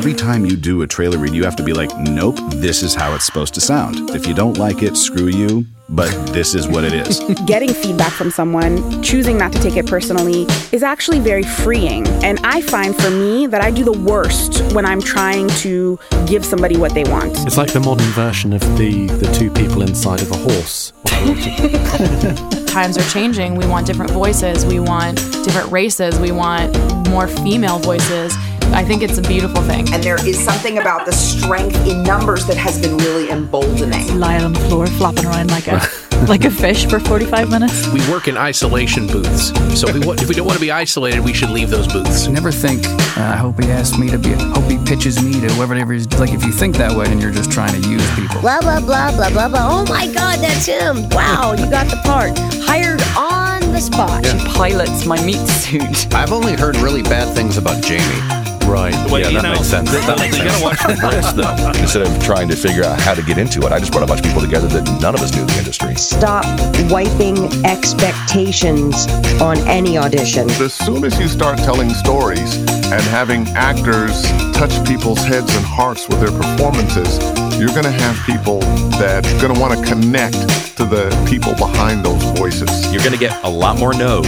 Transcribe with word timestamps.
every 0.00 0.14
time 0.14 0.46
you 0.46 0.56
do 0.56 0.80
a 0.80 0.86
trailer 0.86 1.18
read, 1.18 1.34
you 1.34 1.44
have 1.44 1.54
to 1.54 1.62
be 1.62 1.74
like, 1.74 1.94
nope, 1.98 2.34
this 2.52 2.82
is 2.82 2.94
how 2.94 3.14
it's 3.14 3.26
supposed 3.26 3.52
to 3.52 3.60
sound. 3.60 4.08
If 4.16 4.26
you 4.26 4.32
don't 4.32 4.56
like 4.56 4.82
it, 4.82 4.96
screw 4.96 5.26
you, 5.26 5.66
but 5.90 6.08
this 6.28 6.54
is 6.54 6.66
what 6.66 6.84
it 6.84 6.94
is. 6.94 7.20
Getting 7.46 7.74
feedback 7.74 8.10
from 8.14 8.30
someone, 8.30 9.02
choosing 9.02 9.36
not 9.36 9.52
to 9.52 9.60
take 9.60 9.76
it 9.76 9.86
personally, 9.86 10.46
is 10.72 10.82
actually 10.82 11.18
very 11.18 11.42
freeing. 11.42 12.08
And 12.24 12.40
I 12.44 12.62
find 12.62 12.96
for 12.96 13.10
me 13.10 13.46
that 13.48 13.60
I 13.60 13.70
do 13.70 13.84
the 13.84 13.92
worst 13.92 14.62
when 14.72 14.86
I'm 14.86 15.02
trying 15.02 15.48
to 15.64 15.98
give 16.26 16.46
somebody 16.46 16.78
what 16.78 16.94
they 16.94 17.04
want. 17.04 17.36
It's 17.46 17.58
like 17.58 17.74
the 17.74 17.80
modern 17.80 18.08
version 18.12 18.54
of 18.54 18.62
the, 18.78 19.06
the 19.06 19.30
two 19.34 19.50
people 19.50 19.82
inside 19.82 20.22
of 20.22 20.30
a 20.30 20.36
horse. 20.36 20.94
Times 22.66 22.96
are 22.96 23.10
changing. 23.10 23.56
We 23.56 23.66
want 23.66 23.86
different 23.86 24.12
voices. 24.12 24.64
We 24.64 24.80
want 24.80 25.16
different 25.44 25.70
races. 25.70 26.18
We 26.18 26.32
want 26.32 26.74
more 27.10 27.28
female 27.28 27.78
voices. 27.80 28.34
I 28.72 28.84
think 28.84 29.02
it's 29.02 29.18
a 29.18 29.22
beautiful 29.22 29.62
thing. 29.62 29.92
And 29.92 30.02
there 30.02 30.24
is 30.26 30.38
something 30.42 30.78
about 30.78 31.06
the 31.06 31.12
strength 31.12 31.86
in 31.86 32.02
numbers 32.02 32.46
that 32.46 32.56
has 32.56 32.80
been 32.80 32.96
really 32.98 33.30
emboldening. 33.30 34.18
Lying 34.18 34.44
on 34.44 34.52
the 34.52 34.60
floor, 34.60 34.86
flopping 34.86 35.26
around 35.26 35.50
like 35.50 35.66
a 35.66 35.80
like 36.28 36.44
a 36.44 36.50
fish 36.50 36.86
for 36.86 37.00
45 37.00 37.50
minutes. 37.50 37.88
We 37.88 38.00
work 38.10 38.28
in 38.28 38.36
isolation 38.36 39.06
booths. 39.06 39.48
So 39.78 39.88
if 39.88 39.94
we, 39.96 40.12
if 40.14 40.28
we 40.28 40.34
don't 40.34 40.46
want 40.46 40.58
to 40.58 40.60
be 40.60 40.70
isolated, 40.70 41.20
we 41.20 41.32
should 41.32 41.50
leave 41.50 41.70
those 41.70 41.86
booths. 41.90 42.28
Never 42.28 42.52
think, 42.52 42.86
uh, 42.86 43.32
I 43.32 43.36
hope 43.36 43.62
he 43.62 43.70
asks 43.70 43.98
me 43.98 44.10
to 44.10 44.18
be, 44.18 44.32
hope 44.32 44.70
he 44.70 44.78
pitches 44.84 45.22
me 45.22 45.32
to 45.32 45.48
whoever 45.54 45.74
he's, 45.92 46.06
like 46.18 46.32
if 46.32 46.44
you 46.44 46.52
think 46.52 46.76
that 46.76 46.92
way 46.96 47.06
and 47.10 47.20
you're 47.20 47.30
just 47.30 47.50
trying 47.50 47.80
to 47.80 47.88
use 47.88 48.08
people. 48.14 48.40
Blah, 48.40 48.60
blah, 48.60 48.80
blah, 48.80 49.12
blah, 49.12 49.30
blah, 49.30 49.48
blah. 49.48 49.68
Oh 49.70 49.84
my 49.88 50.06
God, 50.12 50.38
that's 50.40 50.66
him. 50.66 51.08
Wow, 51.10 51.54
you 51.58 51.68
got 51.70 51.88
the 51.88 52.00
part. 52.04 52.38
Hired 52.64 53.02
on 53.16 53.60
the 53.72 53.80
spot. 53.80 54.24
She 54.24 54.38
pilots 54.50 55.06
my 55.06 55.22
meat 55.24 55.46
suit. 55.46 56.12
I've 56.14 56.32
only 56.32 56.54
heard 56.54 56.76
really 56.76 57.02
bad 57.02 57.34
things 57.34 57.56
about 57.56 57.82
Jamie. 57.82 58.39
Right. 58.70 58.94
Well, 59.10 59.18
yeah, 59.18 59.30
that 59.30 59.42
know, 59.42 59.52
makes 59.52 59.66
sense. 59.66 59.90
that 59.90 60.18
makes 60.18 60.38
they 60.38 60.46
sense. 60.46 60.62
gotta 60.62 60.64
watch 60.64 60.78
Brits, 61.02 61.34
though. 61.34 61.80
Instead 61.80 62.02
of 62.06 62.22
trying 62.22 62.46
to 62.48 62.56
figure 62.56 62.84
out 62.84 63.00
how 63.00 63.14
to 63.14 63.22
get 63.22 63.36
into 63.36 63.66
it, 63.66 63.72
I 63.72 63.80
just 63.80 63.90
brought 63.90 64.04
a 64.04 64.06
bunch 64.06 64.20
of 64.20 64.26
people 64.26 64.40
together 64.40 64.68
that 64.68 65.00
none 65.02 65.14
of 65.14 65.20
us 65.22 65.34
knew 65.34 65.44
the 65.44 65.58
industry. 65.58 65.96
Stop 65.96 66.44
wiping 66.88 67.36
expectations 67.66 69.08
on 69.42 69.58
any 69.66 69.98
audition. 69.98 70.48
As 70.62 70.72
soon 70.72 71.04
as 71.04 71.18
you 71.18 71.26
start 71.26 71.58
telling 71.58 71.90
stories 71.90 72.56
and 72.94 73.02
having 73.10 73.48
actors 73.56 74.22
touch 74.54 74.72
people's 74.86 75.18
heads 75.24 75.52
and 75.56 75.64
hearts 75.64 76.08
with 76.08 76.20
their 76.20 76.30
performances, 76.30 77.18
you're 77.58 77.74
going 77.74 77.90
to 77.90 77.90
have 77.90 78.16
people 78.24 78.60
that 79.02 79.26
are 79.26 79.40
going 79.42 79.52
to 79.52 79.60
want 79.60 79.76
to 79.76 79.84
connect 79.84 80.38
to 80.76 80.84
the 80.84 81.10
people 81.28 81.54
behind 81.56 82.04
those 82.04 82.22
voices. 82.38 82.70
You're 82.92 83.02
going 83.02 83.18
to 83.18 83.18
get 83.18 83.42
a 83.42 83.50
lot 83.50 83.78
more 83.80 83.92
no's 83.94 84.26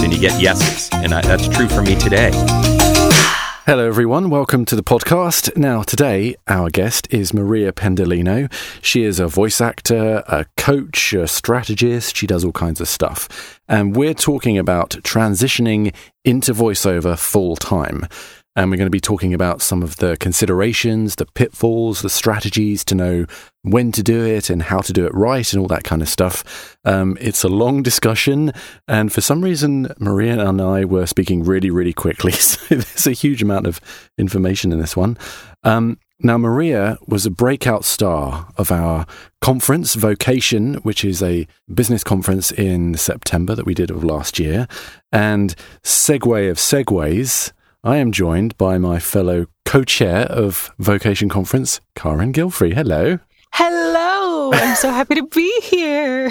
than 0.00 0.12
you 0.12 0.18
get 0.18 0.40
yeses. 0.40 0.88
And 0.92 1.12
I, 1.12 1.20
that's 1.22 1.48
true 1.48 1.68
for 1.68 1.82
me 1.82 1.96
today. 1.96 2.30
Hello, 3.72 3.86
everyone. 3.86 4.28
Welcome 4.28 4.66
to 4.66 4.76
the 4.76 4.82
podcast. 4.82 5.56
Now, 5.56 5.82
today, 5.82 6.36
our 6.46 6.68
guest 6.68 7.08
is 7.10 7.32
Maria 7.32 7.72
Pendolino. 7.72 8.52
She 8.82 9.02
is 9.02 9.18
a 9.18 9.26
voice 9.26 9.62
actor, 9.62 10.22
a 10.28 10.44
coach, 10.58 11.14
a 11.14 11.26
strategist. 11.26 12.14
She 12.14 12.26
does 12.26 12.44
all 12.44 12.52
kinds 12.52 12.82
of 12.82 12.88
stuff. 12.88 13.58
And 13.68 13.96
we're 13.96 14.12
talking 14.12 14.58
about 14.58 14.90
transitioning 15.04 15.94
into 16.22 16.52
voiceover 16.52 17.18
full 17.18 17.56
time. 17.56 18.06
And 18.56 18.70
we're 18.70 18.76
going 18.76 18.84
to 18.84 18.90
be 18.90 19.00
talking 19.00 19.32
about 19.32 19.62
some 19.62 19.82
of 19.82 19.96
the 19.96 20.18
considerations, 20.18 21.16
the 21.16 21.24
pitfalls, 21.24 22.02
the 22.02 22.10
strategies 22.10 22.84
to 22.84 22.94
know 22.94 23.24
when 23.62 23.92
to 23.92 24.02
do 24.02 24.24
it 24.24 24.50
and 24.50 24.62
how 24.62 24.80
to 24.80 24.92
do 24.92 25.06
it 25.06 25.14
right 25.14 25.52
and 25.52 25.60
all 25.60 25.68
that 25.68 25.84
kind 25.84 26.02
of 26.02 26.08
stuff. 26.08 26.76
Um, 26.84 27.16
it's 27.20 27.44
a 27.44 27.48
long 27.48 27.82
discussion. 27.82 28.52
And 28.88 29.12
for 29.12 29.20
some 29.20 29.42
reason, 29.42 29.92
Maria 29.98 30.46
and 30.46 30.60
I 30.60 30.84
were 30.84 31.06
speaking 31.06 31.44
really, 31.44 31.70
really 31.70 31.92
quickly. 31.92 32.32
So 32.42 32.74
there's 32.74 33.06
a 33.06 33.12
huge 33.12 33.42
amount 33.42 33.66
of 33.66 33.80
information 34.18 34.72
in 34.72 34.80
this 34.80 34.96
one. 34.96 35.16
Um, 35.62 35.98
now, 36.24 36.38
Maria 36.38 36.98
was 37.06 37.24
a 37.24 37.30
breakout 37.30 37.84
star 37.84 38.48
of 38.56 38.70
our 38.70 39.06
conference, 39.40 39.94
Vocation, 39.94 40.74
which 40.76 41.04
is 41.04 41.22
a 41.22 41.46
business 41.72 42.04
conference 42.04 42.52
in 42.52 42.96
September 42.96 43.54
that 43.54 43.66
we 43.66 43.74
did 43.74 43.90
of 43.90 44.04
last 44.04 44.38
year. 44.38 44.68
And 45.10 45.54
segue 45.82 46.50
of 46.50 46.58
segues, 46.58 47.52
I 47.82 47.96
am 47.96 48.12
joined 48.12 48.56
by 48.56 48.78
my 48.78 48.98
fellow 48.98 49.46
co 49.64 49.82
chair 49.82 50.26
of 50.26 50.72
Vocation 50.78 51.28
Conference, 51.28 51.80
Karen 51.96 52.32
Gilfrey. 52.32 52.74
Hello. 52.74 53.18
Hello. 53.54 54.50
I'm 54.54 54.76
so 54.76 54.90
happy 54.90 55.16
to 55.16 55.26
be 55.26 55.52
here. 55.62 56.30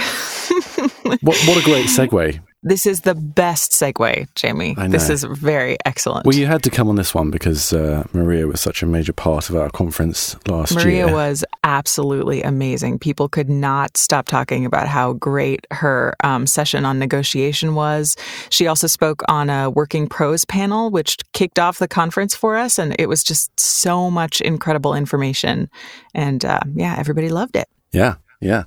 What, 1.03 1.37
what 1.45 1.57
a 1.57 1.63
great 1.63 1.85
segue. 1.85 2.39
This 2.63 2.85
is 2.85 3.01
the 3.01 3.15
best 3.15 3.71
segue, 3.71 4.27
Jamie. 4.35 4.75
I 4.77 4.87
This 4.87 5.09
is 5.09 5.23
very 5.23 5.77
excellent. 5.83 6.27
Well, 6.27 6.35
you 6.35 6.45
had 6.45 6.61
to 6.63 6.69
come 6.69 6.89
on 6.89 6.95
this 6.95 7.15
one 7.15 7.31
because 7.31 7.73
uh, 7.73 8.03
Maria 8.13 8.45
was 8.45 8.61
such 8.61 8.83
a 8.83 8.85
major 8.85 9.13
part 9.13 9.49
of 9.49 9.55
our 9.55 9.71
conference 9.71 10.35
last 10.47 10.75
Maria 10.75 10.95
year. 10.97 11.05
Maria 11.05 11.15
was 11.15 11.43
absolutely 11.63 12.43
amazing. 12.43 12.99
People 12.99 13.27
could 13.27 13.49
not 13.49 13.97
stop 13.97 14.27
talking 14.27 14.63
about 14.63 14.87
how 14.87 15.13
great 15.13 15.65
her 15.71 16.13
um, 16.23 16.45
session 16.45 16.85
on 16.85 16.99
negotiation 16.99 17.73
was. 17.73 18.15
She 18.51 18.67
also 18.67 18.85
spoke 18.85 19.23
on 19.27 19.49
a 19.49 19.71
working 19.71 20.07
pros 20.07 20.45
panel, 20.45 20.91
which 20.91 21.17
kicked 21.33 21.57
off 21.57 21.79
the 21.79 21.87
conference 21.87 22.35
for 22.35 22.57
us. 22.57 22.77
And 22.77 22.95
it 22.99 23.09
was 23.09 23.23
just 23.23 23.59
so 23.59 24.11
much 24.11 24.39
incredible 24.39 24.93
information. 24.93 25.67
And 26.13 26.45
uh, 26.45 26.59
yeah, 26.75 26.95
everybody 26.99 27.29
loved 27.29 27.55
it. 27.55 27.67
Yeah, 27.91 28.15
yeah. 28.41 28.63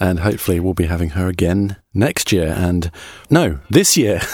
And 0.00 0.20
hopefully 0.20 0.60
we'll 0.60 0.74
be 0.74 0.86
having 0.86 1.10
her 1.10 1.28
again 1.28 1.76
next 1.92 2.32
year. 2.32 2.54
And 2.56 2.90
no, 3.28 3.58
this 3.70 3.96
year. 3.96 4.20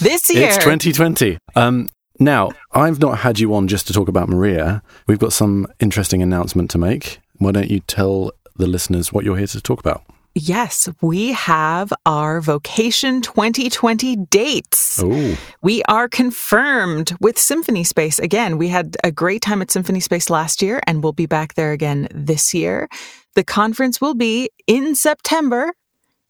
This 0.00 0.32
year. 0.32 0.46
it's 0.48 0.56
2020. 0.56 1.36
Um, 1.56 1.90
now, 2.18 2.52
I've 2.72 3.00
not 3.00 3.18
had 3.18 3.38
you 3.38 3.54
on 3.54 3.68
just 3.68 3.86
to 3.88 3.92
talk 3.92 4.08
about 4.08 4.30
Maria. 4.30 4.82
We've 5.06 5.18
got 5.18 5.34
some 5.34 5.66
interesting 5.78 6.22
announcement 6.22 6.70
to 6.70 6.78
make. 6.78 7.18
Why 7.36 7.52
don't 7.52 7.70
you 7.70 7.80
tell 7.80 8.32
the 8.56 8.66
listeners 8.66 9.12
what 9.12 9.26
you're 9.26 9.36
here 9.36 9.46
to 9.48 9.60
talk 9.60 9.80
about? 9.80 10.02
Yes, 10.36 10.88
we 11.00 11.32
have 11.32 11.92
our 12.06 12.40
Vocation 12.40 13.20
2020 13.22 14.16
dates. 14.30 15.00
Oh, 15.02 15.36
We 15.62 15.82
are 15.84 16.08
confirmed 16.08 17.14
with 17.20 17.38
Symphony 17.38 17.84
Space 17.84 18.18
again. 18.18 18.58
We 18.58 18.68
had 18.68 18.96
a 19.04 19.12
great 19.12 19.42
time 19.42 19.62
at 19.62 19.70
Symphony 19.70 20.00
Space 20.00 20.30
last 20.30 20.60
year, 20.60 20.80
and 20.88 21.04
we'll 21.04 21.12
be 21.12 21.26
back 21.26 21.54
there 21.54 21.70
again 21.72 22.08
this 22.12 22.52
year. 22.52 22.88
The 23.34 23.44
conference 23.44 24.00
will 24.00 24.14
be 24.14 24.50
in 24.66 24.94
September 24.94 25.72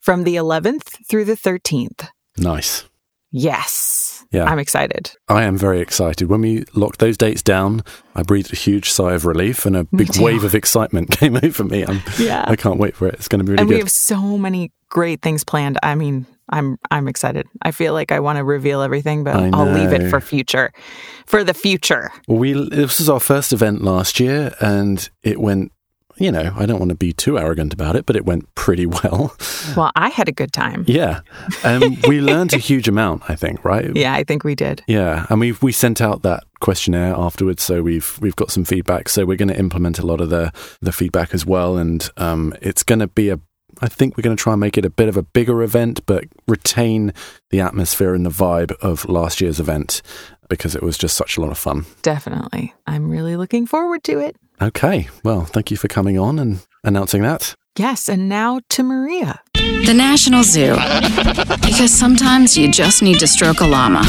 from 0.01 0.25
the 0.25 0.37
11th 0.37 1.07
through 1.09 1.25
the 1.25 1.37
13th. 1.37 2.09
nice. 2.37 2.85
Yes. 3.37 4.25
Yeah. 4.31 4.45
I'm 4.45 4.61
excited. 4.61 5.11
I 5.29 5.43
am 5.43 5.59
very 5.59 5.81
excited. 5.81 6.29
When 6.29 6.41
we 6.41 6.65
locked 6.73 7.01
those 7.01 7.17
dates 7.17 7.43
down, 7.43 7.83
I 8.15 8.23
breathed 8.23 8.53
a 8.53 8.57
huge 8.57 8.91
sigh 8.93 9.13
of 9.15 9.27
relief 9.27 9.67
and 9.67 9.77
a 9.77 9.83
big 9.97 10.17
wave 10.19 10.45
of 10.45 10.55
excitement 10.55 11.11
came 11.19 11.37
over 11.43 11.65
me. 11.65 11.85
I'm, 11.85 12.01
Yeah. 12.17 12.45
I 12.47 12.55
can't 12.55 12.79
wait 12.79 12.95
for 12.95 13.09
it. 13.09 13.15
It's 13.15 13.27
going 13.27 13.41
to 13.41 13.45
be 13.45 13.51
really 13.51 13.61
and 13.63 13.69
good. 13.69 13.75
we 13.75 13.81
have 13.81 13.91
so 13.91 14.39
many 14.39 14.71
great 14.89 15.21
things 15.21 15.43
planned. 15.43 15.81
I 15.83 15.97
mean, 15.97 16.27
I'm 16.49 16.79
I'm 16.93 17.09
excited. 17.09 17.47
I 17.63 17.73
feel 17.73 17.93
like 17.93 18.13
I 18.13 18.21
want 18.21 18.37
to 18.39 18.45
reveal 18.45 18.83
everything, 18.83 19.25
but 19.25 19.35
I'll 19.53 19.67
leave 19.73 19.93
it 19.93 20.11
for 20.11 20.21
future. 20.21 20.73
For 21.27 21.43
the 21.43 21.55
future. 21.55 22.13
Well, 22.29 22.39
we 22.39 22.53
this 22.53 22.99
was 23.01 23.09
our 23.09 23.19
first 23.19 23.53
event 23.53 23.83
last 23.83 24.21
year, 24.21 24.55
and 24.61 25.09
it 25.23 25.41
went. 25.41 25.73
You 26.17 26.31
know, 26.31 26.53
I 26.57 26.67
don't 26.67 26.79
want 26.79 26.91
to 26.91 26.95
be 26.97 27.13
too 27.13 27.39
arrogant 27.39 27.73
about 27.73 27.97
it, 27.97 28.07
but 28.07 28.17
it 28.17 28.25
went 28.25 28.53
pretty 28.55 28.87
well. 29.05 29.37
Well, 29.77 29.91
I 29.97 30.09
had 30.09 30.29
a 30.29 30.33
good 30.33 30.53
time. 30.53 30.85
Yeah, 30.87 31.21
um, 31.65 31.97
we 32.09 32.21
learned 32.21 32.53
a 32.53 32.59
huge 32.59 32.89
amount. 32.89 33.23
I 33.29 33.35
think, 33.35 33.65
right? 33.65 33.95
Yeah, 33.95 34.15
I 34.15 34.25
think 34.25 34.45
we 34.45 34.55
did. 34.55 34.83
Yeah, 34.87 35.27
and 35.31 35.41
we 35.41 35.53
we 35.61 35.73
sent 35.73 36.01
out 36.01 36.23
that 36.23 36.45
questionnaire 36.61 37.15
afterwards, 37.15 37.63
so 37.63 37.83
we've 37.83 38.19
we've 38.21 38.37
got 38.37 38.51
some 38.51 38.65
feedback. 38.65 39.09
So 39.09 39.25
we're 39.25 39.37
going 39.37 39.49
to 39.49 39.59
implement 39.59 39.99
a 39.99 40.07
lot 40.07 40.21
of 40.21 40.31
the 40.31 40.53
the 40.81 40.93
feedback 40.93 41.35
as 41.35 41.45
well, 41.45 41.77
and 41.77 42.09
um, 42.17 42.55
it's 42.61 42.83
going 42.83 43.01
to 43.01 43.09
be 43.09 43.31
a. 43.31 43.41
I 43.83 43.89
think 43.89 44.17
we're 44.17 44.23
going 44.23 44.37
to 44.37 44.43
try 44.43 44.53
and 44.53 44.61
make 44.61 44.79
it 44.79 44.85
a 44.85 44.91
bit 44.91 45.09
of 45.09 45.17
a 45.17 45.23
bigger 45.23 45.61
event, 45.61 46.01
but 46.07 46.25
retain 46.47 47.13
the 47.51 47.61
atmosphere 47.61 48.15
and 48.15 48.25
the 48.25 48.31
vibe 48.31 48.71
of 48.81 49.05
last 49.09 49.41
year's 49.41 49.59
event 49.59 50.01
because 50.49 50.77
it 50.77 50.83
was 50.83 50.97
just 50.97 51.17
such 51.17 51.37
a 51.37 51.41
lot 51.41 51.51
of 51.51 51.59
fun. 51.59 51.85
Definitely. 52.03 52.73
I'm 52.87 53.11
really 53.11 53.37
looking 53.37 53.67
forward 53.67 54.05
to 54.05 54.21
it. 54.21 54.37
Okay, 54.63 55.09
well, 55.25 55.45
thank 55.45 55.71
you 55.71 55.77
for 55.77 55.89
coming 55.89 56.19
on 56.19 56.39
and 56.39 56.61
announcing 56.85 57.23
that. 57.23 57.55
Yes, 57.77 58.09
and 58.09 58.29
now 58.29 58.61
to 58.71 58.85
Maria. 58.85 59.41
The 59.55 59.95
National 59.95 60.45
Zoo. 60.45 60.77
Because 61.67 61.91
sometimes 61.91 62.57
you 62.57 62.71
just 62.71 63.03
need 63.03 63.19
to 63.19 63.27
stroke 63.27 63.63
a 63.63 63.67
llama. 63.67 64.03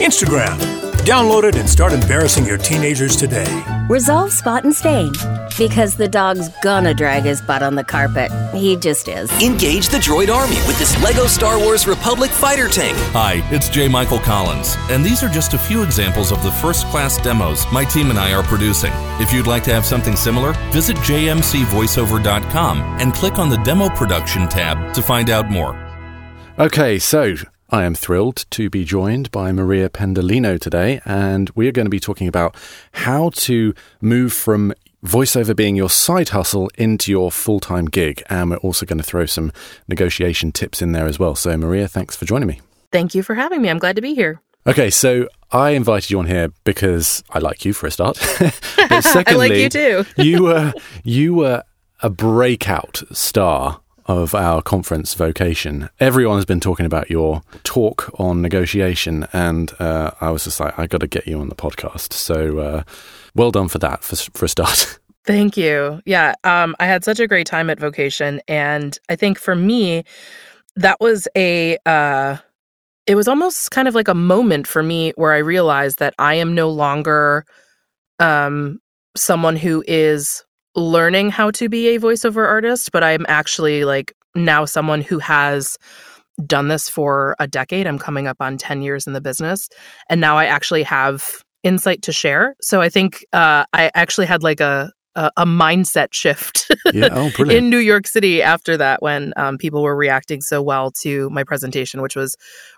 Instagram. 0.00 0.80
Download 1.04 1.44
it 1.44 1.56
and 1.56 1.68
start 1.68 1.92
embarrassing 1.92 2.46
your 2.46 2.58
teenagers 2.58 3.16
today. 3.16 3.64
Resolve 3.88 4.32
spot 4.32 4.64
and 4.64 4.74
stain. 4.74 5.12
Because 5.58 5.96
the 5.96 6.06
dog's 6.08 6.48
gonna 6.62 6.94
drag 6.94 7.22
his 7.24 7.40
butt 7.42 7.62
on 7.62 7.74
the 7.74 7.82
carpet. 7.82 8.30
He 8.54 8.76
just 8.76 9.08
is. 9.08 9.30
Engage 9.42 9.88
the 9.88 9.96
droid 9.96 10.28
army 10.32 10.56
with 10.66 10.78
this 10.78 10.96
LEGO 11.02 11.26
Star 11.26 11.58
Wars 11.58 11.86
Republic 11.86 12.30
fighter 12.30 12.68
tank. 12.68 12.96
Hi, 13.12 13.42
it's 13.50 13.68
J. 13.68 13.88
Michael 13.88 14.20
Collins, 14.20 14.76
and 14.90 15.04
these 15.04 15.22
are 15.22 15.28
just 15.28 15.54
a 15.54 15.58
few 15.58 15.82
examples 15.82 16.32
of 16.32 16.42
the 16.42 16.52
first 16.52 16.86
class 16.86 17.16
demos 17.18 17.66
my 17.72 17.84
team 17.84 18.10
and 18.10 18.18
I 18.18 18.32
are 18.32 18.42
producing. 18.42 18.92
If 19.20 19.32
you'd 19.32 19.46
like 19.46 19.64
to 19.64 19.72
have 19.72 19.84
something 19.84 20.16
similar, 20.16 20.52
visit 20.70 20.96
jmcvoiceover.com 20.98 22.78
and 23.00 23.09
click 23.14 23.38
on 23.38 23.48
the 23.48 23.56
Demo 23.58 23.88
Production 23.90 24.48
tab 24.48 24.94
to 24.94 25.02
find 25.02 25.30
out 25.30 25.50
more. 25.50 25.74
Okay, 26.58 26.98
so 26.98 27.36
I 27.70 27.84
am 27.84 27.94
thrilled 27.94 28.46
to 28.50 28.68
be 28.68 28.84
joined 28.84 29.30
by 29.30 29.52
Maria 29.52 29.88
Pendolino 29.88 30.60
today, 30.60 31.00
and 31.04 31.50
we 31.54 31.68
are 31.68 31.72
going 31.72 31.86
to 31.86 31.90
be 31.90 32.00
talking 32.00 32.28
about 32.28 32.56
how 32.92 33.30
to 33.30 33.74
move 34.00 34.32
from 34.32 34.74
voiceover 35.04 35.54
being 35.54 35.76
your 35.76 35.88
side 35.88 36.30
hustle 36.30 36.70
into 36.76 37.10
your 37.10 37.30
full 37.30 37.60
time 37.60 37.86
gig. 37.86 38.22
And 38.28 38.50
we're 38.50 38.56
also 38.58 38.86
going 38.86 38.98
to 38.98 39.04
throw 39.04 39.26
some 39.26 39.52
negotiation 39.88 40.52
tips 40.52 40.82
in 40.82 40.92
there 40.92 41.06
as 41.06 41.18
well. 41.18 41.34
So, 41.34 41.56
Maria, 41.56 41.88
thanks 41.88 42.16
for 42.16 42.24
joining 42.24 42.48
me. 42.48 42.60
Thank 42.92 43.14
you 43.14 43.22
for 43.22 43.34
having 43.34 43.62
me. 43.62 43.70
I'm 43.70 43.78
glad 43.78 43.96
to 43.96 44.02
be 44.02 44.14
here. 44.14 44.40
Okay, 44.66 44.90
so 44.90 45.26
I 45.52 45.70
invited 45.70 46.10
you 46.10 46.18
on 46.18 46.26
here 46.26 46.52
because 46.64 47.24
I 47.30 47.38
like 47.38 47.64
you 47.64 47.72
for 47.72 47.86
a 47.86 47.90
start. 47.90 48.18
but 48.76 49.00
secondly, 49.02 49.24
I 49.26 49.48
like 49.48 49.52
you 49.52 49.68
too. 49.68 50.04
you 50.16 50.42
were 50.42 50.72
you 51.02 51.34
were 51.34 51.62
a 52.02 52.10
breakout 52.10 53.02
star 53.12 53.80
of 54.06 54.34
our 54.34 54.62
conference 54.62 55.14
vocation. 55.14 55.88
Everyone 56.00 56.36
has 56.36 56.44
been 56.44 56.60
talking 56.60 56.86
about 56.86 57.10
your 57.10 57.42
talk 57.62 58.10
on 58.18 58.42
negotiation, 58.42 59.26
and 59.32 59.72
uh, 59.78 60.10
I 60.20 60.30
was 60.30 60.44
just 60.44 60.58
like, 60.58 60.76
I 60.78 60.86
got 60.86 61.00
to 61.00 61.06
get 61.06 61.26
you 61.26 61.40
on 61.40 61.48
the 61.48 61.54
podcast. 61.54 62.12
So, 62.12 62.58
uh, 62.58 62.82
well 63.34 63.50
done 63.50 63.68
for 63.68 63.78
that 63.78 64.02
for, 64.02 64.16
for 64.16 64.46
a 64.46 64.48
start. 64.48 64.98
Thank 65.24 65.56
you. 65.56 66.00
Yeah, 66.06 66.34
um, 66.44 66.74
I 66.80 66.86
had 66.86 67.04
such 67.04 67.20
a 67.20 67.28
great 67.28 67.46
time 67.46 67.70
at 67.70 67.78
vocation, 67.78 68.40
and 68.48 68.98
I 69.08 69.16
think 69.16 69.38
for 69.38 69.54
me, 69.54 70.04
that 70.76 70.98
was 71.00 71.28
a. 71.36 71.76
Uh, 71.86 72.38
it 73.06 73.14
was 73.14 73.28
almost 73.28 73.70
kind 73.70 73.88
of 73.88 73.94
like 73.94 74.08
a 74.08 74.14
moment 74.14 74.66
for 74.66 74.82
me 74.82 75.12
where 75.16 75.32
I 75.32 75.38
realized 75.38 75.98
that 75.98 76.14
I 76.18 76.34
am 76.34 76.54
no 76.54 76.70
longer 76.70 77.44
um, 78.20 78.80
someone 79.16 79.56
who 79.56 79.82
is 79.86 80.44
learning 80.80 81.30
how 81.30 81.50
to 81.52 81.68
be 81.68 81.88
a 81.88 82.00
voiceover 82.00 82.46
artist, 82.46 82.90
but 82.92 83.04
I'm 83.04 83.24
actually 83.28 83.84
like 83.84 84.12
now 84.34 84.64
someone 84.64 85.02
who 85.02 85.18
has 85.18 85.76
done 86.46 86.68
this 86.68 86.88
for 86.88 87.36
a 87.38 87.46
decade. 87.46 87.86
I'm 87.86 87.98
coming 87.98 88.26
up 88.26 88.38
on 88.40 88.56
10 88.56 88.82
years 88.82 89.06
in 89.06 89.12
the 89.12 89.20
business. 89.20 89.68
And 90.08 90.20
now 90.20 90.38
I 90.38 90.46
actually 90.46 90.82
have 90.84 91.42
insight 91.62 92.02
to 92.02 92.12
share. 92.12 92.56
So 92.60 92.80
I 92.80 92.88
think 92.88 93.24
uh, 93.32 93.64
I 93.72 93.90
actually 93.94 94.26
had 94.26 94.42
like 94.42 94.60
a, 94.60 94.90
a, 95.16 95.30
a 95.36 95.44
mindset 95.44 96.08
shift 96.12 96.70
yeah. 96.94 97.08
oh, 97.12 97.44
in 97.44 97.68
New 97.68 97.78
York 97.78 98.06
City 98.06 98.42
after 98.42 98.76
that 98.76 99.02
when 99.02 99.32
um, 99.36 99.58
people 99.58 99.82
were 99.82 99.96
reacting 99.96 100.40
so 100.40 100.62
well 100.62 100.90
to 101.02 101.28
my 101.30 101.44
presentation, 101.44 102.00
which 102.00 102.16
was 102.16 102.36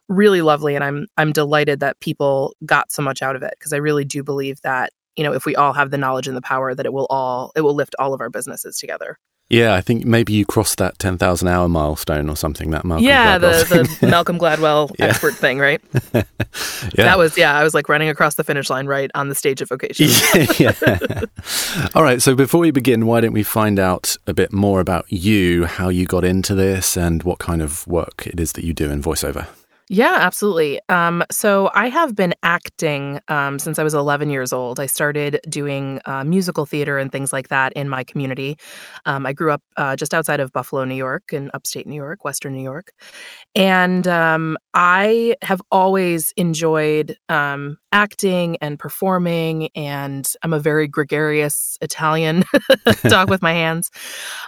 really 0.09 0.43
lovely. 0.43 0.75
And 0.75 0.83
I'm 0.83 1.07
I'm 1.17 1.33
delighted 1.33 1.81
that 1.81 2.01
people 2.01 2.55
got 2.65 2.91
so 2.91 3.03
much 3.03 3.23
out 3.23 3.37
of 3.37 3.43
it 3.43 3.55
because 3.59 3.73
I 3.73 3.77
really 3.77 4.05
do 4.05 4.25
believe 4.25 4.61
that 4.63 4.93
you 5.17 5.25
know 5.25 5.33
if 5.33 5.45
we 5.47 5.57
all 5.57 5.73
have 5.73 5.91
the 5.91 5.99
knowledge 5.99 6.27
and 6.27 6.37
the 6.37 6.43
power 6.43 6.75
that 6.75 6.87
it 6.87 6.93
will 6.93 7.07
all 7.11 7.53
it 7.57 7.61
will 7.61 7.75
lift 7.75 7.95
all 7.99 8.15
of 8.15 8.21
our 8.21 8.31
businesses 8.31 8.77
together 8.77 9.19
yeah, 9.53 9.75
I 9.75 9.83
think 9.83 10.07
maybe 10.07 10.33
you 10.33 10.47
crossed 10.47 10.79
that 10.79 10.99
10,000 10.99 11.47
hour 11.47 11.69
milestone 11.69 12.31
or 12.31 12.37
something, 12.37 12.71
that 12.71 12.87
Malcolm 12.87 13.05
Yeah, 13.05 13.37
the, 13.37 13.99
the 14.01 14.07
Malcolm 14.11 14.39
Gladwell 14.39 14.91
yeah. 14.99 15.05
expert 15.05 15.35
thing, 15.35 15.59
right? 15.59 15.79
yeah. 16.15 16.23
That 16.97 17.19
was, 17.19 17.37
yeah, 17.37 17.55
I 17.55 17.63
was 17.63 17.75
like 17.75 17.87
running 17.91 18.09
across 18.09 18.37
the 18.37 18.45
finish 18.45 18.71
line 18.71 18.87
right 18.87 19.11
on 19.15 19.29
the 19.29 19.35
stage 19.35 19.61
of 19.61 19.69
vocation. 19.69 20.09
yeah. 20.59 20.73
All 21.95 22.03
right, 22.03 22.23
so 22.23 22.35
before 22.35 22.63
we 22.63 22.71
begin, 22.71 23.05
why 23.05 23.21
don't 23.21 23.35
we 23.35 23.43
find 23.43 23.79
out 23.79 24.17
a 24.27 24.33
bit 24.33 24.55
more 24.55 24.81
about 24.81 25.13
you, 25.13 25.67
how 25.67 25.91
you 25.91 26.07
got 26.07 26.25
into 26.25 26.55
this, 26.55 26.97
and 26.97 27.23
what 27.23 27.39
kind 27.39 27.61
of 27.61 27.87
work 27.87 28.27
it 28.27 28.41
is 28.41 28.53
that 28.53 28.65
you 28.65 28.73
do 28.73 28.91
in 28.91 29.03
voiceover? 29.03 29.49
Yeah, 29.95 30.17
absolutely. 30.21 30.81
Um, 30.89 31.23
so 31.31 31.71
I 31.75 31.91
have 31.91 32.17
been 32.17 32.33
acting 32.43 33.21
um, 33.29 33.59
since 33.59 33.79
I 33.79 33.83
was 33.83 33.93
11 33.93 34.31
years 34.31 34.51
old. 34.51 34.81
I 34.81 34.87
started 34.87 35.39
doing 35.51 36.01
uh, 36.07 36.25
musical 36.25 36.65
theater 36.65 36.97
and 36.97 37.13
things 37.13 37.31
like 37.31 37.49
that 37.49 37.75
in 37.75 37.91
my 37.91 38.03
community. 38.03 38.57
Um, 39.05 39.27
I 39.27 39.35
grew 39.35 39.51
up 39.51 39.63
uh, 39.77 39.95
just 39.95 40.15
outside 40.15 40.41
of 40.41 40.51
Buffalo, 40.51 40.87
New 40.87 40.95
York, 40.95 41.35
in 41.35 41.51
upstate 41.53 41.87
New 41.87 41.95
York, 41.95 42.25
Western 42.25 42.55
New 42.55 42.63
York. 42.63 42.93
And 43.55 44.09
um, 44.09 44.57
I 44.73 45.37
have 45.43 45.61
always 45.71 46.33
enjoyed 46.39 47.19
um, 47.29 47.77
acting 47.93 48.57
and 48.63 48.79
performing, 48.79 49.69
and 49.75 50.27
I'm 50.43 50.55
a 50.55 50.59
very 50.59 50.89
gregarious 50.89 51.77
Italian, 51.83 52.45
dog 53.09 53.29
with 53.29 53.43
my 53.45 53.53
hands. 53.53 53.91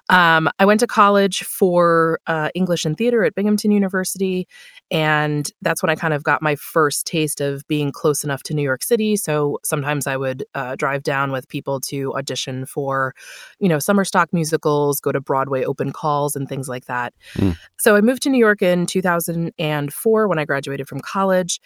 Um, 0.09 0.49
I 0.59 0.65
went 0.65 0.81
to 0.81 0.87
college 0.87 1.43
for 1.45 2.19
uh, 2.27 2.51
English 2.55 2.85
and 2.85 2.97
theater 2.97 3.25
at 3.25 3.35
Binghamton 3.35 3.71
University, 3.71 4.47
and 4.95 5.51
that's 5.61 5.83
when 5.83 5.91
I 5.91 5.97
kind 5.97 6.15
of 6.15 6.23
got 6.23 6.41
my 6.41 6.55
first 6.55 7.05
taste 7.05 7.41
of 7.41 7.67
being 7.67 7.91
close 7.91 8.23
enough 8.23 8.45
to 8.45 8.55
New 8.55 8.63
York 8.63 8.85
City. 8.85 9.17
So 9.17 9.59
sometimes 9.65 10.07
I 10.07 10.17
would 10.17 10.45
uh, 10.55 10.77
drive 10.77 11.03
down 11.03 11.33
with 11.33 11.49
people 11.49 11.81
to 11.81 12.15
audition 12.15 12.65
for, 12.65 13.13
you 13.59 13.69
know, 13.69 13.81
summer 13.81 14.05
stock 14.05 14.33
musicals, 14.33 15.01
go 15.01 15.11
to 15.11 15.21
Broadway 15.21 15.65
open 15.65 15.93
calls, 15.93 16.37
and 16.37 16.49
things 16.49 16.69
like 16.69 16.85
that. 16.85 17.13
Mm. 17.35 17.59
So 17.77 17.97
I 17.97 18.03
moved 18.03 18.23
to 18.23 18.31
New 18.31 18.39
York 18.39 18.63
in 18.63 18.87
2004 18.87 20.29
when 20.29 20.39
I 20.39 20.45
graduated 20.45 20.87
from 20.87 21.01
college. 21.01 21.61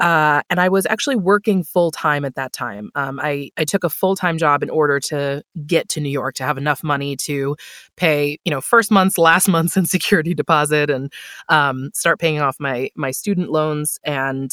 Uh, 0.00 0.42
and 0.50 0.60
I 0.60 0.68
was 0.68 0.86
actually 0.86 1.14
working 1.14 1.62
full 1.62 1.92
time 1.92 2.24
at 2.24 2.34
that 2.34 2.52
time. 2.52 2.90
Um, 2.96 3.20
I, 3.22 3.50
I 3.56 3.64
took 3.64 3.84
a 3.84 3.88
full 3.88 4.16
time 4.16 4.38
job 4.38 4.62
in 4.62 4.70
order 4.70 4.98
to 5.00 5.44
get 5.66 5.88
to 5.90 6.00
New 6.00 6.08
York 6.08 6.34
to 6.36 6.44
have 6.44 6.58
enough 6.58 6.82
money 6.82 7.14
to 7.16 7.56
pay, 7.96 8.38
you 8.44 8.50
know, 8.50 8.60
first 8.60 8.90
month's, 8.90 9.18
last 9.18 9.48
month's, 9.54 9.76
and 9.76 9.88
security 9.88 10.34
deposit, 10.34 10.90
and 10.90 11.12
um, 11.48 11.90
start 11.94 12.18
paying 12.18 12.40
off 12.40 12.56
my 12.58 12.90
my 12.96 13.12
student 13.12 13.50
loans. 13.50 14.00
And 14.04 14.50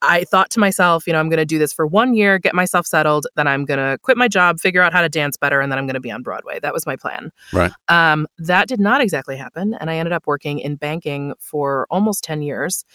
I 0.00 0.24
thought 0.24 0.50
to 0.50 0.60
myself, 0.60 1.06
you 1.06 1.12
know, 1.12 1.20
I'm 1.20 1.28
going 1.28 1.38
to 1.38 1.44
do 1.44 1.58
this 1.58 1.72
for 1.72 1.86
one 1.86 2.14
year, 2.14 2.38
get 2.38 2.54
myself 2.54 2.86
settled, 2.86 3.26
then 3.36 3.46
I'm 3.46 3.66
going 3.66 3.78
to 3.78 3.98
quit 3.98 4.16
my 4.16 4.28
job, 4.28 4.58
figure 4.58 4.80
out 4.80 4.94
how 4.94 5.02
to 5.02 5.08
dance 5.10 5.36
better, 5.36 5.60
and 5.60 5.70
then 5.70 5.78
I'm 5.78 5.86
going 5.86 5.94
to 5.94 6.00
be 6.00 6.10
on 6.10 6.22
Broadway. 6.22 6.60
That 6.60 6.72
was 6.72 6.86
my 6.86 6.96
plan. 6.96 7.30
Right. 7.52 7.72
Um, 7.88 8.26
that 8.38 8.68
did 8.68 8.80
not 8.80 9.02
exactly 9.02 9.36
happen, 9.36 9.74
and 9.74 9.90
I 9.90 9.96
ended 9.96 10.12
up 10.14 10.26
working 10.26 10.60
in 10.60 10.76
banking 10.76 11.34
for 11.38 11.86
almost 11.90 12.24
ten 12.24 12.40
years, 12.40 12.86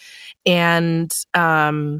and 0.44 1.14
um, 1.34 1.93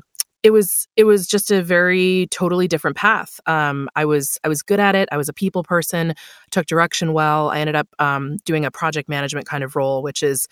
it 0.44 0.52
was 0.52 0.86
it 0.94 1.04
was 1.04 1.26
just 1.26 1.50
a 1.50 1.62
very 1.62 2.28
totally 2.30 2.68
different 2.68 2.98
path. 2.98 3.40
Um, 3.46 3.88
I 3.96 4.04
was 4.04 4.38
I 4.44 4.48
was 4.48 4.62
good 4.62 4.78
at 4.78 4.94
it. 4.94 5.08
I 5.10 5.16
was 5.16 5.28
a 5.28 5.32
people 5.32 5.64
person. 5.64 6.14
Took 6.50 6.66
direction 6.66 7.14
well. 7.14 7.48
I 7.48 7.58
ended 7.58 7.74
up 7.74 7.88
um, 7.98 8.36
doing 8.44 8.66
a 8.66 8.70
project 8.70 9.08
management 9.08 9.46
kind 9.46 9.64
of 9.64 9.74
role, 9.74 10.02
which 10.02 10.22
is 10.22 10.46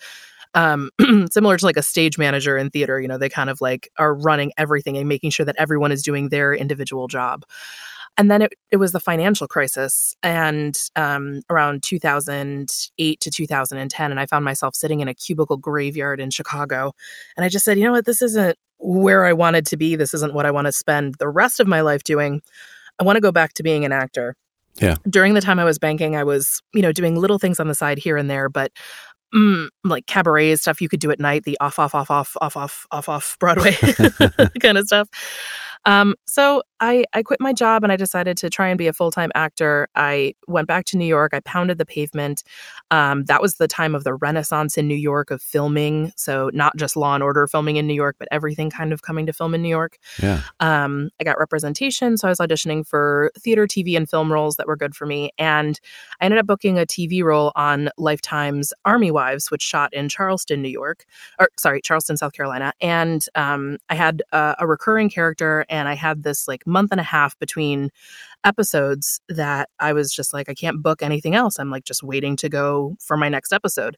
um, 0.55 0.89
similar 1.31 1.57
to 1.57 1.65
like 1.65 1.77
a 1.77 1.83
stage 1.83 2.17
manager 2.17 2.57
in 2.57 2.71
theater. 2.71 2.99
You 2.99 3.07
know, 3.07 3.19
they 3.19 3.29
kind 3.29 3.51
of 3.51 3.61
like 3.61 3.87
are 3.99 4.15
running 4.15 4.51
everything 4.57 4.97
and 4.97 5.07
making 5.07 5.29
sure 5.29 5.45
that 5.45 5.55
everyone 5.59 5.91
is 5.91 6.01
doing 6.01 6.29
their 6.29 6.55
individual 6.55 7.07
job. 7.07 7.45
And 8.17 8.29
then 8.29 8.43
it, 8.43 8.53
it 8.71 8.77
was 8.77 8.91
the 8.91 8.99
financial 8.99 9.47
crisis 9.47 10.15
and 10.21 10.77
um, 10.95 11.41
around 11.49 11.81
2008 11.81 13.19
to 13.19 13.31
2010. 13.31 14.11
And 14.11 14.19
I 14.19 14.25
found 14.27 14.45
myself 14.45 14.75
sitting 14.75 14.99
in 14.99 15.07
a 15.07 15.15
cubicle 15.15 15.57
graveyard 15.57 16.19
in 16.19 16.29
Chicago. 16.29 16.93
And 17.35 17.43
I 17.43 17.49
just 17.49 17.65
said, 17.65 17.79
you 17.79 17.85
know 17.85 17.91
what, 17.91 18.05
this 18.05 18.21
isn't 18.21 18.55
where 18.83 19.25
I 19.25 19.33
wanted 19.33 19.65
to 19.67 19.77
be. 19.77 19.95
This 19.95 20.13
isn't 20.13 20.33
what 20.33 20.45
I 20.45 20.51
want 20.51 20.65
to 20.65 20.71
spend 20.71 21.15
the 21.15 21.29
rest 21.29 21.59
of 21.59 21.67
my 21.67 21.81
life 21.81 22.03
doing. 22.03 22.41
I 22.99 23.03
want 23.03 23.15
to 23.15 23.21
go 23.21 23.31
back 23.31 23.53
to 23.53 23.63
being 23.63 23.85
an 23.85 23.91
actor. 23.91 24.35
Yeah. 24.75 24.95
During 25.09 25.33
the 25.33 25.41
time 25.41 25.59
I 25.59 25.63
was 25.63 25.79
banking, 25.79 26.15
I 26.15 26.23
was, 26.23 26.61
you 26.73 26.81
know, 26.81 26.91
doing 26.91 27.15
little 27.15 27.39
things 27.39 27.59
on 27.59 27.67
the 27.67 27.75
side 27.75 27.97
here 27.97 28.17
and 28.17 28.29
there, 28.29 28.49
but 28.49 28.71
mm, 29.33 29.69
like 29.83 30.05
cabaret 30.05 30.55
stuff 30.57 30.81
you 30.81 30.89
could 30.89 30.99
do 30.99 31.11
at 31.11 31.19
night, 31.19 31.43
the 31.43 31.57
off, 31.61 31.79
off, 31.79 31.95
off, 31.95 32.11
off, 32.11 32.35
off, 32.41 32.55
off, 32.57 32.87
off, 32.91 33.09
off 33.09 33.37
Broadway 33.39 33.71
kind 34.59 34.77
of 34.77 34.85
stuff. 34.85 35.09
Um, 35.85 36.15
so 36.25 36.63
I, 36.79 37.05
I 37.13 37.23
quit 37.23 37.39
my 37.39 37.53
job 37.53 37.83
and 37.83 37.91
I 37.91 37.95
decided 37.95 38.35
to 38.37 38.49
try 38.49 38.67
and 38.67 38.77
be 38.77 38.87
a 38.87 38.93
full 38.93 39.09
time 39.09 39.31
actor. 39.35 39.87
I 39.95 40.35
went 40.47 40.67
back 40.67 40.85
to 40.87 40.97
New 40.97 41.05
York. 41.05 41.33
I 41.33 41.39
pounded 41.41 41.77
the 41.77 41.85
pavement. 41.85 42.43
Um, 42.91 43.23
that 43.25 43.41
was 43.41 43.55
the 43.55 43.67
time 43.69 43.95
of 43.95 44.03
the 44.03 44.13
renaissance 44.13 44.77
in 44.77 44.87
New 44.87 44.95
York 44.95 45.31
of 45.31 45.41
filming. 45.41 46.11
So, 46.17 46.49
not 46.53 46.75
just 46.75 46.97
Law 46.97 47.15
and 47.15 47.23
Order 47.23 47.47
filming 47.47 47.77
in 47.77 47.87
New 47.87 47.93
York, 47.93 48.17
but 48.19 48.27
everything 48.31 48.69
kind 48.69 48.91
of 48.91 49.01
coming 49.01 49.25
to 49.27 49.33
film 49.33 49.55
in 49.55 49.61
New 49.61 49.69
York. 49.69 49.97
Yeah. 50.21 50.41
Um, 50.59 51.09
I 51.21 51.23
got 51.23 51.39
representation. 51.39 52.17
So, 52.17 52.27
I 52.27 52.31
was 52.31 52.39
auditioning 52.39 52.85
for 52.85 53.31
theater, 53.39 53.65
TV, 53.65 53.95
and 53.95 54.09
film 54.09 54.31
roles 54.31 54.57
that 54.57 54.67
were 54.67 54.75
good 54.75 54.95
for 54.95 55.05
me. 55.05 55.31
And 55.37 55.79
I 56.19 56.25
ended 56.25 56.39
up 56.39 56.47
booking 56.47 56.77
a 56.77 56.85
TV 56.85 57.23
role 57.23 57.53
on 57.55 57.89
Lifetime's 57.97 58.73
Army 58.83 59.11
Wives, 59.11 59.51
which 59.51 59.61
shot 59.61 59.93
in 59.93 60.09
Charleston, 60.09 60.61
New 60.61 60.69
York, 60.69 61.05
or 61.39 61.49
sorry, 61.57 61.81
Charleston, 61.81 62.17
South 62.17 62.33
Carolina. 62.33 62.73
And 62.81 63.25
um, 63.35 63.77
I 63.89 63.95
had 63.95 64.21
uh, 64.33 64.55
a 64.59 64.67
recurring 64.67 65.09
character 65.09 65.65
and 65.73 65.89
I 65.89 65.95
had 65.95 66.23
this 66.23 66.47
like 66.47 66.67
month 66.67 66.91
and 66.91 67.01
a 67.01 67.03
half 67.03 67.37
between 67.39 67.89
episodes 68.43 69.21
that 69.29 69.69
I 69.79 69.93
was 69.93 70.13
just 70.13 70.33
like, 70.33 70.49
I 70.49 70.53
can't 70.53 70.81
book 70.81 71.01
anything 71.01 71.35
else. 71.35 71.59
I'm 71.59 71.69
like 71.69 71.85
just 71.85 72.03
waiting 72.03 72.35
to 72.37 72.49
go 72.49 72.95
for 72.99 73.17
my 73.17 73.29
next 73.29 73.53
episode. 73.53 73.97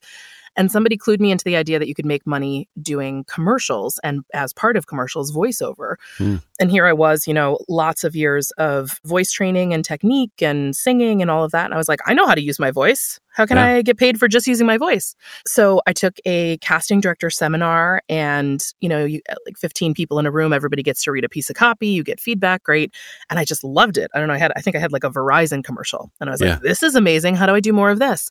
And 0.57 0.71
somebody 0.71 0.97
clued 0.97 1.19
me 1.19 1.31
into 1.31 1.43
the 1.43 1.55
idea 1.55 1.79
that 1.79 1.87
you 1.87 1.93
could 1.93 2.05
make 2.05 2.25
money 2.25 2.69
doing 2.81 3.25
commercials 3.25 3.99
and 4.03 4.21
as 4.33 4.53
part 4.53 4.77
of 4.77 4.87
commercials, 4.87 5.31
voiceover. 5.31 5.95
Mm. 6.17 6.41
And 6.59 6.71
here 6.71 6.85
I 6.85 6.93
was, 6.93 7.27
you 7.27 7.33
know, 7.33 7.59
lots 7.67 8.03
of 8.03 8.15
years 8.15 8.51
of 8.51 8.99
voice 9.03 9.31
training 9.31 9.73
and 9.73 9.83
technique 9.83 10.41
and 10.41 10.75
singing 10.75 11.21
and 11.21 11.29
all 11.29 11.43
of 11.43 11.51
that. 11.51 11.65
And 11.65 11.73
I 11.73 11.77
was 11.77 11.89
like, 11.89 11.99
I 12.05 12.13
know 12.13 12.25
how 12.25 12.35
to 12.35 12.41
use 12.41 12.59
my 12.59 12.71
voice. 12.71 13.19
How 13.33 13.45
can 13.45 13.57
yeah. 13.57 13.65
I 13.65 13.81
get 13.81 13.97
paid 13.97 14.17
for 14.17 14.29
just 14.29 14.47
using 14.47 14.65
my 14.65 14.77
voice? 14.77 15.13
So 15.45 15.81
I 15.85 15.91
took 15.91 16.15
a 16.23 16.57
casting 16.59 17.01
director 17.01 17.29
seminar 17.29 18.01
and, 18.07 18.65
you 18.79 18.87
know, 18.87 19.03
you, 19.03 19.19
like 19.45 19.57
15 19.57 19.93
people 19.93 20.19
in 20.19 20.25
a 20.25 20.31
room, 20.31 20.53
everybody 20.53 20.81
gets 20.81 21.03
to 21.03 21.11
read 21.11 21.25
a 21.25 21.29
piece 21.29 21.49
of 21.49 21.57
copy, 21.57 21.87
you 21.87 22.01
get 22.01 22.21
feedback, 22.21 22.63
great. 22.63 22.93
And 23.29 23.37
I 23.37 23.43
just 23.43 23.61
loved 23.65 23.97
it. 23.97 24.09
I 24.13 24.19
don't 24.19 24.29
know, 24.29 24.34
I 24.35 24.39
had 24.39 24.51
I 24.55 24.61
think 24.61 24.75
I 24.75 24.79
had 24.79 24.91
like 24.91 25.03
a 25.03 25.09
Verizon 25.09 25.63
commercial 25.63 26.11
and 26.19 26.29
I 26.29 26.33
was 26.33 26.41
Yeah. 26.41 26.51
like 26.53 26.61
this 26.61 26.83
is 26.83 26.95
amazing. 26.95 27.35
How 27.35 27.45
do 27.45 27.53
I 27.55 27.59
do 27.59 27.73
more 27.73 27.89
of 27.89 27.99
this? 27.99 28.29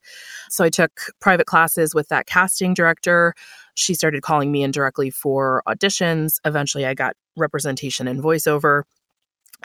So 0.51 0.65
I 0.65 0.71
took 0.71 0.93
private 1.21 1.47
classes 1.47 1.95
with 1.95 2.09
that 2.09 2.27
casting 2.27 2.75
director. 2.75 3.35
She 3.75 3.95
started 3.95 4.23
calling 4.23 4.53
me 4.53 4.63
in 4.63 4.71
directly 4.71 5.11
for 5.11 5.63
auditions. 5.67 6.39
Eventually 6.45 6.87
I 6.87 6.95
got 6.95 7.17
representation 7.37 8.07
in 8.07 8.23
voiceover 8.23 8.83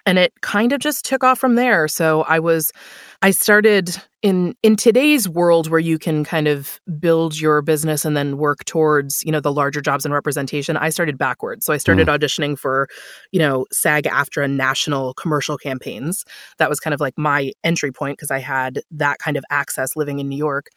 and 0.06 0.18
it 0.18 0.34
kind 0.42 0.72
of 0.72 0.80
just 0.80 1.06
took 1.06 1.24
off 1.24 1.40
from 1.40 1.56
there. 1.56 1.88
So 1.88 2.24
i 2.24 2.40
was 2.40 2.72
i 3.22 3.32
started 3.32 3.96
in 4.22 4.54
in 4.64 4.76
today's 4.76 5.30
world 5.30 5.70
where 5.70 5.80
you 5.80 5.98
can 5.98 6.26
kind 6.26 6.48
of 6.48 6.80
build 7.00 7.40
your 7.40 7.62
business 7.62 8.04
and 8.04 8.18
then 8.18 8.38
work 8.38 8.66
towards 8.66 9.24
you 9.24 9.32
know 9.32 9.40
the 9.40 9.52
larger 9.52 9.80
jobs 9.82 10.04
and 10.06 10.14
representation 10.14 10.76
i 10.76 10.90
started 10.90 11.18
backwards. 11.18 11.66
So 11.66 11.72
i 11.74 11.78
started 11.78 12.08
Mm. 12.08 12.18
auditioning 12.18 12.60
for 12.60 12.88
you 13.32 13.40
know 13.40 13.66
sag 13.72 14.04
aftra 14.06 14.50
national 14.50 15.14
commercial 15.14 15.58
campaigns. 15.58 16.26
That 16.58 16.70
was 16.70 16.80
kind 16.82 16.94
of 16.94 17.00
like 17.00 17.14
my 17.18 17.52
entry 17.64 17.92
point 17.92 18.18
because 18.18 18.32
i 18.32 18.40
had 18.40 18.82
that 18.92 19.20
kind 19.20 19.38
of 19.38 19.44
access 19.50 19.96
living 19.96 20.20
in 20.20 20.28
new 20.28 20.38
york. 20.38 20.68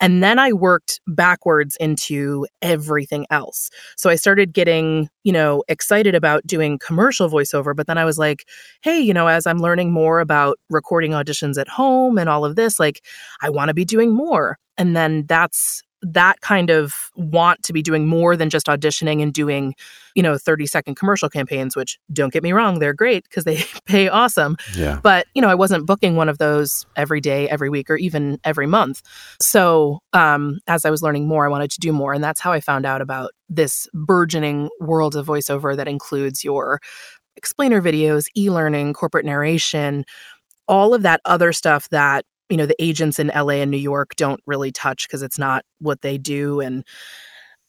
And 0.00 0.22
then 0.22 0.38
i 0.38 0.52
worked 0.52 1.00
backwards 1.08 1.76
into 1.80 2.46
everything 2.62 3.26
else. 3.30 3.70
So 3.96 4.08
i 4.08 4.14
started 4.14 4.52
getting 4.52 5.08
you 5.24 5.32
know 5.32 5.64
excited 5.68 6.14
about 6.14 6.46
doing 6.46 6.78
commercial 6.78 7.28
voiceover 7.28 7.74
but 7.74 7.86
then 7.86 7.96
i 7.98 8.04
was 8.04 8.18
like 8.18 8.46
hey 8.82 9.00
you 9.00 9.14
know 9.14 9.26
as 9.26 9.46
i'm 9.46 9.58
learning 9.58 9.90
more 9.90 10.20
about 10.20 10.58
recording 10.70 11.12
auditions 11.12 11.58
at 11.58 11.66
home 11.66 11.83
and 12.18 12.28
all 12.28 12.44
of 12.44 12.56
this 12.56 12.78
like 12.80 13.02
i 13.42 13.50
want 13.50 13.68
to 13.68 13.74
be 13.74 13.84
doing 13.84 14.12
more. 14.14 14.58
And 14.76 14.96
then 14.96 15.24
that's 15.26 15.82
that 16.06 16.40
kind 16.42 16.68
of 16.68 16.92
want 17.16 17.62
to 17.62 17.72
be 17.72 17.82
doing 17.82 18.06
more 18.06 18.36
than 18.36 18.50
just 18.50 18.66
auditioning 18.66 19.22
and 19.22 19.32
doing 19.32 19.74
you 20.14 20.22
know 20.22 20.36
30 20.36 20.66
second 20.66 20.96
commercial 20.96 21.30
campaigns 21.30 21.74
which 21.74 21.98
don't 22.12 22.30
get 22.32 22.42
me 22.42 22.52
wrong 22.52 22.78
they're 22.78 22.92
great 22.92 23.24
because 23.24 23.44
they 23.44 23.64
pay 23.86 24.08
awesome. 24.08 24.56
Yeah. 24.76 25.00
but 25.02 25.26
you 25.34 25.40
know 25.40 25.48
i 25.48 25.54
wasn't 25.54 25.86
booking 25.86 26.14
one 26.16 26.28
of 26.28 26.36
those 26.36 26.84
every 26.94 27.22
day 27.22 27.48
every 27.48 27.70
week 27.70 27.88
or 27.88 27.96
even 27.96 28.38
every 28.44 28.66
month. 28.66 29.00
So 29.40 30.00
um, 30.12 30.58
as 30.66 30.84
i 30.84 30.90
was 30.90 31.02
learning 31.02 31.26
more 31.26 31.46
i 31.46 31.48
wanted 31.48 31.70
to 31.70 31.80
do 31.80 31.92
more 31.92 32.12
and 32.12 32.22
that's 32.22 32.40
how 32.40 32.52
i 32.52 32.60
found 32.60 32.84
out 32.84 33.00
about 33.00 33.30
this 33.48 33.88
burgeoning 33.94 34.68
world 34.80 35.16
of 35.16 35.26
voiceover 35.26 35.74
that 35.74 35.88
includes 35.88 36.44
your 36.44 36.80
explainer 37.36 37.80
videos 37.80 38.26
e-learning 38.36 38.92
corporate 38.92 39.24
narration 39.24 40.04
all 40.68 40.94
of 40.94 41.02
that 41.02 41.20
other 41.24 41.52
stuff 41.52 41.88
that 41.90 42.24
you 42.48 42.56
know 42.56 42.66
the 42.66 42.80
agents 42.82 43.18
in 43.18 43.28
LA 43.34 43.54
and 43.54 43.70
New 43.70 43.76
York 43.78 44.14
don't 44.16 44.40
really 44.46 44.70
touch 44.70 45.06
because 45.06 45.22
it's 45.22 45.38
not 45.38 45.64
what 45.78 46.02
they 46.02 46.18
do 46.18 46.60
and 46.60 46.84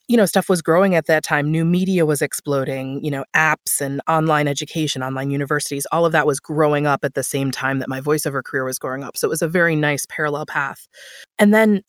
you 0.07 0.17
know 0.17 0.25
stuff 0.25 0.49
was 0.49 0.61
growing 0.61 0.95
at 0.95 1.07
that 1.07 1.23
time. 1.23 1.49
New 1.49 1.65
media 1.65 2.05
was 2.05 2.21
exploding 2.21 3.03
you 3.03 3.11
know 3.11 3.25
apps 3.35 3.81
and 3.81 4.01
online 4.07 4.47
education 4.47 5.01
online 5.01 5.31
universities 5.31 5.87
all 5.91 6.05
of 6.05 6.11
that 6.11 6.27
was 6.27 6.39
growing 6.39 6.85
up 6.85 7.03
at 7.03 7.13
the 7.13 7.23
same 7.23 7.51
time 7.51 7.79
that 7.79 7.89
my 7.89 8.01
voiceover 8.01 8.43
career 8.43 8.63
was 8.65 8.79
growing 8.79 9.03
up 9.03 9.17
so 9.17 9.27
it 9.27 9.29
was 9.29 9.41
a 9.41 9.47
very 9.47 9.75
nice 9.75 10.05
parallel 10.05 10.45
path. 10.45 10.87
And 11.39 11.53
then 11.53 11.81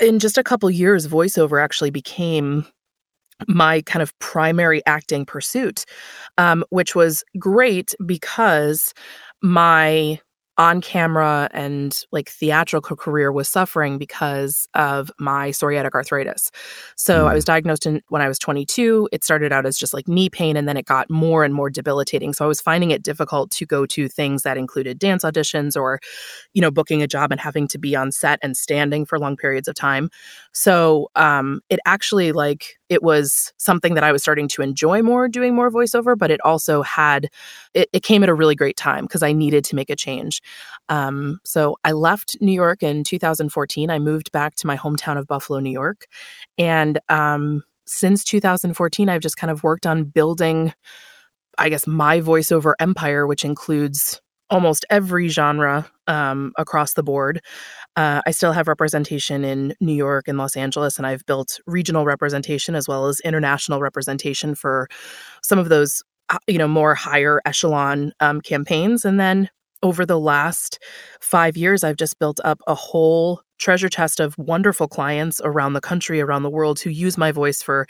in 0.00 0.18
just 0.18 0.38
a 0.38 0.42
couple 0.42 0.70
years 0.70 1.06
voiceover 1.06 1.62
actually 1.62 1.90
became 1.90 2.66
my 3.48 3.80
kind 3.82 4.02
of 4.02 4.18
primary 4.18 4.84
acting 4.86 5.24
pursuit 5.24 5.84
um, 6.38 6.64
which 6.70 6.94
was 6.94 7.22
great 7.38 7.94
because 8.04 8.92
my 9.42 10.20
on 10.60 10.82
camera 10.82 11.48
and 11.54 12.02
like 12.12 12.28
theatrical 12.28 12.94
career 12.94 13.32
was 13.32 13.48
suffering 13.48 13.96
because 13.96 14.68
of 14.74 15.10
my 15.18 15.48
psoriatic 15.48 15.92
arthritis. 15.94 16.50
So 16.96 17.26
I 17.26 17.32
was 17.32 17.46
diagnosed 17.46 17.86
in, 17.86 18.02
when 18.08 18.20
I 18.20 18.28
was 18.28 18.38
22. 18.38 19.08
It 19.10 19.24
started 19.24 19.54
out 19.54 19.64
as 19.64 19.78
just 19.78 19.94
like 19.94 20.06
knee 20.06 20.28
pain 20.28 20.58
and 20.58 20.68
then 20.68 20.76
it 20.76 20.84
got 20.84 21.08
more 21.08 21.44
and 21.44 21.54
more 21.54 21.70
debilitating. 21.70 22.34
So 22.34 22.44
I 22.44 22.48
was 22.48 22.60
finding 22.60 22.90
it 22.90 23.02
difficult 23.02 23.50
to 23.52 23.64
go 23.64 23.86
to 23.86 24.06
things 24.06 24.42
that 24.42 24.58
included 24.58 24.98
dance 24.98 25.24
auditions 25.24 25.80
or 25.80 25.98
you 26.52 26.60
know 26.60 26.70
booking 26.70 27.00
a 27.00 27.06
job 27.06 27.32
and 27.32 27.40
having 27.40 27.66
to 27.68 27.78
be 27.78 27.96
on 27.96 28.12
set 28.12 28.38
and 28.42 28.54
standing 28.54 29.06
for 29.06 29.18
long 29.18 29.38
periods 29.38 29.66
of 29.66 29.74
time. 29.74 30.10
So 30.52 31.08
um 31.16 31.62
it 31.70 31.80
actually 31.86 32.32
like 32.32 32.79
it 32.90 33.04
was 33.04 33.54
something 33.56 33.94
that 33.94 34.02
I 34.02 34.10
was 34.10 34.20
starting 34.20 34.48
to 34.48 34.62
enjoy 34.62 35.00
more 35.00 35.28
doing 35.28 35.54
more 35.54 35.70
voiceover, 35.70 36.18
but 36.18 36.30
it 36.30 36.40
also 36.44 36.82
had 36.82 37.30
it, 37.72 37.88
it 37.92 38.02
came 38.02 38.24
at 38.24 38.28
a 38.28 38.34
really 38.34 38.56
great 38.56 38.76
time 38.76 39.04
because 39.04 39.22
I 39.22 39.32
needed 39.32 39.64
to 39.66 39.76
make 39.76 39.88
a 39.88 39.96
change. 39.96 40.42
Um, 40.88 41.38
so 41.44 41.76
I 41.84 41.92
left 41.92 42.36
New 42.40 42.52
York 42.52 42.82
in 42.82 43.04
2014. 43.04 43.90
I 43.90 43.98
moved 44.00 44.32
back 44.32 44.56
to 44.56 44.66
my 44.66 44.76
hometown 44.76 45.16
of 45.16 45.28
Buffalo, 45.28 45.60
New 45.60 45.70
York. 45.70 46.08
And 46.58 46.98
um, 47.08 47.62
since 47.86 48.24
2014, 48.24 49.08
I've 49.08 49.22
just 49.22 49.36
kind 49.36 49.52
of 49.52 49.62
worked 49.62 49.86
on 49.86 50.04
building, 50.04 50.74
I 51.58 51.68
guess, 51.68 51.86
my 51.86 52.20
voiceover 52.20 52.74
empire, 52.80 53.24
which 53.24 53.44
includes 53.44 54.20
almost 54.50 54.84
every 54.90 55.28
genre 55.28 55.90
um, 56.06 56.52
across 56.58 56.94
the 56.94 57.02
board. 57.02 57.40
Uh, 57.96 58.20
I 58.26 58.30
still 58.30 58.52
have 58.52 58.68
representation 58.68 59.44
in 59.44 59.74
New 59.80 59.94
York 59.94 60.28
and 60.28 60.38
Los 60.38 60.56
Angeles, 60.56 60.96
and 60.98 61.06
I've 61.06 61.24
built 61.26 61.60
regional 61.66 62.04
representation 62.04 62.74
as 62.74 62.88
well 62.88 63.06
as 63.06 63.20
international 63.20 63.80
representation 63.80 64.54
for 64.54 64.88
some 65.42 65.58
of 65.58 65.68
those, 65.68 66.02
uh, 66.28 66.38
you 66.46 66.58
know, 66.58 66.68
more 66.68 66.94
higher 66.94 67.40
echelon 67.44 68.12
um, 68.20 68.40
campaigns. 68.40 69.04
And 69.04 69.18
then 69.18 69.48
over 69.82 70.04
the 70.04 70.18
last 70.18 70.78
five 71.20 71.56
years, 71.56 71.84
I've 71.84 71.96
just 71.96 72.18
built 72.18 72.40
up 72.44 72.60
a 72.66 72.74
whole 72.74 73.40
treasure 73.58 73.88
chest 73.88 74.20
of 74.20 74.36
wonderful 74.38 74.88
clients 74.88 75.40
around 75.44 75.74
the 75.74 75.80
country, 75.80 76.20
around 76.20 76.42
the 76.42 76.50
world 76.50 76.80
who 76.80 76.90
use 76.90 77.16
my 77.18 77.30
voice 77.30 77.62
for 77.62 77.86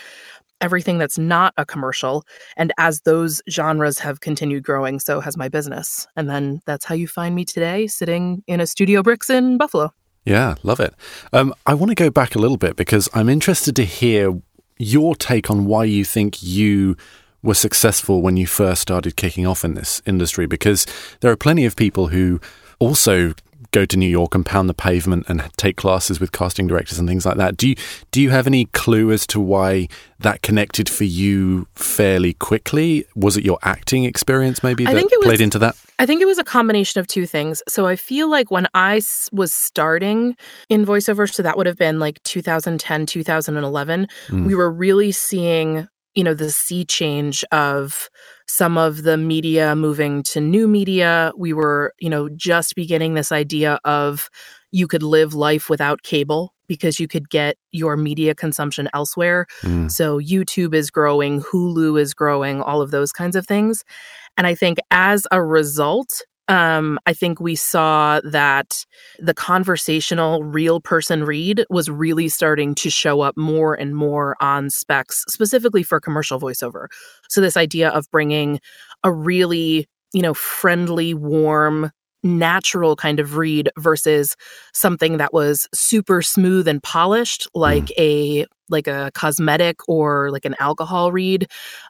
everything 0.61 0.99
that's 0.99 1.19
not 1.19 1.53
a 1.57 1.65
commercial. 1.65 2.25
And 2.57 2.73
as 2.79 3.01
those 3.03 3.43
genres 3.49 3.99
have 3.99 4.21
continued 4.21 4.63
growing, 4.63 5.01
so 5.01 5.21
has 5.21 5.37
my 5.37 5.49
business. 5.49 6.07
And 6.17 6.29
then 6.29 6.61
that's 6.67 6.85
how 6.85 6.95
you 6.95 7.09
find 7.09 7.35
me 7.35 7.45
today, 7.45 7.87
sitting 7.87 8.43
in 8.47 8.61
a 8.61 8.67
studio 8.67 9.03
bricks 9.03 9.31
in 9.31 9.59
Buffalo. 9.59 9.93
Yeah, 10.25 10.55
love 10.63 10.81
it. 10.81 10.95
Um, 11.33 11.55
I 11.67 11.75
want 11.75 11.91
to 11.91 11.95
go 11.95 12.11
back 12.11 12.35
a 12.35 12.39
little 12.39 12.59
bit 12.59 12.77
because 12.77 13.09
I'm 13.15 13.29
interested 13.29 13.75
to 13.77 13.85
hear 13.85 14.41
your 14.79 15.15
take 15.15 15.51
on 15.51 15.67
why 15.67 15.85
you 15.85 16.05
think 16.05 16.43
you 16.43 16.97
were 17.43 17.55
successful 17.55 18.21
when 18.21 18.37
you 18.37 18.47
first 18.47 18.83
started 18.83 19.17
kicking 19.17 19.47
off 19.47 19.65
in 19.65 19.75
this 19.75 20.03
industry. 20.07 20.47
Because 20.47 20.87
there 21.21 21.31
are 21.31 21.37
plenty 21.37 21.65
of 21.65 21.75
people 21.75 22.09
who 22.09 22.41
also 22.79 23.33
go 23.73 23.85
to 23.85 23.97
New 23.97 24.09
York 24.09 24.35
and 24.35 24.45
pound 24.45 24.69
the 24.69 24.75
pavement 24.75 25.27
and 25.29 25.43
take 25.57 25.77
classes 25.77 26.21
with 26.21 26.33
casting 26.33 26.67
directors 26.67 26.99
and 26.99 27.09
things 27.09 27.25
like 27.27 27.37
that. 27.37 27.57
Do 27.57 27.69
you 27.69 27.75
do 28.11 28.21
you 28.21 28.31
have 28.31 28.47
any 28.47 28.67
clue 28.67 29.13
as 29.13 29.27
to 29.29 29.41
why 29.41 29.89
that 30.21 30.43
connected 30.43 30.89
for 30.89 31.05
you 31.05 31.67
fairly 31.75 32.35
quickly? 32.35 33.05
Was 33.15 33.37
it 33.37 33.45
your 33.45 33.59
acting 33.63 34.05
experience 34.05 34.63
maybe 34.63 34.87
I 34.87 34.93
that 34.93 34.99
think 34.99 35.13
it 35.13 35.19
was- 35.19 35.27
played 35.27 35.41
into 35.41 35.59
that? 35.61 35.77
I 35.99 36.07
think 36.07 36.23
it 36.23 36.27
was 36.27 36.39
a 36.39 36.45
combination 36.45 36.99
of 36.99 37.07
two 37.07 37.27
things. 37.27 37.63
So 37.69 37.87
I 37.87 37.95
feel 37.97 38.31
like 38.31 38.51
when 38.51 38.67
I 38.73 39.03
was 39.33 39.53
starting 39.53 40.35
in 40.71 40.87
voiceover, 40.87 41.31
so 41.31 41.43
that 41.43 41.59
would 41.59 41.67
have 41.67 41.77
been 41.77 41.99
like 41.99 42.23
2010, 42.23 43.05
2011, 43.05 44.09
Mm. 44.29 44.47
we 44.47 44.55
were 44.55 44.71
really 44.71 45.13
seeing, 45.13 45.89
you 46.15 46.25
know, 46.25 46.35
the 46.35 46.51
sea 46.51 46.85
change 46.85 47.45
of 47.53 48.09
some 48.47 48.77
of 48.77 49.05
the 49.05 49.17
media 49.17 49.77
moving 49.77 50.23
to 50.25 50.41
new 50.41 50.67
media. 50.67 51.33
We 51.37 51.53
were, 51.53 51.95
you 52.01 52.11
know, 52.11 52.29
just 52.31 52.75
beginning 52.75 53.15
this 53.15 53.31
idea 53.31 53.79
of 53.85 54.29
you 54.73 54.87
could 54.87 55.03
live 55.03 55.35
life 55.35 55.69
without 55.69 56.03
cable 56.03 56.55
because 56.69 57.01
you 57.01 57.09
could 57.09 57.29
get 57.29 57.57
your 57.73 57.97
media 57.97 58.35
consumption 58.35 58.89
elsewhere. 58.95 59.47
Mm. 59.63 59.91
So 59.91 60.21
YouTube 60.21 60.75
is 60.75 60.91
growing, 60.91 61.43
Hulu 61.43 62.01
is 62.01 62.15
growing, 62.15 62.63
all 62.63 62.81
of 62.81 62.93
those 62.93 63.13
kinds 63.13 63.35
of 63.35 63.47
things. 63.47 63.83
And 64.37 64.47
I 64.47 64.55
think 64.55 64.79
as 64.91 65.27
a 65.33 65.43
result, 65.43 66.23
um, 66.51 66.99
I 67.07 67.13
think 67.13 67.41
we 67.41 67.55
saw 67.55 68.21
that 68.25 68.85
the 69.21 69.33
conversational 69.33 70.43
real 70.43 70.81
person 70.81 71.23
read 71.23 71.65
was 71.71 71.89
really 71.89 72.29
starting 72.29 72.75
to 72.75 72.91
show 72.91 73.21
up 73.21 73.37
more 73.37 73.75
and 73.75 73.95
more 73.95 74.37
on 74.41 74.69
specs, 74.69 75.25
specifically 75.29 75.85
for 75.85 76.01
commercial 76.01 76.41
voiceover. 76.41 76.89
So, 77.29 77.41
this 77.41 77.57
idea 77.57 77.91
of 77.91 78.11
bringing 78.11 78.59
a 79.05 79.13
really, 79.13 79.87
you 80.13 80.23
know, 80.23 80.35
friendly, 80.35 81.15
warm, 81.15 81.93
natural 82.25 82.97
kind 82.97 83.21
of 83.21 83.37
read 83.37 83.71
versus 83.79 84.37
something 84.75 85.19
that 85.19 85.33
was 85.33 85.69
super 85.73 86.21
smooth 86.21 86.67
and 86.69 86.83
polished 86.83 87.49
like 87.55 87.91
a 87.97 88.45
like 88.69 88.87
a 88.87 89.11
cosmetic 89.15 89.77
or 89.89 90.31
like 90.31 90.45
an 90.45 90.55
alcohol 90.61 91.13
read 91.13 91.47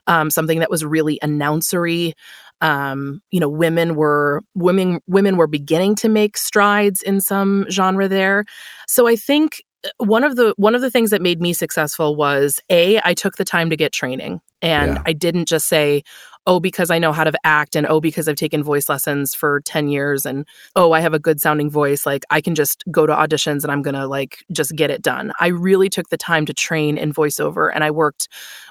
um, 0.06 0.30
something 0.30 0.60
that 0.60 0.70
was 0.70 0.84
really 0.84 1.18
announcery 1.22 2.12
um, 2.60 3.20
you 3.30 3.40
know 3.40 3.48
women 3.48 3.94
were 3.94 4.42
women 4.54 5.00
women 5.06 5.36
were 5.36 5.46
beginning 5.46 5.94
to 5.96 6.08
make 6.08 6.36
strides 6.36 7.02
in 7.02 7.20
some 7.20 7.66
genre 7.70 8.08
there. 8.08 8.44
So 8.86 9.06
i 9.06 9.16
think 9.16 9.62
uh, 9.84 9.88
one 9.98 10.24
of 10.24 10.36
the 10.36 10.54
one 10.56 10.74
of 10.74 10.80
the 10.82 10.90
things 10.90 11.10
that 11.10 11.22
made 11.22 11.40
me 11.40 11.52
successful 11.52 12.16
was 12.16 12.60
a 12.70 13.00
i 13.04 13.14
took 13.14 13.36
the 13.36 13.44
time 13.44 13.70
to 13.70 13.76
get 13.76 13.92
training. 13.92 14.40
And 14.62 14.94
Yeah. 14.96 15.02
i 15.06 15.12
didn't 15.14 15.46
just 15.48 15.68
say 15.68 16.02
oh 16.46 16.60
because 16.60 16.90
i 16.90 16.98
know 16.98 17.12
how 17.12 17.24
to 17.24 17.32
act 17.44 17.76
and 17.76 17.86
oh 17.86 18.00
because 18.00 18.28
i've 18.28 18.36
taken 18.36 18.62
voice 18.62 18.88
lessons 18.88 19.34
for 19.34 19.60
10 19.60 19.88
years 19.88 20.26
and 20.26 20.46
oh 20.76 20.92
i 20.92 21.00
have 21.00 21.14
a 21.14 21.18
good 21.18 21.40
sounding 21.40 21.70
voice 21.70 22.04
like 22.06 22.24
i 22.30 22.40
can 22.42 22.54
just 22.54 22.82
go 22.90 23.06
to 23.06 23.12
auditions 23.14 23.62
and 23.62 23.70
i'm 23.72 23.82
gonna 23.82 24.06
like 24.06 24.38
just 24.52 24.74
get 24.76 24.90
it 24.90 25.00
done. 25.02 25.32
I 25.40 25.48
really 25.48 25.88
took 25.88 26.08
the 26.10 26.16
time 26.18 26.44
to 26.46 26.54
train 26.54 26.98
in 26.98 27.12
voiceover 27.12 27.70
and 27.74 27.84
i 27.84 27.90
worked 27.90 28.28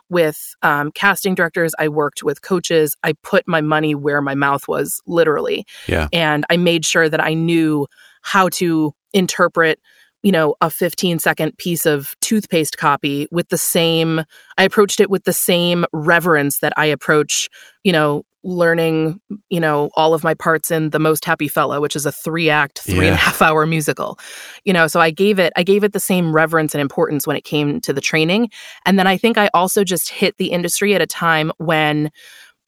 with 0.09 0.55
um, 0.61 0.91
casting 0.91 1.35
directors. 1.35 1.73
I 1.79 1.87
worked 1.87 2.23
with 2.23 2.41
coaches. 2.41 2.95
I 3.03 3.13
put 3.23 3.47
my 3.47 3.61
money 3.61 3.95
where 3.95 4.21
my 4.21 4.35
mouth 4.35 4.67
was, 4.67 5.01
literally. 5.05 5.65
Yeah. 5.87 6.07
And 6.11 6.45
I 6.49 6.57
made 6.57 6.85
sure 6.85 7.09
that 7.09 7.23
I 7.23 7.33
knew 7.33 7.87
how 8.21 8.49
to 8.49 8.93
interpret 9.13 9.79
you 10.21 10.31
know 10.31 10.55
a 10.61 10.69
15 10.69 11.19
second 11.19 11.57
piece 11.57 11.85
of 11.85 12.15
toothpaste 12.21 12.77
copy 12.77 13.27
with 13.31 13.49
the 13.49 13.57
same 13.57 14.21
i 14.57 14.63
approached 14.63 14.99
it 14.99 15.09
with 15.09 15.23
the 15.23 15.33
same 15.33 15.85
reverence 15.93 16.59
that 16.59 16.73
i 16.77 16.85
approach 16.85 17.49
you 17.83 17.91
know 17.91 18.23
learning 18.43 19.19
you 19.49 19.59
know 19.59 19.89
all 19.95 20.13
of 20.13 20.23
my 20.23 20.33
parts 20.33 20.71
in 20.71 20.91
the 20.91 20.99
most 20.99 21.25
happy 21.25 21.47
fella 21.49 21.81
which 21.81 21.95
is 21.95 22.05
a 22.05 22.11
three 22.11 22.49
act 22.49 22.79
three 22.79 23.07
and 23.07 23.15
a 23.15 23.17
half 23.17 23.41
hour 23.41 23.65
musical. 23.65 24.17
You 24.63 24.73
know 24.73 24.87
so 24.87 24.99
i 24.99 25.11
gave 25.11 25.39
it 25.39 25.51
i 25.55 25.63
gave 25.63 25.83
it 25.83 25.93
the 25.93 25.99
same 25.99 26.33
reverence 26.33 26.73
and 26.73 26.81
importance 26.81 27.27
when 27.27 27.35
it 27.35 27.43
came 27.43 27.81
to 27.81 27.93
the 27.93 28.01
training. 28.01 28.49
And 28.85 28.97
then 28.97 29.07
i 29.07 29.17
think 29.17 29.37
i 29.37 29.49
also 29.53 29.83
just 29.83 30.09
hit 30.09 30.37
the 30.37 30.51
industry 30.51 30.95
at 30.95 31.01
a 31.01 31.07
time 31.07 31.51
when 31.57 32.11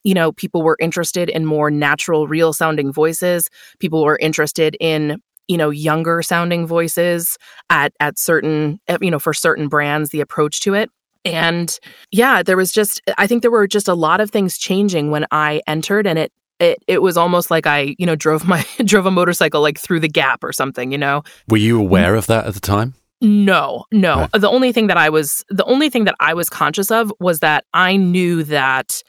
you 0.03 0.13
know 0.13 0.31
people 0.31 0.61
were 0.61 0.77
interested 0.79 1.29
in 1.29 1.45
more 1.45 1.71
natural 1.71 2.27
real 2.27 2.53
sounding 2.53 2.91
voices. 2.91 3.49
People 3.79 4.03
were 4.03 4.17
interested 4.17 4.75
in 4.79 5.21
you 5.47 5.57
know 5.57 5.69
younger 5.69 6.21
sounding 6.21 6.65
voices 6.65 7.37
at 7.69 7.93
at 7.99 8.17
certain 8.17 8.79
eh, 8.87 8.97
you 9.01 9.11
know 9.11 9.19
for 9.19 9.33
certain 9.33 9.67
brands 9.67 10.09
the 10.09 10.21
approach 10.21 10.59
to 10.61 10.73
it 10.73 10.89
and 11.25 11.79
yeah 12.11 12.41
there 12.41 12.57
was 12.57 12.71
just 12.71 13.01
i 13.17 13.27
think 13.27 13.41
there 13.41 13.51
were 13.51 13.67
just 13.67 13.87
a 13.87 13.93
lot 13.93 14.19
of 14.19 14.31
things 14.31 14.57
changing 14.57 15.11
when 15.11 15.25
i 15.31 15.61
entered 15.67 16.07
and 16.07 16.17
it 16.17 16.31
it, 16.59 16.77
it 16.87 17.01
was 17.01 17.17
almost 17.17 17.49
like 17.51 17.65
i 17.67 17.95
you 17.97 18.05
know 18.05 18.15
drove 18.15 18.47
my 18.47 18.65
drove 18.85 19.05
a 19.05 19.11
motorcycle 19.11 19.61
like 19.61 19.79
through 19.79 19.99
the 19.99 20.07
gap 20.07 20.43
or 20.43 20.51
something 20.53 20.91
you 20.91 20.97
know 20.97 21.23
Were 21.49 21.57
you 21.57 21.79
aware 21.79 22.15
of 22.15 22.27
that 22.27 22.45
at 22.45 22.53
the 22.53 22.59
time? 22.59 22.93
no, 23.23 23.85
no. 23.91 24.21
Right. 24.21 24.31
The 24.33 24.49
only 24.49 24.71
thing 24.71 24.87
that 24.87 24.97
I 24.97 25.09
was 25.09 25.45
the 25.49 25.63
only 25.65 25.91
thing 25.91 26.05
that 26.05 26.15
I 26.19 26.33
was 26.33 26.49
conscious 26.49 26.89
of 26.89 27.13
was 27.19 27.39
that 27.39 27.65
I 27.71 27.95
knew 27.95 28.43
that 28.45 29.03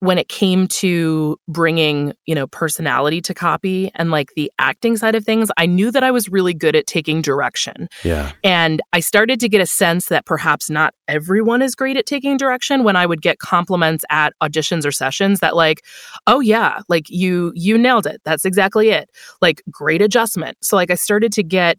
when 0.00 0.18
it 0.18 0.28
came 0.28 0.68
to 0.68 1.38
bringing, 1.48 2.12
you 2.26 2.34
know, 2.34 2.46
personality 2.46 3.20
to 3.22 3.32
copy 3.32 3.90
and 3.94 4.10
like 4.10 4.30
the 4.36 4.52
acting 4.58 4.96
side 4.96 5.14
of 5.14 5.24
things, 5.24 5.50
I 5.56 5.64
knew 5.64 5.90
that 5.90 6.04
I 6.04 6.10
was 6.10 6.28
really 6.28 6.52
good 6.52 6.76
at 6.76 6.86
taking 6.86 7.22
direction. 7.22 7.88
Yeah. 8.04 8.32
And 8.44 8.82
I 8.92 9.00
started 9.00 9.40
to 9.40 9.48
get 9.48 9.62
a 9.62 9.66
sense 9.66 10.06
that 10.06 10.26
perhaps 10.26 10.68
not 10.68 10.94
everyone 11.08 11.62
is 11.62 11.74
great 11.74 11.96
at 11.96 12.04
taking 12.04 12.36
direction 12.36 12.84
when 12.84 12.94
I 12.94 13.06
would 13.06 13.22
get 13.22 13.38
compliments 13.38 14.04
at 14.10 14.34
auditions 14.42 14.84
or 14.84 14.92
sessions 14.92 15.40
that 15.40 15.56
like, 15.56 15.82
"Oh 16.26 16.40
yeah, 16.40 16.80
like 16.88 17.08
you 17.08 17.52
you 17.54 17.78
nailed 17.78 18.06
it. 18.06 18.20
That's 18.24 18.44
exactly 18.44 18.90
it." 18.90 19.08
Like 19.40 19.62
great 19.70 20.02
adjustment. 20.02 20.58
So 20.62 20.76
like 20.76 20.90
I 20.90 20.94
started 20.94 21.32
to 21.32 21.42
get 21.42 21.78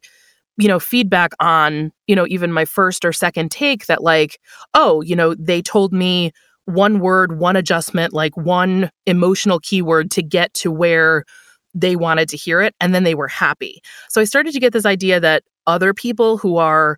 you 0.57 0.67
know 0.67 0.79
feedback 0.79 1.33
on 1.39 1.91
you 2.07 2.15
know 2.15 2.25
even 2.27 2.51
my 2.51 2.65
first 2.65 3.05
or 3.05 3.13
second 3.13 3.51
take 3.51 3.85
that 3.85 4.01
like 4.01 4.39
oh 4.73 5.01
you 5.01 5.15
know 5.15 5.35
they 5.35 5.61
told 5.61 5.93
me 5.93 6.31
one 6.67 6.99
word 6.99 7.39
one 7.39 7.55
adjustment 7.55 8.13
like 8.13 8.35
one 8.37 8.89
emotional 9.05 9.59
keyword 9.59 10.11
to 10.11 10.21
get 10.21 10.53
to 10.53 10.69
where 10.71 11.23
they 11.73 11.95
wanted 11.95 12.27
to 12.29 12.37
hear 12.37 12.61
it 12.61 12.75
and 12.81 12.93
then 12.93 13.03
they 13.03 13.15
were 13.15 13.27
happy 13.27 13.81
so 14.09 14.19
i 14.21 14.23
started 14.25 14.53
to 14.53 14.59
get 14.59 14.73
this 14.73 14.85
idea 14.85 15.19
that 15.19 15.43
other 15.65 15.93
people 15.93 16.37
who 16.37 16.57
are 16.57 16.97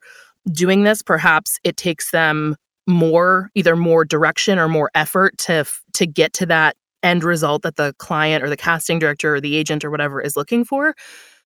doing 0.52 0.84
this 0.84 1.02
perhaps 1.02 1.58
it 1.64 1.78
takes 1.78 2.12
them 2.12 2.56
more 2.88 3.52
either 3.56 3.76
more 3.76 4.04
direction 4.04 4.58
or 4.58 4.68
more 4.68 4.90
effort 4.96 5.38
to 5.38 5.64
to 5.94 6.08
get 6.08 6.34
to 6.34 6.46
that 6.48 6.76
end 7.04 7.24
result 7.24 7.62
that 7.62 7.76
the 7.76 7.94
client 8.00 8.44
or 8.44 8.50
the 8.50 8.58
casting 8.58 8.98
director 9.00 9.36
or 9.36 9.40
the 9.42 9.56
agent 9.56 9.86
or 9.86 9.92
whatever 9.92 10.20
is 10.20 10.36
looking 10.36 10.66
for 10.66 10.96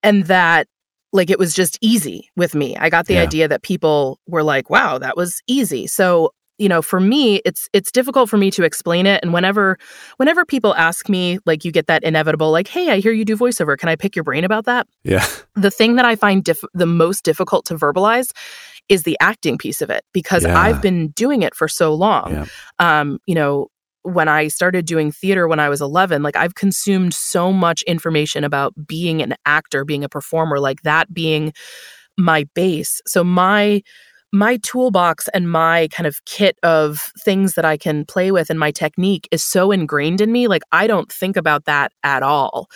and 0.02 0.26
that 0.26 0.68
like 1.12 1.28
it 1.30 1.38
was 1.38 1.54
just 1.54 1.76
easy 1.82 2.30
with 2.36 2.54
me. 2.54 2.74
I 2.78 2.88
got 2.88 3.06
the 3.06 3.14
Yeah. 3.14 3.20
idea 3.22 3.46
that 3.48 3.62
people 3.62 4.18
were 4.26 4.42
like, 4.42 4.70
"Wow, 4.70 4.96
that 4.96 5.14
was 5.14 5.42
easy." 5.46 5.86
So, 5.86 6.30
you 6.62 6.69
know, 6.69 6.81
for 6.81 7.00
me, 7.00 7.37
it's 7.45 7.69
it's 7.73 7.90
difficult 7.90 8.31
for 8.31 8.38
me 8.38 8.50
to 8.52 8.62
explain 8.62 9.04
it 9.07 9.19
and 9.23 9.33
whenever 9.33 9.76
whenever 10.19 10.45
people 10.45 10.75
ask 10.76 11.09
me 11.09 11.38
like 11.45 11.64
you 11.64 11.73
get 11.73 11.88
that 11.88 12.02
inevitable 12.04 12.50
like, 12.52 12.69
"Hey, 12.69 12.90
I 12.90 12.99
hear 13.00 13.12
you 13.12 13.25
do 13.25 13.37
voiceover. 13.37 13.76
Can 13.76 13.88
I 13.88 13.97
pick 13.97 14.14
your 14.14 14.23
brain 14.23 14.45
about 14.45 14.64
that?" 14.66 14.87
Yeah. 15.02 15.26
the 15.57 15.71
thing 15.71 15.97
that 15.97 16.04
I 16.04 16.14
find 16.16 16.45
diff- 16.45 16.64
the 16.73 16.87
most 16.87 17.25
difficult 17.25 17.64
to 17.66 17.75
verbalize 17.75 18.31
is 18.88 19.02
the 19.02 19.16
acting 19.21 19.59
piece 19.59 19.83
of 19.83 19.90
it 19.90 20.04
because 20.12 20.45
Yeah. 20.45 20.59
I've 20.59 20.81
been 20.81 21.09
doing 21.09 21.42
it 21.42 21.54
for 21.54 21.69
so 21.69 21.92
long. 21.95 22.33
Yeah. 22.33 22.47
Um, 22.78 23.19
you 23.26 23.35
know, 23.35 23.69
when 24.02 24.28
I 24.28 24.49
started 24.49 24.85
doing 24.87 25.12
theater 25.12 25.47
when 25.49 25.61
I 25.61 25.69
was 25.69 25.81
11, 25.81 26.23
like 26.23 26.37
I've 26.37 26.55
consumed 26.55 27.14
so 27.14 27.53
much 27.53 27.83
information 27.85 28.44
about 28.44 28.72
being 28.87 29.22
an 29.22 29.35
actor, 29.46 29.85
being 29.85 30.05
a 30.05 30.09
performer, 30.09 30.59
like 30.59 30.83
that 30.83 31.12
being 31.14 31.53
my 32.18 32.44
base. 32.55 33.01
So 33.07 33.22
my 33.25 33.83
my 34.33 34.57
toolbox 34.59 35.29
and 35.29 35.51
my 35.51 35.88
kind 35.88 36.07
of 36.07 36.25
kit 36.25 36.57
of 36.62 37.12
things 37.18 37.55
that 37.55 37.64
I 37.64 37.77
can 37.77 38.07
play 38.07 38.33
with 38.33 38.49
and 38.49 38.59
my 38.59 38.71
technique 38.71 39.29
is 39.31 39.45
so 39.45 39.71
ingrained 39.71 40.21
in 40.21 40.33
me 40.33 40.49
like 40.49 40.62
I 40.73 40.87
don't 40.87 41.12
think 41.12 41.37
about 41.37 41.66
that 41.66 41.92
at 42.03 42.23
all. 42.23 42.68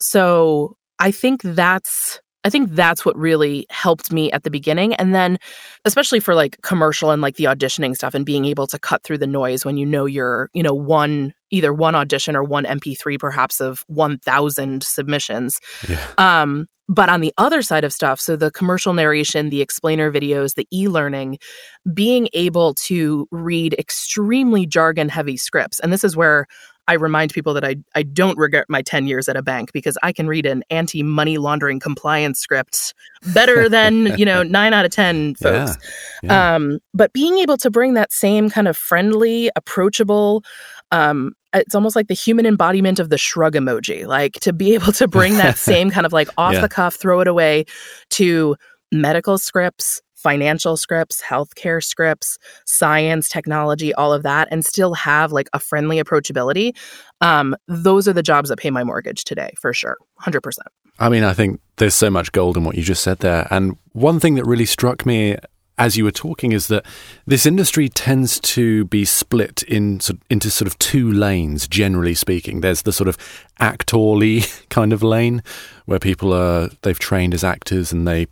So 0.00 0.76
I 0.98 1.10
think 1.10 1.42
that's 1.42 2.20
I 2.44 2.50
think 2.50 2.70
that's 2.72 3.04
what 3.04 3.16
really 3.16 3.66
helped 3.70 4.12
me 4.12 4.30
at 4.32 4.42
the 4.42 4.50
beginning. 4.50 4.94
And 4.94 5.14
then, 5.14 5.38
especially 5.84 6.20
for 6.20 6.34
like 6.34 6.60
commercial 6.62 7.10
and 7.10 7.22
like 7.22 7.36
the 7.36 7.44
auditioning 7.44 7.94
stuff 7.94 8.14
and 8.14 8.26
being 8.26 8.44
able 8.44 8.66
to 8.66 8.78
cut 8.78 9.02
through 9.02 9.18
the 9.18 9.26
noise 9.26 9.64
when 9.64 9.76
you 9.76 9.86
know 9.86 10.04
you're, 10.04 10.50
you 10.52 10.62
know, 10.62 10.74
one, 10.74 11.32
either 11.50 11.72
one 11.72 11.94
audition 11.94 12.36
or 12.36 12.44
one 12.44 12.64
MP3 12.64 13.18
perhaps 13.18 13.60
of 13.60 13.84
1,000 13.88 14.82
submissions. 14.82 15.60
Yeah. 15.88 16.06
Um, 16.18 16.66
but 16.88 17.08
on 17.08 17.22
the 17.22 17.32
other 17.38 17.62
side 17.62 17.84
of 17.84 17.92
stuff, 17.94 18.20
so 18.20 18.36
the 18.36 18.50
commercial 18.50 18.92
narration, 18.92 19.48
the 19.48 19.62
explainer 19.62 20.12
videos, 20.12 20.54
the 20.54 20.68
e 20.70 20.86
learning, 20.86 21.38
being 21.94 22.28
able 22.34 22.74
to 22.74 23.26
read 23.30 23.74
extremely 23.78 24.66
jargon 24.66 25.08
heavy 25.08 25.38
scripts. 25.38 25.80
And 25.80 25.92
this 25.92 26.04
is 26.04 26.14
where 26.14 26.46
I 26.86 26.94
remind 26.94 27.32
people 27.32 27.54
that 27.54 27.64
I, 27.64 27.76
I 27.94 28.02
don't 28.02 28.36
regret 28.36 28.66
my 28.68 28.82
10 28.82 29.06
years 29.06 29.28
at 29.28 29.36
a 29.36 29.42
bank 29.42 29.72
because 29.72 29.96
I 30.02 30.12
can 30.12 30.26
read 30.26 30.44
an 30.44 30.62
anti 30.70 31.02
money 31.02 31.38
laundering 31.38 31.80
compliance 31.80 32.38
script 32.40 32.94
better 33.32 33.68
than, 33.70 34.18
you 34.18 34.24
know, 34.26 34.42
nine 34.42 34.74
out 34.74 34.84
of 34.84 34.90
10 34.90 35.36
folks. 35.36 35.78
Yeah. 36.22 36.54
Um, 36.56 36.78
but 36.92 37.12
being 37.12 37.38
able 37.38 37.56
to 37.58 37.70
bring 37.70 37.94
that 37.94 38.12
same 38.12 38.50
kind 38.50 38.68
of 38.68 38.76
friendly, 38.76 39.50
approachable, 39.56 40.44
um, 40.92 41.32
it's 41.54 41.74
almost 41.74 41.96
like 41.96 42.08
the 42.08 42.14
human 42.14 42.46
embodiment 42.46 42.98
of 43.00 43.08
the 43.10 43.18
shrug 43.18 43.54
emoji, 43.54 44.06
like 44.06 44.34
to 44.40 44.52
be 44.52 44.74
able 44.74 44.92
to 44.92 45.08
bring 45.08 45.36
that 45.38 45.56
same 45.58 45.90
kind 45.90 46.04
of 46.04 46.12
like 46.12 46.28
off 46.36 46.54
Yeah. 46.54 46.60
the 46.60 46.68
cuff, 46.68 46.96
throw 46.96 47.20
it 47.20 47.28
away 47.28 47.64
to 48.10 48.56
medical 48.92 49.38
scripts, 49.38 50.02
financial 50.24 50.76
scripts, 50.76 51.22
healthcare 51.22 51.84
scripts, 51.84 52.38
science, 52.64 53.28
technology, 53.28 53.94
all 53.94 54.12
of 54.12 54.22
that, 54.22 54.48
and 54.50 54.64
still 54.64 54.94
have 54.94 55.30
like 55.30 55.48
a 55.52 55.60
friendly 55.60 56.02
approachability. 56.02 56.74
Um, 57.20 57.54
those 57.68 58.08
are 58.08 58.12
the 58.14 58.22
jobs 58.22 58.48
that 58.48 58.58
pay 58.58 58.70
my 58.70 58.82
mortgage 58.82 59.24
today, 59.24 59.52
for 59.60 59.72
sure. 59.72 59.98
100%. 60.22 60.40
I 60.98 61.08
mean, 61.08 61.24
I 61.24 61.34
think 61.34 61.60
there's 61.76 61.94
so 61.94 62.10
much 62.10 62.32
gold 62.32 62.56
in 62.56 62.64
what 62.64 62.76
you 62.76 62.82
just 62.82 63.02
said 63.02 63.18
there. 63.18 63.46
And 63.50 63.76
one 63.92 64.18
thing 64.18 64.36
that 64.36 64.44
really 64.44 64.66
struck 64.66 65.04
me 65.04 65.36
as 65.76 65.96
you 65.96 66.04
were 66.04 66.12
talking 66.12 66.52
is 66.52 66.68
that 66.68 66.86
this 67.26 67.46
industry 67.46 67.88
tends 67.88 68.38
to 68.38 68.84
be 68.86 69.04
split 69.04 69.62
in, 69.64 70.00
into 70.30 70.50
sort 70.50 70.68
of 70.68 70.78
two 70.78 71.10
lanes, 71.10 71.66
generally 71.66 72.14
speaking. 72.14 72.60
There's 72.60 72.82
the 72.82 72.92
sort 72.92 73.08
of 73.08 73.18
actorly 73.60 74.68
kind 74.68 74.92
of 74.92 75.02
lane 75.02 75.42
where 75.86 75.98
people 75.98 76.32
are, 76.32 76.70
they've 76.82 76.98
trained 76.98 77.34
as 77.34 77.44
actors 77.44 77.92
and 77.92 78.06
they 78.06 78.28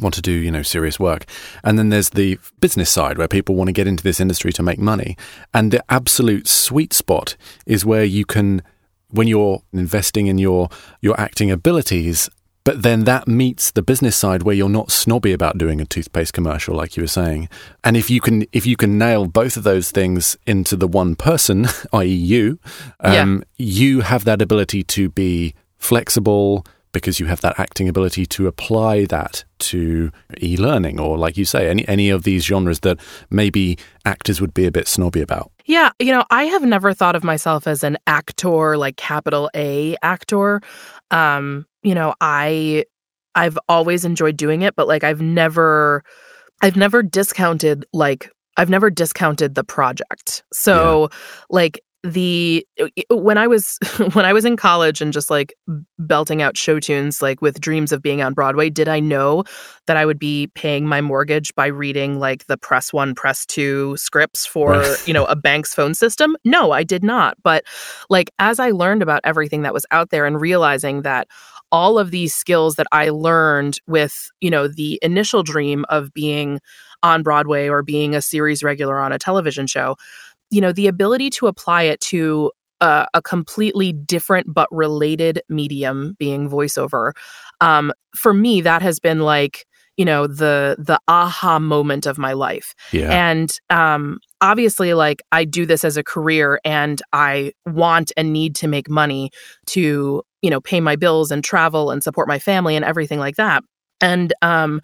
want 0.00 0.14
to 0.14 0.22
do, 0.22 0.32
you 0.32 0.50
know, 0.50 0.62
serious 0.62 0.98
work. 0.98 1.24
And 1.64 1.78
then 1.78 1.88
there's 1.88 2.10
the 2.10 2.38
business 2.60 2.90
side 2.90 3.18
where 3.18 3.28
people 3.28 3.54
want 3.54 3.68
to 3.68 3.72
get 3.72 3.86
into 3.86 4.02
this 4.02 4.20
industry 4.20 4.52
to 4.52 4.62
make 4.62 4.78
money. 4.78 5.16
And 5.52 5.70
the 5.70 5.84
absolute 5.88 6.48
sweet 6.48 6.92
spot 6.92 7.36
is 7.66 7.84
where 7.84 8.04
you 8.04 8.24
can 8.24 8.62
when 9.10 9.28
you're 9.28 9.62
investing 9.72 10.26
in 10.26 10.38
your 10.38 10.68
your 11.00 11.18
acting 11.20 11.50
abilities 11.50 12.28
but 12.64 12.82
then 12.82 13.04
that 13.04 13.26
meets 13.26 13.72
the 13.72 13.82
business 13.82 14.16
side 14.16 14.44
where 14.44 14.54
you're 14.54 14.68
not 14.68 14.90
snobby 14.90 15.32
about 15.32 15.58
doing 15.58 15.80
a 15.80 15.84
toothpaste 15.84 16.32
commercial 16.32 16.74
like 16.74 16.96
you 16.96 17.02
were 17.02 17.08
saying 17.08 17.48
and 17.84 17.96
if 17.96 18.10
you 18.10 18.20
can 18.20 18.46
if 18.52 18.66
you 18.66 18.76
can 18.76 18.98
nail 18.98 19.26
both 19.26 19.56
of 19.56 19.62
those 19.62 19.90
things 19.90 20.36
into 20.46 20.76
the 20.76 20.88
one 20.88 21.14
person 21.14 21.66
i.e. 21.92 22.06
you 22.06 22.58
um, 23.00 23.44
you 23.58 24.00
have 24.00 24.24
that 24.24 24.42
ability 24.42 24.82
to 24.82 25.08
be 25.10 25.54
flexible 25.76 26.64
because 26.92 27.18
you 27.18 27.26
have 27.26 27.40
that 27.40 27.58
acting 27.58 27.88
ability 27.88 28.26
to 28.26 28.46
apply 28.46 29.06
that 29.06 29.44
to 29.58 30.10
e-learning 30.42 31.00
or 31.00 31.16
like 31.16 31.36
you 31.36 31.44
say 31.44 31.68
any 31.68 31.86
any 31.88 32.10
of 32.10 32.22
these 32.22 32.44
genres 32.44 32.80
that 32.80 32.98
maybe 33.30 33.78
actors 34.04 34.40
would 34.40 34.54
be 34.54 34.66
a 34.66 34.72
bit 34.72 34.86
snobby 34.86 35.20
about 35.20 35.50
Yeah, 35.64 35.90
you 35.98 36.12
know, 36.12 36.24
I 36.30 36.44
have 36.44 36.62
never 36.62 36.92
thought 36.92 37.16
of 37.16 37.24
myself 37.24 37.66
as 37.66 37.84
an 37.84 37.96
actor, 38.06 38.76
like 38.76 38.96
capital 38.96 39.50
A 39.54 39.96
actor. 40.02 40.60
Um, 41.10 41.66
you 41.82 41.94
know, 41.94 42.14
I 42.20 42.84
I've 43.34 43.58
always 43.68 44.04
enjoyed 44.04 44.36
doing 44.36 44.62
it, 44.62 44.76
but 44.76 44.88
like 44.88 45.04
I've 45.04 45.22
never 45.22 46.02
I've 46.60 46.76
never 46.76 47.02
discounted 47.02 47.84
like 47.92 48.30
I've 48.56 48.70
never 48.70 48.90
discounted 48.90 49.54
the 49.54 49.64
project. 49.64 50.42
So 50.52 51.08
like 51.48 51.80
the 52.02 52.66
uh, 52.80 52.88
uh, 53.10 53.16
when 53.16 53.38
I 53.38 53.46
was 53.46 53.78
when 54.12 54.24
I 54.24 54.32
was 54.32 54.44
in 54.44 54.56
college 54.56 55.00
and 55.00 55.12
just 55.12 55.30
like 55.30 55.54
belting 55.98 56.42
out 56.42 56.56
show 56.56 56.80
tunes 56.80 57.22
like 57.22 57.40
with 57.40 57.60
dreams 57.60 57.92
of 57.92 58.02
being 58.02 58.22
on 58.22 58.34
Broadway, 58.34 58.70
did 58.70 58.88
I 58.88 59.00
know 59.00 59.44
that 59.86 59.96
I 59.96 60.04
would 60.04 60.18
be 60.18 60.48
paying 60.54 60.86
my 60.86 61.00
mortgage 61.00 61.54
by 61.54 61.66
reading 61.66 62.18
like 62.18 62.46
the 62.46 62.56
press 62.56 62.92
1 62.92 63.14
press 63.14 63.46
2 63.46 63.96
scripts 63.96 64.44
for, 64.46 64.84
you 65.06 65.14
know, 65.14 65.24
a 65.26 65.36
bank's 65.36 65.74
phone 65.74 65.94
system? 65.94 66.36
No, 66.44 66.72
I 66.72 66.82
did 66.82 67.04
not. 67.04 67.36
But 67.42 67.64
like 68.10 68.30
as 68.38 68.58
I 68.58 68.70
learned 68.70 69.02
about 69.02 69.20
everything 69.24 69.62
that 69.62 69.74
was 69.74 69.86
out 69.90 70.10
there 70.10 70.26
and 70.26 70.40
realizing 70.40 71.02
that 71.02 71.28
all 71.70 71.98
of 71.98 72.10
these 72.10 72.34
skills 72.34 72.74
that 72.74 72.86
I 72.92 73.08
learned 73.08 73.78
with, 73.86 74.30
you 74.40 74.50
know, 74.50 74.68
the 74.68 74.98
initial 75.02 75.42
dream 75.42 75.86
of 75.88 76.12
being 76.12 76.60
on 77.02 77.22
Broadway 77.22 77.68
or 77.68 77.82
being 77.82 78.14
a 78.14 78.22
series 78.22 78.62
regular 78.62 79.00
on 79.00 79.10
a 79.10 79.18
television 79.18 79.66
show, 79.66 79.96
you 80.52 80.60
know, 80.60 80.70
the 80.70 80.86
ability 80.86 81.30
to 81.30 81.46
apply 81.48 81.82
it 81.82 82.00
to 82.00 82.52
uh, 82.80 83.06
a 83.14 83.22
completely 83.22 83.92
different 83.92 84.52
but 84.52 84.68
related 84.70 85.40
medium 85.48 86.14
being 86.18 86.50
voiceover 86.50 87.12
um, 87.60 87.92
for 88.14 88.34
me 88.34 88.60
that 88.60 88.82
has 88.82 89.00
been 89.00 89.20
like 89.20 89.66
you 89.96 90.04
know 90.04 90.26
the 90.26 90.74
the 90.78 90.98
aha 91.06 91.58
moment 91.58 92.06
of 92.06 92.16
my 92.16 92.32
life 92.32 92.74
yeah. 92.92 93.10
and 93.10 93.58
um 93.68 94.18
obviously 94.40 94.94
like 94.94 95.20
i 95.32 95.44
do 95.44 95.66
this 95.66 95.84
as 95.84 95.98
a 95.98 96.02
career 96.02 96.58
and 96.64 97.02
i 97.12 97.52
want 97.66 98.10
and 98.16 98.32
need 98.32 98.54
to 98.54 98.66
make 98.66 98.88
money 98.88 99.30
to 99.66 100.22
you 100.40 100.48
know 100.48 100.62
pay 100.62 100.80
my 100.80 100.96
bills 100.96 101.30
and 101.30 101.44
travel 101.44 101.90
and 101.90 102.02
support 102.02 102.26
my 102.26 102.38
family 102.38 102.74
and 102.74 102.86
everything 102.86 103.18
like 103.18 103.36
that 103.36 103.62
and 104.00 104.32
um 104.40 104.80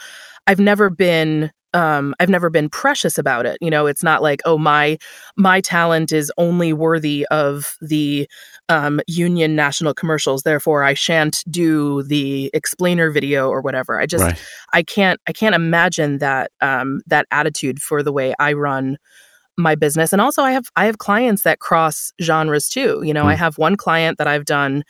i've 0.47 0.61
never 0.61 0.91
been 0.91 1.51
um 1.75 2.15
i've 2.19 2.29
never 2.29 2.49
been 2.49 2.69
precious 2.69 3.19
about 3.19 3.45
it 3.45 3.59
you 3.61 3.71
know 3.71 3.87
it's 3.87 4.03
not 4.03 4.23
like 4.23 4.41
oh 4.45 4.57
my 4.57 4.97
my 5.37 5.61
talent 5.61 6.13
is 6.13 6.33
only 6.39 6.73
worthy 6.73 7.27
of 7.31 7.77
the 7.81 8.29
um 8.69 9.01
union 9.07 9.55
national 9.55 9.93
commercials 9.93 10.43
therefore 10.43 10.83
i 10.83 10.95
shan't 10.95 11.45
do 11.51 12.03
the 12.05 12.51
explainer 12.55 13.11
video 13.11 13.49
or 13.49 13.61
whatever 13.61 14.01
i 14.01 14.07
just 14.07 14.25
right. 14.25 14.43
i 14.73 14.83
can't 14.83 15.21
i 15.27 15.33
can't 15.33 15.55
imagine 15.55 16.19
that 16.19 16.51
um 16.61 17.01
that 17.07 17.27
attitude 17.31 17.81
for 17.81 18.03
the 18.03 18.13
way 18.13 18.35
i 18.39 18.53
run 18.53 18.97
my 19.59 19.75
business 19.75 20.13
and 20.13 20.23
also 20.23 20.43
i 20.43 20.53
have 20.53 20.71
i 20.77 20.87
have 20.87 20.99
clients 20.99 21.43
that 21.43 21.59
cross 21.59 22.13
genres 22.23 22.69
too 22.69 23.03
you 23.05 23.13
know 23.13 23.25
mm. 23.25 23.29
i 23.29 23.35
have 23.35 23.59
one 23.59 23.77
client 23.77 24.17
that 24.17 24.29
i've 24.29 24.45
done 24.45 24.85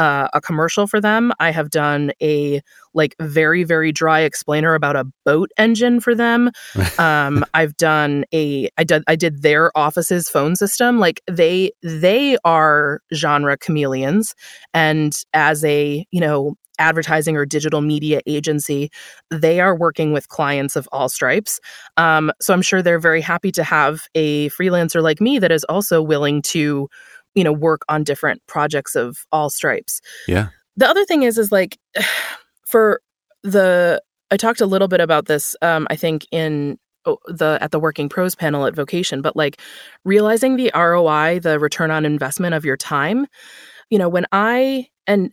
uh, 0.00 0.28
a 0.32 0.40
commercial 0.40 0.86
for 0.86 0.98
them. 0.98 1.30
I 1.38 1.50
have 1.50 1.68
done 1.68 2.12
a 2.22 2.62
like 2.94 3.14
very 3.20 3.64
very 3.64 3.92
dry 3.92 4.20
explainer 4.20 4.74
about 4.74 4.96
a 4.96 5.04
boat 5.26 5.50
engine 5.58 6.00
for 6.00 6.14
them. 6.14 6.50
um, 6.98 7.44
I've 7.52 7.76
done 7.76 8.24
a 8.32 8.70
I 8.78 8.84
did 8.84 9.04
I 9.06 9.14
did 9.14 9.42
their 9.42 9.70
office's 9.76 10.30
phone 10.30 10.56
system. 10.56 10.98
Like 10.98 11.20
they 11.30 11.72
they 11.82 12.38
are 12.46 13.02
genre 13.14 13.58
chameleons, 13.58 14.34
and 14.72 15.12
as 15.34 15.62
a 15.66 16.06
you 16.10 16.20
know 16.20 16.54
advertising 16.78 17.36
or 17.36 17.44
digital 17.44 17.82
media 17.82 18.22
agency, 18.26 18.90
they 19.30 19.60
are 19.60 19.76
working 19.76 20.14
with 20.14 20.28
clients 20.28 20.76
of 20.76 20.88
all 20.92 21.10
stripes. 21.10 21.60
Um, 21.98 22.32
so 22.40 22.54
I'm 22.54 22.62
sure 22.62 22.80
they're 22.80 22.98
very 22.98 23.20
happy 23.20 23.52
to 23.52 23.62
have 23.62 24.04
a 24.14 24.48
freelancer 24.48 25.02
like 25.02 25.20
me 25.20 25.38
that 25.40 25.52
is 25.52 25.62
also 25.64 26.00
willing 26.00 26.40
to 26.42 26.88
you 27.34 27.44
know 27.44 27.52
work 27.52 27.82
on 27.88 28.04
different 28.04 28.42
projects 28.46 28.94
of 28.94 29.18
all 29.32 29.50
stripes. 29.50 30.00
Yeah. 30.26 30.48
The 30.76 30.88
other 30.88 31.04
thing 31.04 31.22
is 31.22 31.38
is 31.38 31.52
like 31.52 31.78
for 32.66 33.00
the 33.42 34.02
i 34.30 34.36
talked 34.36 34.60
a 34.60 34.66
little 34.66 34.88
bit 34.88 35.00
about 35.00 35.26
this 35.26 35.56
um 35.62 35.86
i 35.90 35.96
think 35.96 36.26
in 36.30 36.78
oh, 37.06 37.18
the 37.26 37.58
at 37.60 37.70
the 37.70 37.80
working 37.80 38.08
pros 38.08 38.34
panel 38.34 38.66
at 38.66 38.74
vocation 38.74 39.22
but 39.22 39.34
like 39.34 39.60
realizing 40.04 40.56
the 40.56 40.70
roi 40.74 41.38
the 41.40 41.58
return 41.58 41.90
on 41.90 42.04
investment 42.04 42.54
of 42.54 42.64
your 42.64 42.76
time 42.76 43.26
you 43.88 43.98
know 43.98 44.08
when 44.08 44.26
i 44.32 44.86
and 45.06 45.32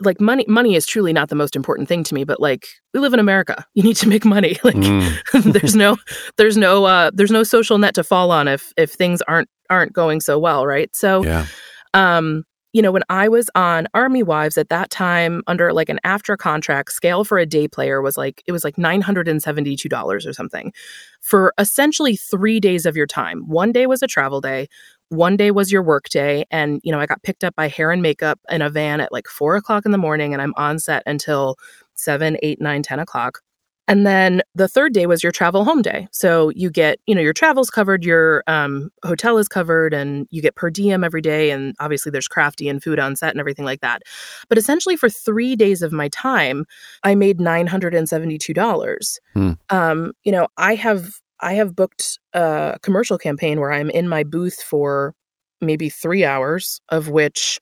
like 0.00 0.20
money 0.20 0.44
money 0.48 0.74
is 0.74 0.86
truly 0.86 1.12
not 1.12 1.28
the 1.28 1.34
most 1.34 1.54
important 1.54 1.88
thing 1.88 2.02
to 2.02 2.14
me 2.14 2.24
but 2.24 2.40
like 2.40 2.66
we 2.94 3.00
live 3.00 3.12
in 3.12 3.20
america 3.20 3.64
you 3.74 3.82
need 3.82 3.96
to 3.96 4.08
make 4.08 4.24
money 4.24 4.56
like 4.64 4.74
mm. 4.74 5.52
there's 5.52 5.76
no 5.76 5.96
there's 6.36 6.56
no 6.56 6.84
uh 6.84 7.10
there's 7.14 7.30
no 7.30 7.42
social 7.42 7.78
net 7.78 7.94
to 7.94 8.04
fall 8.04 8.30
on 8.30 8.48
if 8.48 8.72
if 8.76 8.92
things 8.92 9.22
aren't 9.22 9.48
aren't 9.70 9.92
going 9.92 10.20
so 10.20 10.38
well 10.38 10.66
right 10.66 10.94
so 10.94 11.22
yeah. 11.24 11.46
um 11.94 12.44
you 12.72 12.80
know 12.80 12.90
when 12.92 13.02
i 13.08 13.28
was 13.28 13.50
on 13.54 13.86
army 13.94 14.22
wives 14.22 14.58
at 14.58 14.68
that 14.68 14.90
time 14.90 15.42
under 15.46 15.72
like 15.72 15.88
an 15.88 16.00
AFTRA 16.04 16.38
contract 16.38 16.92
scale 16.92 17.24
for 17.24 17.38
a 17.38 17.46
day 17.46 17.68
player 17.68 18.02
was 18.02 18.16
like 18.16 18.42
it 18.46 18.52
was 18.52 18.64
like 18.64 18.76
$972 18.76 20.26
or 20.26 20.32
something 20.32 20.72
for 21.20 21.54
essentially 21.58 22.16
three 22.16 22.60
days 22.60 22.86
of 22.86 22.96
your 22.96 23.06
time 23.06 23.42
one 23.46 23.72
day 23.72 23.86
was 23.86 24.02
a 24.02 24.06
travel 24.06 24.40
day 24.40 24.68
one 25.12 25.36
day 25.36 25.50
was 25.50 25.70
your 25.70 25.82
work 25.82 26.08
day 26.08 26.44
and 26.50 26.80
you 26.82 26.90
know 26.90 26.98
i 26.98 27.06
got 27.06 27.22
picked 27.22 27.44
up 27.44 27.54
by 27.54 27.68
hair 27.68 27.90
and 27.90 28.02
makeup 28.02 28.40
in 28.48 28.62
a 28.62 28.70
van 28.70 29.00
at 29.00 29.12
like 29.12 29.28
four 29.28 29.56
o'clock 29.56 29.84
in 29.84 29.92
the 29.92 29.98
morning 29.98 30.32
and 30.32 30.42
i'm 30.42 30.54
on 30.56 30.78
set 30.78 31.02
until 31.06 31.56
seven 31.94 32.36
eight 32.42 32.60
nine 32.60 32.82
ten 32.82 32.98
o'clock. 32.98 33.40
And 33.88 34.06
then 34.06 34.42
the 34.54 34.68
third 34.68 34.94
day 34.94 35.06
was 35.06 35.24
your 35.24 35.32
travel 35.32 35.64
home 35.64 35.82
day. 35.82 36.06
So 36.12 36.50
you 36.50 36.70
get 36.70 36.98
you 37.06 37.14
know 37.14 37.20
your 37.20 37.32
travel's 37.32 37.68
covered 37.68 38.04
your 38.04 38.44
um, 38.46 38.90
hotel 39.04 39.38
is 39.38 39.48
covered 39.48 39.92
and 39.92 40.26
you 40.30 40.40
get 40.40 40.54
per 40.54 40.70
diem 40.70 41.02
every 41.02 41.20
day 41.20 41.50
and 41.50 41.74
obviously 41.80 42.10
there's 42.10 42.28
crafty 42.28 42.68
and 42.68 42.82
food 42.82 42.98
on 42.98 43.16
set 43.16 43.30
and 43.30 43.40
everything 43.40 43.64
like 43.64 43.80
that. 43.80 44.02
But 44.48 44.56
essentially 44.56 44.96
for 44.96 45.08
three 45.08 45.56
days 45.56 45.82
of 45.82 45.92
my 45.92 46.08
time 46.08 46.64
i 47.02 47.14
made 47.14 47.38
$972 47.38 49.18
hmm. 49.34 49.52
um, 49.70 50.12
you 50.24 50.32
know 50.32 50.48
i 50.56 50.74
have 50.74 51.20
I 51.42 51.54
have 51.54 51.76
booked 51.76 52.18
a 52.32 52.78
commercial 52.82 53.18
campaign 53.18 53.60
where 53.60 53.72
I'm 53.72 53.90
in 53.90 54.08
my 54.08 54.22
booth 54.22 54.62
for 54.62 55.14
maybe 55.60 55.88
three 55.88 56.24
hours, 56.24 56.80
of 56.88 57.08
which 57.08 57.60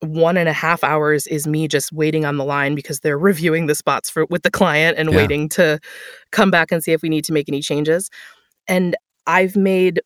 one 0.00 0.36
and 0.36 0.48
a 0.48 0.52
half 0.52 0.82
hours 0.82 1.26
is 1.26 1.46
me 1.46 1.68
just 1.68 1.92
waiting 1.92 2.24
on 2.24 2.38
the 2.38 2.44
line 2.44 2.74
because 2.74 3.00
they're 3.00 3.18
reviewing 3.30 3.66
the 3.66 3.74
spots 3.74 4.10
for 4.10 4.26
with 4.26 4.42
the 4.42 4.50
client 4.50 4.98
and 4.98 5.10
yeah. 5.10 5.16
waiting 5.16 5.48
to 5.50 5.78
come 6.32 6.50
back 6.50 6.72
and 6.72 6.82
see 6.82 6.92
if 6.92 7.02
we 7.02 7.08
need 7.08 7.24
to 7.24 7.32
make 7.32 7.48
any 7.48 7.60
changes. 7.60 8.10
And 8.66 8.96
I've 9.26 9.56
made 9.56 10.00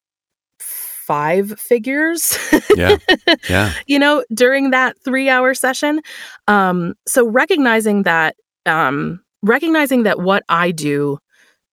five 0.59 1.59
figures. 1.59 2.39
yeah. 2.77 2.97
Yeah. 3.49 3.73
you 3.87 3.99
know, 3.99 4.25
during 4.33 4.71
that 4.71 4.97
three 5.05 5.29
hour 5.29 5.55
session. 5.55 6.01
Um, 6.49 6.95
so 7.07 7.27
recognizing 7.27 8.03
that 8.05 8.37
um 8.67 9.21
recognizing 9.43 10.05
that 10.05 10.21
what 10.21 10.43
I 10.49 10.71
do 10.71 11.19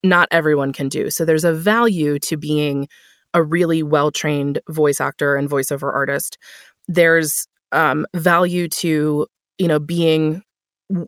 not 0.04 0.28
everyone 0.32 0.74
can 0.74 0.90
do. 0.90 1.10
So 1.10 1.26
there's 1.26 1.44
a 1.44 1.54
value 1.54 2.20
to 2.20 2.38
being 2.38 2.88
a 3.34 3.44
really 3.44 3.84
well 3.84 4.12
trained 4.12 4.60
voice 4.70 5.00
actor 5.00 5.36
and 5.36 5.50
voiceover 5.50 5.94
artist. 5.94 6.38
There's 6.88 7.48
um, 7.72 8.06
value 8.16 8.68
to 8.68 9.28
you 9.58 9.68
know 9.68 9.80
being 9.80 10.42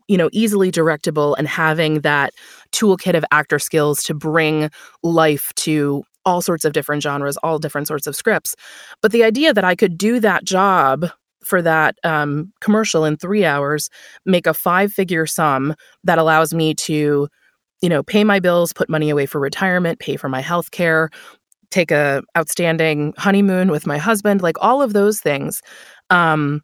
you 0.08 0.16
know 0.16 0.30
easily 0.32 0.70
directable 0.70 1.34
and 1.38 1.46
having 1.46 2.00
that 2.00 2.32
toolkit 2.72 3.16
of 3.16 3.24
actor 3.30 3.58
skills 3.58 4.02
to 4.02 4.14
bring 4.14 4.70
life 5.02 5.52
to 5.56 6.02
all 6.24 6.40
sorts 6.40 6.64
of 6.64 6.72
different 6.72 7.02
genres 7.02 7.36
all 7.38 7.58
different 7.58 7.86
sorts 7.86 8.06
of 8.06 8.16
scripts 8.16 8.54
but 9.02 9.12
the 9.12 9.22
idea 9.22 9.52
that 9.52 9.64
i 9.64 9.74
could 9.74 9.98
do 9.98 10.20
that 10.20 10.44
job 10.44 11.06
for 11.42 11.60
that 11.60 11.98
um, 12.04 12.50
commercial 12.62 13.04
in 13.04 13.18
three 13.18 13.44
hours 13.44 13.90
make 14.24 14.46
a 14.46 14.54
five 14.54 14.90
figure 14.90 15.26
sum 15.26 15.74
that 16.02 16.18
allows 16.18 16.54
me 16.54 16.72
to 16.72 17.28
you 17.82 17.88
know, 17.88 18.02
pay 18.02 18.24
my 18.24 18.40
bills, 18.40 18.72
put 18.72 18.88
money 18.88 19.10
away 19.10 19.26
for 19.26 19.40
retirement, 19.40 19.98
pay 19.98 20.16
for 20.16 20.28
my 20.28 20.40
health 20.40 20.70
care, 20.70 21.10
take 21.70 21.90
a 21.90 22.22
outstanding 22.36 23.14
honeymoon 23.16 23.70
with 23.70 23.86
my 23.86 23.98
husband, 23.98 24.42
like 24.42 24.56
all 24.60 24.82
of 24.82 24.92
those 24.92 25.20
things. 25.20 25.60
Um, 26.10 26.62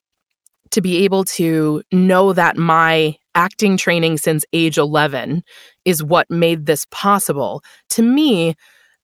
to 0.70 0.80
be 0.80 1.04
able 1.04 1.24
to 1.24 1.82
know 1.92 2.32
that 2.32 2.56
my 2.56 3.16
acting 3.34 3.76
training 3.76 4.18
since 4.18 4.44
age 4.52 4.78
11 4.78 5.42
is 5.84 6.02
what 6.02 6.30
made 6.30 6.66
this 6.66 6.86
possible. 6.90 7.62
To 7.90 8.02
me, 8.02 8.54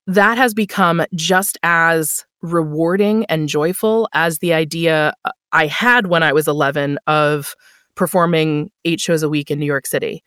that 0.07 0.38
has 0.38 0.55
become 0.55 1.05
just 1.14 1.59
as 1.62 2.25
rewarding 2.42 3.25
and 3.27 3.49
joyful 3.49 4.09
as 4.12 4.38
the 4.38 4.53
idea 4.53 5.12
uh, 5.25 5.31
I 5.53 5.66
had 5.66 6.07
when 6.07 6.23
I 6.23 6.33
was 6.33 6.47
11 6.47 6.99
of 7.07 7.55
performing 7.95 8.71
eight 8.85 9.01
shows 9.01 9.23
a 9.23 9.29
week 9.29 9.51
in 9.51 9.59
New 9.59 9.66
York 9.66 9.87
City. 9.87 10.23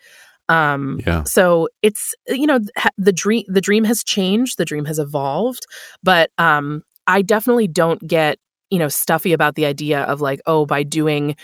Um, 0.50 1.00
yeah. 1.06 1.24
So 1.24 1.70
it's 1.82 2.14
you 2.28 2.48
know 2.48 2.60
the 2.98 3.14
dream 3.14 3.44
the 3.48 3.62
dream 3.62 3.84
has 3.86 4.04
changed, 4.04 4.58
the 4.58 4.66
dream 4.66 4.86
has 4.86 5.00
evolved, 5.00 5.66
but 6.04 6.32
um, 6.38 6.84
I 7.08 7.22
definitely 7.22 7.68
don't 7.68 8.06
get 8.06 8.40
you 8.70 8.80
know 8.80 8.88
stuffy 8.88 9.34
about 9.34 9.56
the 9.56 9.66
idea 9.66 10.04
of 10.04 10.22
like 10.22 10.42
oh 10.46 10.66
by 10.66 10.84
doing 10.84 11.36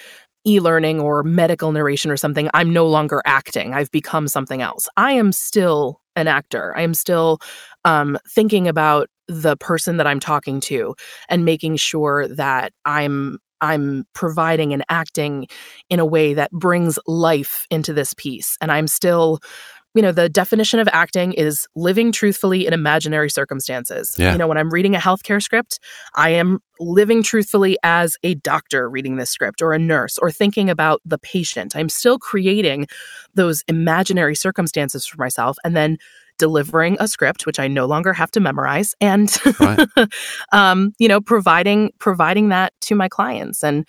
e-learning 0.47 0.99
or 0.99 1.23
medical 1.23 1.71
narration 1.71 2.11
or 2.11 2.17
something 2.17 2.49
i'm 2.53 2.71
no 2.71 2.85
longer 2.85 3.21
acting 3.25 3.73
i've 3.73 3.91
become 3.91 4.27
something 4.27 4.61
else 4.61 4.87
i 4.95 5.11
am 5.11 5.31
still 5.31 5.99
an 6.15 6.27
actor 6.27 6.75
i 6.77 6.81
am 6.81 6.93
still 6.93 7.39
um, 7.83 8.17
thinking 8.29 8.67
about 8.67 9.09
the 9.27 9.57
person 9.57 9.97
that 9.97 10.05
i'm 10.07 10.19
talking 10.19 10.59
to 10.59 10.95
and 11.29 11.45
making 11.45 11.75
sure 11.75 12.27
that 12.27 12.71
i'm 12.85 13.39
I'm 13.61 14.05
providing 14.13 14.73
and 14.73 14.83
acting 14.89 15.47
in 15.89 15.99
a 15.99 16.05
way 16.05 16.33
that 16.33 16.51
brings 16.51 16.99
life 17.07 17.65
into 17.69 17.93
this 17.93 18.13
piece. 18.13 18.57
And 18.61 18.71
I'm 18.71 18.87
still 18.87 19.39
you 19.95 20.01
know, 20.01 20.11
the 20.11 20.27
definition 20.27 20.79
of 20.79 20.89
acting 20.91 21.31
is 21.33 21.67
living 21.73 22.11
truthfully 22.11 22.67
in 22.67 22.73
imaginary 22.73 23.29
circumstances. 23.29 24.13
Yeah. 24.17 24.33
You 24.33 24.37
know, 24.37 24.45
when 24.45 24.57
I'm 24.57 24.69
reading 24.69 24.93
a 24.93 24.99
healthcare 24.99 25.41
script, 25.41 25.79
I 26.15 26.31
am 26.31 26.59
living 26.81 27.23
truthfully 27.23 27.77
as 27.81 28.17
a 28.21 28.35
doctor 28.35 28.89
reading 28.89 29.15
this 29.15 29.29
script 29.29 29.61
or 29.61 29.71
a 29.71 29.79
nurse 29.79 30.17
or 30.17 30.31
thinking 30.31 30.69
about 30.69 31.01
the 31.05 31.17
patient. 31.17 31.77
I'm 31.77 31.87
still 31.87 32.19
creating 32.19 32.87
those 33.35 33.63
imaginary 33.69 34.35
circumstances 34.35 35.05
for 35.05 35.15
myself 35.17 35.57
and 35.63 35.77
then 35.77 35.97
delivering 36.37 36.97
a 36.99 37.07
script 37.07 37.45
which 37.45 37.59
I 37.59 37.67
no 37.67 37.85
longer 37.85 38.13
have 38.13 38.31
to 38.31 38.39
memorize 38.39 38.93
and 39.01 39.31
Right. 39.59 39.87
um, 40.51 40.93
you 40.99 41.07
know, 41.07 41.21
providing 41.21 41.91
providing 41.99 42.49
that 42.49 42.73
to 42.81 42.95
my 42.95 43.07
clients 43.07 43.63
and 43.63 43.87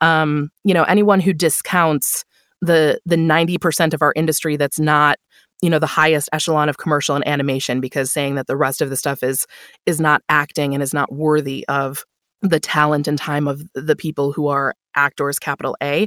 um, 0.00 0.50
you 0.64 0.74
know, 0.74 0.84
anyone 0.84 1.20
who 1.20 1.32
discounts 1.32 2.24
the 2.60 3.00
the 3.06 3.16
90% 3.16 3.94
of 3.94 4.02
our 4.02 4.12
industry 4.16 4.56
that's 4.56 4.80
not 4.80 5.18
you 5.62 5.70
know 5.70 5.78
the 5.78 5.86
highest 5.86 6.28
echelon 6.32 6.68
of 6.68 6.78
commercial 6.78 7.14
and 7.16 7.26
animation 7.26 7.80
because 7.80 8.12
saying 8.12 8.36
that 8.36 8.46
the 8.46 8.56
rest 8.56 8.80
of 8.80 8.90
the 8.90 8.96
stuff 8.96 9.22
is 9.22 9.46
is 9.86 10.00
not 10.00 10.22
acting 10.28 10.74
and 10.74 10.82
is 10.82 10.94
not 10.94 11.12
worthy 11.12 11.64
of 11.68 12.04
the 12.42 12.60
talent 12.60 13.08
and 13.08 13.18
time 13.18 13.48
of 13.48 13.62
the 13.74 13.96
people 13.96 14.32
who 14.32 14.46
are 14.48 14.74
actors 14.94 15.38
capital 15.38 15.76
A 15.82 16.06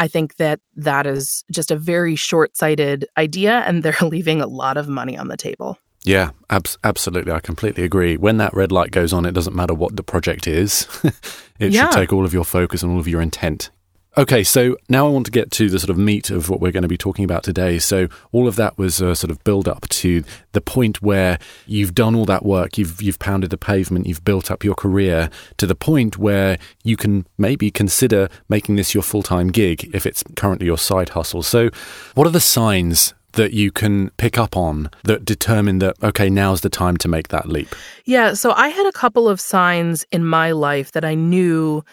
I 0.00 0.08
think 0.08 0.36
that 0.36 0.58
that 0.76 1.06
is 1.06 1.44
just 1.52 1.70
a 1.70 1.76
very 1.76 2.16
short-sighted 2.16 3.06
idea 3.16 3.60
and 3.66 3.82
they're 3.84 3.94
leaving 4.02 4.40
a 4.40 4.46
lot 4.46 4.76
of 4.76 4.88
money 4.88 5.16
on 5.16 5.28
the 5.28 5.36
table. 5.36 5.78
Yeah, 6.04 6.30
abs- 6.48 6.78
absolutely. 6.82 7.30
I 7.30 7.40
completely 7.40 7.84
agree. 7.84 8.16
When 8.16 8.38
that 8.38 8.54
red 8.54 8.72
light 8.72 8.90
goes 8.90 9.12
on, 9.12 9.26
it 9.26 9.32
doesn't 9.32 9.54
matter 9.54 9.74
what 9.74 9.96
the 9.96 10.02
project 10.02 10.48
is. 10.48 10.88
it 11.58 11.72
Yeah. 11.72 11.90
should 11.90 11.94
take 11.94 12.12
all 12.12 12.24
of 12.24 12.32
your 12.32 12.44
focus 12.44 12.82
and 12.82 12.90
all 12.90 12.98
of 12.98 13.06
your 13.06 13.20
intent. 13.20 13.70
Okay, 14.18 14.42
so 14.42 14.76
now 14.88 15.06
I 15.06 15.10
want 15.10 15.26
to 15.26 15.32
get 15.32 15.52
to 15.52 15.70
the 15.70 15.78
sort 15.78 15.90
of 15.90 15.96
meat 15.96 16.30
of 16.30 16.50
what 16.50 16.60
we're 16.60 16.72
going 16.72 16.82
to 16.82 16.88
be 16.88 16.98
talking 16.98 17.24
about 17.24 17.44
today. 17.44 17.78
So 17.78 18.08
all 18.32 18.48
of 18.48 18.56
that 18.56 18.76
was 18.76 19.00
a 19.00 19.14
sort 19.14 19.30
of 19.30 19.42
build 19.44 19.68
up 19.68 19.88
to 19.88 20.24
the 20.50 20.60
point 20.60 21.00
where 21.00 21.38
you've 21.64 21.94
done 21.94 22.16
all 22.16 22.24
that 22.24 22.44
work, 22.44 22.76
you've 22.76 23.00
you've 23.00 23.20
pounded 23.20 23.50
the 23.50 23.56
pavement, 23.56 24.06
you've 24.06 24.24
built 24.24 24.50
up 24.50 24.64
your 24.64 24.74
career 24.74 25.30
to 25.58 25.66
the 25.66 25.76
point 25.76 26.18
where 26.18 26.58
you 26.82 26.96
can 26.96 27.24
maybe 27.38 27.70
consider 27.70 28.28
making 28.48 28.74
this 28.74 28.94
your 28.94 29.02
full-time 29.04 29.48
gig 29.48 29.88
if 29.94 30.04
it's 30.06 30.24
currently 30.34 30.66
your 30.66 30.78
side 30.78 31.10
hustle. 31.10 31.44
So 31.44 31.70
what 32.14 32.26
are 32.26 32.30
the 32.30 32.40
signs 32.40 33.14
that 33.34 33.52
you 33.52 33.70
can 33.70 34.10
pick 34.16 34.36
up 34.36 34.56
on 34.56 34.90
that 35.04 35.24
determine 35.24 35.78
that 35.78 35.94
okay, 36.02 36.28
now's 36.28 36.62
the 36.62 36.68
time 36.68 36.96
to 36.96 37.06
make 37.06 37.28
that 37.28 37.48
leap? 37.48 37.76
Yeah, 38.06 38.34
so 38.34 38.50
I 38.56 38.68
had 38.68 38.86
a 38.86 38.92
couple 38.92 39.28
of 39.28 39.40
signs 39.40 40.04
in 40.10 40.24
my 40.24 40.50
life 40.50 40.90
that 40.92 41.04
I 41.04 41.14
knew 41.14 41.84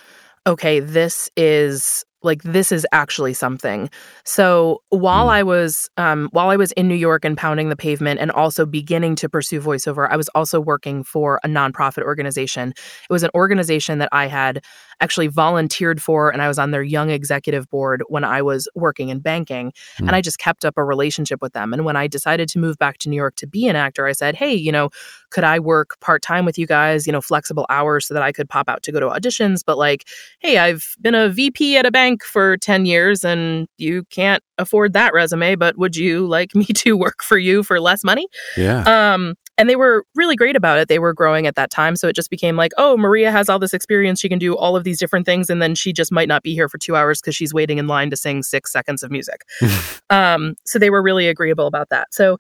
okay, 0.48 0.80
this 0.80 1.30
is 1.36 2.06
like 2.24 2.44
this 2.44 2.72
is 2.72 2.86
actually 2.92 3.34
something. 3.34 3.90
So 4.26 4.82
while 4.90 5.30
I 5.30 5.44
was 5.44 5.90
um, 5.98 6.30
while 6.32 6.50
I 6.50 6.56
was 6.56 6.72
in 6.74 6.88
New 6.88 6.96
York 6.96 7.24
and 7.24 7.38
pounding 7.38 7.70
the 7.70 7.76
pavement 7.76 8.20
and 8.20 8.32
also 8.32 8.66
beginning 8.66 9.16
to 9.18 9.30
pursue 9.30 9.62
voiceover, 9.62 10.08
I 10.10 10.18
was 10.18 10.30
also 10.30 10.60
working 10.60 11.04
for 11.04 11.40
a 11.44 11.48
nonprofit 11.48 12.04
organization. 12.04 12.70
It 12.70 13.14
was 13.14 13.24
an 13.24 13.30
organization 13.36 14.00
that 14.00 14.10
I 14.12 14.28
had 14.28 14.64
actually 15.00 15.28
volunteered 15.28 16.02
for, 16.02 16.30
and 16.30 16.42
I 16.42 16.48
was 16.48 16.58
on 16.60 16.72
their 16.72 16.84
young 16.84 17.10
executive 17.10 17.70
board 17.70 18.04
when 18.10 18.24
I 18.24 18.42
was 18.42 18.68
working 18.76 19.10
in 19.10 19.20
banking, 19.20 19.72
Hmm. 19.98 20.08
and 20.08 20.16
I 20.16 20.22
just 20.22 20.40
kept 20.40 20.66
up 20.66 20.74
a 20.78 20.84
relationship 20.84 21.42
with 21.42 21.54
them. 21.54 21.74
And 21.74 21.86
when 21.86 21.96
I 21.96 22.08
decided 22.08 22.50
to 22.50 22.60
move 22.60 22.78
back 22.78 22.98
to 23.00 23.10
New 23.10 23.16
York 23.16 23.36
to 23.38 23.48
be 23.48 23.68
an 23.68 23.76
actor, 23.76 24.06
I 24.08 24.12
said, 24.14 24.36
"Hey, 24.36 24.54
you 24.54 24.72
know, 24.72 24.90
could 25.30 25.44
I 25.44 25.60
work 25.60 26.00
part 26.02 26.22
time 26.22 26.46
with 26.46 26.58
you 26.58 26.66
guys? 26.68 27.06
You 27.06 27.14
know, 27.14 27.22
flexible 27.22 27.66
hours 27.70 28.08
so 28.08 28.14
that 28.14 28.24
I 28.24 28.32
could 28.32 28.50
pop 28.50 28.68
out 28.70 28.84
to 28.84 28.92
go 28.92 29.00
to 29.00 29.08
auditions, 29.08 29.62
but 29.66 29.78
like." 29.78 30.06
hey, 30.40 30.58
I've 30.60 30.96
been 31.02 31.16
a 31.16 31.30
VP 31.30 31.78
at 31.78 31.86
a 31.86 31.92
bank 31.92 32.24
for 32.24 32.58
10 32.58 32.86
years 32.86 33.24
and 33.26 33.68
you 33.78 34.04
can't 34.12 34.44
afford 34.58 34.94
that 34.94 35.14
resume, 35.14 35.56
but 35.56 35.78
would 35.78 35.96
you 35.96 36.28
like 36.28 36.54
me 36.56 36.66
to 36.66 36.96
work 36.96 37.24
for 37.24 37.38
you 37.38 37.64
for 37.64 37.80
less 37.80 38.04
money? 38.04 38.28
Yeah. 38.56 38.84
Um, 39.14 39.34
and 39.58 39.70
they 39.70 39.76
were 39.76 40.06
really 40.16 40.36
great 40.36 40.56
about 40.56 40.78
it. 40.78 40.88
They 40.88 41.00
were 41.00 41.14
growing 41.14 41.48
at 41.48 41.56
that 41.56 41.72
time. 41.72 41.96
So 41.96 42.08
it 42.08 42.16
just 42.16 42.30
became 42.30 42.56
like, 42.56 42.72
oh, 42.78 42.96
Maria 42.96 43.32
has 43.32 43.50
all 43.50 43.60
this 43.60 43.74
experience. 43.74 44.20
She 44.20 44.30
can 44.30 44.40
do 44.40 44.56
all 44.56 44.76
of 44.76 44.84
these 44.84 45.00
different 45.00 45.26
things. 45.26 45.50
And 45.50 45.62
then 45.62 45.74
she 45.76 45.92
just 45.94 46.12
might 46.12 46.28
not 46.28 46.44
be 46.44 46.54
here 46.54 46.70
for 46.70 46.78
two 46.78 46.96
hours 46.96 47.22
because 47.22 47.36
she's 47.36 47.54
waiting 47.54 47.78
in 47.78 47.88
line 47.88 48.10
to 48.12 48.18
sing 48.18 48.44
six 48.44 48.72
seconds 48.72 49.02
of 49.02 49.12
music. 49.12 49.46
um, 50.10 50.56
so 50.66 50.78
they 50.78 50.90
were 50.90 51.02
really 51.02 51.28
agreeable 51.28 51.68
about 51.68 51.90
that. 51.90 52.14
So 52.14 52.38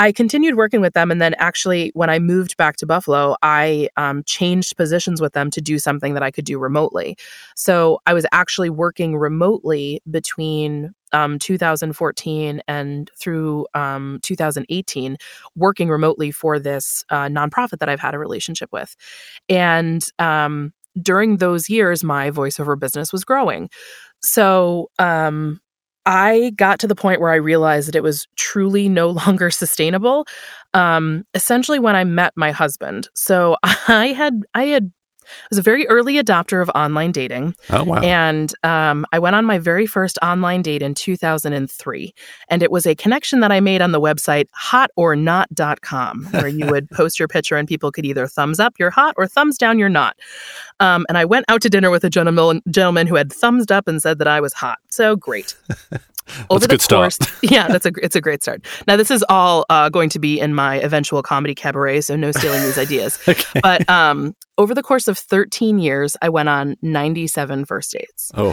I 0.00 0.12
continued 0.12 0.56
working 0.56 0.80
with 0.80 0.94
them. 0.94 1.10
And 1.10 1.20
then 1.20 1.34
actually, 1.34 1.90
when 1.92 2.08
I 2.08 2.18
moved 2.18 2.56
back 2.56 2.76
to 2.76 2.86
Buffalo, 2.86 3.36
I 3.42 3.90
um, 3.98 4.22
changed 4.24 4.78
positions 4.78 5.20
with 5.20 5.34
them 5.34 5.50
to 5.50 5.60
do 5.60 5.78
something 5.78 6.14
that 6.14 6.22
I 6.22 6.30
could 6.30 6.46
do 6.46 6.58
remotely. 6.58 7.18
So 7.54 8.00
I 8.06 8.14
was 8.14 8.24
actually 8.32 8.70
working 8.70 9.18
remotely 9.18 10.00
between 10.10 10.94
um, 11.12 11.38
2014 11.38 12.62
and 12.66 13.10
through 13.18 13.66
um, 13.74 14.20
2018, 14.22 15.18
working 15.54 15.90
remotely 15.90 16.30
for 16.30 16.58
this 16.58 17.04
uh, 17.10 17.26
nonprofit 17.26 17.80
that 17.80 17.90
I've 17.90 18.00
had 18.00 18.14
a 18.14 18.18
relationship 18.18 18.70
with. 18.72 18.96
And 19.50 20.02
um, 20.18 20.72
during 21.02 21.36
those 21.36 21.68
years, 21.68 22.02
my 22.02 22.30
voiceover 22.30 22.78
business 22.78 23.12
was 23.12 23.22
growing. 23.22 23.68
So, 24.22 24.90
um, 24.98 25.60
I 26.06 26.52
got 26.56 26.80
to 26.80 26.86
the 26.86 26.94
point 26.94 27.20
where 27.20 27.30
I 27.30 27.36
realized 27.36 27.88
that 27.88 27.96
it 27.96 28.02
was 28.02 28.26
truly 28.36 28.88
no 28.88 29.10
longer 29.26 29.50
sustainable. 29.50 30.26
Um, 30.74 31.24
essentially, 31.34 31.78
when 31.78 31.96
I 31.96 32.04
met 32.04 32.32
my 32.36 32.52
husband, 32.52 33.08
so 33.14 33.56
I 33.62 34.08
had 34.08 34.42
I 34.54 34.64
had 34.64 34.92
was 35.50 35.58
a 35.58 35.62
very 35.62 35.86
early 35.88 36.14
adopter 36.14 36.62
of 36.62 36.70
online 36.74 37.12
dating. 37.12 37.54
Oh, 37.70 37.84
wow. 37.84 38.00
And 38.00 38.52
um, 38.62 39.06
I 39.12 39.18
went 39.18 39.36
on 39.36 39.44
my 39.44 39.58
very 39.58 39.86
first 39.86 40.18
online 40.22 40.62
date 40.62 40.82
in 40.82 40.94
2003. 40.94 42.14
And 42.48 42.62
it 42.62 42.70
was 42.70 42.86
a 42.86 42.94
connection 42.94 43.40
that 43.40 43.52
I 43.52 43.60
made 43.60 43.82
on 43.82 43.92
the 43.92 44.00
website 44.00 44.46
hotornot.com, 44.60 46.24
where 46.30 46.48
you 46.48 46.66
would 46.66 46.90
post 46.90 47.18
your 47.18 47.28
picture 47.28 47.56
and 47.56 47.68
people 47.68 47.92
could 47.92 48.04
either 48.04 48.26
thumbs 48.26 48.60
up 48.60 48.74
you're 48.78 48.90
hot 48.90 49.14
or 49.16 49.26
thumbs 49.26 49.58
down 49.58 49.78
you're 49.78 49.88
not. 49.88 50.16
Um, 50.80 51.06
and 51.08 51.18
I 51.18 51.24
went 51.24 51.44
out 51.48 51.62
to 51.62 51.70
dinner 51.70 51.90
with 51.90 52.04
a 52.04 52.10
gentleman, 52.10 52.62
gentleman 52.70 53.06
who 53.06 53.14
had 53.14 53.32
thumbs 53.32 53.70
up 53.70 53.86
and 53.86 54.00
said 54.02 54.18
that 54.18 54.28
I 54.28 54.40
was 54.40 54.52
hot. 54.52 54.78
So 54.88 55.16
great. 55.16 55.54
That's 56.50 56.64
a 56.64 56.68
good 56.68 56.80
start. 56.80 57.16
yeah, 57.42 57.68
that's 57.68 57.86
a 57.86 57.92
it's 58.02 58.16
a 58.16 58.20
great 58.20 58.42
start. 58.42 58.64
Now 58.86 58.96
this 58.96 59.10
is 59.10 59.24
all 59.28 59.64
uh, 59.70 59.88
going 59.88 60.08
to 60.10 60.18
be 60.18 60.40
in 60.40 60.54
my 60.54 60.76
eventual 60.76 61.22
comedy 61.22 61.54
cabaret, 61.54 62.02
so 62.02 62.16
no 62.16 62.32
stealing 62.32 62.62
these 62.62 62.78
ideas. 62.78 63.18
But 63.62 63.88
um, 63.88 64.34
over 64.58 64.74
the 64.74 64.82
course 64.82 65.08
of 65.08 65.18
13 65.18 65.78
years, 65.78 66.16
I 66.22 66.28
went 66.28 66.48
on 66.48 66.76
97 66.82 67.64
first 67.64 67.92
dates. 67.92 68.30
Oh, 68.36 68.52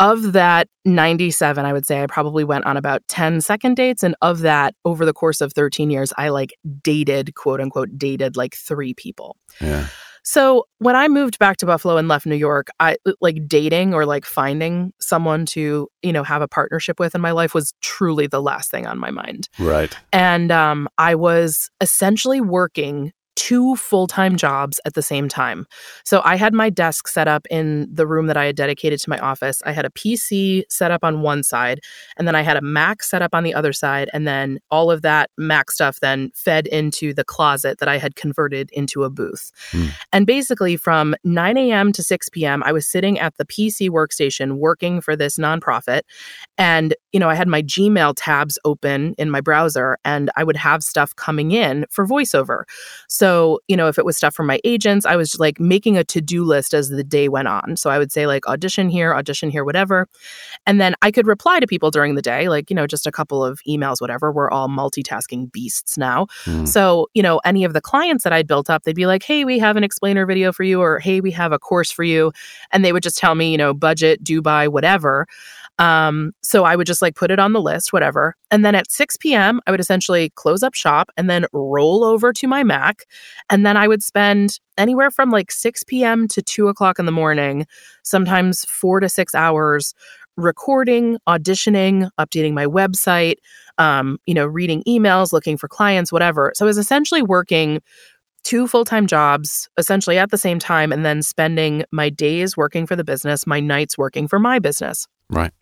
Of 0.00 0.32
that 0.32 0.68
97, 0.84 1.64
I 1.64 1.72
would 1.72 1.86
say 1.86 2.02
I 2.02 2.06
probably 2.06 2.42
went 2.44 2.66
on 2.66 2.76
about 2.76 3.02
10 3.08 3.40
second 3.40 3.76
dates, 3.76 4.02
and 4.02 4.16
of 4.22 4.40
that, 4.40 4.74
over 4.84 5.04
the 5.04 5.12
course 5.12 5.40
of 5.40 5.52
13 5.52 5.90
years, 5.90 6.12
I 6.18 6.30
like 6.30 6.52
dated, 6.82 7.34
quote 7.36 7.60
unquote, 7.60 7.96
dated 7.96 8.36
like 8.36 8.54
three 8.54 8.94
people. 8.94 9.36
yeah. 9.60 9.86
So 10.24 10.66
when 10.78 10.96
I 10.96 11.08
moved 11.08 11.38
back 11.38 11.58
to 11.58 11.66
Buffalo 11.66 11.98
and 11.98 12.08
left 12.08 12.24
New 12.26 12.34
York, 12.34 12.68
I 12.80 12.96
like 13.20 13.46
dating 13.46 13.92
or 13.94 14.06
like 14.06 14.24
finding 14.24 14.92
someone 14.98 15.44
to, 15.46 15.88
you 16.02 16.12
know, 16.12 16.22
have 16.22 16.40
a 16.40 16.48
partnership 16.48 16.98
with 16.98 17.14
in 17.14 17.20
my 17.20 17.30
life 17.30 17.54
was 17.54 17.74
truly 17.82 18.26
the 18.26 18.40
last 18.40 18.70
thing 18.70 18.86
on 18.86 18.98
my 18.98 19.10
mind. 19.10 19.48
Right. 19.58 19.94
And 20.12 20.50
um, 20.50 20.88
I 20.96 21.14
was 21.14 21.70
essentially 21.80 22.40
working 22.40 23.12
two 23.36 23.76
full 23.76 24.06
time 24.06 24.36
jobs 24.36 24.80
at 24.84 24.94
the 24.94 25.02
same 25.02 25.28
time. 25.28 25.66
So 26.04 26.22
I 26.24 26.36
had 26.36 26.54
my 26.54 26.70
desk 26.70 27.08
set 27.08 27.28
up 27.28 27.46
in 27.50 27.88
the 27.92 28.06
room 28.06 28.26
that 28.26 28.36
I 28.36 28.46
had 28.46 28.56
dedicated 28.56 29.00
to 29.00 29.10
my 29.10 29.18
office. 29.18 29.62
I 29.64 29.72
had 29.72 29.84
a 29.84 29.90
PC 29.90 30.62
set 30.68 30.90
up 30.90 31.04
on 31.04 31.22
one 31.22 31.42
side, 31.42 31.80
and 32.16 32.26
then 32.26 32.34
I 32.34 32.42
had 32.42 32.56
a 32.56 32.62
Mac 32.62 33.02
set 33.02 33.22
up 33.22 33.34
on 33.34 33.44
the 33.44 33.54
other 33.54 33.72
side. 33.72 34.08
And 34.12 34.26
then 34.26 34.58
all 34.70 34.90
of 34.90 35.02
that 35.02 35.30
Mac 35.38 35.70
stuff 35.70 36.00
then 36.00 36.30
fed 36.34 36.66
into 36.68 37.12
the 37.14 37.24
closet 37.24 37.78
that 37.78 37.88
I 37.88 37.98
had 37.98 38.16
converted 38.16 38.70
into 38.72 39.04
a 39.04 39.10
booth. 39.10 39.50
Hmm. 39.70 39.86
And 40.12 40.26
basically, 40.26 40.76
from 40.76 41.14
9 41.24 41.56
a.m. 41.56 41.92
to 41.92 42.02
6 42.02 42.28
p.m., 42.30 42.62
I 42.64 42.72
was 42.72 42.86
sitting 42.86 43.18
at 43.18 43.36
the 43.36 43.44
PC 43.44 43.90
workstation 43.90 44.58
working 44.58 45.00
for 45.00 45.16
this 45.16 45.38
nonprofit. 45.38 46.02
And, 46.56 46.94
you 47.12 47.18
know, 47.18 47.28
I 47.28 47.34
had 47.34 47.48
my 47.48 47.62
Gmail 47.62 48.14
tabs 48.16 48.58
open 48.64 49.14
in 49.18 49.30
my 49.30 49.40
browser 49.40 49.98
and 50.04 50.30
I 50.36 50.44
would 50.44 50.56
have 50.56 50.82
stuff 50.82 51.14
coming 51.16 51.50
in 51.50 51.84
for 51.90 52.06
voiceover. 52.06 52.62
So, 53.08 53.60
you 53.66 53.76
know, 53.76 53.88
if 53.88 53.98
it 53.98 54.04
was 54.04 54.16
stuff 54.16 54.34
from 54.34 54.46
my 54.46 54.60
agents, 54.64 55.04
I 55.04 55.16
was 55.16 55.38
like 55.40 55.58
making 55.58 55.96
a 55.96 56.04
to 56.04 56.20
do 56.20 56.44
list 56.44 56.72
as 56.72 56.90
the 56.90 57.02
day 57.02 57.28
went 57.28 57.48
on. 57.48 57.76
So 57.76 57.90
I 57.90 57.98
would 57.98 58.12
say, 58.12 58.26
like, 58.26 58.46
audition 58.46 58.88
here, 58.88 59.14
audition 59.14 59.50
here, 59.50 59.64
whatever. 59.64 60.06
And 60.66 60.80
then 60.80 60.94
I 61.02 61.10
could 61.10 61.26
reply 61.26 61.60
to 61.60 61.66
people 61.66 61.90
during 61.90 62.14
the 62.14 62.22
day, 62.22 62.48
like, 62.48 62.70
you 62.70 62.76
know, 62.76 62.86
just 62.86 63.06
a 63.06 63.12
couple 63.12 63.44
of 63.44 63.60
emails, 63.68 64.00
whatever. 64.00 64.30
We're 64.30 64.50
all 64.50 64.68
multitasking 64.68 65.50
beasts 65.50 65.98
now. 65.98 66.26
Mm. 66.44 66.68
So, 66.68 67.08
you 67.14 67.22
know, 67.22 67.40
any 67.44 67.64
of 67.64 67.72
the 67.72 67.80
clients 67.80 68.22
that 68.24 68.32
I'd 68.32 68.46
built 68.46 68.70
up, 68.70 68.84
they'd 68.84 68.94
be 68.94 69.06
like, 69.06 69.22
hey, 69.22 69.44
we 69.44 69.58
have 69.58 69.76
an 69.76 69.84
explainer 69.84 70.24
video 70.24 70.52
for 70.52 70.62
you, 70.62 70.80
or 70.80 70.98
hey, 71.00 71.20
we 71.20 71.30
have 71.32 71.52
a 71.52 71.58
course 71.58 71.90
for 71.90 72.04
you. 72.04 72.32
And 72.70 72.84
they 72.84 72.92
would 72.92 73.02
just 73.02 73.18
tell 73.18 73.34
me, 73.34 73.50
you 73.50 73.58
know, 73.58 73.74
budget, 73.74 74.22
do 74.22 74.40
by, 74.40 74.68
whatever. 74.68 75.26
Um, 75.78 76.32
so 76.42 76.64
I 76.64 76.76
would 76.76 76.86
just 76.86 77.02
like 77.02 77.16
put 77.16 77.30
it 77.30 77.38
on 77.38 77.52
the 77.52 77.60
list, 77.60 77.92
whatever. 77.92 78.36
And 78.50 78.64
then 78.64 78.74
at 78.74 78.90
6 78.90 79.16
p.m., 79.16 79.60
I 79.66 79.70
would 79.70 79.80
essentially 79.80 80.30
close 80.36 80.62
up 80.62 80.74
shop 80.74 81.10
and 81.16 81.28
then 81.28 81.46
roll 81.52 82.04
over 82.04 82.32
to 82.32 82.46
my 82.46 82.62
Mac. 82.62 83.04
And 83.50 83.66
then 83.66 83.76
I 83.76 83.88
would 83.88 84.02
spend 84.02 84.60
anywhere 84.78 85.10
from 85.10 85.30
like 85.30 85.50
6 85.50 85.82
p.m. 85.84 86.28
to 86.28 86.42
2 86.42 86.68
o'clock 86.68 86.98
in 86.98 87.06
the 87.06 87.12
morning, 87.12 87.66
sometimes 88.02 88.64
four 88.66 89.00
to 89.00 89.08
six 89.08 89.34
hours 89.34 89.94
recording, 90.36 91.18
auditioning, 91.28 92.10
updating 92.18 92.54
my 92.54 92.66
website, 92.66 93.36
um, 93.78 94.18
you 94.26 94.34
know, 94.34 94.46
reading 94.46 94.82
emails, 94.86 95.32
looking 95.32 95.56
for 95.56 95.68
clients, 95.68 96.12
whatever. 96.12 96.52
So 96.54 96.64
I 96.64 96.68
was 96.68 96.78
essentially 96.78 97.22
working 97.22 97.80
two 98.42 98.68
full 98.68 98.84
time 98.84 99.06
jobs 99.06 99.68
essentially 99.78 100.18
at 100.18 100.30
the 100.30 100.38
same 100.38 100.58
time 100.58 100.92
and 100.92 101.04
then 101.04 101.22
spending 101.22 101.84
my 101.90 102.10
days 102.10 102.56
working 102.56 102.86
for 102.86 102.94
the 102.94 103.04
business, 103.04 103.46
my 103.46 103.60
nights 103.60 103.96
working 103.96 104.28
for 104.28 104.38
my 104.38 104.58
business. 104.58 105.06
Right. 105.30 105.52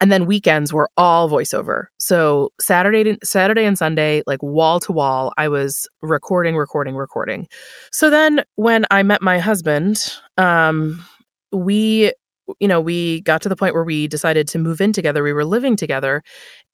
And 0.00 0.10
then 0.10 0.26
weekends 0.26 0.72
were 0.72 0.90
all 0.96 1.28
voiceover. 1.28 1.86
So 1.98 2.50
Saturday 2.60 3.18
Saturday 3.22 3.64
and 3.64 3.78
Sunday 3.78 4.22
like 4.26 4.42
wall 4.42 4.80
to 4.80 4.92
wall 4.92 5.32
I 5.36 5.48
was 5.48 5.88
recording 6.02 6.56
recording 6.56 6.96
recording. 6.96 7.48
So 7.92 8.10
then 8.10 8.44
when 8.56 8.86
I 8.90 9.02
met 9.02 9.22
my 9.22 9.38
husband, 9.38 10.14
um 10.36 11.04
we 11.52 12.12
you 12.58 12.66
know, 12.66 12.80
we 12.80 13.20
got 13.20 13.42
to 13.42 13.48
the 13.48 13.54
point 13.54 13.74
where 13.74 13.84
we 13.84 14.08
decided 14.08 14.48
to 14.48 14.58
move 14.58 14.80
in 14.80 14.92
together. 14.92 15.22
We 15.22 15.32
were 15.32 15.44
living 15.44 15.76
together 15.76 16.22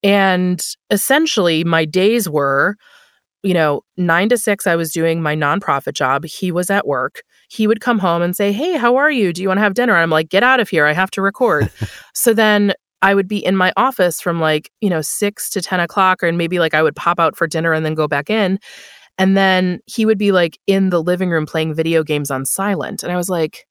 and 0.01 0.59
essentially 0.89 1.63
my 1.63 1.85
days 1.85 2.27
were 2.27 2.75
you 3.43 3.53
know, 3.53 3.81
nine 3.95 4.29
to 4.29 4.37
six, 4.37 4.67
I 4.67 4.75
was 4.75 4.91
doing 4.91 5.21
my 5.21 5.35
nonprofit 5.35 5.93
job. 5.93 6.25
He 6.25 6.51
was 6.51 6.69
at 6.69 6.87
work. 6.87 7.21
He 7.49 7.67
would 7.67 7.79
come 7.79 7.99
home 7.99 8.21
and 8.21 8.35
say, 8.35 8.51
Hey, 8.51 8.73
how 8.73 8.95
are 8.97 9.11
you? 9.11 9.31
Do 9.31 9.41
you 9.41 9.47
want 9.47 9.59
to 9.59 9.63
have 9.63 9.73
dinner? 9.73 9.95
I'm 9.95 10.09
like, 10.09 10.29
Get 10.29 10.43
out 10.43 10.59
of 10.59 10.69
here. 10.69 10.85
I 10.85 10.93
have 10.93 11.11
to 11.11 11.21
record. 11.21 11.71
so 12.13 12.33
then 12.33 12.73
I 13.01 13.13
would 13.13 13.27
be 13.27 13.43
in 13.43 13.55
my 13.55 13.73
office 13.77 14.19
from 14.21 14.39
like, 14.39 14.71
you 14.81 14.89
know, 14.89 15.01
six 15.01 15.49
to 15.51 15.61
10 15.61 15.79
o'clock, 15.79 16.23
or 16.23 16.31
maybe 16.31 16.59
like 16.59 16.73
I 16.73 16.81
would 16.81 16.95
pop 16.95 17.19
out 17.19 17.35
for 17.35 17.47
dinner 17.47 17.73
and 17.73 17.85
then 17.85 17.95
go 17.95 18.07
back 18.07 18.29
in. 18.29 18.59
And 19.17 19.35
then 19.35 19.79
he 19.85 20.05
would 20.05 20.17
be 20.17 20.31
like 20.31 20.59
in 20.67 20.89
the 20.89 21.01
living 21.01 21.29
room 21.29 21.45
playing 21.45 21.73
video 21.73 22.03
games 22.03 22.31
on 22.31 22.45
silent. 22.45 23.03
And 23.03 23.11
I 23.11 23.15
was 23.15 23.29
like, 23.29 23.65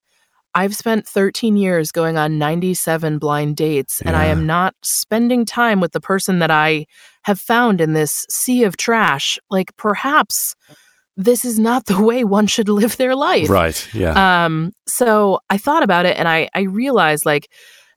I've 0.54 0.74
spent 0.74 1.06
13 1.06 1.58
years 1.58 1.92
going 1.92 2.16
on 2.16 2.38
97 2.38 3.18
blind 3.18 3.56
dates, 3.56 4.00
yeah. 4.00 4.08
and 4.08 4.16
I 4.16 4.24
am 4.26 4.46
not 4.46 4.74
spending 4.82 5.44
time 5.44 5.80
with 5.80 5.92
the 5.92 6.00
person 6.00 6.38
that 6.38 6.50
I 6.50 6.86
have 7.24 7.38
found 7.38 7.82
in 7.82 7.92
this 7.92 8.24
sea 8.30 8.64
of 8.64 8.78
trash. 8.78 9.38
Like, 9.50 9.76
perhaps 9.76 10.56
this 11.14 11.44
is 11.44 11.58
not 11.58 11.84
the 11.84 12.02
way 12.02 12.24
one 12.24 12.46
should 12.46 12.70
live 12.70 12.96
their 12.96 13.14
life. 13.14 13.50
Right. 13.50 13.86
Yeah. 13.94 14.46
Um, 14.46 14.72
so 14.86 15.40
I 15.50 15.58
thought 15.58 15.82
about 15.82 16.06
it 16.06 16.16
and 16.16 16.26
I, 16.26 16.48
I 16.54 16.62
realized, 16.62 17.26
like, 17.26 17.48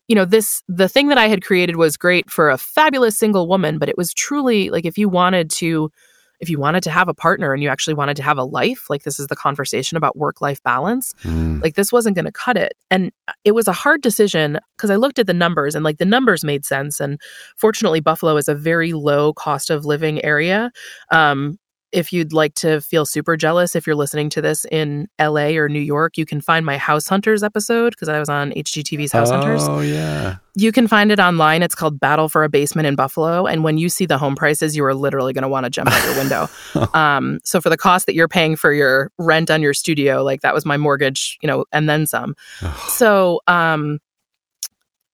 you 0.10 0.16
know, 0.16 0.26
this, 0.26 0.62
the 0.68 0.90
thing 0.90 1.08
that 1.08 1.18
I 1.18 1.30
had 1.30 1.44
created 1.44 1.78
was 1.78 1.96
great 1.96 2.30
for 2.30 2.50
a 2.50 2.58
fabulous 2.58 3.18
single 3.18 3.48
woman, 3.48 3.78
but 3.78 3.88
it 3.88 3.98
was 3.98 4.14
truly 4.14 4.70
like 4.70 4.84
if 4.84 4.98
you 4.98 5.08
wanted 5.08 5.50
to 5.52 5.92
if 6.40 6.50
you 6.50 6.58
wanted 6.58 6.84
to 6.84 6.90
have 6.92 7.10
a 7.10 7.14
partner 7.14 7.54
and 7.54 7.62
you 7.62 7.70
actually 7.70 7.94
wanted 7.94 8.16
to 8.16 8.24
have 8.24 8.38
a 8.38 8.44
life, 8.44 8.90
like 8.90 9.04
this 9.04 9.20
is 9.20 9.28
the 9.28 9.36
conversation 9.36 9.98
about 9.98 10.18
work 10.18 10.40
life 10.40 10.64
balance, 10.64 11.14
mm. 11.24 11.62
like 11.62 11.76
this 11.76 11.92
wasn't 11.92 12.16
going 12.16 12.26
to 12.26 12.32
cut 12.32 12.56
it. 12.56 12.74
And 12.90 13.12
it 13.44 13.52
was 13.52 13.68
a 13.68 13.74
hard 13.74 14.02
decision 14.02 14.58
because 14.78 14.90
I 14.90 14.96
looked 14.96 15.20
at 15.20 15.28
the 15.28 15.34
numbers 15.34 15.76
and 15.76 15.84
like 15.84 15.98
the 15.98 16.06
numbers 16.06 16.44
made 16.44 16.66
sense. 16.66 17.02
And 17.02 17.20
fortunately, 17.58 18.00
Buffalo 18.00 18.38
is 18.38 18.48
a 18.48 18.56
very 18.56 18.94
low 18.94 19.34
cost 19.34 19.70
of 19.70 19.86
living 19.86 20.24
area. 20.24 20.72
Um, 21.12 21.59
if 21.92 22.14
you'd 22.14 22.34
like 22.34 22.54
to 22.56 22.82
feel 22.82 23.06
super 23.06 23.36
jealous, 23.36 23.76
if 23.76 23.88
you're 23.88 23.96
listening 23.96 24.30
to 24.30 24.42
this 24.42 24.66
in 24.72 25.08
LA 25.20 25.50
or 25.58 25.70
New 25.70 25.80
York, 25.80 26.18
you 26.18 26.26
can 26.26 26.42
find 26.42 26.66
my 26.66 26.78
House 26.78 27.08
Hunters 27.08 27.44
episode 27.44 27.92
because 27.92 28.10
I 28.10 28.20
was 28.20 28.30
on 28.30 28.52
HGTV's 28.52 29.12
House 29.12 29.30
oh, 29.30 29.38
Hunters. 29.38 29.64
Oh, 29.64 29.80
yeah. 29.80 30.38
You 30.56 30.72
can 30.72 30.88
find 30.88 31.12
it 31.12 31.20
online. 31.20 31.64
It's 31.64 31.76
called 31.76 32.00
Battle 32.00 32.30
for 32.30 32.44
a 32.44 32.50
Basement 32.50 32.86
in 32.86 32.96
Buffalo. 32.96 33.46
And 33.46 33.64
when 33.64 33.78
you 33.78 33.90
see 33.90 34.06
the 34.06 34.18
home 34.18 34.36
prices, 34.36 34.76
you 34.76 34.84
are 34.86 34.94
literally 34.94 35.34
going 35.34 35.44
to 35.44 35.48
want 35.48 35.64
to 35.66 35.70
jump 35.70 35.90
out 35.92 36.04
your 36.06 36.16
window. 36.18 36.50
um, 36.94 37.40
so, 37.44 37.62
for 37.62 37.70
the 37.70 37.78
cost 37.78 38.06
that 38.06 38.16
you're 38.16 38.28
paying 38.28 38.56
for 38.56 38.74
your 38.74 39.12
rent 39.18 39.50
on 39.50 39.62
your 39.62 39.74
studio, 39.74 40.24
like 40.24 40.42
that 40.42 40.54
was 40.54 40.66
my 40.66 40.78
mortgage, 40.78 41.38
you 41.42 41.48
know, 41.48 41.66
and 41.72 41.90
then 41.90 42.06
some. 42.06 42.36
so, 42.90 43.42
um, 43.48 44.00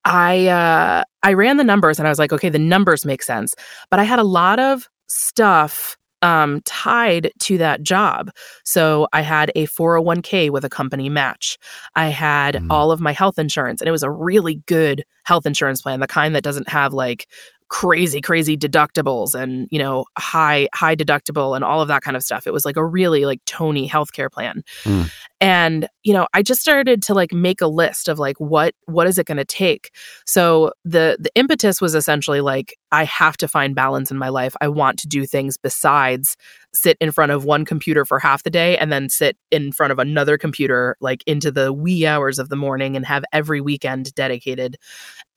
I 0.04 0.48
uh, 0.48 1.04
I 1.24 1.34
ran 1.34 1.58
the 1.58 1.64
numbers 1.64 2.00
and 2.00 2.08
I 2.08 2.12
was 2.12 2.20
like, 2.20 2.32
okay, 2.32 2.50
the 2.50 2.60
numbers 2.60 3.06
make 3.06 3.24
sense. 3.24 3.56
But 3.90 4.00
I 4.00 4.04
had 4.04 4.20
a 4.20 4.24
lot 4.24 4.60
of 4.60 4.88
stuff 5.08 5.98
um, 6.22 6.62
tied 6.66 7.32
to 7.40 7.58
that 7.58 7.84
job. 7.84 8.32
So 8.64 9.08
I 9.14 9.22
had 9.22 9.52
a 9.56 9.68
401k 9.68 10.50
with 10.50 10.66
a 10.66 10.70
company 10.70 11.10
match. 11.10 11.58
I 11.96 12.08
had 12.08 12.56
mm. 12.56 12.68
all 12.70 12.92
of 12.92 13.00
my 13.00 13.12
health 13.12 13.38
insurance, 13.38 13.82
and 13.82 13.88
it 13.88 13.92
was 13.92 14.04
a 14.04 14.12
really 14.12 14.56
good 14.66 15.04
health 15.24 15.46
insurance 15.46 15.82
plan, 15.82 16.00
the 16.00 16.08
kind 16.08 16.36
that 16.36 16.44
doesn't 16.44 16.70
have 16.70 16.94
like 16.94 17.28
crazy 17.68 18.22
crazy 18.22 18.56
deductibles 18.56 19.34
and 19.34 19.68
you 19.72 19.80
know 19.80 20.06
high 20.20 20.70
high 20.74 20.96
deductible 20.96 21.56
and 21.56 21.66
all 21.66 21.82
of 21.82 21.88
that 21.88 22.04
kind 22.04 22.16
of 22.16 22.22
stuff 22.22 22.46
it 22.46 22.54
was 22.54 22.64
like 22.64 22.78
a 22.78 22.86
really 22.86 23.26
like 23.26 23.44
tony 23.46 23.90
healthcare 23.90 24.32
plan 24.32 24.64
mm. 24.84 25.12
And 25.46 25.88
you 26.02 26.12
know 26.12 26.28
i 26.34 26.42
just 26.42 26.60
started 26.60 27.04
to 27.04 27.14
like 27.14 27.32
make 27.32 27.62
a 27.62 27.68
list 27.68 28.08
of 28.08 28.18
like 28.18 28.36
what 28.40 28.74
what 28.86 29.06
is 29.06 29.20
it 29.20 29.28
going 29.28 29.38
to 29.38 29.46
take? 29.46 29.92
So 30.26 30.74
the 30.84 31.18
the 31.20 31.30
impetus 31.36 31.80
was 31.80 31.94
essentially 31.94 32.42
like 32.42 32.76
i 32.92 33.04
have 33.04 33.38
to 33.38 33.48
find 33.48 33.76
balance 33.76 34.10
in 34.10 34.18
my 34.18 34.30
life. 34.30 34.56
I 34.60 34.68
want 34.70 34.98
to 35.00 35.08
do 35.08 35.28
things 35.28 35.56
besides 35.56 36.36
sit 36.74 36.98
in 37.00 37.12
front 37.12 37.32
of 37.32 37.46
one 37.46 37.64
computer 37.64 38.06
for 38.06 38.18
half 38.18 38.42
the 38.42 38.50
day 38.50 38.76
and 38.80 38.92
then 38.92 39.08
sit 39.08 39.38
in 39.52 39.72
front 39.72 39.92
of 39.92 40.00
another 40.00 40.36
computer 40.38 40.98
like 41.00 41.24
into 41.28 41.52
the 41.52 41.72
wee 41.72 42.08
hours 42.08 42.40
of 42.40 42.50
the 42.50 42.56
morning 42.56 42.96
and 42.96 43.06
have 43.06 43.24
every 43.32 43.62
weekend 43.62 44.16
dedicated 44.16 44.78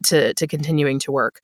to 0.04 0.32
to 0.34 0.46
continuing 0.46 0.98
to 1.00 1.12
work. 1.12 1.42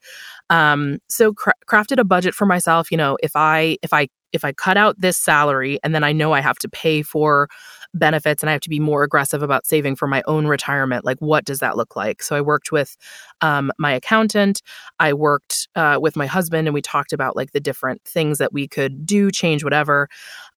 Um 0.49 1.01
so 1.11 1.35
cra- 1.35 1.53
crafted 1.71 2.01
a 2.01 2.05
budget 2.05 2.35
for 2.35 2.47
myself. 2.47 2.91
You 2.91 2.97
know 2.97 3.19
if 3.23 3.33
i 3.37 3.77
if 3.83 3.93
i 3.93 4.09
if 4.33 4.45
i 4.45 4.53
cut 4.53 4.77
out 4.77 5.01
this 5.01 5.17
salary 5.17 5.79
and 5.85 5.95
then 5.95 6.03
i 6.03 6.13
know 6.13 6.33
i 6.33 6.41
have 6.41 6.59
to 6.59 6.69
pay 6.69 7.03
for 7.03 7.49
benefits 7.95 8.43
and 8.43 8.51
I 8.51 8.53
have 8.53 8.61
to 8.63 8.69
be 8.69 8.81
more 8.81 9.03
aggressive 9.03 9.43
about 9.43 9.67
saving 9.67 9.97
for 9.97 10.07
my 10.07 10.23
own 10.27 10.47
retirement. 10.47 11.05
Like, 11.05 11.19
what 11.19 11.45
does 11.45 11.61
that 11.61 11.77
look 11.77 11.97
like? 11.97 12.23
So, 12.23 12.37
I 12.37 12.41
worked 12.41 12.73
with 12.73 12.97
um, 13.41 13.73
my 13.79 13.93
accountant. 13.93 14.63
I 15.01 15.13
worked 15.13 15.69
uh, 15.75 15.99
with 16.01 16.17
my 16.17 16.27
husband, 16.27 16.69
and 16.69 16.75
we 16.75 16.83
talked 16.83 17.13
about 17.13 17.37
like 17.37 17.53
the 17.53 17.61
different 17.61 18.03
things 18.05 18.39
that 18.39 18.53
we 18.53 18.69
could 18.69 19.07
do, 19.07 19.31
change, 19.31 19.65
whatever. 19.65 20.09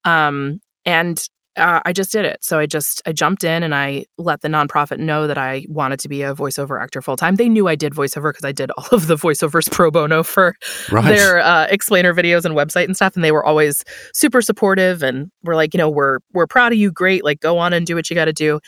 Um, 0.03 0.61
and 0.85 1.27
uh, 1.57 1.81
I 1.85 1.93
just 1.93 2.11
did 2.11 2.25
it. 2.25 2.43
So 2.43 2.59
I 2.59 2.65
just 2.65 3.01
I 3.05 3.11
jumped 3.11 3.43
in 3.43 3.63
and 3.63 3.73
I 3.73 4.05
let 4.17 4.41
the 4.41 4.47
nonprofit 4.47 4.99
know 4.99 5.27
that 5.27 5.37
I 5.37 5.65
wanted 5.67 5.99
to 6.01 6.09
be 6.09 6.21
a 6.21 6.33
voiceover 6.33 6.81
actor 6.81 7.01
full 7.01 7.17
time. 7.17 7.35
They 7.35 7.49
knew 7.49 7.67
I 7.67 7.75
did 7.75 7.93
voiceover 7.93 8.29
because 8.29 8.45
I 8.45 8.51
did 8.51 8.71
all 8.71 8.87
of 8.91 9.07
the 9.07 9.15
voiceovers 9.15 9.69
pro 9.71 9.91
bono 9.91 10.23
for 10.23 10.55
right. 10.91 11.05
their 11.05 11.39
uh, 11.39 11.67
explainer 11.69 12.13
videos 12.13 12.45
and 12.45 12.55
website 12.55 12.85
and 12.85 12.95
stuff, 12.95 13.15
and 13.15 13.23
they 13.23 13.31
were 13.31 13.45
always 13.45 13.83
super 14.13 14.41
supportive 14.41 15.03
and 15.03 15.31
were 15.43 15.55
like, 15.55 15.73
you 15.73 15.77
know, 15.77 15.89
we're 15.89 16.19
we're 16.33 16.47
proud 16.47 16.71
of 16.71 16.77
you, 16.77 16.91
great, 16.91 17.23
like 17.23 17.39
go 17.39 17.57
on 17.57 17.73
and 17.73 17.85
do 17.85 17.95
what 17.95 18.09
you 18.09 18.15
got 18.15 18.25
to 18.25 18.33
do. 18.33 18.59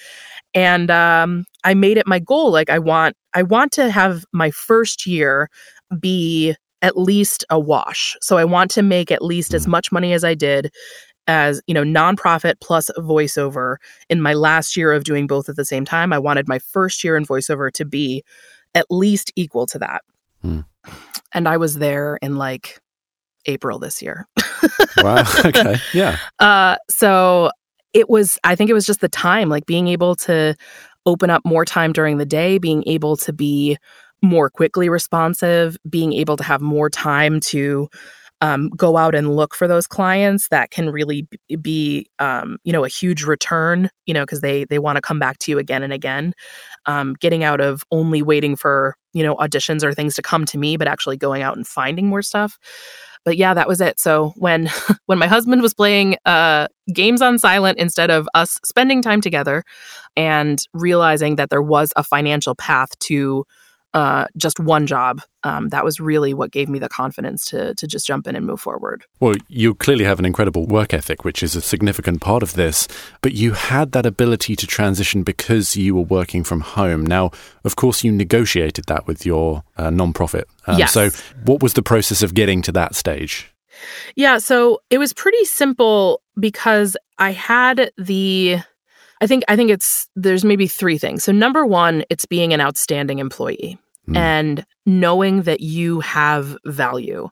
And 0.53 0.89
um, 0.89 1.45
I 1.63 1.75
made 1.75 1.97
it 1.97 2.07
my 2.07 2.19
goal. 2.19 2.51
Like 2.51 2.69
I 2.69 2.79
want 2.79 3.15
I 3.33 3.43
want 3.43 3.71
to 3.73 3.89
have 3.91 4.25
my 4.33 4.51
first 4.51 5.05
year 5.05 5.49
be 5.99 6.55
at 6.81 6.97
least 6.97 7.45
a 7.49 7.59
wash. 7.59 8.15
So 8.21 8.37
I 8.37 8.45
want 8.45 8.71
to 8.71 8.81
make 8.81 9.11
at 9.11 9.21
least 9.21 9.53
as 9.53 9.65
mm. 9.65 9.69
much 9.69 9.91
money 9.91 10.13
as 10.13 10.23
I 10.23 10.33
did 10.33 10.71
as 11.29 11.61
you 11.67 11.75
know 11.75 11.83
nonprofit 11.83 12.55
plus 12.59 12.89
voiceover 12.97 13.75
in 14.09 14.19
my 14.19 14.33
last 14.33 14.75
year 14.75 14.91
of 14.91 15.03
doing 15.03 15.27
both 15.27 15.47
at 15.47 15.55
the 15.55 15.63
same 15.63 15.85
time. 15.85 16.11
I 16.11 16.17
wanted 16.17 16.47
my 16.47 16.57
first 16.57 17.03
year 17.03 17.15
in 17.15 17.23
voiceover 17.23 17.71
to 17.73 17.85
be 17.85 18.23
at 18.73 18.87
least 18.89 19.31
equal 19.35 19.67
to 19.67 19.79
that. 19.79 20.01
Hmm. 20.41 20.61
and 21.33 21.49
i 21.49 21.57
was 21.57 21.79
there 21.79 22.17
in 22.21 22.37
like 22.37 22.79
april 23.45 23.77
this 23.77 24.01
year. 24.01 24.25
Wow. 24.97 25.23
Okay. 25.45 25.75
Yeah. 25.93 26.17
Uh 26.39 26.77
so 26.89 27.51
it 27.93 28.09
was 28.09 28.39
i 28.43 28.55
think 28.55 28.69
it 28.69 28.73
was 28.73 28.85
just 28.85 29.01
the 29.01 29.09
time 29.09 29.49
like 29.49 29.65
being 29.65 29.87
able 29.87 30.15
to 30.15 30.55
open 31.05 31.29
up 31.29 31.41
more 31.45 31.65
time 31.65 31.91
during 31.91 32.17
the 32.17 32.25
day 32.25 32.57
being 32.57 32.83
able 32.87 33.17
to 33.17 33.33
be 33.33 33.77
more 34.21 34.49
quickly 34.49 34.89
responsive 34.89 35.77
being 35.89 36.13
able 36.13 36.37
to 36.37 36.43
have 36.43 36.61
more 36.61 36.89
time 36.89 37.39
to 37.39 37.89
um, 38.41 38.69
go 38.69 38.97
out 38.97 39.15
and 39.15 39.35
look 39.35 39.53
for 39.53 39.67
those 39.67 39.87
clients 39.87 40.47
that 40.49 40.71
can 40.71 40.89
really 40.89 41.27
be 41.61 42.07
um, 42.19 42.57
you 42.63 42.71
know 42.71 42.85
a 42.85 42.89
huge 42.89 43.23
return 43.23 43.89
you 44.05 44.13
know 44.13 44.23
because 44.23 44.41
they 44.41 44.65
they 44.65 44.79
want 44.79 44.95
to 44.95 45.01
come 45.01 45.19
back 45.19 45.37
to 45.39 45.51
you 45.51 45.59
again 45.59 45.83
and 45.83 45.93
again. 45.93 46.33
Um, 46.85 47.15
getting 47.19 47.43
out 47.43 47.61
of 47.61 47.83
only 47.91 48.21
waiting 48.21 48.55
for 48.55 48.95
you 49.13 49.23
know 49.23 49.35
auditions 49.35 49.83
or 49.83 49.93
things 49.93 50.15
to 50.15 50.21
come 50.21 50.45
to 50.45 50.57
me 50.57 50.77
but 50.77 50.87
actually 50.87 51.17
going 51.17 51.41
out 51.41 51.57
and 51.57 51.67
finding 51.67 52.07
more 52.07 52.21
stuff. 52.21 52.57
But 53.25 53.35
yeah 53.35 53.53
that 53.53 53.67
was 53.67 53.81
it. 53.81 53.99
So 53.99 54.33
when 54.37 54.69
when 55.07 55.19
my 55.19 55.27
husband 55.27 55.61
was 55.61 55.73
playing 55.73 56.17
uh, 56.25 56.67
games 56.93 57.21
on 57.21 57.37
silent 57.37 57.77
instead 57.77 58.09
of 58.09 58.27
us 58.33 58.59
spending 58.63 59.01
time 59.01 59.21
together 59.21 59.63
and 60.15 60.59
realizing 60.73 61.35
that 61.35 61.49
there 61.49 61.61
was 61.61 61.91
a 61.95 62.03
financial 62.03 62.55
path 62.55 62.97
to 62.99 63.45
uh, 63.93 64.25
just 64.37 64.59
one 64.59 64.85
job. 64.85 65.21
Um, 65.43 65.69
that 65.69 65.83
was 65.83 65.99
really 65.99 66.33
what 66.33 66.51
gave 66.51 66.69
me 66.69 66.79
the 66.79 66.89
confidence 66.89 67.45
to 67.45 67.73
to 67.75 67.87
just 67.87 68.05
jump 68.05 68.27
in 68.27 68.35
and 68.35 68.45
move 68.45 68.59
forward. 68.59 69.05
Well, 69.19 69.35
you 69.47 69.73
clearly 69.73 70.05
have 70.05 70.19
an 70.19 70.25
incredible 70.25 70.65
work 70.67 70.93
ethic, 70.93 71.23
which 71.23 71.41
is 71.41 71.55
a 71.55 71.61
significant 71.61 72.21
part 72.21 72.43
of 72.43 72.53
this. 72.53 72.87
But 73.21 73.33
you 73.33 73.53
had 73.53 73.93
that 73.93 74.05
ability 74.05 74.55
to 74.57 74.67
transition 74.67 75.23
because 75.23 75.75
you 75.75 75.95
were 75.95 76.01
working 76.01 76.43
from 76.43 76.61
home. 76.61 77.05
Now, 77.05 77.31
of 77.63 77.75
course, 77.75 78.03
you 78.03 78.11
negotiated 78.11 78.85
that 78.85 79.07
with 79.07 79.25
your 79.25 79.63
uh, 79.77 79.89
nonprofit. 79.89 80.43
Um, 80.67 80.77
yes. 80.77 80.91
So, 80.91 81.09
what 81.45 81.63
was 81.63 81.73
the 81.73 81.83
process 81.83 82.21
of 82.21 82.33
getting 82.33 82.61
to 82.63 82.71
that 82.73 82.95
stage? 82.95 83.51
Yeah, 84.15 84.39
so 84.39 84.81
it 84.89 84.97
was 84.97 85.13
pretty 85.13 85.45
simple 85.45 86.21
because 86.37 86.97
I 87.17 87.31
had 87.31 87.91
the 87.97 88.59
I 89.21 89.27
think 89.27 89.43
I 89.47 89.55
think 89.55 89.69
it's 89.69 90.07
there's 90.15 90.45
maybe 90.45 90.67
three 90.67 90.97
things. 90.97 91.23
So 91.23 91.31
number 91.31 91.65
one, 91.65 92.03
it's 92.09 92.25
being 92.25 92.53
an 92.53 92.61
outstanding 92.61 93.19
employee. 93.19 93.77
and 94.15 94.65
knowing 94.85 95.43
that 95.43 95.61
you 95.61 95.99
have 95.99 96.57
value. 96.65 97.29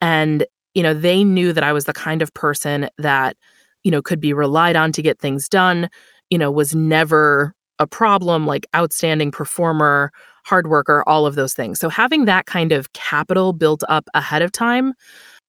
And, 0.00 0.46
you 0.74 0.82
know, 0.82 0.94
they 0.94 1.24
knew 1.24 1.52
that 1.52 1.64
I 1.64 1.72
was 1.72 1.84
the 1.84 1.92
kind 1.92 2.22
of 2.22 2.32
person 2.34 2.88
that, 2.98 3.36
you 3.82 3.90
know, 3.90 4.02
could 4.02 4.20
be 4.20 4.32
relied 4.32 4.76
on 4.76 4.92
to 4.92 5.02
get 5.02 5.18
things 5.18 5.48
done, 5.48 5.88
you 6.30 6.38
know, 6.38 6.50
was 6.50 6.74
never 6.74 7.54
a 7.78 7.86
problem, 7.86 8.46
like 8.46 8.66
outstanding 8.74 9.30
performer, 9.30 10.12
hard 10.44 10.68
worker, 10.68 11.04
all 11.06 11.26
of 11.26 11.34
those 11.34 11.54
things. 11.54 11.78
So 11.78 11.88
having 11.88 12.24
that 12.24 12.46
kind 12.46 12.72
of 12.72 12.92
capital 12.92 13.52
built 13.52 13.82
up 13.88 14.08
ahead 14.14 14.42
of 14.42 14.52
time 14.52 14.94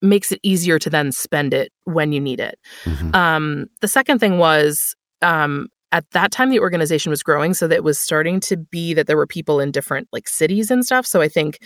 makes 0.02 0.32
it 0.32 0.40
easier 0.44 0.78
to 0.80 0.90
then 0.90 1.12
spend 1.12 1.54
it 1.54 1.72
when 1.86 2.12
you 2.12 2.20
need 2.20 2.40
it. 2.40 2.60
Mm-hmm. 2.84 3.16
Um, 3.16 3.68
the 3.82 3.88
second 3.88 4.20
thing 4.20 4.38
was 4.38 4.96
um, 5.22 5.70
at 5.96 6.12
that 6.12 6.30
time 6.30 6.50
the 6.50 6.60
organization 6.60 7.10
was 7.10 7.24
growing 7.24 7.54
so 7.54 7.70
that 7.70 7.76
it 7.76 7.84
was 7.84 7.98
starting 7.98 8.42
to 8.42 8.58
be 8.58 8.94
that 8.94 9.08
there 9.08 9.16
were 9.16 9.26
people 9.26 9.62
in 9.62 9.72
different 9.72 10.10
like 10.12 10.28
cities 10.28 10.70
and 10.70 10.84
stuff. 10.84 11.06
So 11.06 11.22
i 11.22 11.30
think 11.30 11.60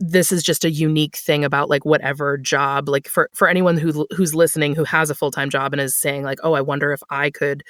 this 0.00 0.32
is 0.32 0.42
just 0.42 0.64
a 0.64 0.70
unique 0.70 1.16
thing 1.16 1.44
about 1.44 1.70
like 1.70 1.84
whatever 1.84 2.36
job 2.36 2.88
like 2.88 3.06
for 3.06 3.30
for 3.32 3.48
anyone 3.48 3.78
who 3.78 4.04
who's 4.10 4.34
listening 4.34 4.74
who 4.74 4.82
has 4.82 5.08
a 5.08 5.14
full-time 5.14 5.50
job 5.50 5.72
and 5.72 5.80
is 5.80 5.96
saying 5.96 6.24
like 6.24 6.38
oh 6.42 6.54
i 6.54 6.60
wonder 6.60 6.92
if 6.92 7.00
i 7.10 7.30
could 7.30 7.62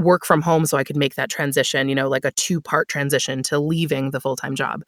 work 0.00 0.24
from 0.24 0.42
home 0.42 0.64
so 0.66 0.76
I 0.76 0.84
could 0.84 0.96
make 0.96 1.14
that 1.14 1.30
transition, 1.30 1.88
you 1.88 1.94
know, 1.94 2.08
like 2.08 2.24
a 2.24 2.30
two 2.32 2.60
part 2.60 2.88
transition 2.88 3.42
to 3.44 3.58
leaving 3.58 4.10
the 4.10 4.20
full 4.20 4.36
time 4.36 4.54
job. 4.54 4.82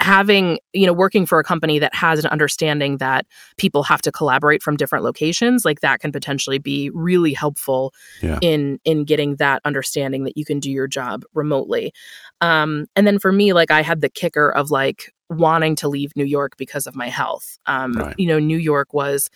Having, 0.00 0.58
you 0.72 0.86
know, 0.86 0.92
working 0.92 1.26
for 1.26 1.38
a 1.38 1.44
company 1.44 1.78
that 1.78 1.94
has 1.94 2.18
an 2.24 2.26
understanding 2.30 2.96
that 2.98 3.26
people 3.56 3.82
have 3.84 4.02
to 4.02 4.10
collaborate 4.10 4.62
from 4.62 4.76
different 4.76 5.04
locations, 5.04 5.64
like 5.64 5.80
that 5.80 6.00
can 6.00 6.10
potentially 6.10 6.58
be 6.58 6.90
really 6.90 7.32
helpful 7.32 7.92
Yeah. 8.20 8.38
in 8.42 8.78
in 8.84 9.04
getting 9.04 9.36
that 9.36 9.60
understanding 9.64 10.24
that 10.24 10.36
you 10.36 10.44
can 10.44 10.60
do 10.60 10.70
your 10.70 10.88
job 10.88 11.24
remotely. 11.34 11.92
Um, 12.40 12.86
and 12.96 13.06
then 13.06 13.18
for 13.18 13.32
me, 13.32 13.52
like 13.52 13.70
I 13.70 13.82
had 13.82 14.00
the 14.00 14.08
kicker 14.10 14.50
of 14.50 14.70
like 14.70 15.12
wanting 15.30 15.76
to 15.76 15.88
leave 15.88 16.12
New 16.16 16.24
York 16.24 16.56
because 16.58 16.86
of 16.86 16.94
my 16.96 17.08
health. 17.08 17.58
Um, 17.66 17.92
Right. 17.92 18.14
You 18.18 18.26
know, 18.26 18.38
New 18.38 18.58
York 18.58 18.92
was 18.92 19.30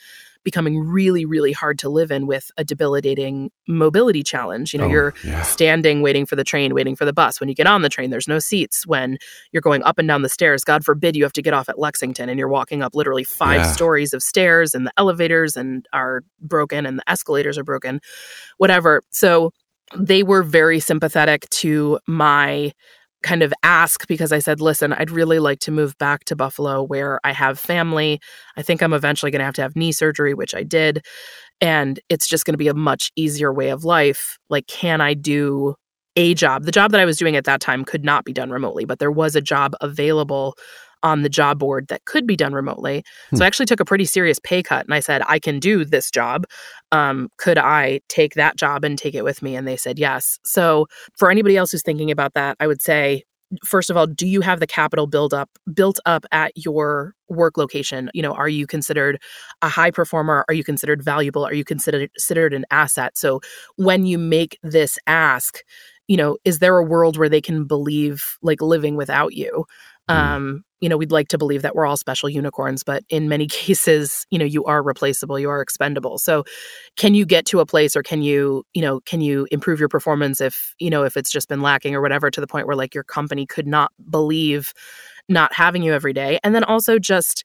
becoming 0.47 0.78
really, 0.78 1.24
really 1.24 1.51
hard 1.51 1.76
to 1.80 1.88
live 1.88 2.12
in 2.12 2.28
with 2.28 2.53
a 2.57 2.62
debilitating 2.62 3.51
mobility 3.66 4.22
challenge. 4.22 4.72
You 4.72 4.78
know, 4.78 4.84
Oh, 4.86 4.90
you're 4.90 5.14
yeah. 5.24 5.42
standing 5.42 6.03
waiting 6.03 6.24
for 6.24 6.36
the 6.36 6.44
train, 6.44 6.72
waiting 6.72 6.94
for 6.94 7.05
the 7.05 7.12
bus. 7.12 7.40
When 7.40 7.49
you 7.49 7.55
get 7.57 7.66
on 7.66 7.82
the 7.82 7.88
train, 7.88 8.11
there's 8.11 8.28
no 8.28 8.38
seats. 8.38 8.86
When 8.86 9.18
you're 9.51 9.61
going 9.61 9.82
up 9.82 9.99
and 9.99 10.07
down 10.07 10.22
the 10.22 10.28
stairs, 10.28 10.62
God 10.62 10.84
forbid 10.84 11.16
you 11.16 11.24
have 11.24 11.32
to 11.32 11.42
get 11.42 11.53
off 11.53 11.68
at 11.68 11.80
Lexington 11.80 12.28
and 12.28 12.38
you're 12.38 12.47
walking 12.49 12.80
up 12.80 12.94
literally 12.94 13.24
five 13.24 13.62
Yeah. 13.62 13.72
stories 13.72 14.14
of 14.14 14.22
stairs 14.22 14.72
and 14.72 14.86
the 14.86 14.92
elevators 14.97 15.57
and 15.57 15.84
are 15.92 16.22
broken 16.40 16.86
and 16.86 17.01
the 17.01 17.11
escalators 17.11 17.59
are 17.59 17.64
broken, 17.64 18.01
whatever. 18.59 19.03
So 19.11 19.51
they 19.97 20.22
were 20.22 20.44
very 20.44 20.78
sympathetic 20.78 21.49
to 21.51 21.99
my 22.07 22.72
kind 23.23 23.43
of 23.43 23.53
ask 23.62 24.07
because 24.07 24.33
I 24.33 24.39
said, 24.39 24.61
listen, 24.61 24.93
I'd 24.93 25.11
really 25.11 25.39
like 25.39 25.59
to 25.61 25.71
move 25.71 25.97
back 25.99 26.25
to 26.27 26.37
Buffalo 26.37 26.83
where 26.83 27.21
I 27.25 27.33
have 27.33 27.59
family. 27.59 28.21
I 28.57 28.62
think 28.62 28.83
I'm 28.83 28.93
eventually 28.93 29.31
going 29.31 29.41
to 29.41 29.45
have 29.45 29.55
to 29.55 29.62
have 29.62 29.77
knee 29.77 29.93
surgery, 29.93 30.35
which 30.35 30.55
I 30.55 30.62
did. 30.62 31.05
And 31.61 31.99
it's 32.09 32.29
just 32.29 32.45
going 32.45 32.55
to 32.55 32.59
be 32.59 32.69
a 32.69 32.75
much 32.75 33.11
easier 33.17 33.53
way 33.53 33.71
of 33.71 33.85
life. 33.85 34.39
Like, 34.51 34.67
can 34.67 35.01
I 35.01 35.14
do 35.14 35.75
a 36.14 36.35
job? 36.35 36.64
The 36.64 36.73
job 36.73 36.93
that 36.93 37.01
I 37.01 37.05
was 37.05 37.17
doing 37.17 37.37
at 37.37 37.45
that 37.45 37.61
time 37.61 37.85
could 37.85 38.05
not 38.05 38.25
be 38.25 38.33
done 38.33 38.51
remotely, 38.51 38.85
but 38.85 38.99
there 38.99 39.11
was 39.11 39.35
a 39.35 39.41
job 39.41 39.75
available 39.81 40.55
on 41.03 41.22
the 41.22 41.28
job 41.28 41.59
board 41.59 41.88
that 41.88 42.05
could 42.05 42.26
be 42.26 42.36
done 42.36 42.53
remotely. 42.53 43.05
So 43.34 43.44
I 43.44 43.47
actually 43.47 43.66
took 43.66 43.80
a 43.80 43.84
pretty 43.84 44.05
serious 44.05 44.38
pay 44.38 44.62
cut 44.62 44.84
and 44.84 44.94
I 44.94 45.01
said, 45.01 45.22
I 45.26 45.38
can 45.38 45.61
do 45.61 45.84
this 45.84 46.11
job. 46.11 46.47
Um, 46.92 47.28
could 47.36 47.59
I 47.59 48.01
take 48.09 48.34
that 48.34 48.57
job 48.57 48.84
and 48.84 48.99
take 48.99 49.14
it 49.14 49.24
with 49.24 49.42
me? 49.42 49.57
And 49.57 49.66
they 49.66 49.76
said 49.76 49.99
yes. 49.99 50.38
So 50.44 50.86
for 51.16 51.30
anybody 51.30 51.57
else 51.57 51.70
who's 51.70 51.82
thinking 51.82 52.11
about 52.11 52.34
that, 52.34 52.57
I 52.61 52.66
would 52.66 52.82
say, 52.82 53.24
first 53.64 53.90
of 53.90 53.97
all, 53.97 54.07
do 54.07 54.26
you 54.26 54.40
have 54.40 54.61
the 54.61 54.66
capital 54.66 55.07
build 55.07 55.32
up 55.32 55.51
built 55.72 56.01
up 56.07 56.24
at 56.32 56.53
your 56.57 57.14
work 57.28 57.57
location? 57.57 58.11
You 58.14 58.22
know, 58.22 58.32
are 58.32 58.49
you 58.49 58.66
considered 58.66 59.20
a 59.62 59.68
high 59.68 59.90
performer? 59.90 60.44
Are 60.49 60.55
you 60.55 60.64
considered 60.64 61.03
valuable? 61.03 61.44
Are 61.44 61.55
you 61.55 61.64
considered 61.64 62.11
considered 62.14 62.55
an 62.55 62.64
asset? 62.70 63.16
So 63.16 63.40
when 63.76 64.07
you 64.07 64.18
make 64.18 64.59
this 64.62 64.99
ask, 65.07 65.59
you 66.09 66.16
know, 66.16 66.38
is 66.44 66.59
there 66.59 66.76
a 66.76 66.84
world 66.84 67.16
where 67.16 67.28
they 67.28 67.40
can 67.40 67.64
believe 67.64 68.36
like 68.42 68.61
living 68.61 68.97
without 68.97 69.34
you? 69.34 69.64
Um, 70.09 70.62
you 70.80 70.88
know, 70.88 70.96
we'd 70.96 71.11
like 71.11 71.28
to 71.28 71.38
believe 71.38 71.62
that 71.62 71.74
we're 71.74 71.86
all 71.86 71.96
special 71.96 72.28
unicorns, 72.28 72.82
but 72.84 73.02
in 73.09 73.28
many 73.28 73.46
cases, 73.48 74.26
you 74.30 74.38
know, 74.38 74.44
you 74.44 74.64
are 74.64 74.82
replaceable, 74.82 75.38
you 75.38 75.50
are 75.50 75.62
expendable. 75.62 76.18
So 76.18 76.44
can 76.96 77.14
you 77.14 77.24
get 77.24 77.46
to 77.46 77.61
a 77.61 77.66
place 77.66 77.96
or 77.96 78.02
can 78.02 78.22
you, 78.22 78.64
you 78.74 78.82
know, 78.82 79.00
can 79.00 79.20
you 79.20 79.46
improve 79.50 79.80
your 79.80 79.88
performance 79.88 80.40
if, 80.40 80.74
you 80.78 80.90
know, 80.90 81.04
if 81.04 81.16
it's 81.16 81.30
just 81.30 81.48
been 81.48 81.62
lacking 81.62 81.94
or 81.94 82.02
whatever 82.02 82.30
to 82.30 82.40
the 82.40 82.46
point 82.46 82.66
where 82.66 82.76
like 82.76 82.94
your 82.94 83.04
company 83.04 83.46
could 83.46 83.66
not 83.66 83.90
believe 84.11 84.72
not 85.28 85.52
having 85.52 85.82
you 85.82 85.92
every 85.92 86.12
day? 86.12 86.38
And 86.44 86.54
then 86.54 86.64
also 86.64 86.98
just 86.98 87.44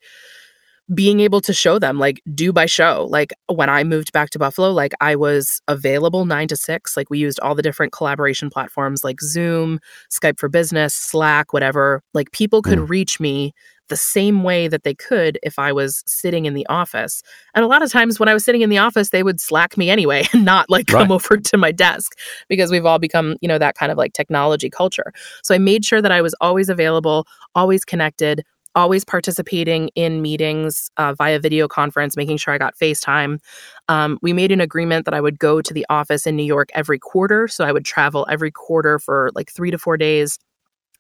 being 0.94 1.20
able 1.20 1.42
to 1.42 1.54
show 1.54 1.80
them 1.80 2.00
like 2.00 2.22
do 2.34 2.52
by 2.52 2.66
show. 2.66 3.08
Like 3.10 3.34
when 3.48 3.70
i 3.70 3.84
moved 3.84 4.12
back 4.12 4.30
to 4.32 4.40
buffalo 4.40 4.72
like 4.72 4.94
i 5.02 5.16
was 5.16 5.62
available 5.68 6.26
9 6.26 6.48
to 6.50 6.56
6 6.56 6.98
like 6.98 7.10
we 7.10 7.20
used 7.20 7.40
all 7.42 7.56
the 7.56 7.62
different 7.62 7.92
collaboration 7.92 8.50
platforms 8.50 9.04
like 9.04 9.22
zoom 9.22 9.80
skype 10.10 10.40
for 10.40 10.50
business 10.50 10.94
slack 10.96 11.54
whatever. 11.54 12.02
Like 12.14 12.32
people 12.32 12.62
could 12.62 12.80
mm. 12.80 12.90
reach 12.90 13.20
me 13.20 13.54
the 13.90 13.98
same 13.98 14.44
way 14.44 14.70
that 14.70 14.84
they 14.84 14.94
could 14.94 15.38
if 15.44 15.60
i 15.60 15.72
was 15.72 16.04
sitting 16.08 16.46
in 16.46 16.54
the 16.54 16.66
office. 16.68 17.22
And 17.54 17.66
a 17.66 17.68
lot 17.68 17.84
of 17.84 17.92
times 17.92 18.20
when 18.20 18.30
i 18.30 18.34
was 18.34 18.44
sitting 18.44 18.62
in 18.62 18.70
the 18.70 18.78
office 18.78 19.10
they 19.10 19.24
would 19.24 19.42
slack 19.42 19.78
me 19.78 19.90
anyway 19.90 20.28
and 20.34 20.46
not 20.46 20.70
like 20.70 20.88
come 20.88 21.12
over 21.12 21.38
to 21.38 21.58
my 21.58 21.72
desk 21.72 22.18
because 22.48 22.72
we've 22.72 22.86
all 22.86 23.00
become 23.00 23.36
you 23.42 23.48
know 23.48 23.58
that 23.58 23.76
kind 23.76 23.92
of 23.92 23.98
like 23.98 24.14
technology 24.14 24.70
culture. 24.70 25.14
So 25.44 25.54
i 25.54 25.58
made 25.58 25.86
sure 25.86 26.02
that 26.02 26.12
i 26.12 26.22
was 26.22 26.34
always 26.42 26.70
available 26.70 27.28
always 27.54 27.84
connected 27.84 28.44
always 28.76 29.04
participating 29.04 29.90
in 29.96 30.22
meetings 30.22 30.90
uh, 30.98 31.14
via 31.14 31.40
video 31.40 31.68
conference, 31.68 32.16
making 32.16 32.38
sure 32.38 32.54
I 32.54 32.58
got 32.58 32.76
FaceTime. 32.76 33.40
Um, 33.88 34.18
we 34.22 34.34
made 34.34 34.52
an 34.52 34.62
agreement 34.62 35.06
that 35.06 35.14
I 35.14 35.22
would 35.22 35.40
go 35.40 35.62
to 35.62 35.74
the 35.74 35.86
office 35.90 36.26
in 36.26 36.36
New 36.36 36.44
York 36.44 36.70
every 36.74 37.00
quarter. 37.00 37.48
So 37.48 37.66
I 37.66 37.72
would 37.72 37.86
travel 37.86 38.26
every 38.30 38.52
quarter 38.52 39.00
for 39.00 39.32
like 39.36 39.52
three 39.52 39.72
to 39.72 39.78
four 39.78 39.98
days 39.98 40.38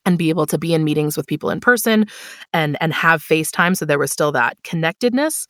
and 0.05 0.17
be 0.17 0.29
able 0.29 0.45
to 0.47 0.57
be 0.57 0.73
in 0.73 0.83
meetings 0.83 1.15
with 1.15 1.27
people 1.27 1.49
in 1.49 1.59
person 1.59 2.05
and 2.53 2.77
and 2.81 2.93
have 2.93 3.21
FaceTime 3.21 3.77
so 3.77 3.85
there 3.85 3.99
was 3.99 4.11
still 4.11 4.31
that 4.31 4.57
connectedness. 4.63 5.47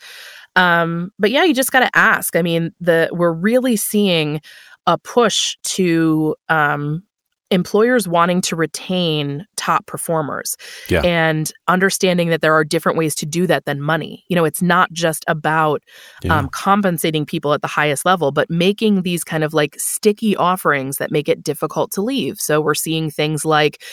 Um, 0.56 1.12
but 1.18 1.32
yeah, 1.32 1.44
you 1.44 1.54
just 1.54 1.72
got 1.72 1.80
to 1.80 1.98
ask. 1.98 2.36
I 2.36 2.42
mean, 2.42 2.72
the 2.80 3.10
we're 3.14 3.32
really 3.32 3.78
seeing 3.78 4.42
a 4.88 4.98
push 4.98 5.56
to 5.64 6.36
um, 6.50 7.04
employers 7.52 8.08
wanting 8.08 8.42
to 8.42 8.56
retain 8.56 9.46
top 9.58 9.86
performers 9.86 10.56
Yeah. 10.90 11.02
and 11.02 11.52
understanding 11.68 12.30
that 12.30 12.42
there 12.42 12.54
are 12.54 12.64
different 12.64 12.98
ways 12.98 13.14
to 13.16 13.26
do 13.26 13.46
that 13.48 13.66
than 13.66 13.82
money. 13.82 14.24
You 14.30 14.36
know, 14.36 14.46
it's 14.46 14.62
not 14.62 14.92
just 14.92 15.24
about 15.28 15.84
Yeah. 16.24 16.38
um, 16.38 16.50
compensating 16.50 17.26
people 17.26 17.54
at 17.54 17.62
the 17.62 17.68
highest 17.68 18.06
level, 18.06 18.32
but 18.32 18.50
making 18.50 19.04
these 19.04 19.24
kind 19.24 19.44
of 19.44 19.54
like 19.54 19.76
sticky 19.78 20.36
offerings 20.36 20.98
that 20.98 21.12
make 21.12 21.30
it 21.30 21.44
difficult 21.44 21.92
to 21.92 22.02
leave. 22.02 22.40
So 22.40 22.62
we're 22.62 22.74
seeing 22.74 23.12
things 23.12 23.46
like, 23.46 23.84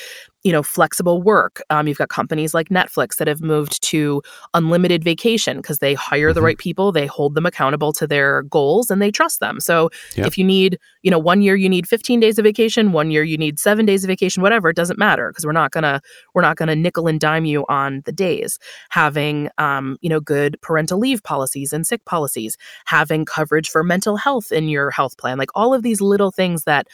you 0.48 0.52
know, 0.52 0.62
flexible 0.62 1.20
work. 1.20 1.60
Um, 1.68 1.86
you've 1.86 1.98
got 1.98 2.08
companies 2.08 2.54
like 2.54 2.70
Netflix 2.70 3.16
that 3.16 3.28
have 3.28 3.42
moved 3.42 3.82
to 3.82 4.22
unlimited 4.54 5.04
vacation 5.04 5.58
because 5.58 5.80
they 5.80 5.92
hire 5.92 6.32
the 6.32 6.40
right 6.40 6.56
people, 6.56 6.90
they 6.90 7.04
hold 7.04 7.34
them 7.34 7.44
accountable 7.44 7.92
to 7.92 8.06
their 8.06 8.44
goals, 8.44 8.90
and 8.90 9.02
they 9.02 9.10
trust 9.10 9.40
them. 9.40 9.60
So 9.60 9.90
Yep. 10.16 10.26
if 10.26 10.38
you 10.38 10.44
need, 10.44 10.78
you 11.02 11.10
know, 11.10 11.18
one 11.18 11.42
year 11.42 11.54
you 11.54 11.68
need 11.68 11.86
15 11.86 12.18
days 12.18 12.38
of 12.38 12.44
vacation, 12.44 12.92
one 12.92 13.10
year 13.10 13.22
you 13.22 13.36
need 13.36 13.58
seven 13.58 13.84
days 13.84 14.04
of 14.04 14.08
vacation, 14.08 14.42
whatever, 14.42 14.70
it 14.70 14.76
doesn't 14.76 14.98
matter 14.98 15.28
because 15.28 15.44
we're 15.44 15.52
not 15.52 15.70
gonna 15.70 16.00
we're 16.32 16.40
not 16.40 16.56
gonna 16.56 16.74
nickel 16.74 17.08
and 17.08 17.20
dime 17.20 17.44
you 17.44 17.66
on 17.68 18.00
the 18.06 18.12
days. 18.12 18.58
Having, 18.88 19.50
um, 19.58 19.98
you 20.00 20.08
know, 20.08 20.18
good 20.18 20.56
parental 20.62 20.98
leave 20.98 21.22
policies 21.24 21.74
and 21.74 21.86
sick 21.86 22.02
policies, 22.06 22.56
having 22.86 23.26
coverage 23.26 23.68
for 23.68 23.84
mental 23.84 24.16
health 24.16 24.50
in 24.50 24.70
your 24.70 24.90
health 24.90 25.18
plan, 25.18 25.36
like 25.36 25.50
all 25.54 25.74
of 25.74 25.82
these 25.82 26.00
little 26.00 26.30
things 26.30 26.64
that 26.64 26.86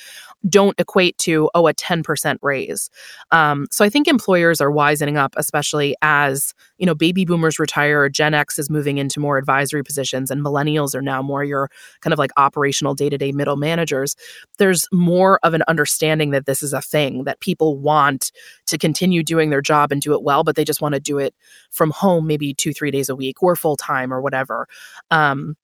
don't 0.49 0.78
equate 0.78 1.16
to 1.18 1.51
oh 1.55 1.66
a 1.66 1.74
10% 1.74 2.36
raise. 2.42 2.90
Um, 3.30 3.66
so 3.70 3.84
i 3.84 3.88
think 3.88 4.07
employers 4.09 4.61
are 4.61 4.70
wisening 4.70 5.16
up 5.16 5.34
especially 5.36 5.95
as 6.03 6.55
you 6.78 6.86
know 6.86 6.95
baby 6.95 7.24
boomers 7.24 7.59
retire 7.59 8.09
gen 8.09 8.34
x 8.34 8.59
is 8.59 8.70
moving 8.70 8.99
into 8.99 9.20
more 9.20 9.38
advisory 9.38 9.82
positions 9.82 10.30
and 10.30 10.45
millennials 10.45 10.95
are 10.95 11.03
now 11.03 11.22
more 11.22 11.45
your 11.45 11.70
kind 12.01 12.12
of 12.12 12.18
like 12.18 12.30
operational 12.36 12.95
day-to-day 12.95 13.32
middle 13.32 13.57
managers. 13.57 14.16
There's 14.59 14.86
more 14.92 15.38
of 15.42 15.55
an 15.55 15.62
understanding 15.68 16.30
that 16.30 16.47
this 16.47 16.62
is 16.62 16.72
a 16.72 16.80
thing 16.80 17.24
that 17.24 17.40
people 17.40 17.78
want 17.78 18.32
to 18.66 18.78
continue 18.78 19.22
doing 19.22 19.51
their 19.51 19.62
job 19.62 19.92
and 19.92 20.01
do 20.01 20.12
it 20.12 20.22
well 20.22 20.45
but 20.45 20.57
they 20.57 20.64
just 20.64 20.80
want 20.80 20.95
to 20.95 21.01
do 21.01 21.18
it 21.18 21.34
from 21.70 21.90
home 21.90 22.26
maybe 22.26 22.55
two 22.55 22.72
three 22.72 22.90
days 22.90 23.09
a 23.09 23.16
week 23.16 23.42
or 23.42 23.57
full 23.57 23.76
time 23.76 24.12
or 24.12 24.20
whatever. 24.20 24.66
Um, 25.11 25.57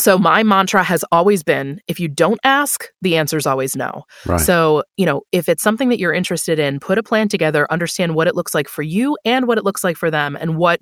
so 0.00 0.18
my 0.18 0.42
mantra 0.42 0.82
has 0.82 1.04
always 1.12 1.44
been 1.44 1.80
if 1.86 2.00
you 2.00 2.08
don't 2.08 2.40
ask, 2.42 2.86
the 3.00 3.16
answer 3.16 3.36
is 3.36 3.46
always 3.46 3.76
no. 3.76 4.02
Right. 4.26 4.40
So, 4.40 4.82
you 4.96 5.06
know, 5.06 5.22
if 5.30 5.48
it's 5.48 5.62
something 5.62 5.88
that 5.88 6.00
you're 6.00 6.12
interested 6.12 6.58
in, 6.58 6.80
put 6.80 6.98
a 6.98 7.02
plan 7.02 7.28
together, 7.28 7.70
understand 7.70 8.16
what 8.16 8.26
it 8.26 8.34
looks 8.34 8.54
like 8.54 8.68
for 8.68 8.82
you 8.82 9.16
and 9.24 9.46
what 9.46 9.56
it 9.56 9.64
looks 9.64 9.84
like 9.84 9.96
for 9.96 10.10
them 10.10 10.36
and 10.40 10.56
what 10.56 10.80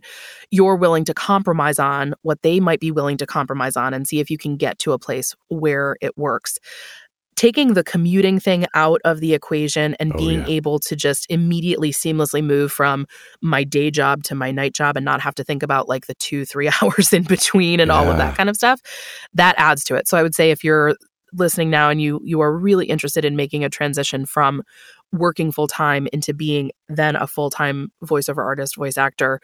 you're 0.51 0.77
willing 0.77 1.05
to 1.05 1.15
compromise 1.15 1.79
on, 1.79 2.15
what 2.23 2.41
they 2.43 2.59
might 2.59 2.81
be 2.81 2.91
willing 2.91 3.19
to 3.19 3.27
compromise 3.27 3.77
on 3.77 3.93
and 3.93 4.09
see 4.09 4.19
if 4.19 4.31
you 4.31 4.39
can 4.39 4.57
get 4.57 4.79
to 4.79 4.93
a 4.93 4.99
place 4.99 5.37
where 5.49 5.97
it 6.01 6.17
works. 6.17 6.59
Taking 7.37 7.75
the 7.75 7.83
commuting 7.83 8.39
thing 8.39 8.67
out 8.75 9.01
of 9.05 9.21
the 9.21 9.35
equation 9.35 9.95
and 9.99 10.13
Oh, 10.15 10.19
being 10.19 10.41
yeah. 10.41 10.47
able 10.49 10.79
to 10.81 10.95
just 10.95 11.27
immediately 11.31 11.91
seamlessly 11.93 12.45
move 12.45 12.71
from 12.71 13.07
my 13.41 13.65
day 13.65 13.91
job 13.91 14.23
to 14.25 14.35
my 14.35 14.51
night 14.51 14.75
job 14.75 14.97
and 14.97 15.05
not 15.05 15.21
have 15.21 15.35
to 15.37 15.45
think 15.45 15.63
about 15.63 15.89
like 15.89 16.07
the 16.07 16.15
two 16.17 16.45
three 16.45 16.71
hours 16.83 17.13
in 17.13 17.23
between 17.23 17.81
and 17.81 17.91
all 17.91 18.09
of 18.11 18.19
that 18.19 18.37
kind 18.37 18.49
of 18.51 18.57
stuff 18.57 18.81
that 19.35 19.55
adds 19.59 19.83
to 19.85 19.95
it 19.95 20.07
so 20.07 20.17
i 20.19 20.23
would 20.23 20.35
say 20.35 20.51
if 20.51 20.63
you're 20.63 20.95
listening 21.33 21.71
now 21.71 21.89
and 21.89 22.03
you 22.03 22.21
you 22.23 22.41
are 22.43 22.55
really 22.57 22.85
interested 22.87 23.25
in 23.25 23.35
making 23.37 23.65
a 23.65 23.71
transition 23.71 24.27
from 24.27 24.63
working 25.13 25.53
full 25.53 25.67
time 25.67 26.09
into 26.13 26.33
being 26.35 26.73
then 26.89 27.17
a 27.17 27.27
full 27.27 27.51
time 27.51 27.93
voiceover 28.03 28.39
artist, 28.45 28.77
voice 28.77 28.97
actor, 28.97 29.41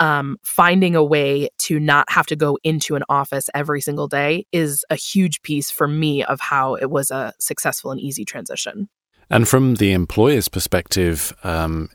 um, 0.00 0.38
finding 0.42 0.96
a 0.96 1.04
way 1.04 1.48
to 1.58 1.78
not 1.78 2.10
have 2.10 2.26
to 2.26 2.36
go 2.36 2.58
into 2.64 2.96
an 2.96 3.04
office 3.08 3.48
every 3.54 3.80
single 3.80 4.08
day 4.08 4.46
is 4.52 4.84
a 4.90 4.96
huge 4.96 5.42
piece 5.42 5.70
for 5.70 5.86
me 5.86 6.24
of 6.24 6.40
how 6.40 6.74
it 6.74 6.90
was 6.90 7.10
a 7.10 7.32
successful 7.38 7.90
and 7.90 8.00
easy 8.00 8.24
transition. 8.24 8.88
And 9.28 9.46
from 9.46 9.76
the 9.76 9.92
employer's 9.92 10.48
perspective, 10.48 11.32
um, 11.44 11.90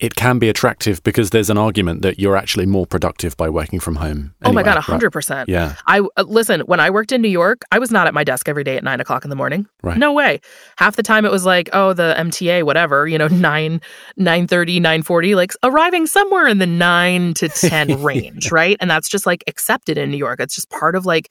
it 0.00 0.16
can 0.16 0.38
be 0.38 0.48
attractive 0.48 1.02
because 1.02 1.30
there's 1.30 1.50
an 1.50 1.58
argument 1.58 2.02
that 2.02 2.18
you're 2.18 2.36
actually 2.36 2.66
more 2.66 2.86
productive 2.86 3.36
by 3.36 3.48
working 3.48 3.78
from 3.78 3.96
home. 3.96 4.34
oh 4.44 4.52
my 4.52 4.62
god, 4.62 4.74
right? 4.74 4.84
hundred 4.84 5.10
percent. 5.10 5.48
Yeah. 5.48 5.76
I 5.86 6.00
uh, 6.16 6.24
listen. 6.24 6.60
When 6.62 6.80
I 6.80 6.90
worked 6.90 7.12
in 7.12 7.22
New 7.22 7.28
York, 7.28 7.62
I 7.70 7.78
was 7.78 7.90
not 7.90 8.06
at 8.06 8.14
my 8.14 8.24
desk 8.24 8.48
every 8.48 8.64
day 8.64 8.76
at 8.76 8.84
nine 8.84 9.00
o'clock 9.00 9.24
in 9.24 9.30
the 9.30 9.36
morning. 9.36 9.66
Right. 9.82 9.96
No 9.96 10.12
way. 10.12 10.40
Half 10.76 10.96
the 10.96 11.02
time 11.02 11.24
it 11.24 11.30
was 11.30 11.46
like, 11.46 11.70
oh, 11.72 11.92
the 11.92 12.14
MTA, 12.18 12.64
whatever, 12.64 13.06
you 13.06 13.18
know, 13.18 13.28
nine, 13.28 13.80
nine 14.16 14.46
thirty, 14.46 14.80
nine 14.80 15.02
forty, 15.02 15.34
like 15.34 15.52
arriving 15.62 16.06
somewhere 16.06 16.48
in 16.48 16.58
the 16.58 16.66
nine 16.66 17.34
to 17.34 17.48
ten 17.48 18.02
range, 18.02 18.50
right? 18.50 18.76
And 18.80 18.90
that's 18.90 19.08
just 19.08 19.26
like 19.26 19.44
accepted 19.46 19.96
in 19.96 20.10
New 20.10 20.16
York. 20.18 20.40
It's 20.40 20.54
just 20.54 20.70
part 20.70 20.96
of 20.96 21.06
like 21.06 21.30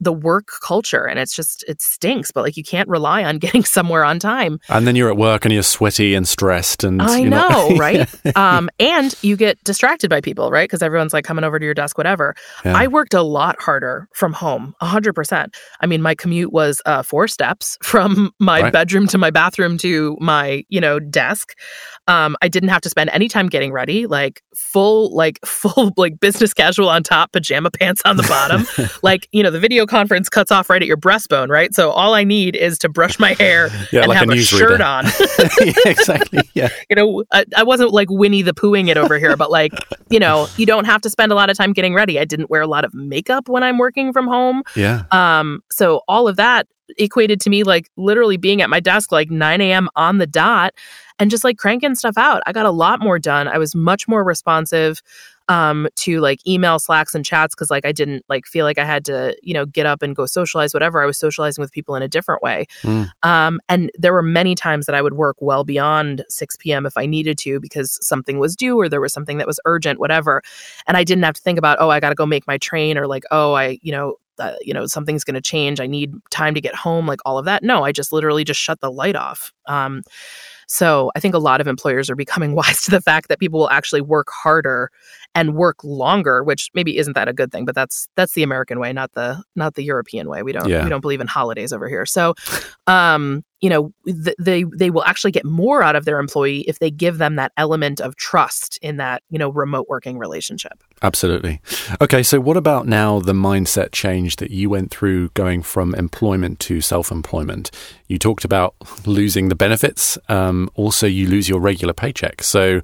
the 0.00 0.12
work 0.12 0.48
culture, 0.64 1.04
and 1.04 1.18
it's 1.18 1.34
just 1.34 1.64
it 1.68 1.80
stinks. 1.82 2.30
But 2.30 2.42
like 2.44 2.56
you 2.56 2.64
can't 2.64 2.88
rely 2.88 3.24
on 3.24 3.38
getting 3.44 3.64
somewhere 3.64 4.04
on 4.04 4.18
time. 4.18 4.60
And 4.68 4.86
then 4.86 4.96
you're 4.96 5.10
at 5.10 5.16
work 5.16 5.44
and 5.44 5.52
you're 5.52 5.62
sweaty 5.62 6.14
and 6.14 6.26
stressed 6.26 6.84
and 6.84 7.02
I 7.02 7.18
you're 7.18 7.30
know, 7.30 7.76
right? 7.76 8.08
um, 8.36 8.70
and 8.78 9.14
you 9.22 9.36
get 9.36 9.62
distracted 9.64 10.08
by 10.10 10.20
people, 10.20 10.50
right? 10.50 10.68
Because 10.68 10.82
everyone's 10.82 11.12
like 11.12 11.24
coming 11.24 11.44
over 11.44 11.58
to 11.58 11.64
your 11.64 11.74
desk, 11.74 11.98
whatever. 11.98 12.34
Yeah. 12.64 12.76
I 12.76 12.86
worked 12.86 13.14
a 13.14 13.22
lot 13.22 13.60
harder 13.60 14.08
from 14.14 14.32
home, 14.32 14.74
hundred 14.80 15.14
percent. 15.14 15.56
I 15.80 15.86
mean, 15.86 16.02
my 16.02 16.14
commute 16.14 16.52
was 16.52 16.80
uh, 16.86 17.02
four 17.02 17.26
steps 17.28 17.76
from 17.82 18.32
my 18.38 18.62
Right. 18.62 18.72
bedroom 18.72 19.06
to 19.08 19.18
my 19.18 19.30
bathroom 19.30 19.78
to 19.78 20.16
my, 20.20 20.64
you 20.68 20.80
know, 20.80 20.98
desk. 21.00 21.54
Um, 22.08 22.36
I 22.42 22.48
didn't 22.48 22.70
have 22.70 22.80
to 22.80 22.90
spend 22.90 23.10
any 23.10 23.28
time 23.28 23.48
getting 23.48 23.70
ready, 23.70 24.06
like 24.06 24.42
full, 24.54 25.14
like 25.14 25.38
full, 25.44 25.92
like 25.96 26.18
business 26.18 26.52
casual 26.54 26.88
on 26.88 27.02
top, 27.02 27.32
pajama 27.32 27.70
pants 27.70 28.02
on 28.04 28.16
the 28.16 28.22
bottom. 28.24 28.66
like, 29.02 29.28
you 29.30 29.42
know, 29.42 29.50
the 29.50 29.60
video 29.60 29.86
conference 29.86 30.28
cuts 30.28 30.50
off 30.50 30.70
right 30.70 30.82
at 30.82 30.88
your 30.88 30.96
breastbone, 30.96 31.48
right? 31.48 31.74
So 31.74 31.90
all 31.90 32.14
I 32.14 32.24
need 32.24 32.56
is 32.56 32.78
to 32.78 32.88
brush 32.88 33.18
my 33.18 33.34
hair 33.34 33.68
Yeah, 33.92 34.00
and 34.00 34.08
like 34.08 34.18
have 34.18 34.28
a, 34.28 34.32
newsreader. 34.32 34.58
shirt 34.58 34.80
on. 34.80 35.04
yeah, 35.60 35.72
exactly. 35.90 36.40
Yeah. 36.54 36.68
you 36.90 36.96
know, 36.96 37.24
I, 37.30 37.44
I 37.56 37.62
wasn't 37.62 37.92
like 37.92 38.08
Winnie 38.10 38.42
the 38.42 38.54
Poohing 38.54 38.88
it 38.88 38.96
over 38.96 39.18
here, 39.18 39.36
but 39.36 39.50
like, 39.50 39.72
you 40.10 40.18
know, 40.18 40.48
you 40.56 40.66
don't 40.66 40.84
have 40.86 41.00
to 41.02 41.10
spend 41.10 41.30
a 41.30 41.34
lot 41.34 41.50
of 41.50 41.56
time 41.56 41.72
getting 41.72 41.94
ready. 41.94 42.18
I 42.18 42.24
didn't 42.24 42.50
wear 42.50 42.62
a 42.62 42.66
lot 42.66 42.84
of 42.84 42.92
makeup 42.94 43.48
when 43.48 43.62
I'm 43.62 43.78
working 43.78 44.12
from 44.12 44.26
home. 44.26 44.62
Yeah. 44.74 45.04
Um, 45.10 45.62
so 45.70 46.02
all 46.08 46.26
of 46.26 46.36
that 46.36 46.66
equated 46.96 47.40
to 47.42 47.50
me 47.50 47.64
like 47.64 47.90
literally 47.96 48.36
being 48.38 48.62
at 48.62 48.70
my 48.70 48.80
desk 48.80 49.12
like 49.12 49.30
9 49.30 49.60
a.m. 49.60 49.88
on 49.94 50.18
the 50.18 50.26
dot 50.26 50.74
and 51.18 51.30
just 51.30 51.44
like 51.44 51.58
cranking 51.58 51.94
stuff 51.94 52.16
out. 52.16 52.42
I 52.46 52.52
got 52.52 52.66
a 52.66 52.70
lot 52.70 53.00
more 53.00 53.18
done. 53.18 53.48
I 53.48 53.58
was 53.58 53.74
much 53.74 54.06
more 54.08 54.24
responsive 54.24 55.02
um 55.50 55.88
to 55.96 56.20
like 56.20 56.46
email 56.46 56.78
slacks 56.78 57.14
and 57.14 57.24
chats 57.24 57.54
because 57.54 57.70
like 57.70 57.86
i 57.86 57.90
didn't 57.90 58.22
like 58.28 58.44
feel 58.44 58.66
like 58.66 58.76
i 58.76 58.84
had 58.84 59.02
to 59.02 59.34
you 59.42 59.54
know 59.54 59.64
get 59.64 59.86
up 59.86 60.02
and 60.02 60.14
go 60.14 60.26
socialize 60.26 60.74
whatever 60.74 61.02
i 61.02 61.06
was 61.06 61.16
socializing 61.16 61.62
with 61.62 61.72
people 61.72 61.96
in 61.96 62.02
a 62.02 62.08
different 62.08 62.42
way 62.42 62.66
Mm. 62.82 63.08
um, 63.22 63.58
and 63.68 63.90
there 63.98 64.12
were 64.12 64.22
many 64.22 64.54
times 64.54 64.84
that 64.86 64.94
I 64.94 65.00
would 65.00 65.14
work 65.14 65.36
well 65.40 65.64
beyond 65.64 66.22
6 66.28 66.56
p.m. 66.58 66.84
if 66.84 66.96
I 66.98 67.06
needed 67.06 67.38
to 67.38 67.60
because 67.60 67.98
something 68.06 68.38
was 68.38 68.54
due 68.54 68.76
or 68.78 68.88
there 68.90 69.00
was 69.00 69.12
something 69.12 69.38
that 69.38 69.46
was 69.46 69.58
urgent, 69.64 69.98
whatever. 69.98 70.42
And 70.86 70.96
I 70.96 71.04
didn't 71.04 71.24
have 71.24 71.34
to 71.34 71.40
think 71.40 71.58
about, 71.58 71.78
oh, 71.80 71.90
I 71.90 71.98
got 72.00 72.10
to 72.10 72.14
go 72.14 72.26
make 72.26 72.46
my 72.46 72.58
train 72.58 72.96
or 72.98 73.06
like, 73.06 73.24
oh, 73.30 73.54
I, 73.54 73.78
you 73.82 73.90
know, 73.90 74.16
uh, 74.38 74.54
you 74.60 74.72
know, 74.74 74.86
something's 74.86 75.24
going 75.24 75.34
to 75.34 75.40
change. 75.40 75.80
I 75.80 75.86
need 75.86 76.12
time 76.30 76.54
to 76.54 76.60
get 76.60 76.74
home, 76.74 77.06
like 77.06 77.20
all 77.24 77.38
of 77.38 77.44
that. 77.46 77.62
No, 77.62 77.84
I 77.84 77.92
just 77.92 78.12
literally 78.12 78.44
just 78.44 78.60
shut 78.60 78.80
the 78.80 78.90
light 78.90 79.16
off. 79.16 79.52
Um, 79.66 80.02
so 80.68 81.10
I 81.16 81.20
think 81.20 81.34
a 81.34 81.38
lot 81.38 81.60
of 81.60 81.66
employers 81.66 82.08
are 82.08 82.14
becoming 82.14 82.54
wise 82.54 82.82
to 82.82 82.90
the 82.90 83.00
fact 83.00 83.28
that 83.28 83.40
people 83.40 83.58
will 83.58 83.70
actually 83.70 84.02
work 84.02 84.28
harder 84.30 84.90
and 85.34 85.54
work 85.54 85.84
longer, 85.84 86.42
which 86.42 86.70
maybe 86.74 86.96
isn't 86.98 87.14
that 87.14 87.28
a 87.28 87.32
good 87.32 87.52
thing, 87.52 87.64
but 87.64 87.74
that's 87.74 88.08
that's 88.16 88.32
the 88.32 88.42
American 88.42 88.80
way, 88.80 88.92
not 88.92 89.12
the 89.12 89.42
not 89.54 89.74
the 89.74 89.82
European 89.84 90.28
way. 90.28 90.42
We 90.42 90.52
don't 90.52 90.68
Yeah. 90.68 90.82
we 90.84 90.90
don't 90.90 91.00
believe 91.00 91.20
in 91.20 91.26
holidays 91.26 91.72
over 91.72 91.88
here. 91.88 92.06
So, 92.06 92.34
um, 92.86 93.44
you 93.60 93.68
know, 93.70 93.92
th- 94.06 94.36
they 94.38 94.64
they 94.64 94.90
will 94.90 95.04
actually 95.04 95.32
get 95.32 95.44
more 95.44 95.82
out 95.82 95.96
of 95.96 96.04
their 96.04 96.18
employee 96.18 96.60
if 96.62 96.78
they 96.78 96.90
give 96.90 97.18
them 97.18 97.36
that 97.36 97.52
element 97.56 98.00
of 98.00 98.16
trust 98.16 98.78
in 98.82 98.96
that 98.96 99.22
you 99.30 99.38
know 99.38 99.50
remote 99.50 99.86
working 99.88 100.18
relationship. 100.18 100.82
Absolutely. 101.02 101.60
Okay, 102.00 102.22
so 102.22 102.40
what 102.40 102.56
about 102.56 102.86
now 102.86 103.20
the 103.20 103.32
mindset 103.32 103.92
change 103.92 104.36
that 104.36 104.50
you 104.50 104.70
went 104.70 104.90
through 104.90 105.28
going 105.30 105.62
from 105.62 105.94
employment 105.94 106.58
to 106.60 106.80
self 106.80 107.10
employment? 107.10 107.70
You 108.08 108.18
talked 108.18 108.44
about 108.44 108.74
losing 109.06 109.48
the 109.48 109.54
benefits, 109.54 110.18
um, 110.28 110.70
also, 110.74 111.06
you 111.06 111.28
lose 111.28 111.48
your 111.48 111.60
regular 111.60 111.92
paycheck. 111.94 112.42
So, 112.42 112.80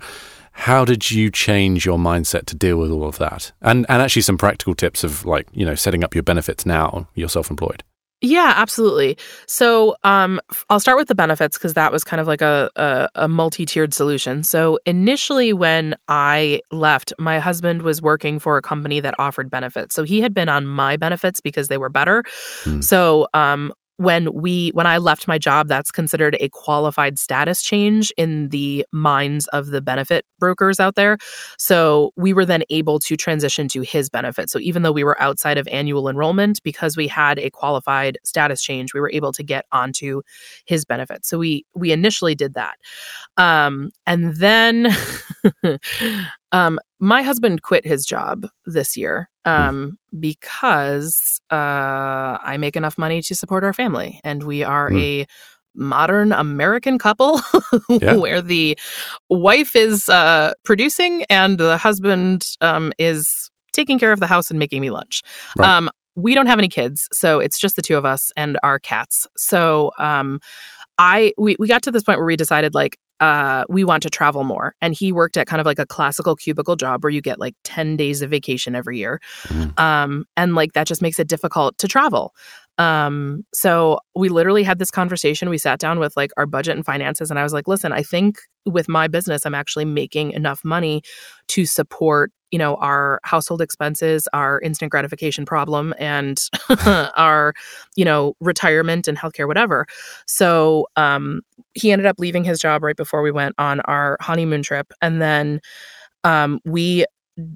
how 0.54 0.84
did 0.84 1.10
you 1.10 1.30
change 1.30 1.84
your 1.84 1.98
mindset 1.98 2.46
to 2.46 2.54
deal 2.54 2.76
with 2.78 2.90
all 2.90 3.04
of 3.04 3.18
that? 3.18 3.52
And, 3.60 3.84
and 3.88 4.00
actually, 4.00 4.22
some 4.22 4.38
practical 4.38 4.74
tips 4.74 5.02
of 5.02 5.26
like, 5.26 5.48
you 5.52 5.66
know, 5.66 5.74
setting 5.74 6.04
up 6.04 6.14
your 6.14 6.22
benefits 6.22 6.64
now, 6.64 7.08
you're 7.14 7.28
self 7.28 7.50
employed. 7.50 7.82
Yeah, 8.20 8.54
absolutely. 8.56 9.18
So 9.46 9.96
um, 10.02 10.40
I'll 10.70 10.80
start 10.80 10.96
with 10.96 11.08
the 11.08 11.14
benefits 11.14 11.58
because 11.58 11.74
that 11.74 11.92
was 11.92 12.04
kind 12.04 12.20
of 12.20 12.26
like 12.26 12.40
a, 12.40 12.70
a, 12.76 13.08
a 13.16 13.28
multi 13.28 13.66
tiered 13.66 13.92
solution. 13.92 14.42
So 14.44 14.78
initially, 14.86 15.52
when 15.52 15.96
I 16.08 16.60
left, 16.70 17.12
my 17.18 17.38
husband 17.40 17.82
was 17.82 18.00
working 18.00 18.38
for 18.38 18.56
a 18.56 18.62
company 18.62 19.00
that 19.00 19.14
offered 19.18 19.50
benefits. 19.50 19.94
So 19.94 20.04
he 20.04 20.20
had 20.20 20.32
been 20.32 20.48
on 20.48 20.66
my 20.66 20.96
benefits 20.96 21.40
because 21.40 21.68
they 21.68 21.76
were 21.76 21.90
better. 21.90 22.24
So 22.80 23.28
um, 23.34 23.74
when 23.96 24.32
we 24.32 24.70
when 24.70 24.86
I 24.86 24.98
left 24.98 25.28
my 25.28 25.38
job, 25.38 25.68
that's 25.68 25.90
considered 25.90 26.36
a 26.40 26.48
qualified 26.48 27.18
status 27.18 27.62
change 27.62 28.12
in 28.16 28.48
the 28.48 28.84
minds 28.92 29.46
of 29.48 29.66
the 29.66 29.80
benefit 29.80 30.24
brokers 30.38 30.80
out 30.80 30.96
there. 30.96 31.16
So 31.58 32.12
we 32.16 32.32
were 32.32 32.44
then 32.44 32.64
able 32.70 32.98
to 33.00 33.16
transition 33.16 33.68
to 33.68 33.82
his 33.82 34.10
benefit. 34.10 34.50
So 34.50 34.58
even 34.58 34.82
though 34.82 34.92
we 34.92 35.04
were 35.04 35.20
outside 35.20 35.58
of 35.58 35.68
annual 35.68 36.08
enrollment, 36.08 36.62
because 36.62 36.96
we 36.96 37.06
had 37.06 37.38
a 37.38 37.50
qualified 37.50 38.18
status 38.24 38.62
change, 38.62 38.94
we 38.94 39.00
were 39.00 39.10
able 39.12 39.32
to 39.32 39.42
get 39.42 39.66
onto 39.70 40.22
his 40.64 40.84
benefit. 40.84 41.24
So 41.24 41.38
we 41.38 41.64
we 41.74 41.92
initially 41.92 42.34
did 42.34 42.54
that, 42.54 42.76
um, 43.36 43.90
and 44.06 44.34
then 44.36 44.88
um, 46.52 46.80
my 46.98 47.22
husband 47.22 47.62
quit 47.62 47.86
his 47.86 48.04
job 48.04 48.46
this 48.66 48.96
year 48.96 49.28
um, 49.44 49.98
because 50.18 51.40
uh, 51.50 52.38
I 52.42 52.56
make 52.58 52.76
enough 52.76 52.98
money 52.98 53.22
to 53.22 53.34
support 53.34 53.64
our 53.64 53.72
family, 53.72 54.20
and 54.24 54.42
we 54.42 54.62
are 54.62 54.92
a 54.92 55.26
modern 55.74 56.32
American 56.32 56.98
couple 56.98 57.40
Yeah. 57.88 58.14
where 58.14 58.40
the 58.40 58.78
wife 59.28 59.74
is 59.74 60.08
uh, 60.08 60.52
producing 60.64 61.24
and 61.24 61.58
the 61.58 61.76
husband 61.76 62.46
um, 62.60 62.92
is 62.98 63.50
taking 63.72 63.98
care 63.98 64.12
of 64.12 64.20
the 64.20 64.26
house 64.26 64.50
and 64.50 64.58
making 64.58 64.80
me 64.80 64.90
lunch. 64.90 65.22
Right. 65.56 65.68
Um, 65.68 65.90
we 66.16 66.34
don't 66.34 66.46
have 66.46 66.60
any 66.60 66.68
kids, 66.68 67.08
so 67.12 67.40
it's 67.40 67.58
just 67.58 67.74
the 67.74 67.82
two 67.82 67.96
of 67.96 68.04
us 68.04 68.30
and 68.36 68.56
our 68.62 68.78
cats. 68.78 69.26
So 69.36 69.90
um, 69.98 70.40
I 70.96 71.32
we 71.36 71.56
we 71.58 71.66
got 71.66 71.82
to 71.82 71.90
this 71.90 72.04
point 72.04 72.18
where 72.18 72.26
we 72.26 72.36
decided 72.36 72.72
like 72.72 72.96
uh, 73.24 73.64
we 73.70 73.84
want 73.84 74.02
to 74.02 74.10
travel 74.10 74.44
more. 74.44 74.74
And 74.82 74.92
he 74.92 75.10
worked 75.10 75.38
at 75.38 75.46
kind 75.46 75.58
of 75.58 75.64
like 75.64 75.78
a 75.78 75.86
classical 75.86 76.36
cubicle 76.36 76.76
job 76.76 77.02
where 77.02 77.10
you 77.10 77.22
get 77.22 77.40
like 77.40 77.54
10 77.64 77.96
days 77.96 78.20
of 78.20 78.28
vacation 78.28 78.74
every 78.74 78.98
year. 78.98 79.18
Um, 79.78 80.26
and 80.36 80.54
like 80.54 80.74
that 80.74 80.86
just 80.86 81.00
makes 81.00 81.18
it 81.18 81.26
difficult 81.26 81.78
to 81.78 81.88
travel. 81.88 82.34
Um, 82.78 83.44
so 83.54 84.00
we 84.14 84.28
literally 84.28 84.62
had 84.62 84.78
this 84.78 84.90
conversation. 84.90 85.48
We 85.48 85.58
sat 85.58 85.78
down 85.78 85.98
with 85.98 86.16
like 86.16 86.32
our 86.36 86.46
budget 86.46 86.76
and 86.76 86.84
finances, 86.84 87.30
and 87.30 87.38
I 87.38 87.42
was 87.42 87.52
like, 87.52 87.68
listen, 87.68 87.92
I 87.92 88.02
think 88.02 88.38
with 88.66 88.88
my 88.88 89.08
business, 89.08 89.46
I'm 89.46 89.54
actually 89.54 89.84
making 89.84 90.32
enough 90.32 90.64
money 90.64 91.02
to 91.48 91.66
support, 91.66 92.32
you 92.50 92.58
know, 92.58 92.76
our 92.76 93.20
household 93.22 93.60
expenses, 93.60 94.26
our 94.32 94.60
instant 94.60 94.90
gratification 94.90 95.44
problem, 95.44 95.94
and 95.98 96.40
our, 97.16 97.54
you 97.96 98.04
know, 98.04 98.34
retirement 98.40 99.06
and 99.06 99.18
healthcare, 99.18 99.46
whatever. 99.46 99.86
So 100.26 100.86
um, 100.96 101.42
he 101.74 101.92
ended 101.92 102.06
up 102.06 102.16
leaving 102.18 102.44
his 102.44 102.58
job 102.58 102.82
right 102.82 102.96
before 102.96 103.22
we 103.22 103.30
went 103.30 103.54
on 103.58 103.80
our 103.80 104.16
honeymoon 104.20 104.62
trip. 104.62 104.92
And 105.00 105.20
then 105.20 105.60
um, 106.24 106.60
we 106.64 107.04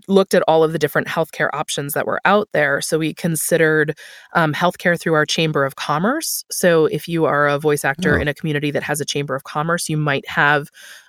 looked 0.08 0.34
at 0.34 0.42
all 0.48 0.64
of 0.64 0.72
the 0.72 0.78
different 0.78 1.06
healthcare 1.08 1.48
options 1.52 1.94
that 1.94 2.06
were 2.06 2.20
out 2.24 2.48
there. 2.52 2.80
So 2.80 2.98
we 2.98 3.14
considered 3.14 3.96
um, 4.34 4.52
healthcare 4.52 5.00
through 5.00 5.14
our 5.14 5.26
Chamber 5.26 5.64
of 5.64 5.76
Commerce. 5.76 6.44
So 6.50 6.86
if 6.86 7.06
you 7.06 7.26
are 7.26 7.46
a 7.46 7.58
voice 7.58 7.84
actor 7.84 8.16
Oh. 8.16 8.20
in 8.20 8.26
a 8.28 8.34
community 8.34 8.70
that 8.72 8.82
has 8.82 9.00
a 9.00 9.04
Chamber 9.04 9.36
of 9.36 9.44
Commerce, 9.44 9.88
you 9.88 9.96
might 9.96 10.26
have 10.28 10.68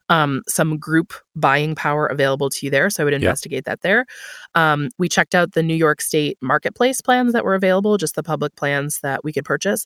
um, 0.09 0.41
some 0.47 0.77
group 0.79 1.13
buying 1.35 1.75
power 1.75 2.07
available 2.07 2.49
to 2.49 2.65
you 2.65 2.69
there. 2.71 2.89
So 2.89 3.03
I 3.03 3.05
would 3.05 3.13
investigate 3.13 3.65
that 3.65 3.81
there. 3.81 4.05
Um, 4.55 4.89
we 4.97 5.07
checked 5.07 5.35
out 5.35 5.53
the 5.53 5.61
New 5.63 5.75
York 5.75 6.01
State 6.01 6.37
marketplace 6.41 6.99
plans 6.99 7.31
that 7.33 7.45
were 7.45 7.53
available, 7.55 7.97
just 7.97 8.15
the 8.15 8.23
public 8.23 8.55
plans 8.55 8.99
that 9.03 9.23
we 9.23 9.31
could 9.31 9.45
purchase. 9.45 9.85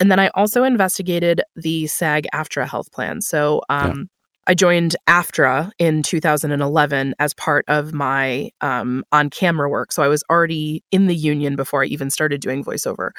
And 0.00 0.10
then 0.10 0.18
I 0.18 0.28
also 0.28 0.64
investigated 0.64 1.42
the 1.54 1.86
SAG 1.86 2.26
AFTRA 2.32 2.66
health 2.66 2.90
plan. 2.92 3.20
So 3.20 3.60
um, 3.68 4.08
I 4.48 4.54
joined 4.54 4.96
AFTRA 5.06 5.70
in 5.78 6.02
2011 6.02 7.14
as 7.18 7.34
part 7.34 7.66
of 7.68 7.92
my 7.92 8.50
um, 8.62 9.04
on 9.12 9.28
camera 9.28 9.68
work. 9.68 9.92
So 9.92 10.02
I 10.02 10.08
was 10.08 10.24
already 10.30 10.82
in 10.90 11.06
the 11.06 11.14
union 11.14 11.54
before 11.54 11.82
I 11.82 11.86
even 11.86 12.08
started 12.08 12.40
doing 12.40 12.64
voiceover. 12.64 13.10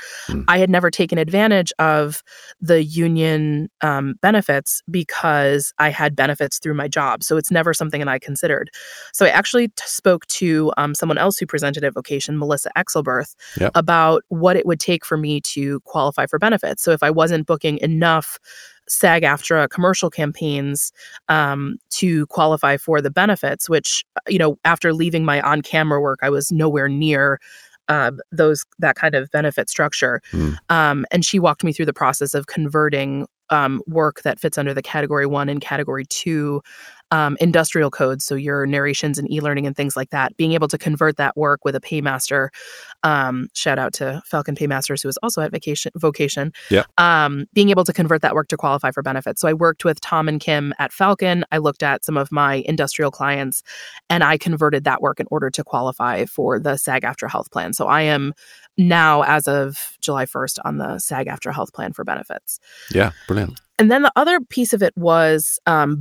I 0.48 0.58
had 0.58 0.72
never 0.72 0.90
taken 0.90 1.20
advantage 1.20 1.72
of 1.78 2.24
the 2.60 2.84
union 2.84 3.70
um, 3.82 4.16
benefits 4.24 4.82
because 4.90 5.72
I 5.78 5.90
had 5.92 6.16
benefits 6.16 6.58
through 6.58 6.74
my 6.74 6.88
job. 6.88 7.24
So 7.24 7.38
it's 7.38 7.52
never 7.52 7.76
something 7.76 8.00
that 8.00 8.08
I 8.08 8.18
considered. 8.18 8.72
So 9.14 9.28
I 9.28 9.30
actually 9.30 9.68
t- 9.68 9.74
spoke 9.86 10.26
to 10.28 10.74
um, 10.78 10.96
someone 10.96 11.20
else 11.20 11.38
who 11.38 11.46
presented 11.46 11.84
at 11.84 11.94
Vocation, 11.94 12.40
Melissa 12.40 12.72
Exelberth, 12.76 13.36
Yep. 13.60 13.72
about 13.76 14.24
what 14.30 14.56
it 14.56 14.66
would 14.66 14.80
take 14.80 15.06
for 15.06 15.16
me 15.18 15.42
to 15.42 15.80
qualify 15.82 16.26
for 16.26 16.40
benefits. 16.40 16.82
So 16.82 16.92
if 16.92 17.04
I 17.04 17.12
wasn't 17.12 17.46
booking 17.46 17.78
enough 17.80 18.40
SAG 18.90 19.24
AFTRA 19.24 19.70
commercial 19.70 20.10
campaigns 20.10 20.92
um, 21.28 21.78
to 21.92 22.26
qualify 22.28 22.78
for 22.78 23.02
the 23.02 23.12
benefits, 23.12 23.70
which, 23.70 24.04
uh, 24.16 24.22
you 24.28 24.40
know, 24.40 24.58
after 24.66 24.94
leaving 24.94 25.24
my 25.24 25.42
on 25.42 25.62
camera 25.62 26.02
work, 26.02 26.20
I 26.22 26.30
was 26.30 26.52
nowhere 26.52 26.90
near. 26.90 27.40
Um, 27.88 28.20
those 28.32 28.66
that 28.78 28.96
kind 28.96 29.16
of 29.16 29.32
benefit 29.32 29.68
structure, 29.68 30.22
um, 30.70 31.08
and 31.10 31.26
she 31.26 31.40
walked 31.40 31.64
me 31.64 31.74
through 31.74 31.88
the 31.88 31.94
process 31.94 32.36
of 32.36 32.46
converting 32.46 33.26
um, 33.50 33.82
work 33.88 34.22
that 34.22 34.40
fits 34.40 34.60
under 34.60 34.76
the 34.76 34.84
category 34.84 35.26
one 35.26 35.50
and 35.50 35.60
category 35.60 36.06
two 36.06 36.62
um, 37.12 37.38
industrial 37.40 37.90
codes. 37.90 38.26
So 38.26 38.36
your 38.36 38.66
narrations 38.66 39.18
and 39.18 39.32
e-learning 39.32 39.66
and 39.66 39.76
things 39.76 39.96
like 39.96 40.10
that. 40.12 40.36
Being 40.38 40.54
able 40.54 40.68
to 40.68 40.78
convert 40.78 41.18
that 41.18 41.36
work 41.36 41.66
with 41.66 41.76
a 41.76 41.82
paymaster. 41.82 42.50
Um, 43.04 43.48
shout 43.54 43.80
out 43.80 43.94
to 43.94 44.22
Falcon 44.26 44.56
Paymasters, 44.56 45.02
who 45.02 45.10
is 45.10 45.18
also 45.24 45.42
at 45.42 45.52
vacation 45.52 45.92
vocation 45.96 46.52
Yeah. 46.70 46.84
um, 46.98 47.46
being 47.54 47.70
able 47.70 47.84
to 47.86 47.94
convert 47.94 48.22
that 48.22 48.36
work 48.36 48.48
to 48.50 48.58
qualify 48.58 48.92
for 48.92 49.02
benefits. 49.02 49.42
So 49.42 49.48
I 49.48 49.54
worked 49.54 49.86
with 49.86 50.00
Tom 50.02 50.28
and 50.28 50.40
Kim 50.40 50.74
at 50.80 50.92
Falcon. 50.92 51.46
I 51.52 51.58
looked 51.58 51.84
at 51.84 52.04
some 52.06 52.18
of 52.18 52.32
my 52.32 52.56
industrial 52.66 53.12
clients 53.12 53.64
and 54.10 54.24
I 54.24 54.38
converted 54.38 54.84
that 54.84 55.02
work 55.02 55.20
in 55.20 55.28
order 55.32 55.50
to 55.50 55.64
qualify 55.64 56.26
for 56.26 56.60
the 56.60 56.78
SAG 56.78 57.04
AFTRA 57.04 57.30
health 57.32 57.52
plan. 57.52 57.74
So 57.74 57.88
I 57.88 58.02
am 58.02 58.34
now, 58.78 59.24
as 59.24 59.48
of 59.48 59.98
July 60.00 60.26
1st, 60.26 60.60
on 60.64 60.78
the 60.78 61.00
SAG 61.00 61.28
AFTRA 61.28 61.54
health 61.54 61.74
plan 61.74 61.94
for 61.94 62.04
benefits. 62.04 62.60
Yeah, 62.92 63.12
brilliant. 63.28 63.60
And 63.78 63.90
then 63.92 64.02
the 64.02 64.12
other 64.16 64.42
piece 64.42 64.74
of 64.74 64.84
it 64.84 64.96
was 64.98 65.60
um, 65.66 65.96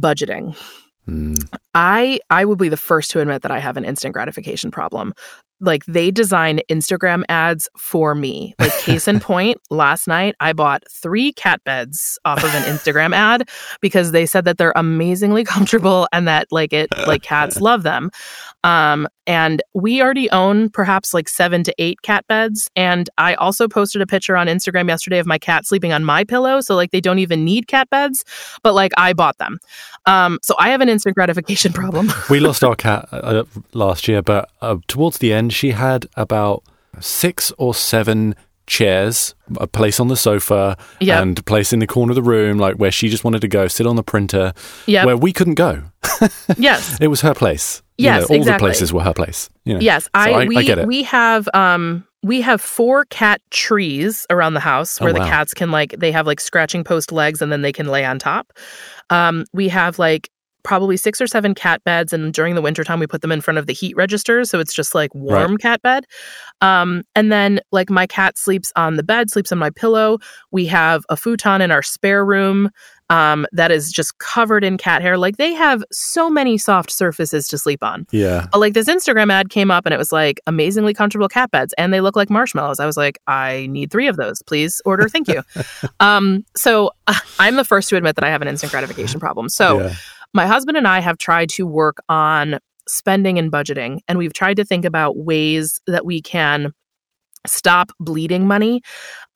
budgeting. 1.09 1.49
I 1.75 2.21
I 2.31 2.45
would 2.45 2.59
be 2.59 2.69
the 2.69 2.77
first 2.77 3.11
to 3.13 3.21
admit 3.21 3.43
that 3.43 3.51
I 3.51 3.59
have 3.59 3.77
an 3.77 3.85
instant 3.85 4.15
gratification 4.15 4.71
problem. 4.71 5.13
Like 5.61 5.85
they 5.87 6.11
design 6.11 6.61
Instagram 6.71 7.25
ads 7.29 7.69
for 7.77 8.15
me. 8.15 8.55
Like 8.59 8.77
case 8.79 9.09
in 9.09 9.21
point, 9.29 9.61
last 9.71 10.07
night 10.07 10.35
I 10.41 10.53
bought 10.53 10.85
3 10.91 11.33
cat 11.33 11.63
beds 11.65 12.19
off 12.25 12.45
of 12.45 12.55
an 12.55 12.63
Instagram 12.63 13.13
ad 13.15 13.49
because 13.81 14.13
they 14.13 14.27
said 14.27 14.45
that 14.45 14.59
they're 14.59 14.73
amazingly 14.77 15.45
comfortable 15.45 16.09
and 16.13 16.29
that 16.29 16.49
like 16.51 16.73
it 16.73 16.89
like 17.07 17.23
cats 17.23 17.61
love 17.61 17.83
them. 17.83 18.11
Um 18.65 19.09
and 19.27 19.63
we 19.75 20.01
already 20.01 20.31
own 20.31 20.71
perhaps 20.71 21.13
like 21.13 21.29
7 21.29 21.63
to 21.65 21.75
8 21.79 22.01
cat 22.03 22.25
beds 22.29 22.71
and 22.77 23.11
I 23.19 23.35
also 23.35 23.69
posted 23.69 24.01
a 24.01 24.07
picture 24.07 24.37
on 24.37 24.47
Instagram 24.47 24.89
yesterday 24.89 25.19
of 25.19 25.27
my 25.27 25.39
cat 25.39 25.67
sleeping 25.67 25.93
on 25.93 26.05
my 26.05 26.25
pillow 26.25 26.61
so 26.61 26.75
like 26.75 26.93
they 26.93 27.01
don't 27.01 27.19
even 27.19 27.45
need 27.45 27.69
cat 27.69 27.91
beds, 27.91 28.25
but 28.63 28.75
like 28.75 28.93
I 28.97 29.13
bought 29.13 29.39
them. 29.39 29.59
Um 30.07 30.39
so 30.43 30.55
I 30.59 30.71
have 30.71 30.81
an 30.81 30.89
instant 30.89 31.15
gratification 31.15 31.73
problem. 31.73 32.11
we 32.31 32.41
lost 32.41 32.65
our 32.65 32.77
cat 32.77 33.09
uh, 33.13 33.45
last 33.73 34.09
year, 34.09 34.23
but 34.23 34.51
uh, 34.63 34.77
towards 34.87 35.19
the 35.19 35.33
end, 35.33 35.48
she 35.53 35.71
had 35.73 36.07
about 36.17 36.63
six 37.01 37.53
or 37.59 37.75
seven 37.75 38.35
chairs, 38.67 39.35
a 39.59 39.67
place 39.67 39.99
on 39.99 40.09
the 40.09 40.17
sofa, 40.17 40.77
Yep. 41.01 41.23
and 41.23 41.39
a 41.39 41.43
place 41.43 41.73
in 41.73 41.79
the 41.79 41.87
corner 41.87 42.11
of 42.11 42.17
the 42.17 42.23
room, 42.23 42.59
like 42.59 42.77
where 42.77 42.91
she 42.91 43.09
just 43.09 43.25
wanted 43.25 43.41
to 43.41 43.49
go, 43.49 43.67
sit 43.69 43.87
on 43.87 43.97
the 43.97 44.03
printer, 44.03 44.53
Yep. 44.87 45.07
where 45.07 45.17
we 45.17 45.33
couldn't 45.33 45.55
go. 45.55 45.83
yes. 46.59 46.99
It 47.01 47.09
was 47.09 47.21
her 47.23 47.35
place. 47.35 47.83
You 47.97 48.05
Yes, 48.07 48.29
know, 48.31 48.37
all 48.39 48.45
the 48.45 48.59
places 48.59 48.93
were 48.93 49.03
her 49.03 49.15
place. 49.15 49.49
You 49.65 49.75
know. 49.75 49.81
Yes, 49.81 50.05
So 50.05 50.11
I, 50.15 50.47
we 50.47 50.57
I 50.59 50.63
get 50.63 50.79
it. 50.79 50.87
we 50.87 51.03
have 51.05 51.49
um 51.55 52.05
we 52.23 52.41
have 52.43 52.61
four 52.61 53.05
cat 53.07 53.41
trees 53.51 54.27
around 54.31 54.55
the 54.55 54.61
house 54.61 55.01
Oh, 55.01 55.05
where 55.05 55.13
the 55.13 55.21
cats 55.21 55.55
can 55.55 55.71
like 55.71 55.95
they 55.99 56.13
have 56.13 56.27
like 56.27 56.41
scratching 56.41 56.85
post 56.85 57.11
legs 57.11 57.41
and 57.43 57.51
then 57.51 57.63
they 57.63 57.73
can 57.73 57.87
lay 57.89 58.05
on 58.05 58.19
top. 58.19 58.53
Um 59.11 59.47
we 59.53 59.69
have 59.69 59.99
like 59.99 60.31
probably 60.69 60.99
six 60.99 61.19
or 61.19 61.27
seven 61.27 61.55
cat 61.55 61.83
beds 61.83 62.13
and 62.13 62.35
during 62.35 62.55
the 62.55 62.61
wintertime 62.61 63.01
we 63.01 63.07
put 63.07 63.23
them 63.23 63.33
in 63.33 63.41
front 63.41 63.57
of 63.57 63.67
the 63.67 63.73
heat 63.73 63.97
registers 63.97 64.51
so 64.51 64.61
it's 64.61 64.75
just 64.75 64.95
like 64.95 65.15
warm 65.15 65.57
cat 65.57 65.81
bed 65.81 66.05
um 66.61 67.03
and 67.15 67.33
then 67.33 67.59
like 67.73 67.89
my 67.89 68.07
cat 68.07 68.37
sleeps 68.37 68.71
on 68.77 68.97
the 68.97 69.03
bed 69.03 69.31
sleeps 69.31 69.51
on 69.51 69.57
my 69.57 69.71
pillow 69.71 70.19
we 70.51 70.67
have 70.67 71.05
a 71.09 71.17
futon 71.17 71.63
in 71.63 71.71
our 71.71 71.83
spare 71.83 72.23
room 72.23 72.69
um 73.09 73.47
that 73.51 73.71
is 73.71 73.91
just 73.91 74.19
covered 74.19 74.63
in 74.63 74.77
cat 74.77 75.01
hair 75.01 75.17
like 75.17 75.39
they 75.39 75.55
have 75.55 75.83
so 75.91 76.29
many 76.29 76.59
soft 76.59 76.91
surfaces 76.91 77.49
to 77.49 77.57
sleep 77.57 77.83
on 77.83 78.07
yeah. 78.11 78.47
but, 78.53 78.59
like 78.59 78.75
this 78.75 78.89
Instagram 78.89 79.33
ad 79.33 79.49
came 79.51 79.71
up 79.71 79.87
and 79.87 79.95
it 79.95 79.99
was 79.99 80.13
like 80.13 80.41
amazingly 80.47 80.93
comfortable 80.93 81.29
cat 81.29 81.51
beds 81.51 81.75
and 81.79 81.93
they 81.93 82.01
look 82.01 82.17
like 82.17 82.31
marshmallows. 82.31 82.81
I 82.81 82.87
was 82.87 82.97
like, 82.97 83.19
I 83.27 83.67
need 83.71 83.91
three 83.91 84.09
of 84.09 84.17
those. 84.17 84.43
Please 84.43 84.83
order. 84.85 85.09
Thank 85.09 85.29
you. 85.29 85.43
um, 86.01 86.45
so 86.57 86.91
uh, 87.07 87.15
I'm 87.39 87.57
the 87.57 87.65
first 87.65 87.89
to 87.91 87.97
admit 87.97 88.17
that 88.17 88.25
I 88.25 88.31
have 88.31 88.43
an 88.43 88.49
instant 88.49 88.73
gratification 88.73 89.21
problem. 89.21 89.49
So 89.49 89.81
Yeah. 89.81 89.95
My 90.35 90.47
husband 90.47 90.77
and 90.77 90.87
I 90.87 91.01
have 91.01 91.19
tried 91.19 91.49
to 91.51 91.67
work 91.67 91.99
on 92.09 92.59
spending 92.87 93.39
and 93.39 93.53
budgeting, 93.53 94.01
and 94.09 94.19
we've 94.19 94.33
tried 94.33 94.57
to 94.57 94.65
think 94.65 94.85
about 94.85 95.17
ways 95.17 95.81
that 95.87 96.05
we 96.05 96.23
can 96.23 96.73
stop 97.47 97.91
bleeding 98.01 98.47
money. 98.47 98.83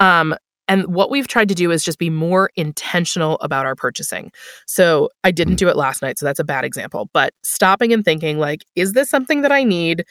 Um, 0.01 0.35
and 0.69 0.87
what 0.87 1.11
we've 1.11 1.29
tried 1.29 1.49
to 1.49 1.55
do 1.55 1.71
is 1.71 1.83
just 1.85 1.99
be 1.99 2.09
more 2.09 2.51
intentional 2.57 3.37
about 3.41 3.67
our 3.67 3.75
purchasing. 3.75 4.31
So 4.67 5.11
I 5.25 5.31
didn't 5.31 5.57
do 5.57 5.69
it 5.69 5.77
last 5.77 6.03
night, 6.03 6.19
so 6.19 6.27
that's 6.27 6.39
a 6.39 6.45
bad 6.45 6.65
example. 6.65 7.11
But 7.13 7.35
stopping 7.43 7.93
and 7.93 8.05
thinking, 8.05 8.39
like, 8.39 8.65
is 8.75 8.93
this 8.93 9.11
something 9.11 9.43
that 9.43 9.53
I 9.53 9.65
need? 9.65 10.05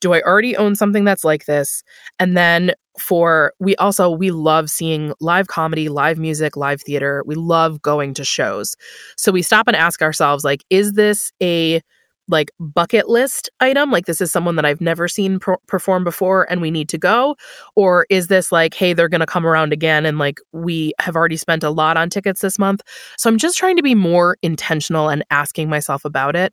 Do 0.00 0.12
I 0.12 0.20
already 0.22 0.56
own 0.56 0.76
something 0.76 1.04
that's 1.04 1.24
like 1.24 1.46
this? 1.46 1.82
And 2.18 2.36
then 2.36 2.72
for 2.98 3.52
we 3.58 3.76
also 3.76 4.10
we 4.10 4.30
love 4.30 4.70
seeing 4.70 5.12
live 5.20 5.46
comedy, 5.46 5.88
live 5.88 6.18
music, 6.18 6.56
live 6.56 6.82
theater. 6.82 7.22
We 7.26 7.34
love 7.34 7.80
going 7.82 8.14
to 8.14 8.24
shows. 8.24 8.76
So 9.16 9.32
we 9.32 9.42
stop 9.42 9.66
and 9.68 9.76
ask 9.76 10.02
ourselves, 10.02 10.44
like, 10.44 10.64
is 10.70 10.92
this 10.94 11.32
a 11.42 11.80
like 12.28 12.50
bucket 12.60 13.08
list 13.08 13.50
item 13.60 13.90
like 13.90 14.06
this 14.06 14.20
is 14.20 14.30
someone 14.30 14.56
that 14.56 14.64
i've 14.64 14.80
never 14.80 15.08
seen 15.08 15.38
per- 15.38 15.56
perform 15.66 16.04
before 16.04 16.50
and 16.50 16.60
we 16.60 16.70
need 16.70 16.88
to 16.88 16.98
go? 16.98 17.36
Or 17.76 18.06
is 18.10 18.28
this 18.28 18.52
like 18.52 18.74
hey 18.74 18.92
they're 18.92 19.08
going 19.08 19.20
to 19.20 19.26
come 19.26 19.46
around 19.46 19.72
again 19.72 20.06
and 20.06 20.18
like 20.18 20.38
we 20.52 20.92
have 21.00 21.16
already 21.16 21.36
spent 21.36 21.64
a 21.64 21.70
lot 21.70 21.96
on 21.96 22.10
tickets 22.10 22.40
this 22.40 22.58
month? 22.58 22.82
So 23.16 23.28
i'm 23.28 23.38
just 23.38 23.58
trying 23.58 23.76
to 23.76 23.82
be 23.82 23.94
more 23.94 24.36
intentional 24.42 25.08
and 25.08 25.24
asking 25.30 25.68
myself 25.68 26.04
about 26.04 26.36
it. 26.36 26.52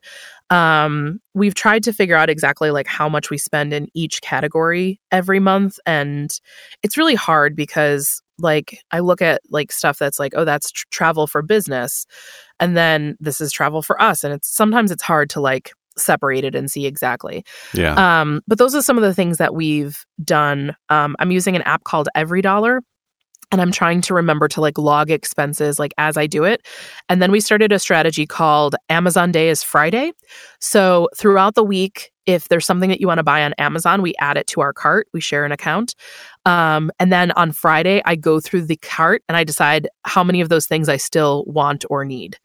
Um 0.49 1.19
we've 1.33 1.55
tried 1.55 1.83
to 1.83 1.93
figure 1.93 2.15
out 2.15 2.29
exactly 2.29 2.71
like 2.71 2.87
how 2.87 3.09
much 3.09 3.29
we 3.29 3.37
spend 3.37 3.73
in 3.73 3.87
each 3.93 4.21
category 4.21 4.99
every 5.11 5.39
month 5.39 5.79
and 5.85 6.39
it's 6.83 6.97
really 6.97 7.15
hard 7.15 7.55
because 7.55 8.21
like 8.39 8.79
i 8.91 8.99
look 8.99 9.21
at 9.21 9.41
like 9.49 9.71
stuff 9.71 9.97
that's 9.97 10.19
like 10.19 10.33
oh 10.35 10.45
that's 10.45 10.71
tr- 10.71 10.85
travel 10.91 11.27
for 11.27 11.41
business 11.41 12.05
and 12.59 12.75
then 12.75 13.15
this 13.19 13.39
is 13.41 13.51
travel 13.51 13.81
for 13.81 14.01
us 14.01 14.23
and 14.23 14.33
it's 14.33 14.47
sometimes 14.47 14.91
it's 14.91 15.03
hard 15.03 15.29
to 15.29 15.39
like 15.39 15.71
separate 15.97 16.43
it 16.43 16.55
and 16.55 16.69
see 16.69 16.85
exactly. 16.85 17.45
Yeah. 17.73 17.93
um 18.21 18.41
but 18.47 18.57
those 18.57 18.75
are 18.75 18.81
some 18.81 18.97
of 18.97 19.03
the 19.03 19.13
things 19.13 19.37
that 19.37 19.55
we've 19.55 20.05
done. 20.23 20.75
Um 20.89 21.15
i'm 21.19 21.31
using 21.31 21.55
an 21.55 21.61
app 21.61 21.85
called 21.85 22.09
EveryDollar 22.17 22.81
and 23.51 23.61
I'm 23.61 23.71
trying 23.71 24.01
to 24.01 24.13
remember 24.13 24.47
to 24.49 24.61
like 24.61 24.77
log 24.77 25.11
expenses 25.11 25.79
like 25.79 25.93
as 25.97 26.17
I 26.17 26.27
do 26.27 26.43
it. 26.43 26.65
And 27.09 27.21
then 27.21 27.31
we 27.31 27.39
started 27.39 27.71
a 27.71 27.79
strategy 27.79 28.25
called 28.25 28.75
Amazon 28.89 29.31
Day 29.31 29.49
is 29.49 29.63
Friday. 29.63 30.11
So 30.59 31.09
throughout 31.15 31.55
the 31.55 31.63
week, 31.63 32.11
if 32.25 32.47
there's 32.47 32.65
something 32.65 32.89
that 32.89 32.99
you 32.99 33.07
want 33.07 33.19
to 33.19 33.23
buy 33.23 33.43
on 33.43 33.53
Amazon, 33.59 34.01
we 34.01 34.15
add 34.19 34.37
it 34.37 34.47
to 34.47 34.61
our 34.61 34.73
cart. 34.73 35.07
We 35.13 35.21
share 35.21 35.45
an 35.45 35.51
account. 35.51 35.95
Um, 36.45 36.91
and 36.99 37.11
then 37.11 37.31
on 37.33 37.51
Friday, 37.51 38.01
I 38.05 38.15
go 38.15 38.39
through 38.39 38.63
the 38.63 38.77
cart 38.77 39.23
and 39.29 39.37
I 39.37 39.43
decide 39.43 39.87
how 40.03 40.23
many 40.23 40.41
of 40.41 40.49
those 40.49 40.65
things 40.65 40.89
I 40.89 40.97
still 40.97 41.43
want 41.45 41.85
or 41.89 42.03
need. 42.03 42.37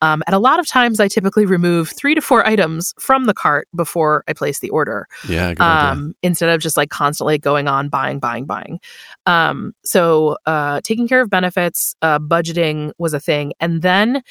Um, 0.00 0.22
and 0.26 0.34
a 0.34 0.38
lot 0.38 0.60
of 0.60 0.66
times, 0.66 1.00
I 1.00 1.08
typically 1.08 1.46
remove 1.46 1.90
three 1.90 2.14
to 2.14 2.20
four 2.20 2.46
items 2.46 2.94
from 3.00 3.24
the 3.24 3.34
cart 3.34 3.68
before 3.74 4.24
I 4.28 4.32
place 4.32 4.60
the 4.60 4.70
order 4.70 5.08
Yeah, 5.28 5.54
um, 5.58 6.14
instead 6.22 6.50
of 6.50 6.60
just 6.60 6.76
like 6.76 6.90
constantly 6.90 7.38
going 7.38 7.68
on 7.68 7.88
buying, 7.88 8.18
buying, 8.20 8.44
buying. 8.44 8.80
Um, 9.26 9.74
so 9.84 10.36
uh, 10.46 10.80
taking 10.82 11.08
care 11.08 11.20
of 11.20 11.30
benefits, 11.30 11.96
uh, 12.02 12.18
budgeting 12.18 12.92
was 12.98 13.14
a 13.14 13.20
thing, 13.20 13.52
and 13.60 13.82
then 13.82 14.22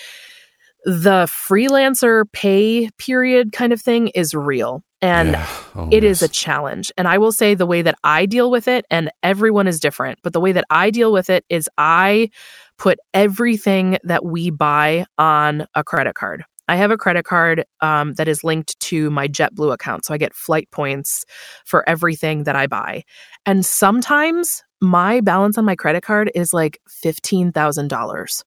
the 0.86 1.26
freelancer 1.26 2.24
pay 2.32 2.90
period 2.98 3.52
kind 3.52 3.74
of 3.74 3.82
thing 3.82 4.08
is 4.10 4.34
real. 4.34 4.84
And 5.02 5.36
Oh, 5.76 5.90
it 5.92 6.04
is 6.04 6.24
a 6.24 6.28
challenge. 6.28 6.92
And 6.98 7.08
I 7.08 7.18
will 7.20 7.32
say 7.32 7.54
the 7.54 7.68
way 7.68 7.84
that 7.84 7.96
I 8.04 8.26
deal 8.26 8.50
with 8.50 8.68
it, 8.68 8.86
and 8.90 9.12
everyone 9.22 9.68
is 9.68 9.80
different, 9.80 10.20
but 10.24 10.34
the 10.34 10.40
way 10.40 10.54
that 10.54 10.66
I 10.70 10.90
deal 10.90 11.12
with 11.12 11.30
it 11.30 11.46
is 11.50 11.70
I 11.78 12.32
put 12.78 13.00
everything 13.14 13.98
that 14.04 14.26
we 14.26 14.50
buy 14.50 15.06
on 15.18 15.66
a 15.76 15.84
credit 15.84 16.16
card. 16.16 16.44
I 16.70 16.76
have 16.76 16.92
a 16.92 16.98
credit 16.98 17.24
card 17.24 17.64
um, 17.82 18.14
that 18.16 18.28
is 18.28 18.44
linked 18.44 18.78
to 18.82 19.10
my 19.10 19.28
JetBlue 19.28 19.74
account. 19.74 20.06
So 20.06 20.14
I 20.14 20.18
get 20.18 20.36
flight 20.36 20.70
points 20.72 21.26
for 21.66 21.88
everything 21.88 22.44
that 22.44 22.56
I 22.56 22.68
buy. 22.68 23.04
And 23.46 23.66
sometimes 23.66 24.64
my 24.82 25.22
balance 25.22 25.58
on 25.58 25.66
my 25.66 25.76
credit 25.76 26.04
card 26.04 26.30
is 26.36 26.54
like 26.54 26.80
$15,000 26.90 28.44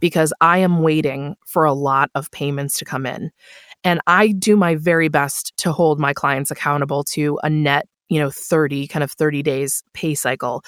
because 0.00 0.32
I 0.40 0.58
am 0.58 0.82
waiting 0.82 1.36
for 1.46 1.64
a 1.64 1.72
lot 1.72 2.10
of 2.16 2.30
payments 2.32 2.76
to 2.78 2.84
come 2.84 3.06
in. 3.06 3.30
And 3.84 4.00
I 4.06 4.28
do 4.32 4.56
my 4.56 4.74
very 4.74 5.08
best 5.08 5.56
to 5.58 5.72
hold 5.72 6.00
my 6.00 6.12
clients 6.12 6.50
accountable 6.50 7.04
to 7.04 7.38
a 7.42 7.48
net, 7.48 7.86
you 8.08 8.18
know, 8.18 8.30
30 8.30 8.88
kind 8.88 9.04
of 9.04 9.12
30 9.12 9.42
days 9.42 9.82
pay 9.94 10.14
cycle. 10.14 10.62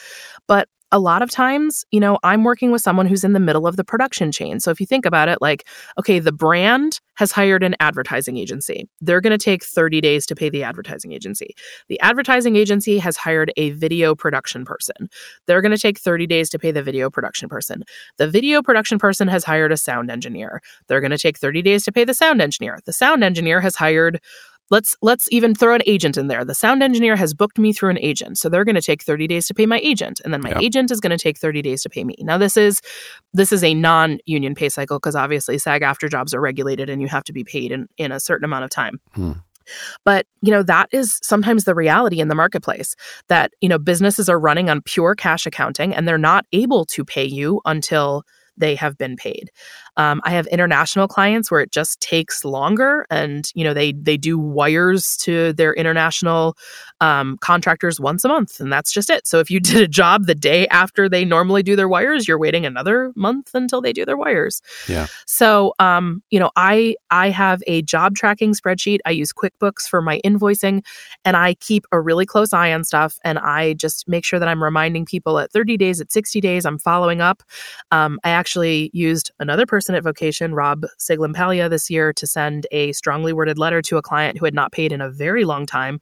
But 0.47 0.69
a 0.93 0.99
lot 0.99 1.23
of 1.23 1.31
times, 1.31 1.85
you 1.91 1.99
know, 1.99 2.19
I'm 2.23 2.45
working 2.45 2.71
with 2.71 2.83
someone 2.83 3.07
who's 3.07 3.25
in 3.25 3.33
the 3.33 3.41
middle 3.41 3.67
of 3.67 3.77
the 3.77 3.85
production 3.85 4.31
chain. 4.31 4.61
So 4.61 4.71
if 4.71 4.79
you 4.79 4.87
think 4.87 5.07
about 5.07 5.29
it, 5.29 5.41
like, 5.41 5.67
okay, 5.99 6.19
the 6.19 6.33
brand 6.33 7.01
has 7.15 7.33
hired 7.33 7.63
an 7.63 7.75
advertising 7.81 8.37
agency. 8.37 8.89
They're 9.01 9.23
going 9.23 9.37
to 9.37 9.43
take 9.43 9.65
30 9.65 10.03
days 10.03 10.27
to 10.27 10.35
pay 10.35 10.51
the 10.51 10.63
advertising 10.63 11.13
agency. 11.13 11.55
The 11.89 11.99
advertising 12.01 12.57
agency 12.57 12.99
has 12.99 13.17
hired 13.17 13.53
a 13.57 13.71
video 13.71 14.15
production 14.15 14.65
person. 14.67 15.09
They're 15.47 15.63
going 15.63 15.73
to 15.73 15.79
take 15.79 15.99
30 15.99 16.27
days 16.27 16.51
to 16.51 16.59
pay 16.59 16.71
the 16.71 16.83
video 16.83 17.11
production 17.11 17.49
person. 17.49 17.85
The 18.19 18.29
video 18.29 18.63
production 18.63 18.99
person 18.99 19.29
has 19.29 19.45
hired 19.45 19.73
a 19.73 19.77
sound 19.79 20.11
engineer. 20.11 20.61
They're 20.89 21.01
going 21.01 21.11
to 21.11 21.19
take 21.19 21.39
30 21.39 21.63
days 21.63 21.85
to 21.85 21.93
pay 21.93 22.05
the 22.05 22.15
sound 22.15 22.43
engineer. 22.43 22.79
The 22.85 22.93
sound 22.93 23.25
engineer 23.25 23.61
has 23.63 23.77
hired 23.77 24.21
let's 24.73 24.97
let's 25.03 25.29
even 25.31 25.55
throw 25.55 25.75
an 25.75 25.83
agent 25.87 26.17
in 26.17 26.27
there. 26.27 26.45
The 26.45 26.55
sound 26.55 26.83
engineer 26.83 27.15
has 27.15 27.35
booked 27.35 27.59
me 27.59 27.73
through 27.75 27.91
an 27.91 27.99
agent 27.99 28.39
so 28.39 28.49
they're 28.49 28.65
going 28.65 28.75
to 28.75 28.83
take 28.83 29.03
30 29.03 29.29
days 29.29 29.47
to 29.47 29.55
pay 29.55 29.67
my 29.67 29.79
agent 29.81 30.21
and 30.25 30.33
then 30.33 30.41
my 30.41 30.55
agent 30.61 30.91
is 30.91 30.99
going 30.99 31.17
to 31.17 31.23
take 31.23 31.39
30 31.39 31.63
days 31.63 31.83
to 31.83 31.91
pay 31.91 32.03
me. 32.03 32.17
Now 32.21 32.39
this 32.39 32.57
is 32.57 32.81
this 33.35 33.53
is 33.53 33.63
a 33.63 33.75
non-union 33.75 34.55
pay 34.55 34.71
cycle 34.71 34.99
because 34.99 35.15
obviously 35.15 35.59
SAG 35.59 35.83
AFTRA 35.83 36.11
jobs 36.11 36.35
are 36.35 36.41
regulated 36.41 36.89
and 36.89 37.03
you 37.03 37.09
have 37.09 37.25
to 37.25 37.33
be 37.33 37.45
paid 37.45 37.71
in, 37.71 37.87
in 37.99 38.11
a 38.11 38.19
certain 38.19 38.45
amount 38.45 38.65
of 38.65 38.71
time. 38.71 38.99
Hmm. 39.15 39.33
but 40.05 40.27
you 40.41 40.51
know 40.51 40.63
that 40.63 40.89
is 40.91 41.21
sometimes 41.23 41.65
the 41.65 41.75
reality 41.75 42.19
in 42.19 42.29
the 42.29 42.35
marketplace 42.35 42.97
that 43.29 43.53
you 43.61 43.69
know 43.69 43.79
businesses 43.79 44.29
are 44.29 44.41
running 44.41 44.71
on 44.71 44.81
pure 44.81 45.15
cash 45.15 45.47
accounting 45.47 45.95
and 45.95 46.09
they're 46.09 46.19
not 46.19 46.47
able 46.53 46.85
to 46.87 47.05
pay 47.05 47.25
you 47.25 47.61
until 47.65 48.25
they 48.57 48.75
have 48.75 48.99
been 48.99 49.17
paid 49.17 49.51
um, 49.97 50.21
i 50.25 50.31
have 50.31 50.47
international 50.49 51.07
clients 51.09 51.51
where 51.51 51.61
it 51.61 51.71
just 51.71 52.01
takes 52.01 52.45
longer 52.45 53.05
and 53.11 53.51
you 53.55 53.65
know 53.65 53.75
they 53.75 53.93
they 53.93 54.17
do 54.17 54.39
wires 54.39 55.17
to 55.17 55.53
their 55.55 55.75
international 55.75 56.57
um, 57.01 57.37
contractors 57.39 57.99
once 57.99 58.25
a 58.25 58.29
month 58.29 58.61
and 58.61 58.73
that's 58.73 58.93
just 58.93 59.11
it 59.11 59.27
so 59.27 59.39
if 59.41 59.51
you 59.51 59.61
did 59.73 59.81
a 59.83 59.89
job 59.89 60.27
the 60.27 60.35
day 60.35 60.67
after 60.69 61.09
they 61.09 61.25
normally 61.25 61.63
do 61.63 61.75
their 61.77 61.89
wires 61.89 62.29
you're 62.29 62.39
waiting 62.39 62.65
another 62.65 63.13
month 63.17 63.51
until 63.55 63.81
they 63.81 63.93
do 63.93 64.05
their 64.05 64.17
wires 64.17 64.61
Yeah. 64.89 65.07
so, 65.27 65.75
um, 65.79 66.23
you 66.31 66.39
know, 66.39 66.51
I 66.57 66.95
I 67.11 67.31
have 67.31 67.63
a 67.67 67.83
job 67.83 68.15
tracking 68.15 68.55
spreadsheet. 68.55 68.99
I 69.05 69.11
use 69.11 69.33
QuickBooks 69.33 69.89
for 69.89 70.01
my 70.01 70.21
invoicing, 70.25 70.85
and 71.25 71.37
I 71.37 71.55
keep 71.55 71.85
a 71.93 72.01
really 72.01 72.25
close 72.27 72.53
eye 72.53 72.73
on 72.73 72.85
stuff. 72.85 73.19
And 73.25 73.39
I 73.39 73.75
just 73.75 74.09
make 74.09 74.25
sure 74.25 74.39
that 74.39 74.49
I'm 74.49 74.63
reminding 74.63 75.05
people 75.07 75.39
at 75.39 75.51
30 75.53 75.77
days, 75.77 76.01
at 76.01 76.13
60 76.13 76.41
days, 76.41 76.65
I'm 76.65 76.79
following 76.79 77.21
up. 77.21 77.43
Um, 77.91 78.19
I 78.25 78.31
actually 78.31 78.91
used 78.93 79.31
another 79.41 79.67
person 79.67 79.82
at 79.91 80.03
Vocation, 80.03 80.55
Rob 80.55 80.85
Sciglimpaglia, 80.99 81.69
this 81.69 81.91
year 81.91 82.13
to 82.13 82.27
send 82.27 82.67
a 82.71 82.93
strongly 82.93 83.33
worded 83.33 83.59
letter 83.59 83.83
to 83.83 83.97
a 83.97 84.03
client 84.03 84.39
who 84.39 84.45
had 84.45 84.55
not 84.55 84.73
paid 84.73 84.93
in 84.93 85.01
a 85.01 85.11
very 85.11 85.45
long 85.45 85.67
time. 85.67 86.01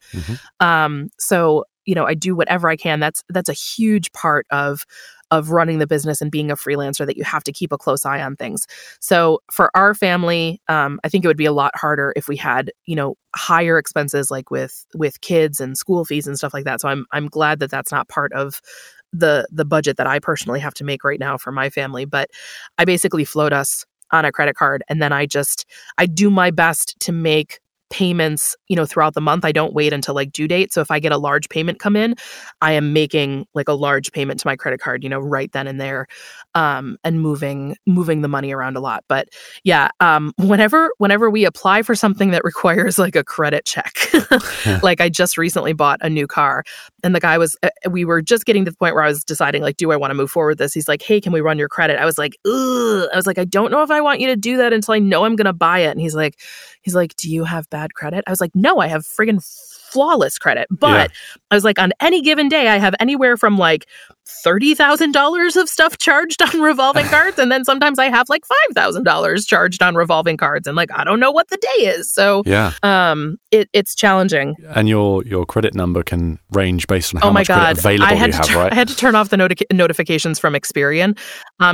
Um, 0.59 1.09
so 1.19 1.65
you 1.85 1.95
know, 1.95 2.05
I 2.05 2.13
do 2.13 2.35
whatever 2.35 2.69
I 2.69 2.75
can. 2.75 2.99
That's 2.99 3.23
that's 3.29 3.49
a 3.49 3.53
huge 3.53 4.11
part 4.13 4.45
of 4.51 4.85
of 5.31 5.49
running 5.49 5.79
the 5.79 5.87
business 5.87 6.21
and 6.21 6.29
being 6.29 6.51
a 6.51 6.55
freelancer 6.55 7.05
that 7.05 7.15
you 7.15 7.23
have 7.23 7.43
to 7.45 7.53
keep 7.53 7.71
a 7.71 7.77
close 7.77 8.05
eye 8.05 8.21
on 8.21 8.35
things. 8.35 8.67
So 8.99 9.39
for 9.49 9.71
our 9.75 9.93
family, 9.95 10.61
um, 10.67 10.99
I 11.05 11.09
think 11.09 11.23
it 11.23 11.27
would 11.27 11.37
be 11.37 11.45
a 11.45 11.53
lot 11.53 11.71
harder 11.75 12.11
if 12.15 12.27
we 12.27 12.35
had 12.35 12.71
you 12.85 12.95
know 12.95 13.15
higher 13.35 13.77
expenses 13.77 14.29
like 14.29 14.51
with 14.51 14.85
with 14.93 15.21
kids 15.21 15.59
and 15.59 15.77
school 15.77 16.05
fees 16.05 16.27
and 16.27 16.37
stuff 16.37 16.53
like 16.53 16.65
that. 16.65 16.81
So 16.81 16.89
I'm 16.89 17.05
I'm 17.11 17.27
glad 17.27 17.59
that 17.59 17.71
that's 17.71 17.91
not 17.91 18.09
part 18.09 18.33
of 18.33 18.61
the 19.13 19.47
the 19.51 19.65
budget 19.65 19.97
that 19.97 20.07
I 20.07 20.19
personally 20.19 20.59
have 20.59 20.73
to 20.75 20.83
make 20.83 21.03
right 21.03 21.19
now 21.19 21.37
for 21.37 21.51
my 21.51 21.69
family. 21.69 22.05
But 22.05 22.29
I 22.77 22.85
basically 22.85 23.25
float 23.25 23.53
us 23.53 23.85
on 24.11 24.25
a 24.25 24.31
credit 24.31 24.55
card 24.55 24.83
and 24.89 25.01
then 25.01 25.13
I 25.13 25.25
just 25.25 25.65
I 25.97 26.05
do 26.05 26.29
my 26.29 26.51
best 26.51 26.99
to 27.01 27.11
make 27.11 27.59
payments 27.91 28.55
you 28.69 28.75
know 28.75 28.85
throughout 28.85 29.13
the 29.13 29.21
month 29.21 29.43
i 29.43 29.51
don't 29.51 29.73
wait 29.73 29.91
until 29.91 30.15
like 30.15 30.31
due 30.31 30.47
date 30.47 30.71
so 30.71 30.79
if 30.79 30.89
i 30.89 30.97
get 30.97 31.11
a 31.11 31.17
large 31.17 31.49
payment 31.49 31.77
come 31.77 31.97
in 31.97 32.15
i 32.61 32.71
am 32.71 32.93
making 32.93 33.45
like 33.53 33.67
a 33.67 33.73
large 33.73 34.13
payment 34.13 34.39
to 34.39 34.47
my 34.47 34.55
credit 34.55 34.79
card 34.79 35.03
you 35.03 35.09
know 35.09 35.19
right 35.19 35.51
then 35.51 35.67
and 35.67 35.79
there 35.79 36.07
um 36.55 36.97
and 37.03 37.21
moving 37.21 37.75
moving 37.85 38.21
the 38.21 38.27
money 38.27 38.51
around 38.51 38.75
a 38.75 38.79
lot. 38.79 39.03
But 39.07 39.29
yeah 39.63 39.89
um 39.99 40.33
whenever 40.37 40.91
whenever 40.97 41.29
we 41.29 41.45
apply 41.45 41.81
for 41.81 41.95
something 41.95 42.31
that 42.31 42.43
requires 42.43 42.97
like 42.97 43.15
a 43.15 43.23
credit 43.23 43.65
check 43.65 43.93
like 44.83 45.01
i 45.01 45.09
just 45.09 45.37
recently 45.37 45.73
bought 45.73 45.99
a 46.01 46.09
new 46.09 46.27
car 46.27 46.63
and 47.03 47.15
the 47.15 47.19
guy 47.19 47.37
was 47.37 47.55
uh, 47.63 47.69
we 47.89 48.05
were 48.05 48.21
just 48.21 48.45
getting 48.45 48.65
to 48.65 48.71
the 48.71 48.77
point 48.77 48.95
where 48.95 49.03
i 49.03 49.07
was 49.07 49.23
deciding 49.23 49.61
like 49.61 49.77
do 49.77 49.91
i 49.91 49.95
want 49.95 50.11
to 50.11 50.15
move 50.15 50.31
forward 50.31 50.51
with 50.51 50.57
this? 50.59 50.73
He's 50.73 50.87
like 50.87 51.01
hey 51.01 51.21
can 51.21 51.31
we 51.31 51.41
run 51.41 51.57
your 51.57 51.69
credit? 51.69 51.99
I 51.99 52.05
was 52.05 52.17
like 52.17 52.37
Ugh. 52.45 53.09
i 53.11 53.15
was 53.15 53.27
like 53.27 53.37
i 53.37 53.45
don't 53.45 53.71
know 53.71 53.83
if 53.83 53.91
i 53.91 54.01
want 54.01 54.19
you 54.19 54.27
to 54.27 54.35
do 54.35 54.57
that 54.57 54.73
until 54.73 54.93
i 54.93 54.99
know 54.99 55.25
i'm 55.25 55.35
gonna 55.35 55.53
buy 55.53 55.79
it. 55.79 55.91
And 55.91 56.01
he's 56.01 56.15
like 56.15 56.39
he's 56.81 56.95
like 56.95 57.15
do 57.15 57.29
you 57.29 57.43
have 57.43 57.69
bad 57.69 57.93
credit? 57.93 58.23
I 58.27 58.29
was 58.31 58.41
like 58.41 58.55
no 58.55 58.79
i 58.79 58.87
have 58.87 59.03
friggin 59.03 59.43
flawless 59.91 60.37
credit. 60.37 60.67
But 60.71 61.11
i 61.51 61.55
was 61.55 61.63
like 61.63 61.79
on 61.79 61.91
any 62.01 62.21
given 62.21 62.49
day 62.49 62.67
i 62.69 62.77
have 62.77 62.95
anywhere 62.99 63.37
from 63.37 63.57
like 63.57 63.87
$30,000 64.45 65.55
of 65.61 65.69
stuff 65.69 65.97
charged 65.97 66.41
on 66.41 66.61
revolving 66.61 67.05
cards 67.07 67.39
and 67.39 67.51
then 67.51 67.65
sometimes 67.65 67.99
I 67.99 68.05
have 68.09 68.29
like 68.29 68.43
$5,000 68.75 69.47
charged 69.47 69.81
on 69.83 69.95
revolving 69.95 70.37
cards 70.37 70.67
and 70.67 70.75
like 70.75 70.89
I 70.93 71.03
don't 71.03 71.19
know 71.19 71.31
what 71.31 71.49
the 71.49 71.57
day 71.57 71.85
is. 71.85 72.11
So 72.13 72.43
Yeah. 72.45 72.73
um 72.83 73.37
it, 73.51 73.69
it's 73.73 73.95
challenging. 73.95 74.55
And 74.75 74.87
your 74.87 75.23
your 75.25 75.45
credit 75.45 75.73
number 75.75 76.03
can 76.03 76.39
range 76.51 76.87
based 76.87 77.13
on 77.15 77.21
how 77.21 77.29
oh 77.29 77.31
my 77.33 77.41
much 77.41 77.47
credit 77.47 77.61
god! 77.61 77.77
available 77.79 78.05
I 78.05 78.13
had 78.13 78.27
you 78.29 78.33
have, 78.37 78.55
right? 78.55 78.71
I 78.71 78.75
had 78.75 78.87
to 78.87 78.95
turn 78.95 79.15
off 79.15 79.29
the 79.29 79.37
noti- 79.37 79.65
notifications 79.73 80.39
from 80.39 80.53
Experian 80.53 81.17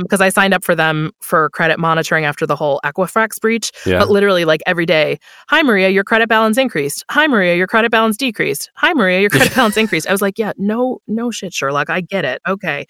because 0.02 0.20
I 0.20 0.28
signed 0.28 0.54
up 0.54 0.64
for 0.64 0.74
them 0.74 1.12
for 1.20 1.50
credit 1.50 1.78
monitoring 1.78 2.24
after 2.24 2.46
the 2.46 2.56
whole 2.56 2.80
Equifax 2.84 3.40
breach. 3.40 3.70
Yeah. 3.86 3.98
But 4.00 4.10
literally, 4.10 4.44
like 4.44 4.60
every 4.66 4.86
day, 4.86 5.18
hi 5.48 5.62
Maria, 5.62 5.88
your 5.90 6.04
credit 6.04 6.28
balance 6.28 6.58
increased. 6.58 7.04
Hi 7.10 7.26
Maria, 7.26 7.54
your 7.56 7.66
credit 7.66 7.90
balance 7.92 8.16
decreased. 8.16 8.70
Hi 8.74 8.92
Maria, 8.92 9.20
your 9.20 9.30
credit 9.30 9.54
balance 9.54 9.76
increased. 9.76 10.08
I 10.08 10.12
was 10.12 10.22
like, 10.22 10.38
yeah, 10.38 10.52
no, 10.58 11.00
no 11.06 11.30
shit, 11.30 11.52
Sherlock. 11.54 11.90
I 11.90 12.00
get 12.00 12.24
it. 12.24 12.37
Okay, 12.46 12.86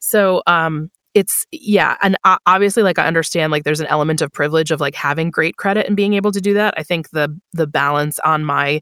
so 0.00 0.42
um. 0.46 0.90
It's 1.14 1.46
yeah, 1.52 1.96
and 2.02 2.16
uh, 2.24 2.38
obviously, 2.46 2.82
like 2.82 2.98
I 2.98 3.06
understand, 3.06 3.52
like 3.52 3.64
there's 3.64 3.80
an 3.80 3.86
element 3.88 4.22
of 4.22 4.32
privilege 4.32 4.70
of 4.70 4.80
like 4.80 4.94
having 4.94 5.30
great 5.30 5.56
credit 5.58 5.86
and 5.86 5.94
being 5.94 6.14
able 6.14 6.32
to 6.32 6.40
do 6.40 6.54
that. 6.54 6.72
I 6.78 6.82
think 6.82 7.10
the 7.10 7.38
the 7.52 7.66
balance 7.66 8.18
on 8.20 8.44
my 8.46 8.80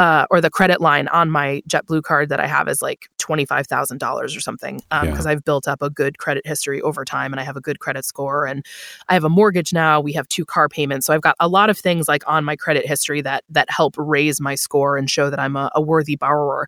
uh, 0.00 0.26
or 0.30 0.40
the 0.40 0.48
credit 0.48 0.80
line 0.80 1.08
on 1.08 1.30
my 1.30 1.62
JetBlue 1.68 2.02
card 2.02 2.30
that 2.30 2.40
I 2.40 2.46
have 2.46 2.68
is 2.68 2.80
like 2.80 3.10
twenty 3.18 3.44
five 3.44 3.66
thousand 3.66 3.98
dollars 3.98 4.34
or 4.34 4.40
something 4.40 4.76
because 4.90 5.26
Yeah. 5.26 5.32
I've 5.32 5.44
built 5.44 5.68
up 5.68 5.82
a 5.82 5.90
good 5.90 6.16
credit 6.16 6.46
history 6.46 6.80
over 6.80 7.04
time 7.04 7.34
and 7.34 7.38
I 7.38 7.44
have 7.44 7.56
a 7.56 7.60
good 7.60 7.80
credit 7.80 8.06
score 8.06 8.46
and 8.46 8.64
I 9.10 9.14
have 9.14 9.24
a 9.24 9.28
mortgage 9.28 9.74
now. 9.74 10.00
We 10.00 10.14
have 10.14 10.26
two 10.28 10.46
car 10.46 10.70
payments, 10.70 11.06
so 11.06 11.12
I've 11.12 11.20
got 11.20 11.36
a 11.38 11.48
lot 11.48 11.68
of 11.68 11.76
things 11.78 12.08
like 12.08 12.22
on 12.26 12.46
my 12.46 12.56
credit 12.56 12.86
history 12.86 13.20
that 13.20 13.44
that 13.50 13.68
help 13.70 13.94
raise 13.98 14.40
my 14.40 14.54
score 14.54 14.96
and 14.96 15.10
show 15.10 15.28
that 15.28 15.38
I'm 15.38 15.54
a, 15.54 15.70
a 15.74 15.82
worthy 15.82 16.16
borrower. 16.16 16.66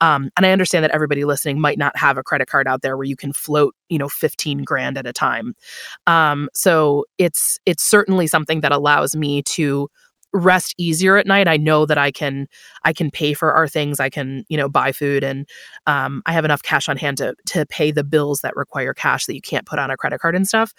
Um, 0.00 0.30
and 0.38 0.46
I 0.46 0.50
understand 0.50 0.82
that 0.82 0.92
everybody 0.92 1.24
listening 1.26 1.60
might 1.60 1.76
not 1.78 1.94
have 1.96 2.16
a 2.16 2.22
credit 2.22 2.48
card 2.48 2.66
out 2.66 2.80
there 2.80 2.96
where 2.96 3.04
you 3.04 3.16
can 3.16 3.34
float, 3.34 3.74
you 3.90 3.98
know, 3.98 4.08
15 4.08 4.64
grand 4.64 4.96
at 4.96 5.06
a 5.06 5.12
time. 5.12 5.54
Um, 6.06 6.48
so 6.54 7.04
it's 7.18 7.58
it's 7.66 7.82
certainly 7.84 8.26
something 8.26 8.62
that 8.62 8.72
allows 8.72 9.14
me 9.14 9.42
to 9.42 9.90
rest 10.32 10.74
easier 10.78 11.16
at 11.16 11.26
night. 11.26 11.48
I 11.48 11.56
know 11.56 11.86
that 11.86 11.98
I 11.98 12.10
can 12.10 12.46
I 12.84 12.92
can 12.92 13.10
pay 13.10 13.34
for 13.34 13.52
our 13.52 13.68
things. 13.68 14.00
I 14.00 14.10
can, 14.10 14.44
you 14.48 14.56
know, 14.56 14.68
buy 14.68 14.92
food 14.92 15.22
and 15.24 15.48
um, 15.86 16.22
I 16.26 16.32
have 16.32 16.44
enough 16.44 16.62
cash 16.62 16.88
on 16.88 16.96
hand 16.96 17.18
to 17.18 17.34
to 17.46 17.66
pay 17.66 17.90
the 17.90 18.04
bills 18.04 18.40
that 18.40 18.56
require 18.56 18.94
cash 18.94 19.26
that 19.26 19.34
you 19.34 19.42
can't 19.42 19.66
put 19.66 19.78
on 19.78 19.90
a 19.90 19.96
credit 19.96 20.20
card 20.20 20.34
and 20.34 20.46
stuff. 20.46 20.72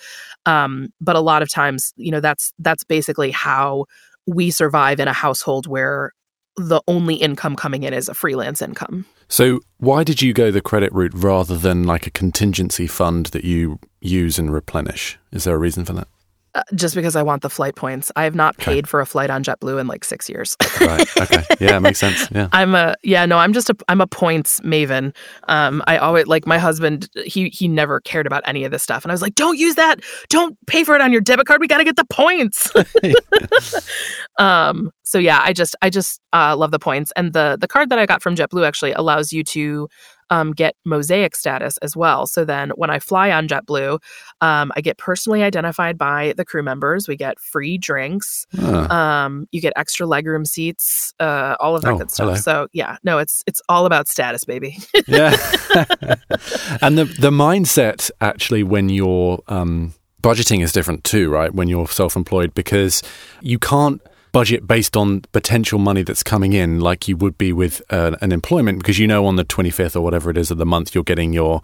Um, 0.45 0.89
but 0.99 1.15
a 1.15 1.21
lot 1.21 1.41
of 1.41 1.49
times, 1.49 1.93
you 1.95 2.11
know, 2.11 2.19
that's 2.19 2.53
that's 2.59 2.83
basically 2.83 3.31
how 3.31 3.85
we 4.25 4.51
survive 4.51 4.99
in 4.99 5.07
a 5.07 5.13
household 5.13 5.67
where 5.67 6.11
the 6.55 6.81
only 6.87 7.15
income 7.15 7.55
coming 7.55 7.83
in 7.83 7.93
is 7.93 8.07
a 8.07 8.13
freelance 8.13 8.61
income. 8.61 9.05
So, 9.27 9.61
why 9.77 10.03
did 10.03 10.21
you 10.21 10.33
go 10.33 10.51
the 10.51 10.61
credit 10.61 10.93
route 10.93 11.13
rather 11.15 11.57
than 11.57 11.83
like 11.83 12.05
a 12.05 12.11
contingency 12.11 12.87
fund 12.87 13.27
that 13.27 13.43
you 13.43 13.79
use 14.01 14.37
and 14.37 14.53
replenish? 14.53 15.17
Is 15.31 15.45
there 15.45 15.55
a 15.55 15.59
reason 15.59 15.85
for 15.85 15.93
that? 15.93 16.07
Uh, 16.55 16.61
just 16.75 16.93
because 16.93 17.15
I 17.15 17.23
want 17.23 17.41
the 17.41 17.49
flight 17.49 17.75
points. 17.75 18.11
I 18.15 18.25
have 18.25 18.35
not 18.35 18.57
paid 18.57 18.87
for 18.87 19.01
a 19.01 19.07
flight 19.07 19.31
on 19.31 19.43
JetBlue 19.43 19.81
in 19.81 19.87
like 19.87 20.03
six 20.03 20.29
years. 20.29 20.55
Right. 20.79 21.07
Okay. 21.23 21.43
Yeah, 21.59 21.77
it 21.77 21.79
makes 21.79 21.99
sense. 21.99 22.29
Yeah. 22.31 22.49
I'm 22.51 22.75
a 22.75 22.95
yeah 23.01 23.25
no 23.25 23.37
I'm 23.37 23.53
just 23.53 23.69
a 23.69 23.75
I'm 23.87 24.01
a 24.01 24.07
points 24.07 24.59
maven. 24.59 25.15
Um, 25.47 25.81
I 25.87 25.97
always 25.97 26.27
like 26.27 26.45
my 26.45 26.57
husband. 26.57 27.09
He 27.25 27.49
he 27.49 27.67
never 27.67 28.01
cared 28.01 28.27
about 28.27 28.43
any 28.45 28.65
of 28.65 28.71
this 28.71 28.83
stuff, 28.83 29.05
and 29.05 29.11
I 29.11 29.13
was 29.13 29.21
like, 29.21 29.35
don't 29.35 29.57
use 29.57 29.75
that. 29.75 30.01
Don't 30.27 30.57
pay 30.67 30.83
for 30.83 30.95
it 30.95 31.01
on 31.01 31.11
your 31.13 31.21
debit 31.21 31.47
card. 31.47 31.61
We 31.61 31.67
got 31.67 31.77
to 31.77 31.85
get 31.85 31.95
the 31.95 32.05
points. 32.05 32.71
um. 34.39 34.91
So 35.03 35.17
yeah, 35.17 35.39
I 35.41 35.53
just 35.53 35.75
I 35.81 35.89
just 35.89 36.19
uh, 36.33 36.57
love 36.57 36.71
the 36.71 36.79
points, 36.79 37.13
and 37.15 37.31
the 37.31 37.57
the 37.59 37.67
card 37.67 37.89
that 37.89 37.99
I 37.99 38.05
got 38.05 38.21
from 38.21 38.35
JetBlue 38.35 38.67
actually 38.67 38.93
allows 38.93 39.31
you 39.31 39.43
to 39.45 39.87
um, 40.33 40.51
get 40.51 40.75
mosaic 40.85 41.35
status 41.35 41.77
as 41.77 41.95
well. 41.95 42.25
So 42.25 42.43
then 42.43 42.71
when 42.75 42.89
I 42.89 42.99
fly 42.99 43.31
on 43.31 43.47
JetBlue, 43.47 43.99
um, 44.41 44.71
I 44.75 44.81
get 44.81 44.97
personally 44.97 45.43
identified 45.43 45.97
by 45.97 46.33
the 46.37 46.43
crew 46.45 46.63
members. 46.63 47.07
We 47.07 47.15
get 47.15 47.39
free 47.39 47.77
drinks. 47.77 48.45
Um, 48.59 49.47
you 49.51 49.61
get 49.61 49.73
extra 49.75 50.05
legroom 50.07 50.45
seats, 50.47 51.13
uh, 51.19 51.55
all 51.59 51.75
of 51.75 51.81
that 51.83 51.93
Oh, 51.93 51.97
good 51.99 52.11
stuff. 52.11 52.25
hello. 52.25 52.35
So 52.37 52.67
yeah, 52.73 52.97
no, 53.03 53.19
it's 53.19 53.43
it's 53.45 53.61
all 53.69 53.85
about 53.85 54.07
status, 54.07 54.43
baby. 54.43 54.77
yeah. 55.07 55.31
and 56.81 56.97
the 56.97 57.05
the 57.19 57.31
mindset 57.31 58.09
actually 58.19 58.63
when 58.63 58.89
you're 58.89 59.39
um, 59.47 59.93
budgeting 60.21 60.63
is 60.63 60.71
different 60.71 61.03
too, 61.03 61.29
right? 61.29 61.53
When 61.53 61.67
you're 61.67 61.87
self-employed 61.87 62.53
because 62.55 63.03
you 63.41 63.59
can't 63.59 64.01
budget 64.33 64.67
based 64.67 64.97
on 64.97 65.21
potential 65.31 65.79
money 65.79 66.03
that's 66.03 66.23
coming 66.23 66.51
in 66.51 66.81
like 66.81 67.07
you 67.07 67.15
would 67.15 67.37
be 67.37 67.53
with 67.53 67.81
uh, 67.89 68.17
an 68.19 68.33
employment 68.33 68.79
because 68.79 68.99
you 68.99 69.07
know 69.07 69.25
on 69.25 69.37
the 69.37 69.45
25th 69.45 69.95
or 69.95 70.01
whatever 70.01 70.29
it 70.29 70.37
is 70.37 70.51
of 70.51 70.57
the 70.57 70.65
month 70.65 70.93
you're 70.93 71.03
getting 71.05 71.31
your 71.31 71.61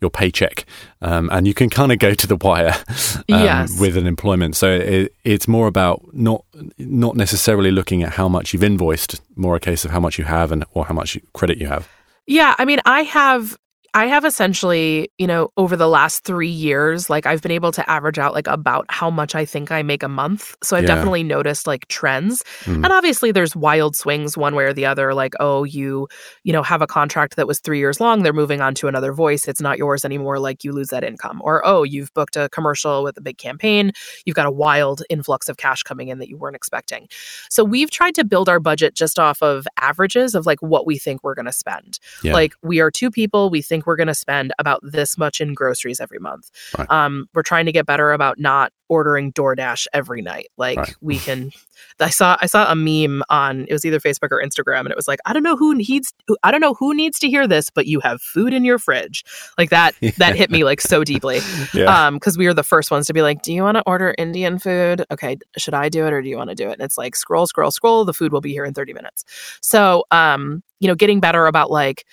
your 0.00 0.10
paycheck. 0.10 0.64
Um, 1.00 1.28
and 1.32 1.46
you 1.46 1.54
can 1.54 1.70
kind 1.70 1.92
of 1.92 1.98
go 2.00 2.12
to 2.14 2.26
the 2.26 2.34
wire 2.36 2.74
um, 2.88 3.22
Yes. 3.28 3.78
with 3.78 3.96
an 3.96 4.06
employment. 4.06 4.56
So 4.56 4.70
it, 4.72 5.14
it's 5.24 5.46
more 5.46 5.66
about 5.68 6.02
not 6.12 6.44
not 6.78 7.14
necessarily 7.16 7.70
looking 7.70 8.02
at 8.02 8.12
how 8.14 8.28
much 8.28 8.52
you've 8.52 8.64
invoiced 8.64 9.20
more 9.36 9.54
a 9.54 9.60
case 9.60 9.84
of 9.84 9.90
how 9.90 10.00
much 10.00 10.18
you 10.18 10.24
have 10.24 10.50
and 10.52 10.64
or 10.74 10.86
how 10.86 10.94
much 10.94 11.18
credit 11.34 11.58
you 11.58 11.68
have. 11.68 11.88
Yeah, 12.26 12.54
I 12.58 12.64
mean, 12.64 12.80
I 12.84 13.02
have 13.02 13.56
I 13.94 14.06
have 14.06 14.24
essentially, 14.24 15.10
you 15.18 15.26
know, 15.26 15.50
over 15.58 15.76
the 15.76 15.86
last 15.86 16.24
3 16.24 16.48
years, 16.48 17.10
like 17.10 17.26
I've 17.26 17.42
been 17.42 17.52
able 17.52 17.72
to 17.72 17.90
average 17.90 18.18
out 18.18 18.32
like 18.32 18.46
about 18.46 18.86
how 18.88 19.10
much 19.10 19.34
I 19.34 19.44
think 19.44 19.70
I 19.70 19.82
make 19.82 20.02
a 20.02 20.08
month. 20.08 20.56
So 20.62 20.76
I've 20.76 20.84
Yeah. 20.84 20.94
definitely 20.94 21.22
noticed 21.22 21.66
like 21.66 21.86
trends. 21.88 22.42
Mm. 22.64 22.76
And 22.76 22.86
obviously 22.86 23.32
there's 23.32 23.54
wild 23.54 23.94
swings 23.94 24.34
one 24.34 24.54
way 24.54 24.64
or 24.64 24.72
the 24.72 24.86
other 24.86 25.12
like 25.12 25.34
oh, 25.40 25.64
you, 25.64 26.08
you 26.42 26.54
know, 26.54 26.62
have 26.62 26.80
a 26.80 26.86
contract 26.86 27.36
that 27.36 27.46
was 27.46 27.60
3 27.60 27.78
years 27.78 28.00
long, 28.00 28.22
they're 28.22 28.32
moving 28.32 28.62
on 28.62 28.74
to 28.76 28.88
another 28.88 29.12
voice, 29.12 29.46
it's 29.46 29.60
not 29.60 29.76
yours 29.76 30.06
anymore, 30.06 30.38
like 30.38 30.64
you 30.64 30.72
lose 30.72 30.88
that 30.88 31.04
income. 31.04 31.42
Or 31.44 31.60
oh, 31.66 31.82
you've 31.82 32.14
booked 32.14 32.36
a 32.36 32.48
commercial 32.48 33.02
with 33.02 33.18
a 33.18 33.20
big 33.20 33.36
campaign, 33.36 33.92
you've 34.24 34.36
got 34.36 34.46
a 34.46 34.50
wild 34.50 35.02
influx 35.10 35.50
of 35.50 35.58
cash 35.58 35.82
coming 35.82 36.08
in 36.08 36.18
that 36.18 36.30
you 36.30 36.38
weren't 36.38 36.56
expecting. 36.56 37.08
So 37.50 37.62
we've 37.62 37.90
tried 37.90 38.14
to 38.14 38.24
build 38.24 38.48
our 38.48 38.58
budget 38.58 38.94
just 38.94 39.18
off 39.18 39.42
of 39.42 39.66
averages 39.78 40.34
of 40.34 40.46
like 40.46 40.62
what 40.62 40.86
we 40.86 40.96
think 40.96 41.22
we're 41.22 41.34
going 41.34 41.44
to 41.44 41.52
spend. 41.52 41.98
Yeah. 42.22 42.32
Like 42.32 42.54
we 42.62 42.80
are 42.80 42.90
two 42.90 43.10
people, 43.10 43.50
we 43.50 43.60
think 43.60 43.81
we're 43.86 43.96
going 43.96 44.06
to 44.08 44.14
spend 44.14 44.52
about 44.58 44.80
this 44.82 45.16
much 45.18 45.40
in 45.40 45.54
groceries 45.54 46.00
every 46.00 46.18
month. 46.18 46.50
Right. 46.76 46.90
Um, 46.90 47.28
we're 47.34 47.42
trying 47.42 47.66
to 47.66 47.72
get 47.72 47.86
better 47.86 48.12
about 48.12 48.38
not 48.38 48.72
ordering 48.88 49.32
DoorDash 49.32 49.86
every 49.94 50.20
night. 50.20 50.48
Like 50.58 50.76
Right. 50.76 50.94
we 51.00 51.18
can. 51.18 51.50
I 52.00 52.10
saw 52.10 52.36
I 52.40 52.46
saw 52.46 52.70
a 52.70 52.74
meme 52.76 53.22
on 53.28 53.66
it 53.68 53.72
was 53.72 53.84
either 53.84 53.98
Facebook 54.00 54.30
or 54.30 54.42
Instagram, 54.42 54.80
and 54.80 54.90
it 54.90 54.96
was 54.96 55.08
like 55.08 55.18
I 55.24 55.32
don't 55.32 55.42
know 55.42 55.56
who 55.56 55.74
needs 55.74 56.12
I 56.42 56.50
don't 56.50 56.60
know 56.60 56.74
who 56.74 56.94
needs 56.94 57.18
to 57.20 57.28
hear 57.28 57.46
this, 57.46 57.70
but 57.70 57.86
you 57.86 58.00
have 58.00 58.20
food 58.20 58.52
in 58.52 58.64
your 58.64 58.78
fridge. 58.78 59.24
Like 59.58 59.70
that 59.70 59.94
that 60.18 60.36
hit 60.36 60.50
me 60.50 60.64
like 60.64 60.80
so 60.80 61.04
deeply. 61.04 61.40
Yeah. 61.74 62.06
Um, 62.06 62.14
because 62.14 62.36
we 62.38 62.46
were 62.46 62.54
the 62.54 62.62
first 62.62 62.90
ones 62.90 63.06
to 63.06 63.12
be 63.12 63.22
like, 63.22 63.42
do 63.42 63.52
you 63.52 63.62
want 63.62 63.76
to 63.76 63.82
order 63.86 64.14
Indian 64.18 64.58
food? 64.58 65.04
Okay, 65.10 65.36
should 65.56 65.74
I 65.74 65.88
do 65.88 66.06
it 66.06 66.12
or 66.12 66.22
do 66.22 66.28
you 66.28 66.36
want 66.36 66.50
to 66.50 66.56
do 66.56 66.68
it? 66.68 66.74
And 66.74 66.82
it's 66.82 66.98
like 66.98 67.16
scroll, 67.16 67.46
scroll, 67.46 67.70
scroll. 67.70 68.04
The 68.04 68.14
food 68.14 68.32
will 68.32 68.40
be 68.40 68.52
here 68.52 68.64
in 68.64 68.74
30 68.74 68.92
minutes. 68.92 69.24
So, 69.60 70.04
um, 70.10 70.62
you 70.80 70.88
know, 70.88 70.94
getting 70.94 71.20
better 71.20 71.46
about 71.46 71.70
like 71.70 72.04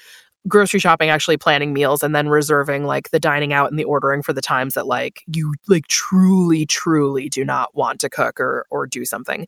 grocery 0.48 0.80
shopping, 0.80 1.10
actually 1.10 1.38
planning 1.38 1.74
meals, 1.74 2.02
and 2.02 2.16
then 2.16 2.30
reserving 2.30 2.86
like 2.86 3.12
the 3.12 3.20
dining 3.20 3.54
out 3.54 3.70
and 3.70 3.80
the 3.80 3.84
ordering 3.84 4.22
for 4.22 4.34
the 4.34 4.42
times 4.42 4.74
that 4.74 4.88
like 4.88 5.24
you 5.28 5.54
like 5.68 5.88
truly, 5.88 6.66
truly 6.66 7.30
do 7.30 7.44
not 7.44 7.76
want 7.76 8.00
to 8.02 8.10
cook 8.10 8.40
or 8.40 8.66
or 8.70 8.88
do 8.88 9.06
something. 9.06 9.48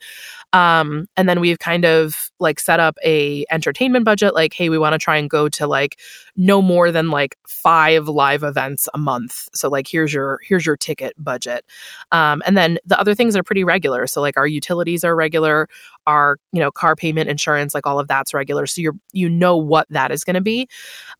Um, 0.53 1.07
and 1.15 1.29
then 1.29 1.39
we've 1.39 1.59
kind 1.59 1.85
of 1.85 2.29
like 2.39 2.59
set 2.59 2.79
up 2.79 2.97
a 3.03 3.45
entertainment 3.51 4.05
budget. 4.05 4.33
Like, 4.33 4.53
hey, 4.53 4.69
we 4.69 4.77
want 4.77 4.93
to 4.93 4.99
try 4.99 5.17
and 5.17 5.29
go 5.29 5.49
to 5.49 5.67
like 5.67 5.99
no 6.35 6.61
more 6.61 6.91
than 6.91 7.09
like 7.09 7.37
five 7.47 8.07
live 8.07 8.43
events 8.43 8.89
a 8.93 8.97
month. 8.97 9.49
So 9.53 9.69
like 9.69 9.87
here's 9.87 10.13
your 10.13 10.39
here's 10.43 10.65
your 10.65 10.77
ticket 10.77 11.13
budget. 11.17 11.65
Um, 12.11 12.41
and 12.45 12.57
then 12.57 12.79
the 12.85 12.99
other 12.99 13.15
things 13.15 13.35
are 13.35 13.43
pretty 13.43 13.63
regular. 13.63 14.07
So 14.07 14.21
like 14.21 14.37
our 14.37 14.47
utilities 14.47 15.03
are 15.03 15.15
regular, 15.15 15.67
our 16.07 16.37
you 16.51 16.59
know 16.59 16.71
car 16.71 16.95
payment, 16.95 17.29
insurance, 17.29 17.73
like 17.73 17.85
all 17.87 17.99
of 17.99 18.07
that's 18.07 18.33
regular. 18.33 18.65
So 18.65 18.81
you're 18.81 18.95
you 19.13 19.29
know 19.29 19.57
what 19.57 19.87
that 19.89 20.11
is 20.11 20.23
going 20.23 20.35
to 20.35 20.41
be. 20.41 20.67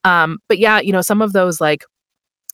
Um, 0.04 0.40
but 0.48 0.60
yeah, 0.60 0.80
you 0.80 0.92
know 0.92 1.02
some 1.02 1.22
of 1.22 1.34
those 1.34 1.62
like 1.62 1.86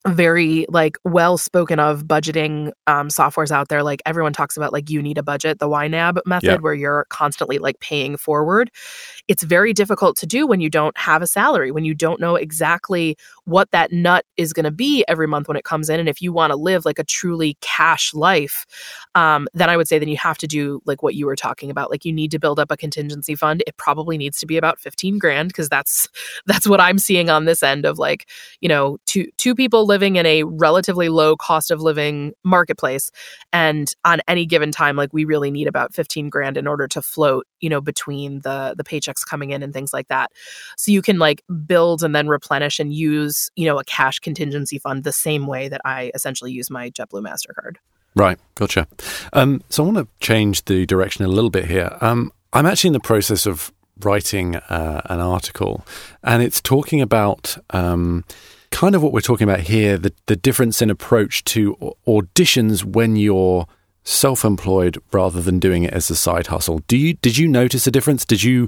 very 0.05 0.65
like 0.69 0.97
well 1.03 1.38
spoken 1.38 1.80
of 1.80 2.03
budgeting 2.05 2.71
um, 2.86 3.09
softwares 3.09 3.51
out 3.51 3.67
there 3.67 3.84
like 3.84 4.01
everyone 4.05 4.32
talks 4.32 4.55
about 4.55 4.71
like 4.71 4.89
you 4.89 5.01
need 5.01 5.17
a 5.17 5.23
budget 5.23 5.59
the 5.59 5.67
ynab 5.67 6.19
method 6.25 6.47
Yeah. 6.47 6.57
where 6.57 6.73
you're 6.75 7.05
constantly 7.09 7.57
like 7.57 7.80
paying 7.82 8.15
forward 8.15 8.71
it's 9.28 9.43
very 9.43 9.73
difficult 9.73 10.15
to 10.17 10.28
do 10.28 10.47
when 10.47 10.61
you 10.61 10.69
don't 10.69 10.97
have 10.97 11.21
a 11.21 11.28
salary 11.28 11.71
when 11.71 11.84
you 11.84 11.93
don't 11.93 12.21
know 12.21 12.36
exactly 12.36 13.17
what 13.47 13.71
that 13.71 13.91
nut 13.91 14.25
is 14.37 14.53
going 14.53 14.63
to 14.63 14.71
be 14.71 15.03
every 15.07 15.27
month 15.27 15.47
when 15.47 15.57
it 15.57 15.63
comes 15.63 15.89
in 15.89 15.99
and 15.99 16.09
if 16.09 16.21
you 16.21 16.31
want 16.31 16.51
to 16.51 16.57
live 16.57 16.85
like 16.85 16.99
a 16.99 17.03
truly 17.03 17.57
cash 17.61 18.13
life 18.13 18.65
um, 19.15 19.47
then 19.53 19.69
i 19.69 19.77
would 19.77 19.87
say 19.87 19.97
then 19.97 20.09
you 20.09 20.17
have 20.17 20.37
to 20.37 20.47
do 20.47 20.81
like 20.85 21.03
what 21.03 21.15
you 21.15 21.25
were 21.25 21.35
talking 21.35 21.69
about. 21.69 21.89
Like 21.89 22.05
you 22.05 22.13
need 22.13 22.31
to 22.31 22.39
build 22.39 22.59
up 22.59 22.71
a 22.71 22.77
contingency 22.77 23.35
fund. 23.35 23.63
It 23.67 23.77
probably 23.77 24.17
needs 24.17 24.39
to 24.39 24.45
be 24.45 24.57
about 24.57 24.79
15 24.79 25.19
grand 25.19 25.49
because 25.49 25.69
that's 25.69 26.07
that's 26.45 26.67
what 26.67 26.79
i'm 26.79 26.97
seeing 26.97 27.29
on 27.29 27.45
this 27.45 27.63
end 27.63 27.85
of 27.85 27.97
like 27.97 28.29
you 28.61 28.69
know 28.69 28.97
two 29.05 29.27
two 29.37 29.55
people 29.55 29.85
living 29.85 30.15
in 30.15 30.25
a 30.25 30.43
relatively 30.43 31.09
low 31.09 31.35
cost 31.35 31.71
of 31.71 31.81
living 31.81 32.33
marketplace 32.43 33.09
and 33.53 33.93
on 34.05 34.21
any 34.27 34.45
given 34.45 34.71
time 34.71 34.95
like 34.95 35.11
we 35.13 35.25
really 35.25 35.51
need 35.51 35.67
about 35.67 35.93
15 35.93 36.29
grand 36.29 36.57
in 36.57 36.67
order 36.67 36.87
to 36.87 37.01
float 37.01 37.45
you 37.59 37.69
know 37.69 37.81
between 37.81 38.41
the 38.41 38.75
the 38.77 38.83
paychecks 38.83 39.25
coming 39.25 39.51
in 39.51 39.63
and 39.63 39.73
things 39.73 39.93
like 39.93 40.07
that. 40.07 40.31
So 40.77 40.91
you 40.91 41.01
can 41.01 41.19
like 41.19 41.43
build 41.65 42.03
and 42.03 42.15
then 42.15 42.27
replenish 42.27 42.79
and 42.79 42.93
use 42.93 43.36
you 43.55 43.65
know 43.65 43.79
a 43.79 43.83
cash 43.83 44.19
contingency 44.19 44.79
fund 44.79 45.03
the 45.03 45.11
same 45.11 45.47
way 45.47 45.67
that 45.67 45.81
i 45.85 46.11
essentially 46.13 46.51
use 46.51 46.69
my 46.69 46.89
jetblue 46.89 47.23
mastercard 47.23 47.77
Right, 48.17 48.39
gotcha. 48.55 48.88
Um, 49.33 49.61
so 49.69 49.83
I 49.83 49.85
want 49.91 49.97
to 49.99 50.07
change 50.25 50.65
the 50.65 50.88
direction 50.88 51.23
a 51.23 51.27
little 51.27 51.51
bit 51.51 51.65
here. 51.65 51.95
Um, 52.01 52.31
I'm 52.51 52.65
actually 52.65 52.88
in 52.88 52.93
the 52.93 52.99
process 52.99 53.45
of 53.45 53.71
writing 53.99 54.55
uh, 54.55 55.01
an 55.05 55.19
article, 55.19 55.85
and 56.23 56.41
it's 56.41 56.59
talking 56.59 56.99
about 56.99 57.57
um, 57.69 58.25
kind 58.71 58.95
of 58.95 59.03
what 59.03 59.13
we're 59.13 59.21
talking 59.21 59.47
about 59.47 59.61
here 59.61 59.97
the, 59.97 60.13
the 60.25 60.35
difference 60.35 60.81
in 60.81 60.89
approach 60.89 61.43
to 61.43 61.75
auditions 62.07 62.83
when 62.83 63.15
you're 63.15 63.67
self-employed 64.07 64.97
rather 65.11 65.41
than 65.41 65.59
doing 65.59 65.83
it 65.83 65.93
as 65.93 66.09
a 66.09 66.15
side 66.15 66.47
hustle 66.47 66.79
do 66.87 66.95
you 66.97 67.13
did 67.15 67.37
you 67.37 67.47
notice 67.47 67.85
a 67.87 67.91
difference 67.91 68.23
did 68.25 68.41
you 68.41 68.67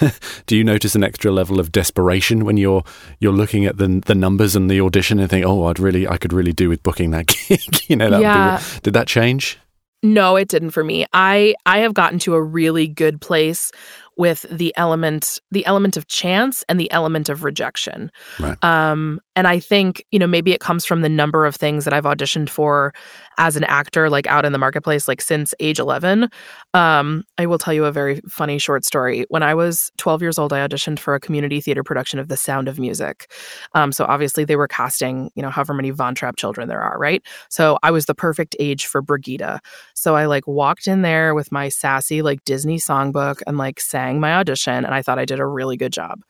do 0.46 0.56
you 0.56 0.64
notice 0.64 0.94
an 0.94 1.04
extra 1.04 1.30
level 1.30 1.60
of 1.60 1.70
desperation 1.70 2.44
when 2.46 2.56
you're 2.56 2.82
you're 3.18 3.32
looking 3.32 3.66
at 3.66 3.76
the 3.76 4.02
the 4.06 4.14
numbers 4.14 4.56
and 4.56 4.70
the 4.70 4.80
audition 4.80 5.20
and 5.20 5.28
think 5.28 5.44
oh 5.44 5.64
i'd 5.66 5.78
really 5.78 6.08
i 6.08 6.16
could 6.16 6.32
really 6.32 6.52
do 6.52 6.68
with 6.70 6.82
booking 6.82 7.10
that 7.10 7.26
gig 7.48 7.60
you 7.88 7.94
know 7.96 8.08
that 8.10 8.20
Yeah. 8.22 8.56
re- 8.56 8.62
did 8.82 8.94
that 8.94 9.06
change 9.06 9.58
No, 10.02 10.36
it 10.36 10.48
didn't 10.48 10.70
for 10.70 10.82
me. 10.82 11.04
I 11.12 11.54
I 11.66 11.80
have 11.84 11.92
gotten 11.92 12.18
to 12.20 12.32
a 12.34 12.40
really 12.42 12.88
good 12.88 13.20
place 13.20 13.70
with 14.16 14.46
the 14.50 14.72
element 14.78 15.38
the 15.50 15.66
element 15.66 15.98
of 15.98 16.06
chance 16.06 16.64
and 16.70 16.80
the 16.80 16.90
element 16.90 17.28
of 17.28 17.44
rejection. 17.44 18.10
Right. 18.38 18.56
Um 18.64 19.20
and 19.40 19.48
I 19.48 19.58
think, 19.58 20.04
you 20.10 20.18
know, 20.18 20.26
maybe 20.26 20.52
it 20.52 20.60
comes 20.60 20.84
from 20.84 21.00
the 21.00 21.08
number 21.08 21.46
of 21.46 21.56
things 21.56 21.86
that 21.86 21.94
I've 21.94 22.04
auditioned 22.04 22.50
for 22.50 22.92
as 23.38 23.56
an 23.56 23.64
actor 23.64 24.10
like 24.10 24.26
out 24.26 24.44
in 24.44 24.52
the 24.52 24.58
marketplace 24.58 25.08
like 25.08 25.22
since 25.22 25.54
age 25.60 25.78
11. 25.78 26.28
Um 26.74 27.24
I 27.38 27.46
will 27.46 27.56
tell 27.56 27.72
you 27.72 27.86
a 27.86 27.90
very 27.90 28.20
funny 28.28 28.58
short 28.58 28.84
story. 28.84 29.24
When 29.30 29.42
I 29.42 29.54
was 29.54 29.90
12 29.96 30.20
years 30.20 30.38
old, 30.38 30.52
I 30.52 30.58
auditioned 30.58 30.98
for 30.98 31.14
a 31.14 31.20
community 31.20 31.58
theater 31.62 31.82
production 31.82 32.18
of 32.18 32.28
The 32.28 32.36
Sound 32.36 32.68
of 32.68 32.78
Music. 32.78 33.32
Um 33.72 33.92
so 33.92 34.04
obviously 34.04 34.44
they 34.44 34.56
were 34.56 34.68
casting, 34.68 35.30
you 35.34 35.42
know, 35.42 35.48
however 35.48 35.72
many 35.72 35.88
Von 35.88 36.14
Trapp 36.14 36.36
children 36.36 36.68
there 36.68 36.82
are, 36.82 36.98
right? 36.98 37.22
So 37.48 37.78
I 37.82 37.90
was 37.92 38.04
the 38.04 38.14
perfect 38.14 38.54
age 38.58 38.84
for 38.84 39.02
Brigitta. 39.02 39.60
So 39.94 40.16
I 40.16 40.26
like 40.26 40.46
walked 40.46 40.86
in 40.86 41.00
there 41.00 41.34
with 41.34 41.50
my 41.50 41.70
sassy 41.70 42.20
like 42.20 42.44
Disney 42.44 42.76
songbook 42.76 43.40
and 43.46 43.56
like 43.56 43.80
sang 43.80 44.20
my 44.20 44.34
audition 44.34 44.84
and 44.84 44.94
I 44.94 45.00
thought 45.00 45.18
I 45.18 45.24
did 45.24 45.40
a 45.40 45.46
really 45.46 45.78
good 45.78 45.94
job. 45.94 46.20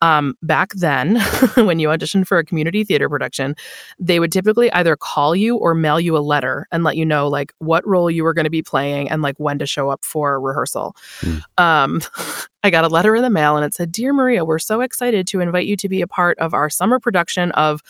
Um 0.00 0.36
back 0.42 0.70
then 0.74 1.16
when 1.56 1.78
you 1.78 1.88
auditioned 1.88 2.26
for 2.26 2.38
a 2.38 2.44
community 2.44 2.84
theater 2.84 3.08
production, 3.08 3.54
they 3.98 4.20
would 4.20 4.32
typically 4.32 4.70
either 4.72 4.96
call 4.96 5.34
you 5.34 5.56
or 5.56 5.74
mail 5.74 5.98
you 6.00 6.16
a 6.16 6.20
letter 6.20 6.66
and 6.70 6.84
let 6.84 6.96
you 6.96 7.04
know 7.04 7.28
like 7.28 7.52
what 7.58 7.86
role 7.86 8.10
you 8.10 8.24
were 8.24 8.34
going 8.34 8.44
to 8.44 8.50
be 8.50 8.62
playing 8.62 9.10
and 9.10 9.22
like 9.22 9.36
when 9.38 9.58
to 9.58 9.66
show 9.66 9.90
up 9.90 10.04
for 10.04 10.40
rehearsal. 10.40 10.94
Um 11.56 12.00
I 12.62 12.70
got 12.70 12.84
a 12.84 12.88
letter 12.88 13.14
in 13.14 13.22
the 13.22 13.30
mail 13.30 13.56
and 13.56 13.64
it 13.64 13.72
said, 13.72 13.92
Dear 13.92 14.12
Maria, 14.12 14.44
we're 14.44 14.58
so 14.58 14.80
excited 14.80 15.28
to 15.28 15.40
invite 15.40 15.66
you 15.66 15.76
to 15.76 15.88
be 15.88 16.02
a 16.02 16.08
part 16.08 16.36
of 16.38 16.54
our 16.54 16.68
summer 16.68 16.98
production 16.98 17.52
of 17.52 17.82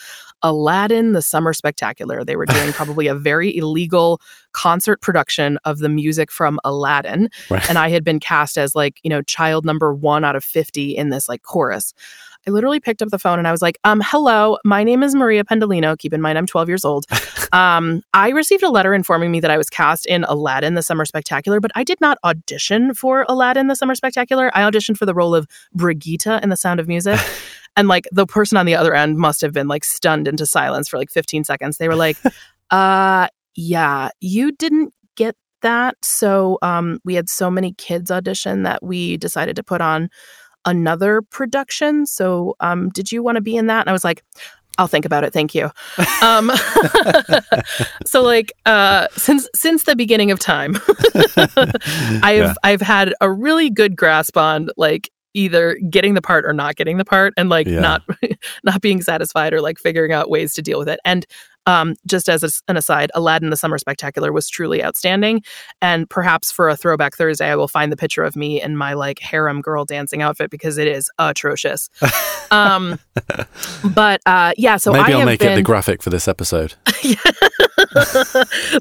Aladdin 0.43 1.13
the 1.13 1.23
Summer 1.23 1.53
Spectacular. 1.53 2.23
They 2.23 2.35
were 2.35 2.45
doing 2.45 2.71
probably 2.73 3.07
a 3.07 3.15
very 3.15 3.55
illegal 3.55 4.21
concert 4.51 5.01
production 5.01 5.57
of 5.65 5.79
the 5.79 5.89
music 5.89 6.31
from 6.31 6.59
Aladdin. 6.63 7.29
Right. 7.49 7.67
And 7.67 7.79
I 7.79 7.89
had 7.89 8.03
been 8.03 8.19
cast 8.19 8.57
as 8.57 8.75
like, 8.75 8.99
you 9.01 9.09
know, 9.09 9.23
child 9.23 9.65
number 9.65 9.93
one 9.93 10.23
out 10.23 10.35
of 10.35 10.43
50 10.43 10.95
in 10.95 11.09
this 11.09 11.27
like 11.27 11.41
chorus. 11.41 11.93
I 12.47 12.51
literally 12.51 12.79
picked 12.79 13.01
up 13.01 13.09
the 13.09 13.19
phone 13.19 13.37
and 13.37 13.47
I 13.47 13.51
was 13.51 13.61
like, 13.61 13.77
um, 13.83 14.01
hello, 14.03 14.57
my 14.63 14.83
name 14.83 15.03
is 15.03 15.13
Maria 15.13 15.43
Pendolino. 15.43 15.97
Keep 15.97 16.13
in 16.13 16.21
mind, 16.21 16.37
I'm 16.37 16.45
12 16.45 16.67
years 16.67 16.85
old. 16.85 17.05
um, 17.51 18.01
I 18.13 18.29
received 18.29 18.63
a 18.63 18.69
letter 18.69 18.93
informing 18.93 19.31
me 19.31 19.39
that 19.41 19.51
I 19.51 19.57
was 19.57 19.69
cast 19.69 20.05
in 20.05 20.23
Aladdin, 20.23 20.75
the 20.75 20.83
Summer 20.83 21.05
Spectacular, 21.05 21.59
but 21.59 21.71
I 21.75 21.83
did 21.83 21.99
not 21.99 22.17
audition 22.23 22.93
for 22.93 23.25
Aladdin, 23.27 23.67
the 23.67 23.75
Summer 23.75 23.95
Spectacular. 23.95 24.51
I 24.55 24.61
auditioned 24.61 24.97
for 24.97 25.05
the 25.05 25.13
role 25.13 25.35
of 25.35 25.47
Brigitte 25.73 26.41
in 26.41 26.49
The 26.49 26.57
Sound 26.57 26.79
of 26.79 26.87
Music. 26.87 27.19
And 27.75 27.87
like 27.87 28.07
the 28.11 28.25
person 28.25 28.57
on 28.57 28.65
the 28.65 28.75
other 28.75 28.93
end 28.93 29.17
must 29.17 29.39
have 29.41 29.53
been 29.53 29.67
like 29.67 29.85
stunned 29.85 30.27
into 30.27 30.45
silence 30.45 30.89
for 30.89 30.97
like 30.97 31.09
15 31.09 31.45
seconds. 31.45 31.77
They 31.77 31.87
were 31.87 31.95
like, 31.95 32.17
uh, 32.71 33.27
yeah, 33.55 34.09
you 34.19 34.51
didn't 34.51 34.93
get 35.15 35.35
that. 35.61 35.95
So 36.03 36.57
um, 36.61 36.99
we 37.05 37.15
had 37.15 37.29
so 37.29 37.49
many 37.49 37.73
kids 37.73 38.11
audition 38.11 38.63
that 38.63 38.83
we 38.83 39.17
decided 39.17 39.55
to 39.55 39.63
put 39.63 39.81
on 39.81 40.09
another 40.65 41.21
production. 41.21 42.05
So 42.05 42.55
um, 42.59 42.89
did 42.89 43.11
you 43.11 43.23
want 43.23 43.35
to 43.35 43.41
be 43.41 43.55
in 43.55 43.67
that? 43.67 43.81
And 43.81 43.89
I 43.89 43.93
was 43.93 44.03
like, 44.03 44.23
I'll 44.77 44.87
think 44.87 45.03
about 45.05 45.23
it. 45.25 45.33
Thank 45.33 45.53
you. 45.53 45.69
Um, 46.21 46.51
so 48.05 48.21
like 48.21 48.53
uh, 48.65 49.07
since 49.17 49.47
since 49.53 49.83
the 49.83 49.95
beginning 49.95 50.31
of 50.31 50.39
time, 50.39 50.77
I've 52.23 52.37
Yeah. 52.37 52.53
I've 52.63 52.81
had 52.81 53.13
a 53.21 53.31
really 53.31 53.69
good 53.69 53.95
grasp 53.97 54.37
on 54.37 54.69
like 54.77 55.09
either 55.33 55.75
getting 55.89 56.13
the 56.13 56.21
part 56.21 56.45
or 56.45 56.53
not 56.53 56.75
getting 56.75 56.97
the 56.97 57.05
part 57.05 57.33
and 57.37 57.49
like 57.49 57.67
Yeah. 57.67 57.79
not 57.81 58.03
not 58.63 58.81
being 58.81 59.01
satisfied 59.01 59.53
or 59.53 59.61
like 59.61 59.77
figuring 59.79 60.11
out 60.13 60.29
ways 60.29 60.53
to 60.53 60.61
deal 60.61 60.79
with 60.79 60.89
it. 60.89 60.99
And 61.05 61.25
um, 61.69 61.93
just 62.07 62.27
as 62.27 62.43
a 62.43 62.49
an 62.67 62.77
aside, 62.77 63.11
Aladdin 63.13 63.51
the 63.51 63.57
Summer 63.57 63.77
Spectacular 63.77 64.31
was 64.31 64.49
truly 64.49 64.83
outstanding. 64.83 65.43
And 65.81 66.09
perhaps 66.09 66.51
for 66.51 66.67
a 66.67 66.75
throwback 66.75 67.15
Thursday, 67.15 67.51
I 67.51 67.55
will 67.55 67.67
find 67.67 67.91
the 67.91 67.97
picture 67.97 68.23
of 68.23 68.35
me 68.35 68.59
in 68.59 68.75
my 68.75 68.93
like 68.93 69.19
harem 69.19 69.61
girl 69.61 69.85
dancing 69.85 70.23
outfit 70.23 70.49
because 70.49 70.79
it 70.79 70.87
is 70.87 71.11
atrocious. 71.19 71.89
um, 72.51 72.99
but 73.93 74.21
uh, 74.25 74.53
yeah, 74.57 74.77
so 74.77 74.91
Maybe 74.91 75.03
I 75.03 75.11
I'll 75.11 75.19
have 75.19 75.25
make 75.27 75.41
been, 75.41 75.51
it 75.51 75.55
the 75.55 75.61
graphic 75.61 76.01
for 76.01 76.09
this 76.09 76.27
episode. 76.27 76.73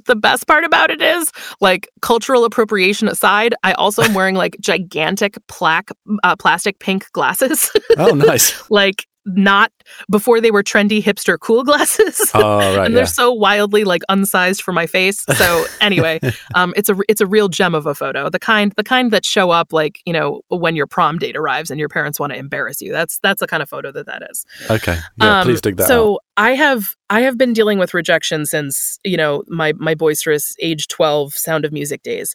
the 0.07 0.17
best 0.19 0.47
part 0.47 0.65
about 0.65 0.91
it 0.91 1.03
is 1.03 1.31
like 1.61 1.89
cultural 2.03 2.45
appropriation 2.45 3.09
aside 3.09 3.55
i 3.63 3.73
also 3.75 4.03
am 4.03 4.13
wearing 4.13 4.35
like 4.35 4.57
gigantic 4.61 5.39
plaque 5.47 5.91
uh, 6.25 6.35
plastic 6.37 6.79
pink 6.79 7.11
glasses 7.13 7.71
Oh, 7.99 8.15
nice. 8.15 8.55
like 8.71 9.07
not 9.37 9.73
before 10.11 10.41
they 10.41 10.51
were 10.51 10.63
trendy 10.63 11.03
hipster 11.03 11.39
cool 11.39 11.65
glasses 11.65 12.21
Oh, 12.35 12.59
right, 12.77 12.87
and 12.87 12.95
they're 12.97 13.03
yeah. 13.03 13.07
so 13.07 13.33
wildly 13.33 13.85
like 13.85 14.03
unsized 14.11 14.63
for 14.63 14.73
my 14.73 14.87
face 14.87 15.25
so 15.37 15.65
anyway 15.81 16.19
um 16.55 16.73
it's 16.77 16.89
a 16.89 16.97
it's 17.09 17.21
a 17.21 17.27
real 17.27 17.49
gem 17.49 17.75
of 17.75 17.87
a 17.87 17.95
photo 17.95 18.29
the 18.31 18.39
kind 18.39 18.73
the 18.77 18.85
kind 18.85 19.11
that 19.11 19.25
show 19.25 19.51
up 19.51 19.73
like 19.73 20.01
you 20.07 20.13
know 20.13 20.41
when 20.49 20.75
your 20.77 20.87
prom 20.87 21.19
date 21.19 21.37
arrives 21.37 21.71
and 21.71 21.79
your 21.79 21.89
parents 21.89 22.19
want 22.19 22.33
to 22.33 22.39
embarrass 22.39 22.81
you 22.81 22.91
that's 22.93 23.19
that's 23.23 23.41
the 23.41 23.47
kind 23.47 23.63
of 23.63 23.69
photo 23.69 23.93
that 23.93 24.07
that 24.07 24.23
is 24.31 24.45
Okay. 24.71 24.97
Yeah, 25.21 25.41
um, 25.41 25.45
please 25.47 25.61
dig 25.61 25.77
that 25.77 25.87
so 25.87 26.15
out. 26.15 26.21
I 26.37 26.55
have 26.55 26.95
I 27.11 27.21
have 27.23 27.37
been 27.39 27.53
dealing 27.53 27.79
with 27.79 27.95
rejection 27.95 28.47
since 28.47 28.99
you 29.05 29.17
know 29.17 29.43
my 29.49 29.73
my 29.75 29.95
boisterous 29.95 30.55
age 30.61 30.89
twelve 30.89 31.35
Sound 31.35 31.65
of 31.65 31.73
Music 31.73 32.03
days. 32.03 32.35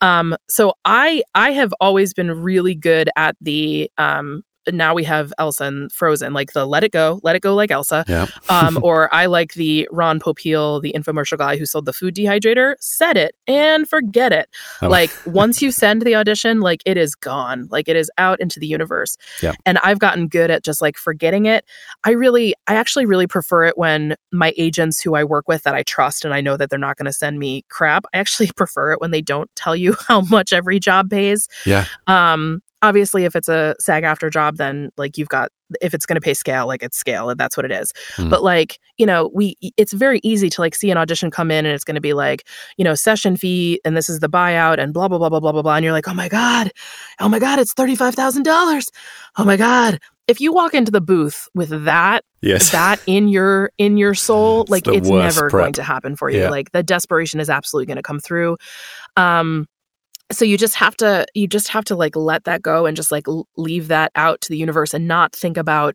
Um, 0.00 0.36
so 0.48 0.74
I 0.84 1.22
I 1.34 1.52
have 1.52 1.74
always 1.80 2.14
been 2.14 2.30
really 2.30 2.74
good 2.74 3.10
at 3.16 3.36
the 3.40 3.90
um. 3.98 4.42
Now 4.70 4.94
we 4.94 5.04
have 5.04 5.32
Elsa 5.38 5.64
and 5.64 5.90
Frozen, 5.92 6.32
like 6.32 6.52
the 6.52 6.66
Let 6.66 6.84
It 6.84 6.92
Go, 6.92 7.20
Let 7.22 7.36
It 7.36 7.42
Go 7.42 7.54
like 7.54 7.70
Elsa. 7.70 8.04
Yeah. 8.08 8.26
um, 8.48 8.78
or 8.82 9.12
I 9.14 9.26
like 9.26 9.54
the 9.54 9.88
Ron 9.90 10.20
Popeil, 10.20 10.80
the 10.82 10.92
infomercial 10.96 11.38
guy 11.38 11.56
who 11.56 11.66
sold 11.66 11.86
the 11.86 11.92
food 11.92 12.14
dehydrator, 12.14 12.76
said 12.80 13.16
it 13.16 13.34
and 13.46 13.88
forget 13.88 14.32
it. 14.32 14.48
Oh. 14.80 14.88
Like 14.88 15.10
once 15.26 15.60
you 15.62 15.70
send 15.70 16.02
the 16.02 16.14
audition, 16.14 16.60
like 16.60 16.82
it 16.86 16.96
is 16.96 17.14
gone, 17.14 17.68
like 17.70 17.88
it 17.88 17.96
is 17.96 18.10
out 18.18 18.40
into 18.40 18.60
the 18.60 18.66
universe 18.66 19.16
Yeah. 19.42 19.54
and 19.66 19.78
I've 19.78 19.98
gotten 19.98 20.28
good 20.28 20.50
at 20.50 20.62
just 20.64 20.80
like 20.80 20.96
forgetting 20.96 21.46
it. 21.46 21.64
I 22.04 22.10
really, 22.12 22.54
I 22.66 22.74
actually 22.74 23.06
really 23.06 23.26
prefer 23.26 23.64
it 23.64 23.76
when 23.76 24.14
my 24.32 24.52
agents 24.56 25.00
who 25.00 25.14
I 25.14 25.24
work 25.24 25.48
with 25.48 25.62
that 25.64 25.74
I 25.74 25.82
trust 25.82 26.24
and 26.24 26.32
I 26.34 26.40
know 26.40 26.56
that 26.56 26.70
they're 26.70 26.78
not 26.78 26.96
going 26.96 27.06
to 27.06 27.12
send 27.12 27.38
me 27.38 27.64
crap. 27.68 28.04
I 28.14 28.18
actually 28.18 28.50
prefer 28.56 28.92
it 28.92 29.00
when 29.00 29.10
they 29.10 29.22
don't 29.22 29.50
tell 29.56 29.74
you 29.74 29.96
how 30.08 30.20
much 30.22 30.52
every 30.52 30.78
job 30.78 31.10
pays. 31.10 31.48
Yeah. 31.66 31.86
Um, 32.06 32.62
obviously, 32.82 33.24
if 33.24 33.34
it's 33.34 33.48
a 33.48 33.74
SAG 33.78 34.02
AFTRA 34.02 34.30
job, 34.30 34.56
then 34.56 34.90
like 34.96 35.16
you've 35.16 35.28
got 35.28 35.50
if 35.80 35.94
it's 35.94 36.04
going 36.04 36.16
to 36.16 36.20
pay 36.20 36.34
scale, 36.34 36.66
like 36.66 36.82
it's 36.82 36.98
scale, 36.98 37.30
and 37.30 37.40
that's 37.40 37.56
what 37.56 37.64
it 37.64 37.72
is. 37.72 37.92
Mm. 38.16 38.28
But 38.28 38.42
like 38.42 38.78
you 38.98 39.06
know, 39.06 39.30
we 39.32 39.56
it's 39.76 39.92
very 39.92 40.20
easy 40.22 40.50
to 40.50 40.60
like 40.60 40.74
see 40.74 40.90
an 40.90 40.98
audition 40.98 41.30
come 41.30 41.50
in 41.50 41.64
and 41.64 41.74
it's 41.74 41.84
going 41.84 41.94
to 41.94 42.00
be 42.00 42.12
like 42.12 42.46
you 42.76 42.84
know 42.84 42.94
session 42.94 43.36
fee 43.36 43.80
and 43.84 43.96
this 43.96 44.08
is 44.08 44.20
the 44.20 44.28
buyout 44.28 44.78
and 44.78 44.92
blah 44.92 45.08
blah 45.08 45.18
blah 45.18 45.28
blah 45.30 45.40
blah 45.40 45.52
blah 45.52 45.62
blah, 45.62 45.76
and 45.76 45.84
you're 45.84 45.92
like, 45.92 46.08
oh 46.08 46.14
my 46.14 46.28
god, 46.28 46.70
oh 47.20 47.28
my 47.28 47.38
god, 47.38 47.58
it's 47.58 47.72
thirty 47.72 47.96
five 47.96 48.14
thousand 48.14 48.42
dollars. 48.42 48.90
Oh 49.36 49.44
my 49.44 49.56
god. 49.56 49.98
If 50.28 50.40
you 50.40 50.52
walk 50.52 50.72
into 50.72 50.92
the 50.92 51.00
booth 51.00 51.48
with 51.52 51.84
that, 51.84 52.24
Yes. 52.42 52.70
that 52.70 53.00
in 53.06 53.26
your 53.28 53.72
in 53.76 53.96
your 53.96 54.14
soul, 54.14 54.64
like 54.68 54.84
the 54.84 54.92
it's 54.92 55.08
never 55.08 55.50
prep. 55.50 55.62
going 55.64 55.72
to 55.74 55.82
happen 55.82 56.14
for 56.14 56.30
you. 56.30 56.40
Yeah. 56.42 56.48
Like 56.48 56.70
the 56.70 56.82
desperation 56.82 57.40
is 57.40 57.50
absolutely 57.50 57.86
going 57.86 57.96
to 57.96 58.02
come 58.02 58.20
through. 58.20 58.56
Um, 59.16 59.66
so 60.32 60.44
you 60.44 60.58
just 60.58 60.74
have 60.74 60.96
to 60.96 61.26
you 61.34 61.46
just 61.46 61.68
have 61.68 61.84
to 61.84 61.94
like 61.94 62.16
let 62.16 62.44
that 62.44 62.62
go 62.62 62.86
and 62.86 62.96
just 62.96 63.12
like 63.12 63.26
leave 63.56 63.88
that 63.88 64.10
out 64.14 64.40
to 64.40 64.48
the 64.48 64.56
universe 64.56 64.94
and 64.94 65.06
not 65.06 65.34
think 65.34 65.56
about 65.56 65.94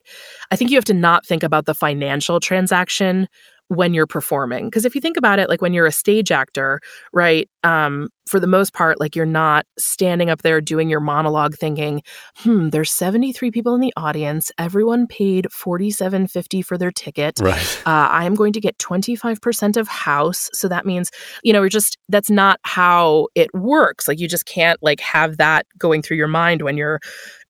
i 0.51 0.55
think 0.55 0.69
you 0.71 0.77
have 0.77 0.85
to 0.85 0.93
not 0.93 1.25
think 1.25 1.43
about 1.43 1.65
the 1.65 1.73
financial 1.73 2.39
transaction 2.39 3.27
when 3.69 3.93
you're 3.93 4.07
performing 4.07 4.65
because 4.65 4.85
if 4.85 4.95
you 4.95 5.01
think 5.01 5.17
about 5.17 5.39
it 5.39 5.49
like 5.49 5.61
when 5.61 5.73
you're 5.73 5.85
a 5.85 5.91
stage 5.91 6.31
actor 6.31 6.79
right 7.13 7.49
um 7.63 8.07
for 8.27 8.39
the 8.39 8.47
most 8.47 8.73
part 8.73 8.99
like 8.99 9.15
you're 9.15 9.25
not 9.25 9.65
standing 9.77 10.29
up 10.29 10.41
there 10.41 10.59
doing 10.61 10.89
your 10.89 10.99
monologue 10.99 11.55
thinking 11.55 12.01
hmm 12.37 12.69
there's 12.69 12.91
73 12.91 13.51
people 13.51 13.75
in 13.75 13.81
the 13.81 13.93
audience 13.97 14.51
everyone 14.57 15.07
paid 15.07 15.45
47.50 15.45 16.63
for 16.63 16.77
their 16.77 16.91
ticket 16.91 17.39
Right. 17.39 17.81
uh, 17.85 18.07
I 18.09 18.25
am 18.25 18.35
going 18.35 18.53
to 18.53 18.61
get 18.61 18.77
25% 18.77 19.77
of 19.77 19.87
house. 19.87 20.49
So 20.53 20.67
that 20.67 20.85
means, 20.85 21.11
you 21.43 21.53
know, 21.53 21.61
we're 21.61 21.69
just, 21.69 21.97
that's 22.09 22.29
not 22.29 22.59
how 22.63 23.27
it 23.35 23.53
works. 23.53 24.07
Like 24.07 24.19
you 24.19 24.27
just 24.27 24.45
can't 24.45 24.81
like 24.81 24.99
have 25.01 25.37
that 25.37 25.65
going 25.77 26.01
through 26.01 26.17
your 26.17 26.27
mind 26.27 26.61
when 26.61 26.77
you're, 26.77 26.99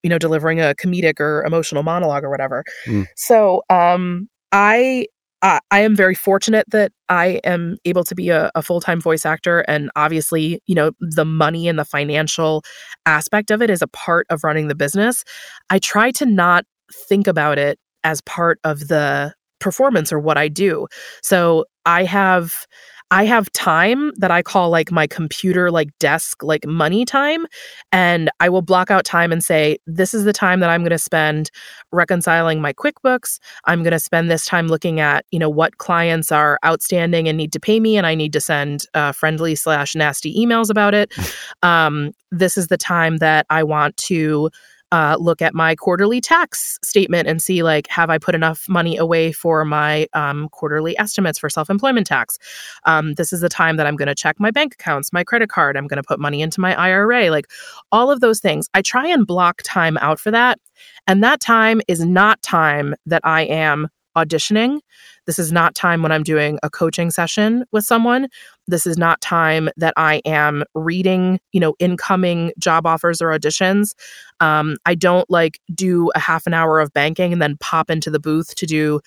you 0.03 0.09
know, 0.09 0.17
delivering 0.17 0.59
a 0.59 0.73
comedic 0.75 1.19
or 1.19 1.43
emotional 1.43 1.83
monologue 1.83 2.23
or 2.23 2.29
whatever. 2.29 2.63
Mm. 2.85 3.07
So, 3.15 3.63
um, 3.69 4.29
I, 4.51 5.07
I 5.41 5.59
am 5.71 5.95
very 5.95 6.15
fortunate 6.15 6.65
that 6.71 6.91
I 7.09 7.39
am 7.43 7.77
able 7.85 8.03
to 8.05 8.15
be 8.15 8.29
a, 8.29 8.51
a 8.55 8.63
full 8.63 8.81
time 8.81 8.99
voice 8.99 9.25
actor. 9.25 9.59
And 9.67 9.91
obviously, 9.95 10.61
you 10.65 10.75
know, 10.75 10.91
the 10.99 11.25
money 11.25 11.67
and 11.67 11.77
the 11.77 11.85
financial 11.85 12.63
aspect 13.05 13.51
of 13.51 13.61
it 13.61 13.69
is 13.69 13.81
a 13.81 13.87
part 13.87 14.25
of 14.29 14.43
running 14.43 14.67
the 14.67 14.75
business. 14.75 15.23
I 15.69 15.79
try 15.79 16.11
to 16.11 16.25
not 16.25 16.65
think 17.07 17.27
about 17.27 17.59
it 17.59 17.79
as 18.03 18.21
part 18.21 18.59
of 18.63 18.87
the 18.87 19.33
performance 19.59 20.11
or 20.11 20.19
what 20.19 20.37
I 20.37 20.47
do. 20.47 20.87
So 21.21 21.65
I 21.85 22.03
have 22.03 22.65
I 23.09 23.23
have 23.23 23.49
time 23.53 24.11
that 24.17 24.31
I 24.31 24.41
call 24.41 24.69
like 24.69 24.91
my 24.91 25.07
computer 25.07 25.71
like 25.71 25.97
desk 25.99 26.43
like 26.43 26.65
money 26.65 27.05
time 27.05 27.45
and 27.93 28.29
I 28.41 28.49
will 28.49 28.61
block 28.61 28.91
out 28.91 29.05
time 29.05 29.31
and 29.31 29.41
say 29.41 29.77
this 29.87 30.13
is 30.13 30.25
the 30.25 30.33
time 30.33 30.59
that 30.59 30.69
I'm 30.69 30.81
going 30.81 30.89
to 30.89 30.97
spend 30.97 31.49
reconciling 31.93 32.59
my 32.59 32.73
QuickBooks. 32.73 33.39
I'm 33.65 33.81
going 33.81 33.93
to 33.93 33.99
spend 33.99 34.29
this 34.29 34.45
time 34.45 34.67
looking 34.67 34.99
at, 34.99 35.25
you 35.31 35.39
know, 35.39 35.49
what 35.49 35.77
clients 35.77 36.33
are 36.33 36.59
outstanding 36.65 37.29
and 37.29 37.37
need 37.37 37.53
to 37.53 37.59
pay 37.61 37.79
me 37.79 37.95
and 37.95 38.05
I 38.05 38.13
need 38.13 38.33
to 38.33 38.41
send 38.41 38.83
uh, 38.93 39.13
friendly 39.13 39.55
slash 39.55 39.95
nasty 39.95 40.35
emails 40.35 40.69
about 40.69 40.93
it. 40.93 41.13
um, 41.63 42.11
this 42.31 42.57
is 42.57 42.67
the 42.67 42.77
time 42.77 43.17
that 43.17 43.45
I 43.49 43.63
want 43.63 43.95
to 43.97 44.49
uh, 44.91 45.17
look 45.19 45.41
at 45.41 45.53
my 45.53 45.75
quarterly 45.75 46.21
tax 46.21 46.79
statement 46.83 47.27
and 47.27 47.41
see 47.41 47.63
like 47.63 47.87
have 47.87 48.09
i 48.09 48.17
put 48.17 48.35
enough 48.35 48.67
money 48.69 48.97
away 48.97 49.31
for 49.31 49.65
my 49.65 50.07
um, 50.13 50.47
quarterly 50.49 50.97
estimates 50.97 51.37
for 51.37 51.49
self-employment 51.49 52.07
tax? 52.07 52.37
Um, 52.85 53.13
this 53.15 53.33
is 53.33 53.41
the 53.41 53.49
time 53.49 53.77
that 53.77 53.85
i'm 53.85 53.95
going 53.95 54.07
to 54.07 54.15
check 54.15 54.39
my 54.39 54.51
bank 54.51 54.73
accounts 54.73 55.11
my 55.11 55.23
credit 55.23 55.49
card 55.49 55.75
i'm 55.75 55.87
going 55.87 56.01
to 56.01 56.07
put 56.07 56.19
money 56.19 56.41
into 56.41 56.61
my 56.61 56.75
ira 56.75 57.29
like 57.29 57.47
all 57.91 58.11
of 58.11 58.19
those 58.19 58.39
things. 58.39 58.69
I 58.73 58.81
try 58.81 59.07
and 59.07 59.25
block 59.25 59.61
time 59.63 59.97
out 59.97 60.19
for 60.19 60.31
that 60.31 60.59
and 61.07 61.23
that 61.23 61.39
time 61.39 61.81
is 61.87 62.03
not 62.05 62.41
time 62.41 62.95
that 63.05 63.21
i 63.23 63.41
am 63.41 63.87
auditioning. 64.15 64.79
This 65.27 65.37
is 65.37 65.51
not 65.51 65.75
time 65.75 66.01
when 66.01 66.11
i'm 66.11 66.23
doing 66.23 66.59
a 66.63 66.69
coaching 66.69 67.11
session 67.11 67.65
with 67.71 67.83
someone 67.83 68.27
this 68.67 68.85
is 68.85 68.97
not 68.97 69.19
time 69.21 69.69
that 69.77 69.93
i 69.97 70.21
am 70.25 70.63
reading 70.75 71.39
you 71.51 71.59
know 71.59 71.75
incoming 71.79 72.51
job 72.57 72.85
offers 72.85 73.21
or 73.21 73.29
auditions. 73.29 73.93
Um, 74.39 74.77
i 74.85 74.95
don't 74.95 75.29
like 75.29 75.59
do 75.73 76.11
a 76.15 76.19
half 76.19 76.47
an 76.47 76.53
hour 76.53 76.79
of 76.79 76.93
banking 76.93 77.33
and 77.33 77.41
then 77.41 77.57
pop 77.59 77.89
into 77.89 78.09
the 78.09 78.19
booth 78.19 78.55
to 78.55 78.65
do 78.65 78.99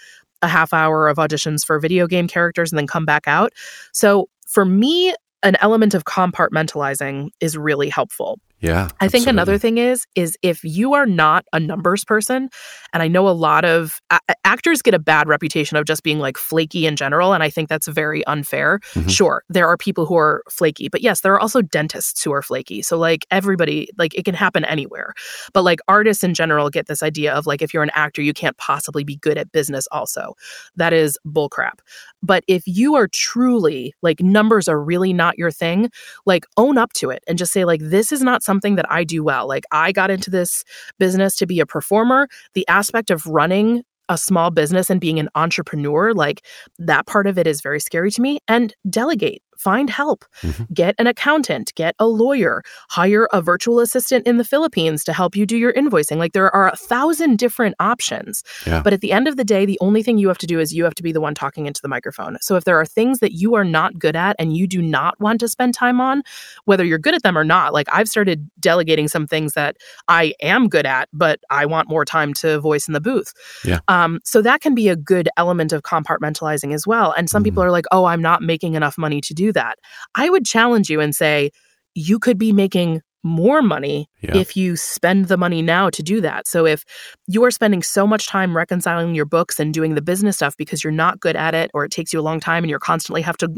a 0.43 0.49
half 0.49 0.73
hour 0.73 1.09
of 1.09 1.19
auditions 1.19 1.65
for 1.65 1.79
video 1.79 2.07
game 2.07 2.27
characters 2.27 2.73
and 2.73 2.79
then 2.79 2.87
come 2.87 3.05
back 3.05 3.27
out. 3.27 3.53
So 3.93 4.29
for 4.47 4.65
me 4.65 5.15
an 5.43 5.57
element 5.61 5.95
of 5.95 6.05
compartmentalizing 6.05 7.31
is 7.41 7.57
really 7.57 7.89
helpful 7.89 8.39
Yeah. 8.61 8.89
I 9.01 9.09
think 9.09 9.27
another 9.27 9.57
thing 9.59 9.79
is 9.79 10.07
is 10.15 10.37
if 10.43 10.63
you 10.63 10.93
are 10.95 11.07
not 11.07 11.45
a 11.53 11.61
numbers 11.61 12.05
person, 12.05 12.51
and 12.93 13.03
I 13.03 13.09
know 13.09 13.29
a 13.29 13.31
lot 13.31 13.65
of 13.65 14.01
a- 14.11 14.19
actors 14.45 14.83
get 14.83 14.93
a 14.93 14.99
bad 14.99 15.29
reputation 15.29 15.77
of 15.77 15.87
just 15.87 16.03
being 16.03 16.19
like 16.19 16.37
flaky 16.37 16.87
in 16.87 16.95
general, 16.97 17.33
and 17.33 17.43
I 17.43 17.49
think 17.51 17.69
that's 17.69 17.89
very 17.89 18.25
unfair. 18.27 18.81
Mhm. 18.95 19.09
Sure, 19.11 19.43
there 19.49 19.67
are 19.67 19.77
people 19.77 20.05
who 20.07 20.17
are 20.17 20.43
flaky, 20.51 20.89
but 20.89 21.01
yes, 21.01 21.23
there 21.23 21.33
are 21.33 21.41
also 21.41 21.63
dentists 21.63 22.23
who 22.23 22.33
are 22.33 22.43
flaky. 22.43 22.83
So 22.83 22.99
like 22.99 23.27
everybody, 23.31 23.89
like 23.97 24.15
it 24.15 24.25
can 24.25 24.35
happen 24.35 24.65
anywhere. 24.67 25.15
But 25.55 25.63
like 25.63 25.81
artists 25.89 26.23
in 26.23 26.35
general 26.35 26.69
get 26.71 26.87
this 26.87 27.03
idea 27.03 27.33
of 27.33 27.47
like 27.47 27.63
if 27.63 27.73
you're 27.73 27.83
an 27.83 27.91
actor, 27.95 28.21
you 28.21 28.33
can't 28.35 28.57
possibly 28.59 29.05
be 29.05 29.17
good 29.17 29.39
at 29.39 29.53
business. 29.53 29.87
Also, 29.91 30.35
that 30.77 30.93
is 30.93 31.17
bullcrap. 31.27 31.79
But 32.23 32.45
if 32.47 32.63
you 32.67 32.95
are 32.95 33.09
truly 33.09 33.95
like 34.03 34.21
numbers 34.21 34.69
are 34.69 34.83
really 34.83 35.13
not 35.15 35.39
your 35.39 35.51
thing, 35.51 35.91
like 36.27 36.45
own 36.59 36.77
up 36.77 36.93
to 36.95 37.09
it 37.11 37.23
and 37.27 37.39
just 37.39 37.53
say 37.53 37.65
like 37.65 37.81
this 37.83 38.13
is 38.13 38.21
not 38.23 38.43
something 38.51 38.75
that 38.75 38.91
I 38.91 39.05
do 39.05 39.23
well. 39.23 39.47
Like 39.47 39.63
I 39.71 39.93
got 39.93 40.11
into 40.11 40.29
this 40.29 40.65
business 40.99 41.37
to 41.37 41.47
be 41.47 41.61
a 41.61 41.67
performer. 41.67 42.27
The 42.55 42.67
aspect 42.67 43.09
of 43.13 43.25
running 43.27 43.85
a 44.09 44.19
small 44.19 44.51
business 44.51 44.91
and 44.91 45.01
being 45.01 45.21
an 45.21 45.29
entrepreneur, 45.37 46.13
like 46.13 46.45
that 46.81 47.07
part 47.07 47.29
of 47.29 47.39
it 47.39 47.47
is 47.47 47.61
very 47.61 47.79
scary 47.79 48.11
to 48.11 48.21
me. 48.21 48.41
And 48.49 48.75
delegate 48.89 49.41
find 49.61 49.91
help, 49.91 50.25
mm-hmm. 50.43 50.65
get 50.73 50.95
an 50.99 51.07
accountant, 51.07 51.75
get 51.75 51.95
a 51.99 52.07
lawyer, 52.07 52.63
hire 52.89 53.29
a 53.33 53.43
virtual 53.43 53.79
assistant 53.81 54.27
in 54.27 54.39
the 54.39 54.45
Philippines 54.45 55.05
to 55.05 55.13
help 55.13 55.37
you 55.37 55.45
do 55.45 55.57
your 55.57 55.73
invoicing. 55.75 56.17
Like 56.17 56.33
there 56.33 56.55
are 56.55 56.69
a 56.69 56.77
thousand 56.77 57.39
different 57.39 57.75
options. 57.79 58.43
Yeah. 58.67 58.83
But 58.83 58.93
at 58.93 59.01
the 59.01 59.13
end 59.13 59.29
of 59.29 59.37
the 59.37 59.45
day, 59.45 59.67
the 59.67 59.79
only 59.81 60.03
thing 60.03 60.19
you 60.19 60.29
have 60.29 60.39
to 60.39 60.47
do 60.47 60.59
is 60.59 60.73
you 60.73 60.85
have 60.85 60.95
to 60.95 61.03
be 61.03 61.13
the 61.13 61.21
one 61.21 61.35
talking 61.35 61.67
into 61.67 61.83
the 61.83 61.89
microphone. 61.89 62.39
So 62.41 62.57
if 62.57 62.65
there 62.65 62.81
are 62.81 62.87
things 62.87 63.19
that 63.19 63.33
you 63.33 63.55
are 63.55 63.65
not 63.65 63.99
good 63.99 64.17
at 64.17 64.35
and 64.39 64.57
you 64.57 64.67
do 64.67 64.81
not 64.81 65.21
want 65.21 65.41
to 65.41 65.49
spend 65.49 65.75
time 65.75 66.01
on, 66.01 66.23
whether 66.65 66.85
you're 66.85 66.99
good 66.99 67.15
at 67.15 67.23
them 67.23 67.37
or 67.37 67.45
not, 67.45 67.73
like 67.73 67.89
I've 67.93 68.09
started 68.09 68.51
delegating 68.59 69.09
some 69.09 69.27
things 69.27 69.53
that 69.53 69.77
I 70.09 70.33
am 70.41 70.69
good 70.69 70.87
at, 70.87 71.09
but 71.13 71.41
I 71.51 71.67
want 71.67 71.89
more 71.89 72.05
time 72.05 72.33
to 72.35 72.61
voice 72.61 72.89
in 72.89 72.95
the 72.95 73.01
booth. 73.01 73.35
Yeah. 73.65 73.81
Um, 73.89 74.21
so 74.25 74.41
that 74.43 74.61
can 74.61 74.75
be 74.75 74.89
a 74.89 74.97
good 74.97 75.29
element 75.37 75.73
of 75.73 75.83
compartmentalizing 75.83 76.73
as 76.73 76.87
well. 76.87 77.13
And 77.13 77.29
some 77.29 77.43
mm. 77.43 77.47
people 77.47 77.63
are 77.63 77.71
like, 77.71 77.87
oh, 77.93 78.05
I'm 78.07 78.23
not 78.23 78.43
making 78.43 78.75
enough 78.75 78.97
money 78.97 79.21
to 79.21 79.35
do 79.35 79.50
that. 79.53 79.79
I 80.15 80.31
would 80.31 80.45
challenge 80.45 80.91
you 80.91 81.01
and 81.01 81.15
say, 81.15 81.51
you 81.95 82.19
could 82.19 82.39
be 82.39 82.53
making 82.53 83.03
more 83.23 83.61
money 83.61 84.09
yeah. 84.23 84.37
if 84.37 84.57
you 84.57 84.77
spend 84.77 85.27
the 85.27 85.37
money 85.37 85.61
now 85.61 85.91
to 85.91 86.03
do 86.03 86.21
that. 86.21 86.49
So 86.49 86.65
if 86.67 86.85
you 87.27 87.45
are 87.45 87.51
spending 87.51 87.83
so 87.83 88.07
much 88.07 88.27
time 88.27 88.57
reconciling 88.57 89.15
your 89.15 89.27
books 89.27 89.61
and 89.61 89.75
doing 89.75 89.95
the 89.95 90.03
business 90.03 90.37
stuff 90.37 90.57
because 90.57 90.83
you're 90.83 90.93
not 90.93 91.21
good 91.21 91.37
at 91.37 91.55
it 91.55 91.71
or 91.75 91.85
it 91.85 91.91
takes 91.91 92.13
you 92.13 92.21
a 92.21 92.23
long 92.23 92.41
time 92.41 92.65
and 92.65 92.71
you're 92.71 92.79
constantly 92.79 93.23
have 93.23 93.37
to 93.39 93.51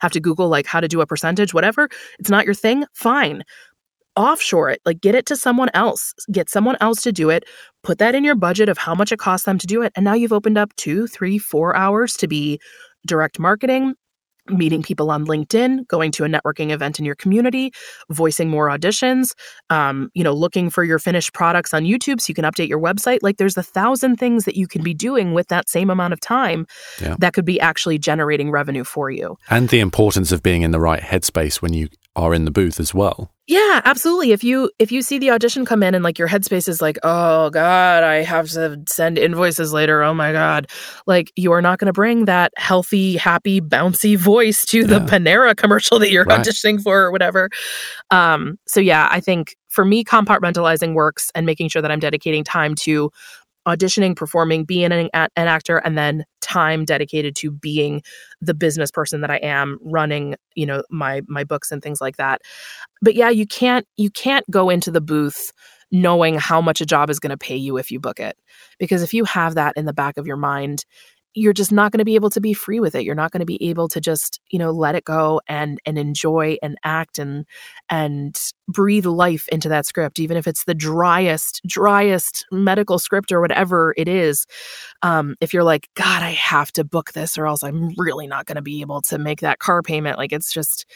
have 0.00 0.10
to 0.12 0.20
google 0.20 0.48
like 0.48 0.66
how 0.66 0.80
to 0.80 0.88
do 0.88 1.00
a 1.00 1.06
percentage 1.06 1.54
whatever, 1.54 1.88
it's 2.18 2.30
not 2.30 2.44
your 2.44 2.54
thing, 2.54 2.84
fine. 2.92 3.42
Offshore 4.16 4.70
it, 4.70 4.80
like 4.84 5.00
get 5.00 5.14
it 5.14 5.24
to 5.26 5.36
someone 5.36 5.70
else. 5.72 6.12
Get 6.30 6.50
someone 6.50 6.76
else 6.80 7.00
to 7.02 7.12
do 7.12 7.30
it. 7.30 7.44
Put 7.82 7.98
that 7.98 8.14
in 8.14 8.24
your 8.24 8.34
budget 8.34 8.68
of 8.68 8.76
how 8.76 8.94
much 8.94 9.12
it 9.12 9.18
costs 9.18 9.46
them 9.46 9.56
to 9.58 9.66
do 9.66 9.82
it. 9.82 9.92
And 9.96 10.04
now 10.04 10.14
you've 10.14 10.32
opened 10.32 10.58
up 10.58 10.74
two, 10.76 11.06
three, 11.06 11.38
four 11.38 11.74
hours 11.74 12.14
to 12.14 12.28
be 12.28 12.60
direct 13.06 13.38
marketing, 13.38 13.94
meeting 14.50 14.82
people 14.82 15.10
on 15.10 15.26
LinkedIn, 15.26 15.86
going 15.88 16.12
to 16.12 16.24
a 16.24 16.28
networking 16.28 16.70
event 16.70 16.98
in 16.98 17.04
your 17.04 17.14
community, 17.14 17.72
voicing 18.10 18.48
more 18.48 18.68
auditions, 18.68 19.34
um, 19.70 20.10
you 20.14 20.24
know, 20.24 20.32
looking 20.32 20.70
for 20.70 20.84
your 20.84 20.98
finished 20.98 21.32
products 21.32 21.72
on 21.72 21.84
YouTube 21.84 22.20
so 22.20 22.26
you 22.28 22.34
can 22.34 22.44
update 22.44 22.68
your 22.68 22.80
website. 22.80 23.18
Like 23.22 23.36
there's 23.36 23.56
a 23.56 23.62
thousand 23.62 24.16
things 24.16 24.44
that 24.44 24.56
you 24.56 24.66
can 24.66 24.82
be 24.82 24.94
doing 24.94 25.32
with 25.32 25.48
that 25.48 25.68
same 25.68 25.90
amount 25.90 26.12
of 26.12 26.20
time 26.20 26.66
yeah. 27.00 27.16
that 27.18 27.32
could 27.32 27.44
be 27.44 27.60
actually 27.60 27.98
generating 27.98 28.50
revenue 28.50 28.84
for 28.84 29.10
you. 29.10 29.36
And 29.48 29.68
the 29.68 29.80
importance 29.80 30.32
of 30.32 30.42
being 30.42 30.62
in 30.62 30.70
the 30.70 30.80
right 30.80 31.02
headspace 31.02 31.62
when 31.62 31.72
you 31.72 31.88
are 32.16 32.34
in 32.34 32.44
the 32.44 32.50
booth 32.50 32.80
as 32.80 32.92
well. 32.92 33.30
Yeah, 33.46 33.80
absolutely. 33.84 34.30
If 34.30 34.44
you 34.44 34.70
if 34.78 34.92
you 34.92 35.02
see 35.02 35.18
the 35.18 35.32
audition 35.32 35.64
come 35.64 35.82
in 35.82 35.94
and 35.94 36.04
like 36.04 36.20
your 36.20 36.28
headspace 36.28 36.68
is 36.68 36.80
like, 36.80 36.98
"Oh 37.02 37.50
god, 37.50 38.04
I 38.04 38.22
have 38.22 38.48
to 38.50 38.80
send 38.88 39.18
invoices 39.18 39.72
later. 39.72 40.02
Oh 40.04 40.14
my 40.14 40.30
god." 40.30 40.68
Like 41.06 41.32
you 41.34 41.50
are 41.50 41.60
not 41.60 41.80
going 41.80 41.86
to 41.86 41.92
bring 41.92 42.26
that 42.26 42.52
healthy, 42.56 43.16
happy, 43.16 43.60
bouncy 43.60 44.16
voice 44.16 44.64
to 44.66 44.84
the 44.84 44.98
yeah. 44.98 45.06
Panera 45.06 45.56
commercial 45.56 45.98
that 45.98 46.12
you're 46.12 46.24
right. 46.24 46.40
auditioning 46.40 46.80
for 46.80 47.00
or 47.00 47.10
whatever. 47.10 47.48
Um 48.12 48.56
so 48.68 48.78
yeah, 48.78 49.08
I 49.10 49.18
think 49.18 49.56
for 49.68 49.84
me 49.84 50.04
compartmentalizing 50.04 50.94
works 50.94 51.30
and 51.34 51.44
making 51.44 51.70
sure 51.70 51.82
that 51.82 51.90
I'm 51.90 52.00
dedicating 52.00 52.44
time 52.44 52.76
to 52.76 53.10
auditioning, 53.66 54.16
performing, 54.16 54.64
being 54.64 54.92
an, 54.92 55.08
an 55.14 55.28
actor, 55.36 55.78
and 55.78 55.96
then 55.96 56.24
time 56.40 56.84
dedicated 56.84 57.36
to 57.36 57.50
being 57.50 58.02
the 58.40 58.54
business 58.54 58.90
person 58.90 59.20
that 59.20 59.30
I 59.30 59.36
am, 59.36 59.78
running, 59.82 60.36
you 60.54 60.66
know, 60.66 60.82
my 60.90 61.22
my 61.28 61.44
books 61.44 61.70
and 61.70 61.82
things 61.82 62.00
like 62.00 62.16
that. 62.16 62.42
But 63.02 63.14
yeah, 63.14 63.30
you 63.30 63.46
can't 63.46 63.86
you 63.96 64.10
can't 64.10 64.48
go 64.50 64.70
into 64.70 64.90
the 64.90 65.00
booth 65.00 65.52
knowing 65.92 66.38
how 66.38 66.60
much 66.60 66.80
a 66.80 66.86
job 66.86 67.10
is 67.10 67.18
going 67.18 67.30
to 67.30 67.36
pay 67.36 67.56
you 67.56 67.76
if 67.76 67.90
you 67.90 67.98
book 67.98 68.20
it. 68.20 68.36
Because 68.78 69.02
if 69.02 69.12
you 69.12 69.24
have 69.24 69.56
that 69.56 69.76
in 69.76 69.86
the 69.86 69.92
back 69.92 70.16
of 70.16 70.26
your 70.26 70.36
mind, 70.36 70.84
you're 71.34 71.52
just 71.52 71.72
not 71.72 71.92
going 71.92 71.98
to 71.98 72.04
be 72.04 72.16
able 72.16 72.30
to 72.30 72.40
be 72.40 72.52
free 72.52 72.80
with 72.80 72.94
it. 72.94 73.04
You're 73.04 73.14
not 73.14 73.30
going 73.30 73.40
to 73.40 73.46
be 73.46 73.62
able 73.68 73.88
to 73.88 74.00
just 74.00 74.40
you 74.50 74.58
know 74.58 74.70
let 74.70 74.94
it 74.94 75.04
go 75.04 75.40
and 75.48 75.78
and 75.86 75.98
enjoy 75.98 76.56
and 76.62 76.76
act 76.84 77.18
and 77.18 77.46
and 77.88 78.38
breathe 78.68 79.06
life 79.06 79.48
into 79.48 79.68
that 79.68 79.84
script 79.84 80.20
even 80.20 80.36
if 80.36 80.46
it's 80.46 80.64
the 80.64 80.74
driest 80.74 81.60
driest 81.66 82.46
medical 82.52 82.98
script 82.98 83.32
or 83.32 83.40
whatever 83.40 83.94
it 83.96 84.08
is. 84.08 84.46
Um 85.02 85.36
if 85.40 85.52
you're 85.52 85.64
like 85.64 85.88
god 85.94 86.22
i 86.22 86.30
have 86.30 86.70
to 86.72 86.84
book 86.84 87.12
this 87.12 87.36
or 87.36 87.46
else 87.46 87.64
i'm 87.64 87.92
really 87.96 88.26
not 88.26 88.46
going 88.46 88.56
to 88.56 88.62
be 88.62 88.80
able 88.80 89.00
to 89.02 89.18
make 89.18 89.40
that 89.40 89.58
car 89.58 89.82
payment 89.82 90.18
like 90.18 90.32
it's 90.32 90.52
just 90.52 90.86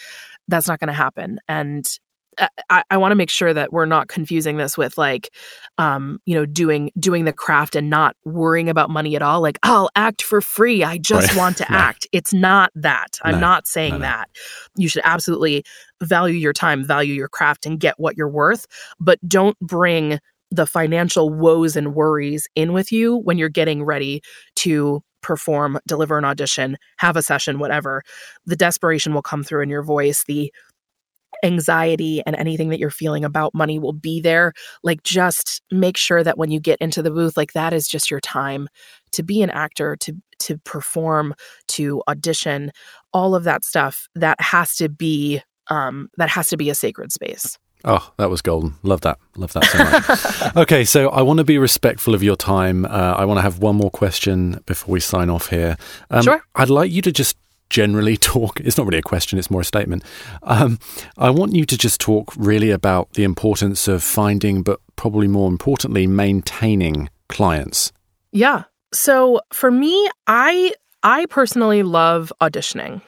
that's 0.48 0.68
not 0.68 0.80
going 0.80 0.88
to 0.88 0.94
happen. 0.94 1.38
And 1.48 1.86
I, 2.70 2.82
I 2.90 2.96
want 2.96 3.12
to 3.12 3.16
make 3.16 3.30
sure 3.30 3.52
that 3.54 3.72
we're 3.72 3.86
not 3.86 4.08
confusing 4.08 4.56
this 4.56 4.76
with 4.76 4.96
like, 4.98 5.30
um, 5.78 6.20
you 6.24 6.34
know, 6.34 6.46
doing 6.46 6.90
doing 6.98 7.24
the 7.24 7.32
craft 7.32 7.76
and 7.76 7.90
not 7.90 8.16
worrying 8.24 8.68
about 8.68 8.90
money 8.90 9.16
at 9.16 9.22
all. 9.22 9.40
Like, 9.40 9.58
I'll 9.62 9.90
act 9.96 10.22
for 10.22 10.40
free. 10.40 10.84
I 10.84 10.98
just 10.98 11.28
right. 11.28 11.36
want 11.36 11.56
to 11.58 11.66
no. 11.70 11.76
act. 11.76 12.06
It's 12.12 12.32
not 12.32 12.70
that. 12.74 13.18
I'm 13.22 13.34
no. 13.34 13.40
not 13.40 13.66
saying 13.66 13.94
no, 13.94 13.98
that. 14.00 14.28
You 14.76 14.88
should 14.88 15.02
absolutely 15.04 15.64
value 16.02 16.34
your 16.34 16.52
time, 16.52 16.84
value 16.84 17.14
your 17.14 17.28
craft, 17.28 17.66
and 17.66 17.80
get 17.80 17.98
what 17.98 18.16
you're 18.16 18.28
worth. 18.28 18.66
But 19.00 19.18
don't 19.28 19.58
bring 19.60 20.18
the 20.50 20.66
financial 20.66 21.30
woes 21.30 21.76
and 21.76 21.94
worries 21.94 22.48
in 22.54 22.72
with 22.72 22.92
you 22.92 23.16
when 23.16 23.38
you're 23.38 23.48
getting 23.48 23.82
ready 23.82 24.22
to 24.56 25.02
perform, 25.24 25.78
deliver 25.86 26.18
an 26.18 26.24
audition, 26.24 26.76
have 26.98 27.16
a 27.16 27.22
session, 27.22 27.58
whatever. 27.58 28.02
The 28.46 28.56
desperation 28.56 29.14
will 29.14 29.22
come 29.22 29.42
through 29.42 29.62
in 29.62 29.70
your 29.70 29.82
voice. 29.82 30.24
The 30.24 30.52
anxiety 31.44 32.22
and 32.26 32.34
anything 32.34 32.70
that 32.70 32.80
you're 32.80 32.90
feeling 32.90 33.24
about 33.24 33.54
money 33.54 33.78
will 33.78 33.92
be 33.92 34.20
there. 34.20 34.52
Like, 34.82 35.02
just 35.02 35.62
make 35.70 35.96
sure 35.96 36.24
that 36.24 36.38
when 36.38 36.50
you 36.50 36.58
get 36.58 36.78
into 36.80 37.02
the 37.02 37.10
booth, 37.10 37.36
like 37.36 37.52
that 37.52 37.72
is 37.72 37.86
just 37.86 38.10
your 38.10 38.20
time 38.20 38.68
to 39.12 39.22
be 39.22 39.42
an 39.42 39.50
actor, 39.50 39.96
to 39.96 40.16
to 40.40 40.58
perform, 40.58 41.34
to 41.68 42.02
audition, 42.08 42.72
all 43.12 43.34
of 43.34 43.44
that 43.44 43.64
stuff. 43.64 44.08
That 44.14 44.40
has 44.40 44.74
to 44.76 44.88
be 44.88 45.42
um, 45.68 46.10
that 46.16 46.30
has 46.30 46.48
to 46.48 46.56
be 46.56 46.70
a 46.70 46.74
sacred 46.74 47.12
space. 47.12 47.58
Oh, 47.86 48.12
that 48.16 48.30
was 48.30 48.40
golden. 48.40 48.74
Love 48.82 49.02
that. 49.02 49.18
Love 49.36 49.52
that 49.52 49.64
so 49.64 50.48
much. 50.48 50.56
okay, 50.64 50.84
so 50.86 51.10
I 51.10 51.20
want 51.20 51.38
to 51.38 51.44
be 51.44 51.58
respectful 51.58 52.14
of 52.14 52.22
your 52.22 52.36
time. 52.36 52.86
Uh, 52.86 53.14
I 53.16 53.26
want 53.26 53.36
to 53.38 53.42
have 53.42 53.58
one 53.58 53.76
more 53.76 53.90
question 53.90 54.62
before 54.64 54.92
we 54.92 55.00
sign 55.00 55.28
off 55.28 55.50
here. 55.50 55.76
Um, 56.10 56.22
sure. 56.22 56.42
I'd 56.54 56.70
like 56.70 56.90
you 56.90 57.02
to 57.02 57.12
just 57.12 57.36
generally 57.70 58.16
talk. 58.34 58.60
It's 58.60 58.78
not 58.78 58.86
really 58.86 58.98
a 58.98 59.02
question, 59.02 59.38
it's 59.38 59.50
more 59.50 59.62
a 59.62 59.64
statement. 59.64 60.04
Um, 60.42 60.78
I 61.18 61.30
want 61.30 61.54
you 61.54 61.64
to 61.64 61.78
just 61.78 62.00
talk 62.00 62.32
really 62.36 62.70
about 62.70 63.12
the 63.14 63.24
importance 63.24 63.88
of 63.88 64.02
finding, 64.02 64.62
but 64.62 64.80
probably 64.96 65.28
more 65.28 65.48
importantly, 65.48 66.06
maintaining 66.06 67.08
clients. 67.28 67.92
Yeah. 68.32 68.64
So 68.92 69.40
for 69.52 69.70
me, 69.70 70.08
I 70.26 70.72
I 71.02 71.26
personally 71.26 71.82
love 71.82 72.32
auditioning. 72.40 73.02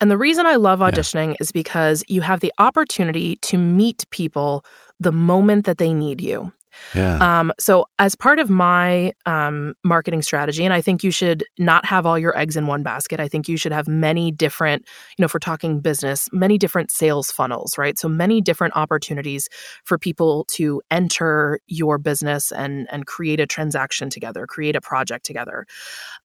And 0.00 0.10
the 0.10 0.18
reason 0.18 0.46
I 0.46 0.56
love 0.56 0.78
auditioning 0.78 1.30
yeah. 1.30 1.36
is 1.40 1.52
because 1.52 2.04
you 2.08 2.20
have 2.20 2.40
the 2.40 2.52
opportunity 2.58 3.36
to 3.42 3.58
meet 3.58 4.04
people 4.10 4.64
the 5.00 5.12
moment 5.12 5.64
that 5.66 5.78
they 5.78 5.92
need 5.92 6.20
you. 6.20 6.52
Yeah. 6.94 7.18
Um, 7.40 7.52
so, 7.58 7.86
as 7.98 8.14
part 8.14 8.38
of 8.38 8.48
my 8.50 9.12
um, 9.26 9.74
marketing 9.84 10.22
strategy, 10.22 10.64
and 10.64 10.72
I 10.72 10.80
think 10.80 11.04
you 11.04 11.10
should 11.10 11.44
not 11.58 11.84
have 11.84 12.06
all 12.06 12.18
your 12.18 12.36
eggs 12.36 12.56
in 12.56 12.66
one 12.66 12.82
basket. 12.82 13.20
I 13.20 13.28
think 13.28 13.48
you 13.48 13.56
should 13.56 13.72
have 13.72 13.88
many 13.88 14.30
different, 14.30 14.82
you 15.16 15.22
know, 15.22 15.26
if 15.26 15.34
we're 15.34 15.40
talking 15.40 15.80
business, 15.80 16.28
many 16.32 16.58
different 16.58 16.90
sales 16.90 17.30
funnels, 17.30 17.76
right? 17.76 17.98
So 17.98 18.08
many 18.08 18.40
different 18.40 18.76
opportunities 18.76 19.48
for 19.84 19.98
people 19.98 20.44
to 20.52 20.80
enter 20.90 21.60
your 21.66 21.98
business 21.98 22.52
and 22.52 22.88
and 22.90 23.06
create 23.06 23.40
a 23.40 23.46
transaction 23.46 24.10
together, 24.10 24.46
create 24.46 24.76
a 24.76 24.80
project 24.80 25.26
together. 25.26 25.66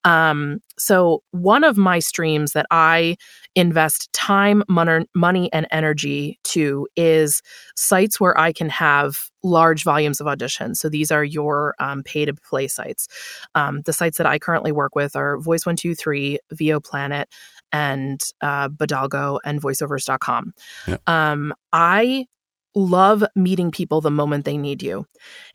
Um, 0.03 0.59
so 0.77 1.23
one 1.31 1.63
of 1.63 1.77
my 1.77 1.99
streams 1.99 2.53
that 2.53 2.65
I 2.71 3.17
invest 3.55 4.11
time, 4.13 4.63
money, 4.67 5.51
and 5.53 5.67
energy 5.71 6.39
to 6.43 6.87
is 6.95 7.41
sites 7.75 8.19
where 8.19 8.37
I 8.37 8.51
can 8.53 8.69
have 8.69 9.29
large 9.43 9.83
volumes 9.83 10.19
of 10.19 10.27
auditions. 10.27 10.77
So 10.77 10.89
these 10.89 11.11
are 11.11 11.23
your 11.23 11.75
um, 11.79 12.03
pay 12.03 12.25
to 12.25 12.33
play 12.33 12.67
sites. 12.67 13.07
Um, 13.55 13.81
the 13.81 13.93
sites 13.93 14.17
that 14.17 14.27
I 14.27 14.39
currently 14.39 14.71
work 14.71 14.95
with 14.95 15.15
are 15.15 15.37
Voice123, 15.37 16.37
VO 16.51 16.79
Planet, 16.79 17.29
and 17.71 18.23
uh, 18.41 18.69
Bodalgo 18.69 19.39
and 19.43 19.61
voiceovers.com. 19.61 20.53
Yeah. 20.87 20.97
Um, 21.07 21.53
I 21.73 22.27
love 22.75 23.23
meeting 23.35 23.71
people 23.71 24.01
the 24.01 24.11
moment 24.11 24.45
they 24.45 24.57
need 24.57 24.81
you. 24.81 25.05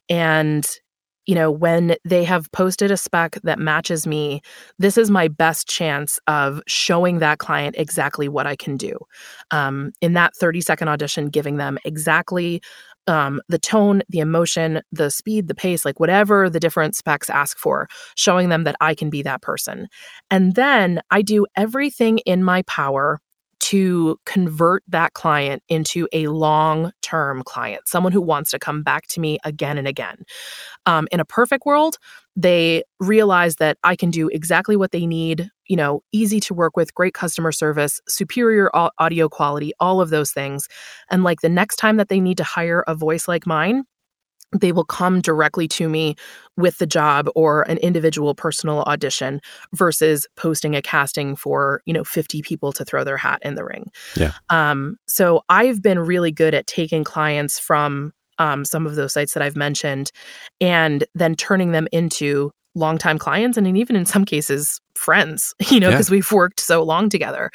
And 0.09 0.69
you 1.29 1.35
know, 1.35 1.51
when 1.51 1.95
they 2.07 2.25
have 2.25 2.51
posted 2.53 2.91
a 2.91 2.97
spec 2.97 3.39
that 3.45 3.59
matches 3.59 4.07
me, 4.07 4.41
this 4.79 4.97
is 4.97 5.11
my 5.11 5.29
best 5.29 5.69
chance 5.69 6.19
of 6.27 6.63
showing 6.67 7.19
that 7.19 7.39
client 7.39 7.75
exactly 7.79 8.31
what 8.31 8.47
I 8.47 8.57
can 8.57 8.79
do. 8.79 8.99
Um, 9.51 9.93
in 10.01 10.15
that 10.15 10.35
30 10.35 10.63
second 10.63 10.89
audition, 10.89 11.29
giving 11.29 11.59
them 11.59 11.79
exactly 11.85 12.63
um, 13.09 13.41
the 13.49 13.59
tone, 13.59 14.03
the 14.09 14.21
emotion, 14.21 14.83
the 14.93 15.11
speed, 15.11 15.49
the 15.49 15.55
pace, 15.55 15.85
like 15.85 15.99
whatever 15.99 16.49
the 16.51 16.61
different 16.61 16.95
specs 16.95 17.31
ask 17.31 17.59
for, 17.59 17.89
showing 18.15 18.49
them 18.51 18.65
that 18.65 18.77
I 18.81 18.95
can 18.95 19.11
be 19.11 19.23
that 19.23 19.43
person. 19.43 19.89
And 20.31 20.55
then 20.55 21.01
I 21.11 21.23
do 21.23 21.47
everything 21.57 22.19
in 22.19 22.45
my 22.45 22.63
power 22.63 23.21
to 23.61 24.19
convert 24.25 24.83
that 24.89 25.15
client 25.15 25.63
into 25.69 26.09
a 26.13 26.29
long 26.29 26.93
term 27.03 27.43
client, 27.43 27.89
someone 27.89 28.13
who 28.13 28.21
wants 28.21 28.51
to 28.53 28.59
come 28.59 28.83
back 28.83 29.07
to 29.09 29.21
me 29.21 29.39
again 29.45 29.79
and 29.79 29.89
again. 29.89 30.25
Um, 30.87 31.09
in 31.11 31.21
a 31.21 31.25
perfect 31.25 31.67
world, 31.67 31.97
they 32.37 32.85
realize 33.01 33.57
that 33.57 33.79
I 33.83 33.97
can 33.97 34.11
do 34.11 34.29
exactly 34.29 34.77
what 34.77 34.93
they 34.93 35.07
need, 35.07 35.51
you 35.69 35.77
know, 35.77 36.03
easy 36.13 36.41
to 36.41 36.55
work 36.55 36.77
with, 36.77 36.95
great 36.95 37.15
customer 37.15 37.53
service, 37.53 38.01
superior 38.09 38.71
audio 38.99 39.29
quality, 39.29 39.73
all 39.79 40.01
of 40.01 40.11
those 40.11 40.33
things. 40.33 40.67
And 41.11 41.23
like 41.23 41.41
the 41.41 41.49
next 41.49 41.77
time 41.77 41.97
that 41.99 42.09
they 42.09 42.21
need 42.21 42.39
to 42.39 42.45
hire 42.45 42.83
a 42.87 42.95
voice 42.95 43.29
like 43.29 43.47
mine, 43.47 43.85
they 44.53 44.73
will 44.73 44.85
come 44.85 45.21
directly 45.21 45.69
to 45.69 45.89
me 45.89 46.17
with 46.57 46.79
the 46.79 46.87
job 46.87 47.29
or 47.35 47.63
an 47.63 47.77
individual 47.79 48.35
personal 48.35 48.83
audition 48.83 49.41
versus 49.75 50.27
posting 50.37 50.75
a 50.75 50.83
casting 50.83 51.37
for 51.37 51.83
you 51.85 51.93
know 51.93 52.05
50 52.05 52.43
people 52.43 52.73
to 52.73 52.85
throw 52.85 53.05
their 53.05 53.17
hat 53.17 53.41
in 53.43 53.55
the 53.55 53.65
ring 53.65 53.91
yeah 54.17 54.33
um, 54.49 54.97
so 55.07 55.43
i've 55.49 55.83
been 55.83 55.99
really 55.99 56.33
good 56.33 56.55
at 56.55 56.67
taking 56.67 57.05
clients 57.05 57.59
from 57.59 58.13
um, 58.39 58.65
some 58.65 58.87
of 58.87 58.95
those 58.95 59.13
sites 59.13 59.35
that 59.35 59.43
i've 59.43 59.57
mentioned 59.57 60.11
and 60.61 61.05
then 61.15 61.35
turning 61.35 61.73
them 61.73 61.87
into 61.93 62.51
longtime 62.79 63.19
clients 63.19 63.59
and 63.59 63.77
even 63.77 63.97
in 63.97 64.07
some 64.07 64.25
cases 64.25 64.81
friends 64.95 65.55
you 65.71 65.81
know 65.81 65.91
because 65.91 66.09
yeah. 66.09 66.17
we've 66.17 66.33
worked 66.33 66.61
so 66.61 66.83
long 66.83 67.09
together 67.09 67.51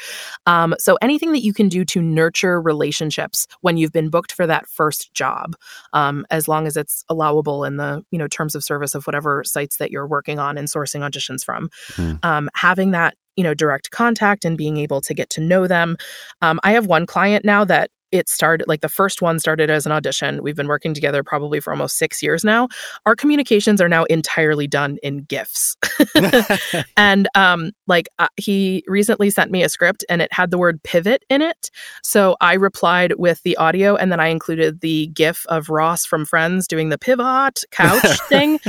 um, 0.46 0.76
so 0.78 0.98
anything 1.02 1.32
that 1.32 1.44
you 1.44 1.54
can 1.54 1.70
do 1.70 1.84
to 1.86 2.02
nurture 2.02 2.62
relationships 2.62 3.48
when 3.62 3.78
you've 3.78 3.92
been 3.92 4.10
booked 4.10 4.32
for 4.32 4.46
that 4.46 4.68
first 4.68 5.14
job 5.14 5.56
um, 5.94 6.26
as 6.30 6.48
long 6.48 6.68
as 6.68 6.78
it's 6.78 7.04
allowable 7.10 7.64
in 7.64 7.78
the 7.78 8.04
you 8.12 8.20
know 8.20 8.28
terms 8.28 8.56
of 8.56 8.64
service 8.64 8.96
of 8.96 9.06
whatever 9.06 9.44
sites 9.44 9.78
that 9.78 9.92
you're 9.92 10.08
working 10.08 10.40
on 10.40 10.58
and 10.58 10.68
sourcing 10.68 11.02
auditions 11.02 11.44
from 11.44 11.70
mm. 11.94 12.24
um, 12.24 12.50
having 12.54 12.92
that 12.92 13.16
you 13.36 13.44
know 13.44 13.54
direct 13.54 13.92
contact 13.92 14.46
and 14.46 14.58
being 14.58 14.78
able 14.78 15.02
to 15.02 15.14
get 15.14 15.30
to 15.30 15.42
know 15.42 15.68
them 15.68 15.98
um, 16.42 16.60
i 16.64 16.72
have 16.72 16.86
one 16.86 17.06
client 17.06 17.44
now 17.44 17.64
that 17.64 17.90
it 18.14 18.30
started 18.30 18.68
like 18.68 18.82
the 18.82 18.90
first 18.90 19.24
one 19.24 19.40
started 19.40 19.72
as 19.72 19.88
an 19.88 19.92
audition. 19.92 20.44
We've 20.44 20.56
been 20.56 20.68
working 20.68 20.94
together 20.94 21.24
probably 21.24 21.60
for 21.60 21.72
almost 21.72 21.98
six 21.98 22.22
years 22.22 22.44
now. 22.44 22.70
Our 23.08 23.16
communications 23.16 23.82
are 23.82 23.90
now 23.90 24.04
entirely 24.04 24.68
done 24.68 25.00
in 25.02 25.24
GIFs. 25.24 25.76
and 26.98 27.28
um, 27.34 27.72
like 27.88 28.08
uh, 28.20 28.28
he 28.38 28.84
recently 28.88 29.32
sent 29.32 29.50
me 29.50 29.64
a 29.64 29.70
script 29.70 30.06
and 30.10 30.22
it 30.22 30.32
had 30.32 30.52
the 30.52 30.60
word 30.60 30.82
pivot 30.84 31.26
in 31.28 31.42
it. 31.42 31.72
So 32.04 32.38
I 32.40 32.54
replied 32.54 33.14
with 33.18 33.42
the 33.42 33.58
audio 33.58 33.96
and 33.96 34.12
then 34.12 34.20
I 34.20 34.28
included 34.28 34.82
the 34.82 35.08
GIF 35.08 35.46
of 35.48 35.70
Ross 35.70 36.06
from 36.06 36.24
Friends 36.24 36.68
doing 36.68 36.90
the 36.90 37.00
pivot 37.00 37.64
couch 37.72 38.20
thing. 38.30 38.60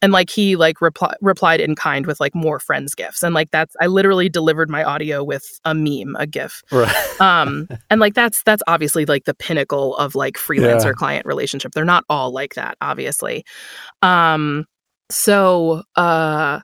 And 0.00 0.12
like 0.12 0.30
he 0.30 0.54
like 0.54 0.78
repli- 0.78 1.16
replied 1.20 1.60
in 1.60 1.74
kind 1.74 2.06
with 2.06 2.20
like 2.20 2.36
more 2.36 2.60
Friends 2.60 2.94
GIFs. 2.94 3.24
And 3.24 3.34
like 3.34 3.50
that's, 3.50 3.74
I 3.80 3.88
literally 3.88 4.28
delivered 4.28 4.70
my 4.70 4.84
audio 4.84 5.24
with 5.24 5.58
a 5.64 5.74
meme, 5.74 6.14
a 6.20 6.26
GIF. 6.26 6.62
Right. 6.70 7.20
um, 7.20 7.68
and 7.90 8.00
like 8.00 8.14
that's, 8.14 8.44
that's 8.44 8.62
obviously 8.68 8.91
obviously 8.92 9.06
like 9.06 9.24
the 9.24 9.34
pinnacle 9.34 9.96
of 9.96 10.14
like 10.14 10.34
freelancer 10.34 10.86
yeah. 10.86 10.92
client 10.92 11.26
relationship. 11.26 11.72
They're 11.72 11.84
not 11.84 12.04
all 12.08 12.30
like 12.32 12.54
that, 12.54 12.76
obviously. 12.80 13.44
Um, 14.02 14.66
so 15.10 15.82
uh 15.96 16.60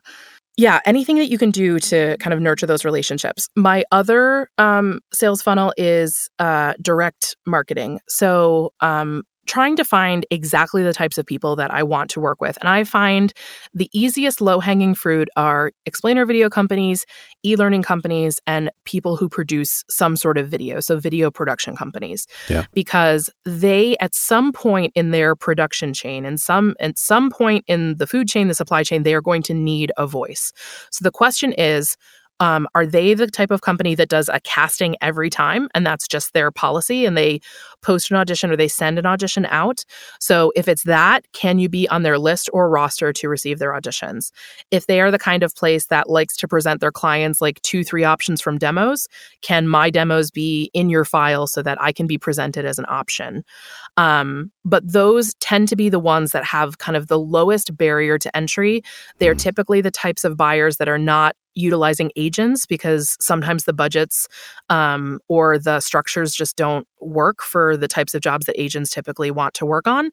yeah, 0.57 0.81
anything 0.85 1.15
that 1.17 1.29
you 1.29 1.37
can 1.37 1.51
do 1.51 1.79
to 1.79 2.17
kind 2.17 2.33
of 2.33 2.41
nurture 2.41 2.65
those 2.65 2.83
relationships. 2.83 3.47
My 3.55 3.85
other 3.93 4.49
um, 4.57 4.99
sales 5.13 5.41
funnel 5.41 5.73
is 5.77 6.29
uh, 6.37 6.73
direct 6.81 7.37
marketing. 7.45 8.01
So 8.09 8.73
um, 8.81 9.23
trying 9.49 9.75
to 9.75 9.83
find 9.83 10.27
exactly 10.29 10.83
the 10.83 10.93
types 10.93 11.17
of 11.17 11.25
people 11.25 11.55
that 11.55 11.71
I 11.71 11.81
want 11.81 12.11
to 12.11 12.19
work 12.19 12.39
with. 12.39 12.55
And 12.61 12.69
I 12.69 12.83
find 12.83 13.33
the 13.73 13.89
easiest 13.91 14.41
low 14.41 14.59
hanging 14.59 14.93
fruit 14.93 15.27
are 15.35 15.71
explainer 15.87 16.23
video 16.23 16.51
companies, 16.51 17.03
e 17.43 17.55
learning 17.55 17.81
companies, 17.81 18.39
and 18.45 18.69
people 18.85 19.17
who 19.17 19.27
produce 19.27 19.83
some 19.89 20.15
sort 20.15 20.37
of 20.37 20.49
video. 20.49 20.79
So, 20.79 20.99
video 20.99 21.31
production 21.31 21.75
companies. 21.75 22.27
Yeah. 22.47 22.65
Because 22.73 23.31
they, 23.43 23.97
at 23.99 24.13
some 24.13 24.51
point 24.51 24.93
in 24.93 25.09
their 25.09 25.35
production 25.35 25.95
chain, 25.95 26.25
and 26.25 26.39
some 26.39 26.75
at 26.79 26.99
some 26.99 27.31
point 27.31 27.65
in 27.67 27.97
the 27.97 28.05
food 28.05 28.27
chain, 28.27 28.49
the 28.49 28.53
supply 28.53 28.83
chain, 28.83 29.01
they 29.01 29.15
are 29.15 29.21
going 29.21 29.41
to 29.43 29.55
need 29.55 29.91
a 29.97 30.05
voice. 30.05 30.53
So, 30.91 31.01
the 31.01 31.11
question 31.11 31.53
is, 31.53 31.97
um, 32.39 32.67
are 32.75 32.85
they 32.85 33.13
the 33.13 33.27
type 33.27 33.51
of 33.51 33.61
company 33.61 33.95
that 33.95 34.09
does 34.09 34.29
a 34.29 34.39
casting 34.39 34.95
every 35.01 35.29
time 35.29 35.69
and 35.73 35.85
that's 35.85 36.07
just 36.07 36.33
their 36.33 36.51
policy 36.51 37.05
and 37.05 37.17
they 37.17 37.39
post 37.81 38.11
an 38.11 38.17
audition 38.17 38.51
or 38.51 38.55
they 38.55 38.67
send 38.67 38.97
an 38.97 39.05
audition 39.05 39.45
out? 39.47 39.83
So 40.19 40.51
if 40.55 40.67
it's 40.67 40.83
that, 40.83 41.25
can 41.33 41.59
you 41.59 41.69
be 41.69 41.87
on 41.89 42.03
their 42.03 42.17
list 42.17 42.49
or 42.53 42.69
roster 42.69 43.11
to 43.13 43.29
receive 43.29 43.59
their 43.59 43.71
auditions? 43.71 44.31
If 44.71 44.87
they 44.87 45.01
are 45.01 45.11
the 45.11 45.19
kind 45.19 45.43
of 45.43 45.55
place 45.55 45.87
that 45.87 46.09
likes 46.09 46.37
to 46.37 46.47
present 46.47 46.81
their 46.81 46.91
clients 46.91 47.41
like 47.41 47.61
two, 47.61 47.83
three 47.83 48.03
options 48.03 48.41
from 48.41 48.57
demos, 48.57 49.07
can 49.41 49.67
my 49.67 49.89
demos 49.89 50.31
be 50.31 50.71
in 50.73 50.89
your 50.89 51.05
file 51.05 51.47
so 51.47 51.61
that 51.61 51.81
I 51.81 51.91
can 51.91 52.07
be 52.07 52.17
presented 52.17 52.65
as 52.65 52.79
an 52.79 52.85
option? 52.87 53.43
Um, 53.97 54.51
but 54.63 54.89
those 54.89 55.33
tend 55.35 55.67
to 55.69 55.75
be 55.75 55.89
the 55.89 55.99
ones 55.99 56.31
that 56.31 56.45
have 56.45 56.77
kind 56.77 56.95
of 56.95 57.07
the 57.07 57.19
lowest 57.19 57.75
barrier 57.75 58.17
to 58.17 58.35
entry. 58.37 58.81
They're 59.17 59.35
mm. 59.35 59.39
typically 59.39 59.81
the 59.81 59.91
types 59.91 60.23
of 60.23 60.37
buyers 60.37 60.77
that 60.77 60.87
are 60.87 60.97
not 60.97 61.35
utilizing 61.55 62.11
agents 62.15 62.65
because 62.65 63.15
sometimes 63.19 63.63
the 63.65 63.73
budgets 63.73 64.27
um, 64.69 65.19
or 65.27 65.57
the 65.57 65.79
structures 65.79 66.33
just 66.33 66.55
don't 66.55 66.87
work 67.01 67.41
for 67.41 67.77
the 67.77 67.87
types 67.87 68.13
of 68.13 68.21
jobs 68.21 68.45
that 68.45 68.59
agents 68.59 68.91
typically 68.91 69.31
want 69.31 69.53
to 69.55 69.65
work 69.65 69.87
on. 69.87 70.11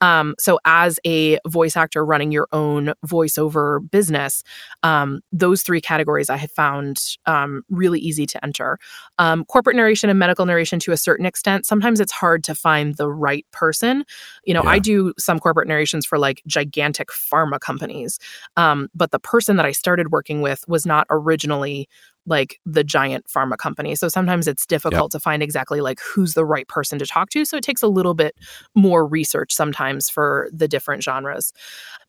Um, 0.00 0.34
so, 0.38 0.58
as 0.64 0.98
a 1.06 1.38
voice 1.46 1.76
actor 1.76 2.04
running 2.04 2.32
your 2.32 2.48
own 2.52 2.94
voiceover 3.06 3.88
business, 3.90 4.42
um, 4.82 5.20
those 5.32 5.62
three 5.62 5.80
categories 5.80 6.30
I 6.30 6.36
have 6.36 6.50
found 6.50 7.16
um, 7.26 7.62
really 7.68 8.00
easy 8.00 8.26
to 8.26 8.44
enter. 8.44 8.78
Um, 9.18 9.44
corporate 9.44 9.76
narration 9.76 10.10
and 10.10 10.18
medical 10.18 10.46
narration 10.46 10.78
to 10.80 10.92
a 10.92 10.96
certain 10.96 11.26
extent, 11.26 11.66
sometimes 11.66 12.00
it's 12.00 12.12
hard 12.12 12.44
to 12.44 12.54
find 12.54 12.96
the 12.96 13.10
right 13.10 13.46
person. 13.52 14.04
You 14.44 14.54
know, 14.54 14.62
yeah. 14.64 14.70
I 14.70 14.78
do 14.78 15.12
some 15.18 15.38
corporate 15.38 15.68
narrations 15.68 16.06
for 16.06 16.18
like 16.18 16.42
gigantic 16.46 17.08
pharma 17.08 17.60
companies, 17.60 18.18
um, 18.56 18.88
but 18.94 19.10
the 19.10 19.18
person 19.18 19.56
that 19.56 19.66
I 19.66 19.72
started 19.72 20.10
working 20.10 20.40
with 20.40 20.64
was 20.68 20.86
not 20.86 21.06
originally 21.10 21.88
like 22.26 22.60
the 22.64 22.84
giant 22.84 23.26
pharma 23.26 23.56
company. 23.56 23.94
So 23.94 24.08
sometimes 24.08 24.48
it's 24.48 24.66
difficult 24.66 25.04
yep. 25.04 25.10
to 25.10 25.20
find 25.20 25.42
exactly 25.42 25.80
like 25.80 26.00
who's 26.00 26.34
the 26.34 26.44
right 26.44 26.66
person 26.68 26.98
to 26.98 27.06
talk 27.06 27.30
to. 27.30 27.44
So 27.44 27.56
it 27.56 27.64
takes 27.64 27.82
a 27.82 27.88
little 27.88 28.14
bit 28.14 28.34
more 28.74 29.06
research 29.06 29.52
sometimes 29.52 30.08
for 30.08 30.48
the 30.52 30.68
different 30.68 31.02
genres. 31.02 31.52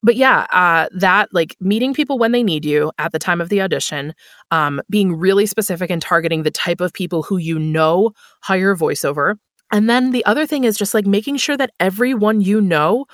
But 0.02 0.16
yeah, 0.16 0.48
uh, 0.52 0.88
that 0.94 1.30
like 1.34 1.56
meeting 1.60 1.94
people 1.94 2.18
when 2.18 2.32
they 2.32 2.44
need 2.44 2.66
you 2.66 2.92
at 2.98 3.12
the 3.12 3.20
time 3.20 3.42
of 3.42 3.50
the 3.50 3.62
audition, 3.62 4.14
um, 4.52 4.82
being 4.90 5.16
really 5.16 5.46
specific 5.46 5.90
and 5.90 6.02
targeting 6.02 6.44
the 6.44 6.52
type 6.52 6.82
of 6.82 6.94
people 6.94 7.24
who 7.24 7.38
you 7.38 7.60
know 7.60 8.12
hire 8.42 8.76
voiceover. 8.76 9.36
And 9.72 9.90
then 9.90 10.12
the 10.12 10.24
other 10.26 10.46
thing 10.46 10.64
is 10.64 10.78
just 10.78 10.94
like 10.94 11.06
making 11.06 11.38
sure 11.38 11.58
that 11.58 11.72
everyone 11.80 12.42
you 12.42 12.62
know 12.62 13.06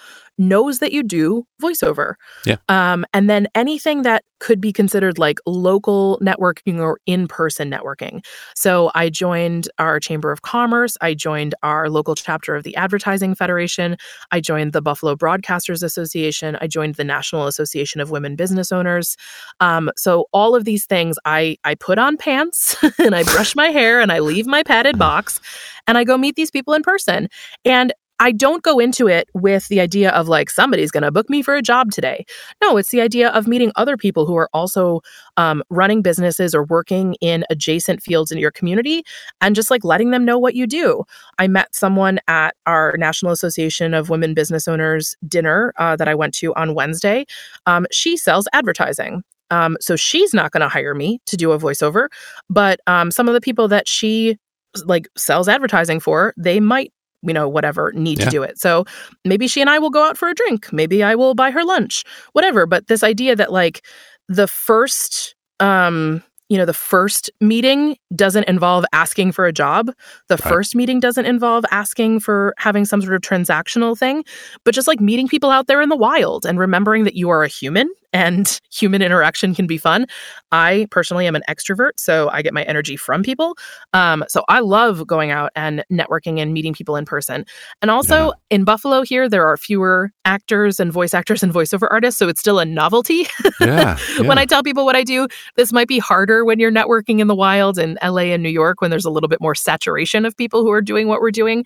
knows 0.42 0.80
that 0.80 0.92
you 0.92 1.04
do 1.04 1.46
voiceover. 1.62 2.16
Yeah. 2.46 2.58
Um, 2.68 3.06
and 3.14 3.30
then 3.30 3.48
anything 3.56 4.02
that 4.02 4.24
could 4.40 4.60
be 4.60 4.74
considered 4.74 5.20
like 5.20 5.40
local 5.46 6.20
networking 6.22 6.80
or 6.80 7.00
in 7.06 7.28
person 7.28 7.70
networking. 7.70 8.26
So 8.56 8.92
I 8.96 9.10
joined 9.10 9.70
our 9.78 10.00
Chamber 10.00 10.32
of 10.32 10.42
Commerce. 10.42 10.98
I 11.00 11.14
joined 11.14 11.54
our 11.62 11.90
local 11.90 12.16
chapter 12.16 12.56
of 12.56 12.64
the 12.64 12.76
Advertising 12.76 13.36
Federation. 13.36 13.98
I 14.32 14.42
joined 14.42 14.74
the 14.74 14.82
Buffalo 14.82 15.16
Broadcasters 15.16 15.84
Association. 15.84 16.58
I 16.60 16.66
joined 16.66 16.96
the 16.96 17.04
National 17.04 17.46
Association 17.46 18.02
of 18.02 18.10
Women 18.10 18.36
Business 18.36 18.72
Owners. 18.72 19.16
Um, 19.60 19.92
so 19.96 20.26
all 20.34 20.56
of 20.56 20.66
these 20.66 20.86
things, 20.88 21.18
I 21.24 21.58
I 21.64 21.76
put 21.76 22.00
on 22.00 22.18
pants 22.18 22.76
and 22.98 23.16
I 23.16 23.24
brush 23.24 23.56
my 23.56 23.68
hair 23.68 24.02
and 24.02 24.12
I 24.12 24.20
leave 24.20 24.48
my 24.48 24.64
padded 24.64 24.98
box 24.98 25.40
and 25.88 25.98
I 25.98 26.04
go 26.04 26.18
meet 26.18 26.36
these 26.36 26.52
people 26.52 26.74
in 26.74 26.82
person. 26.82 27.28
And 27.64 27.94
I 28.22 28.32
don't 28.32 28.62
go 28.62 28.78
into 28.78 29.08
it 29.08 29.30
with 29.34 29.68
the 29.68 29.82
idea 29.82 30.12
of 30.12 30.28
like 30.28 30.52
somebody's 30.52 30.92
going 30.92 31.02
to 31.02 31.12
book 31.12 31.28
me 31.28 31.42
for 31.42 31.56
a 31.56 31.62
job 31.62 31.90
today. 31.90 32.24
No, 32.62 32.78
it's 32.78 32.90
the 32.90 33.02
idea 33.02 33.30
of 33.30 33.48
meeting 33.48 33.72
other 33.76 33.98
people 33.98 34.28
who 34.28 34.38
are 34.38 34.48
also 34.54 35.02
um, 35.38 35.64
running 35.72 36.04
businesses 36.04 36.54
or 36.54 36.64
working 36.66 37.16
in 37.20 37.44
adjacent 37.50 38.04
fields 38.04 38.32
in 38.32 38.38
your 38.38 38.52
community 38.52 39.04
and 39.42 39.56
just 39.56 39.72
like 39.72 39.84
letting 39.84 40.12
them 40.12 40.24
know 40.24 40.38
what 40.38 40.54
you 40.54 40.68
do. 40.68 41.04
I 41.40 41.48
met 41.48 41.74
someone 41.74 42.20
at 42.28 42.56
our 42.68 42.96
National 42.96 43.32
Association 43.32 43.96
of 43.96 44.12
Women 44.12 44.36
Business 44.36 44.68
Owners 44.68 45.16
dinner 45.28 45.74
uh, 45.78 45.96
that 45.96 46.08
I 46.08 46.14
went 46.14 46.36
to 46.36 46.54
on 46.54 46.76
Wednesday. 46.76 47.26
Um, 47.66 47.88
she 47.92 48.18
sells 48.18 48.48
advertising. 48.54 49.24
Um, 49.50 49.78
so 49.82 49.96
she's 49.96 50.32
not 50.32 50.52
going 50.52 50.62
to 50.62 50.70
hire 50.70 50.94
me 50.94 51.20
to 51.26 51.36
do 51.36 51.54
a 51.54 51.60
voiceover, 51.60 52.08
but 52.52 52.82
um, 52.86 53.10
some 53.10 53.28
of 53.28 53.34
the 53.34 53.42
people 53.42 53.68
that 53.70 53.88
she 53.88 54.38
like 54.86 55.08
sells 55.18 55.50
advertising 55.50 56.00
for, 56.00 56.36
they 56.38 56.60
might 56.60 56.94
you 57.24 57.34
know, 57.34 57.48
whatever, 57.48 57.92
need 57.94 58.20
yeah. 58.20 58.26
to 58.26 58.32
do 58.32 58.44
it. 58.44 58.60
So 58.60 58.86
maybe 59.26 59.48
she 59.48 59.62
and 59.62 59.70
I 59.70 59.80
will 59.80 59.90
go 59.90 60.04
out 60.04 60.18
for 60.18 60.30
a 60.30 60.34
drink. 60.34 60.72
Maybe 60.74 61.04
I 61.04 61.16
will 61.16 61.36
buy 61.36 61.52
her 61.52 61.64
lunch, 61.64 62.04
whatever. 62.34 62.66
But 62.66 62.88
this 62.88 63.04
idea 63.04 63.36
that 63.36 63.52
like 63.52 63.86
the 64.28 64.48
first, 64.48 65.36
um, 65.60 66.24
you 66.50 66.58
know, 66.58 66.66
the 66.66 66.74
first 66.74 67.30
meeting 67.40 67.96
doesn't 68.16 68.44
involve 68.46 68.84
asking 68.92 69.32
for 69.32 69.46
a 69.46 69.54
job. 69.54 69.92
The 70.28 70.36
right. 70.36 70.44
first 70.44 70.76
meeting 70.76 71.00
doesn't 71.00 71.26
involve 71.26 71.64
asking 71.72 72.20
for 72.20 72.54
having 72.58 72.84
some 72.86 73.02
sort 73.02 73.16
of 73.16 73.22
transactional 73.22 73.98
thing, 73.98 74.26
but 74.66 74.74
just 74.74 74.88
like 74.88 75.00
meeting 75.00 75.28
people 75.28 75.50
out 75.50 75.68
there 75.68 75.82
in 75.82 75.90
the 75.90 75.96
wild 75.96 76.46
and 76.46 76.60
remembering 76.60 77.06
that 77.06 77.16
you 77.16 77.30
are 77.30 77.44
a 77.44 77.48
human 77.48 77.90
and 78.14 78.60
human 78.72 79.02
interaction 79.02 79.56
can 79.56 79.68
be 79.68 79.78
fun. 79.78 80.06
I 80.52 80.88
personally 80.92 81.28
am 81.28 81.36
an 81.36 81.44
extrovert, 81.50 81.92
so 81.96 82.30
I 82.30 82.42
get 82.42 82.54
my 82.54 82.64
energy 82.64 82.98
from 82.98 83.24
people. 83.24 83.58
Um, 83.94 84.24
so 84.28 84.44
I 84.50 84.60
love 84.60 85.08
going 85.08 85.32
out 85.32 85.52
and 85.56 85.84
networking 85.92 86.40
and 86.40 86.54
meeting 86.54 86.74
people 86.74 86.96
in 86.96 87.06
person. 87.06 87.46
And 87.82 87.90
also 87.90 88.28
yeah. 88.28 88.32
in 88.50 88.64
Buffalo 88.64 89.02
here, 89.02 89.30
there 89.30 89.48
are 89.48 89.56
fewer 89.56 90.12
actors 90.26 90.80
and 90.80 90.92
voice 90.92 91.14
actors 91.14 91.42
and 91.42 91.54
voiceover 91.54 91.88
artists, 91.90 92.20
so 92.20 92.28
it's 92.28 92.40
still 92.40 92.60
a 92.60 92.66
novelty. 92.66 93.28
Yeah, 93.60 93.98
yeah. 94.20 94.28
when 94.28 94.38
I 94.38 94.46
tell 94.46 94.64
people 94.64 94.86
what 94.86 94.96
I 94.96 95.04
do, 95.04 95.28
this 95.56 95.72
might 95.72 95.88
be 95.88 96.00
harder 96.00 96.44
when 96.44 96.60
you're 96.60 96.72
networking 96.72 97.20
in 97.20 97.28
the 97.28 97.36
wild 97.36 97.78
in 97.78 97.98
LA 98.04 98.24
and 98.34 98.44
New 98.44 98.50
York 98.50 98.82
when 98.82 98.92
there's 98.92 99.06
a 99.06 99.10
little 99.10 99.30
bit 99.30 99.40
more 99.40 99.56
saturation 99.56 100.26
of 100.26 100.36
people 100.36 100.64
who 100.64 100.72
are 100.72 100.82
doing 100.82 101.08
what 101.08 101.22
we're 101.22 101.32
doing. 101.32 101.66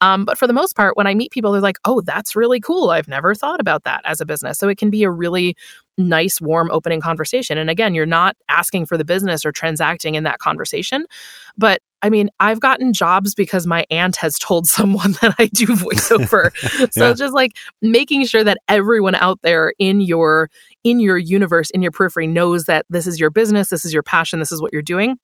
Um, 0.00 0.24
but 0.24 0.36
for 0.38 0.46
the 0.46 0.52
most 0.52 0.76
part, 0.76 0.96
when 0.96 1.06
I 1.06 1.14
meet 1.14 1.30
people, 1.30 1.52
they're 1.52 1.60
like, 1.60 1.78
"Oh, 1.84 2.00
that's 2.02 2.36
really 2.36 2.60
cool. 2.60 2.90
I've 2.90 3.08
never 3.08 3.34
thought 3.34 3.60
about 3.60 3.84
that 3.84 4.02
as 4.04 4.20
a 4.20 4.26
business." 4.26 4.58
So 4.58 4.68
it 4.68 4.78
can 4.78 4.90
be 4.90 5.04
a 5.04 5.10
really 5.10 5.56
nice, 5.98 6.40
warm, 6.40 6.70
opening 6.70 7.00
conversation. 7.00 7.58
And 7.58 7.70
again, 7.70 7.94
you're 7.94 8.06
not 8.06 8.36
asking 8.48 8.86
for 8.86 8.96
the 8.96 9.04
business 9.04 9.44
or 9.44 9.52
transacting 9.52 10.14
in 10.14 10.24
that 10.24 10.38
conversation. 10.38 11.06
But 11.56 11.80
I 12.02 12.10
mean, 12.10 12.28
I've 12.38 12.60
gotten 12.60 12.92
jobs 12.92 13.34
because 13.34 13.66
my 13.66 13.84
aunt 13.90 14.16
has 14.16 14.38
told 14.38 14.66
someone 14.66 15.12
that 15.22 15.34
I 15.38 15.46
do 15.46 15.66
voiceover. 15.66 16.54
so 16.92 17.08
yeah. 17.08 17.14
just 17.14 17.34
like 17.34 17.52
making 17.82 18.26
sure 18.26 18.44
that 18.44 18.58
everyone 18.68 19.14
out 19.14 19.40
there 19.42 19.72
in 19.78 20.00
your 20.00 20.50
in 20.84 21.00
your 21.00 21.18
universe, 21.18 21.70
in 21.70 21.82
your 21.82 21.90
periphery 21.90 22.26
knows 22.26 22.64
that 22.64 22.86
this 22.90 23.06
is 23.06 23.18
your 23.18 23.30
business, 23.30 23.70
this 23.70 23.84
is 23.84 23.92
your 23.92 24.02
passion, 24.02 24.38
this 24.38 24.52
is 24.52 24.60
what 24.60 24.72
you're 24.72 24.82
doing 24.82 25.18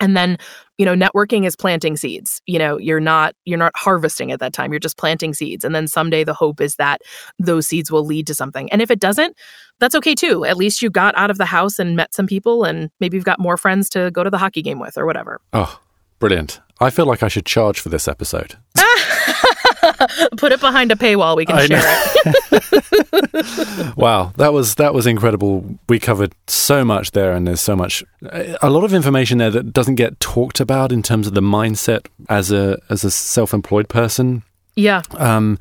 and 0.00 0.16
then 0.16 0.38
you 0.76 0.86
know 0.86 0.94
networking 0.94 1.44
is 1.44 1.56
planting 1.56 1.96
seeds 1.96 2.40
you 2.46 2.58
know 2.58 2.78
you're 2.78 3.00
not 3.00 3.34
you're 3.44 3.58
not 3.58 3.72
harvesting 3.76 4.32
at 4.32 4.40
that 4.40 4.52
time 4.52 4.72
you're 4.72 4.80
just 4.80 4.96
planting 4.96 5.34
seeds. 5.34 5.64
And 5.64 5.74
then 5.74 5.88
someday 5.88 6.24
the 6.24 6.34
hope 6.34 6.60
is 6.60 6.76
that 6.76 7.02
those 7.38 7.66
seeds 7.66 7.90
will 7.90 8.04
lead 8.04 8.26
to 8.28 8.34
something. 8.34 8.70
And 8.72 8.82
if 8.82 8.90
it 8.90 9.00
doesn't 9.00 9.36
that's 9.80 9.94
okay 9.94 10.14
too. 10.14 10.44
At 10.44 10.56
least 10.56 10.82
you 10.82 10.90
got 10.90 11.16
out 11.16 11.30
of 11.30 11.38
the 11.38 11.44
house 11.44 11.78
and 11.78 11.96
met 11.96 12.12
some 12.14 12.26
people 12.26 12.64
and 12.64 12.90
maybe 13.00 13.16
you've 13.16 13.24
got 13.24 13.38
more 13.38 13.56
friends 13.56 13.88
to 13.90 14.10
go 14.10 14.24
to 14.24 14.30
the 14.30 14.38
hockey 14.38 14.62
game 14.62 14.80
with 14.80 14.98
or 14.98 15.06
whatever. 15.06 15.40
Oh 15.52 15.80
brilliant. 16.18 16.60
I 16.80 16.90
feel 16.90 17.06
like 17.06 17.22
i 17.22 17.28
should 17.28 17.46
charge 17.46 17.80
for 17.80 17.88
this 17.88 18.06
episode 18.06 18.56
Put 20.36 20.52
it 20.52 20.60
behind 20.60 20.92
a 20.92 20.96
paywall. 20.96 21.36
We 21.36 21.46
can 21.46 21.56
I 21.56 21.66
share 21.66 21.82
it. 22.52 23.96
wow, 23.96 24.32
that 24.36 24.52
was 24.52 24.76
that 24.76 24.94
was 24.94 25.06
incredible. 25.06 25.78
We 25.88 25.98
covered 25.98 26.34
so 26.46 26.84
much 26.84 27.12
there, 27.12 27.32
and 27.32 27.46
there's 27.46 27.60
so 27.60 27.76
much, 27.76 28.04
a 28.62 28.70
lot 28.70 28.84
of 28.84 28.94
information 28.94 29.38
there 29.38 29.50
that 29.50 29.72
doesn't 29.72 29.96
get 29.96 30.18
talked 30.20 30.60
about 30.60 30.92
in 30.92 31.02
terms 31.02 31.26
of 31.26 31.34
the 31.34 31.40
mindset 31.40 32.06
as 32.28 32.52
a 32.52 32.78
as 32.90 33.04
a 33.04 33.10
self-employed 33.10 33.88
person. 33.88 34.42
Yeah. 34.76 35.02
Um, 35.16 35.58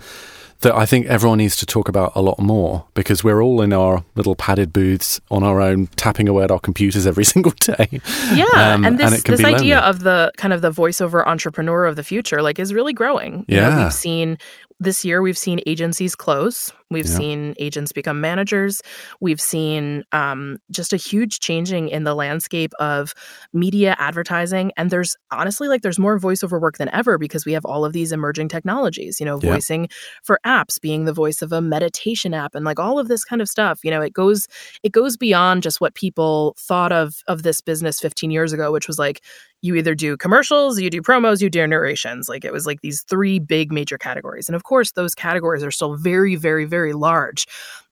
that 0.62 0.74
I 0.74 0.86
think 0.86 1.06
everyone 1.08 1.38
needs 1.38 1.56
to 1.58 1.66
talk 1.66 1.88
about 1.88 2.12
a 2.16 2.22
lot 2.22 2.40
more 2.40 2.86
because 2.94 3.24
we're 3.24 3.42
all 3.44 3.62
in 3.62 3.74
our 3.74 4.04
little 4.16 4.36
padded 4.36 4.74
booths 4.74 5.22
on 5.30 5.44
our 5.44 5.62
own, 5.62 5.88
tapping 5.96 6.28
away 6.28 6.44
at 6.44 6.52
our 6.52 6.60
computers 6.60 7.06
every 7.06 7.26
single 7.34 7.52
day. 7.60 7.88
Yeah, 8.34 8.46
um, 8.56 8.86
and 8.86 8.98
this 8.98 9.26
and 9.26 9.38
this 9.38 9.46
idea 9.46 9.80
of 9.80 10.00
the 10.00 10.32
kind 10.38 10.54
of 10.54 10.62
the 10.62 10.72
voiceover 10.72 11.26
entrepreneur 11.26 11.86
of 11.86 11.96
the 11.96 12.04
future, 12.04 12.42
like, 12.42 12.60
is 12.60 12.74
really 12.74 12.94
growing. 12.94 13.46
You 13.48 13.58
yeah, 13.58 13.70
know, 13.70 13.84
we've 13.84 13.94
seen 13.94 14.38
this 14.80 15.04
year 15.04 15.22
we've 15.22 15.38
seen 15.38 15.60
agencies 15.66 16.16
close 16.16 16.72
we've 16.90 17.06
yeah. 17.08 17.18
seen 17.18 17.56
agents 17.60 17.92
become 17.92 18.22
managers 18.22 18.80
we've 19.20 19.42
seen 19.42 20.04
um, 20.12 20.58
just 20.72 20.94
a 20.94 20.98
huge 20.98 21.40
changing 21.40 21.90
in 21.90 22.04
the 22.04 22.14
landscape 22.14 22.72
of 22.80 23.14
media 23.54 23.96
advertising 24.00 24.72
and 24.78 24.90
there's 24.90 25.16
honestly 25.32 25.68
like 25.68 25.82
there's 25.82 26.00
more 26.00 26.20
voiceover 26.20 26.62
work 26.62 26.78
than 26.78 26.90
ever 26.90 27.18
because 27.18 27.46
we 27.46 27.54
have 27.54 27.66
all 27.66 27.84
of 27.86 27.94
these 27.94 28.12
emerging 28.12 28.48
technologies 28.48 29.20
you 29.20 29.26
know 29.26 29.40
yeah. 29.42 29.54
voicing 29.54 29.90
for 30.24 30.40
apps 30.46 30.80
being 30.80 31.06
the 31.06 31.14
voice 31.14 31.42
of 31.42 31.52
a 31.52 31.62
meditation 31.62 32.34
app 32.34 32.54
and 32.54 32.66
like 32.66 32.80
all 32.80 33.00
of 33.00 33.08
this 33.08 33.24
kind 33.24 33.42
of 33.42 33.50
stuff 33.50 33.80
you 33.84 33.92
know 33.92 34.02
it 34.02 34.14
goes 34.14 34.48
it 34.84 34.92
goes 34.92 35.18
beyond 35.18 35.64
just 35.64 35.82
what 35.82 35.96
people 35.96 36.56
thought 36.60 36.92
of 36.92 37.16
of 37.28 37.44
this 37.44 37.62
business 37.62 38.00
15 38.00 38.32
years 38.32 38.54
ago 38.54 38.72
which 38.72 38.88
was 38.88 39.00
like 39.00 39.24
you 39.62 39.76
either 39.76 39.96
do 39.96 40.18
commercials, 40.18 40.80
you 40.80 40.90
do 40.90 41.02
promos, 41.02 41.42
you 41.42 41.50
do 41.50 41.66
narrations. 41.66 42.30
Like 42.30 42.46
it 42.46 42.54
was 42.54 42.66
like 42.66 42.82
these 42.82 43.04
three 43.04 43.40
big 43.40 43.72
major 43.72 43.98
categories. 43.98 44.48
And 44.48 44.56
of 44.56 44.64
course, 44.64 44.92
those 44.92 45.16
categories 45.16 45.64
are 45.64 45.72
still 45.72 45.96
very, 45.96 46.36
very, 46.36 46.66
very 46.66 46.94
large. 46.94 47.46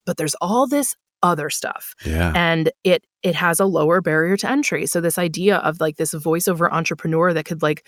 But 0.06 0.18
there's 0.18 0.36
all 0.36 0.68
this 0.68 0.96
other 1.24 1.50
stuff. 1.50 1.96
Yeah. 2.06 2.32
And 2.36 2.72
it 2.84 3.04
it 3.24 3.36
has 3.36 3.60
a 3.60 3.66
lower 3.66 4.00
barrier 4.02 4.38
to 4.38 4.50
entry. 4.50 4.86
So 4.86 5.02
this 5.02 5.18
idea 5.18 5.58
of 5.58 5.80
like 5.80 5.98
this 5.98 6.14
voiceover 6.14 6.72
entrepreneur 6.72 7.34
that 7.34 7.46
could 7.46 7.64
like 7.64 7.86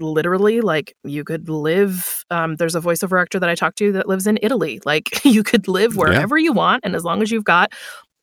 literally 0.00 0.60
like 0.60 0.96
you 1.04 1.22
could 1.22 1.48
live 1.48 2.24
um, 2.30 2.56
there's 2.56 2.74
a 2.74 2.80
voiceover 2.80 3.20
actor 3.20 3.38
that 3.38 3.48
i 3.48 3.54
talked 3.54 3.78
to 3.78 3.92
that 3.92 4.08
lives 4.08 4.26
in 4.26 4.38
italy 4.42 4.80
like 4.84 5.10
you 5.24 5.44
could 5.44 5.68
live 5.68 5.96
wherever 5.96 6.36
yeah. 6.36 6.44
you 6.44 6.52
want 6.52 6.82
and 6.84 6.96
as 6.96 7.04
long 7.04 7.22
as 7.22 7.30
you've 7.30 7.44
got 7.44 7.72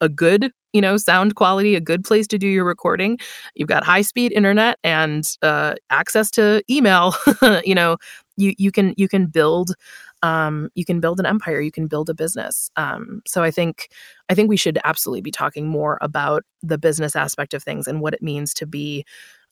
a 0.01 0.09
good 0.09 0.51
you 0.73 0.81
know 0.81 0.97
sound 0.97 1.35
quality 1.35 1.75
a 1.75 1.81
good 1.81 2.03
place 2.03 2.27
to 2.27 2.37
do 2.37 2.47
your 2.47 2.65
recording. 2.65 3.17
You've 3.55 3.69
got 3.69 3.83
high 3.83 4.01
speed 4.01 4.31
internet 4.31 4.77
and 4.83 5.25
uh, 5.41 5.75
access 5.89 6.29
to 6.31 6.63
email 6.69 7.13
you 7.63 7.75
know 7.75 7.97
you 8.37 8.53
you 8.57 8.71
can 8.71 8.93
you 8.97 9.07
can 9.07 9.27
build 9.27 9.75
um, 10.21 10.69
you 10.75 10.85
can 10.85 10.99
build 10.99 11.19
an 11.19 11.25
empire 11.25 11.61
you 11.61 11.71
can 11.71 11.87
build 11.87 12.09
a 12.09 12.13
business. 12.13 12.69
Um, 12.75 13.21
so 13.27 13.43
i 13.43 13.51
think 13.51 13.89
i 14.29 14.35
think 14.35 14.49
we 14.49 14.57
should 14.57 14.79
absolutely 14.83 15.21
be 15.21 15.31
talking 15.31 15.67
more 15.67 15.97
about 16.01 16.43
the 16.61 16.77
business 16.77 17.15
aspect 17.15 17.53
of 17.53 17.63
things 17.63 17.87
and 17.87 18.01
what 18.01 18.13
it 18.13 18.21
means 18.21 18.53
to 18.55 18.65
be 18.65 19.05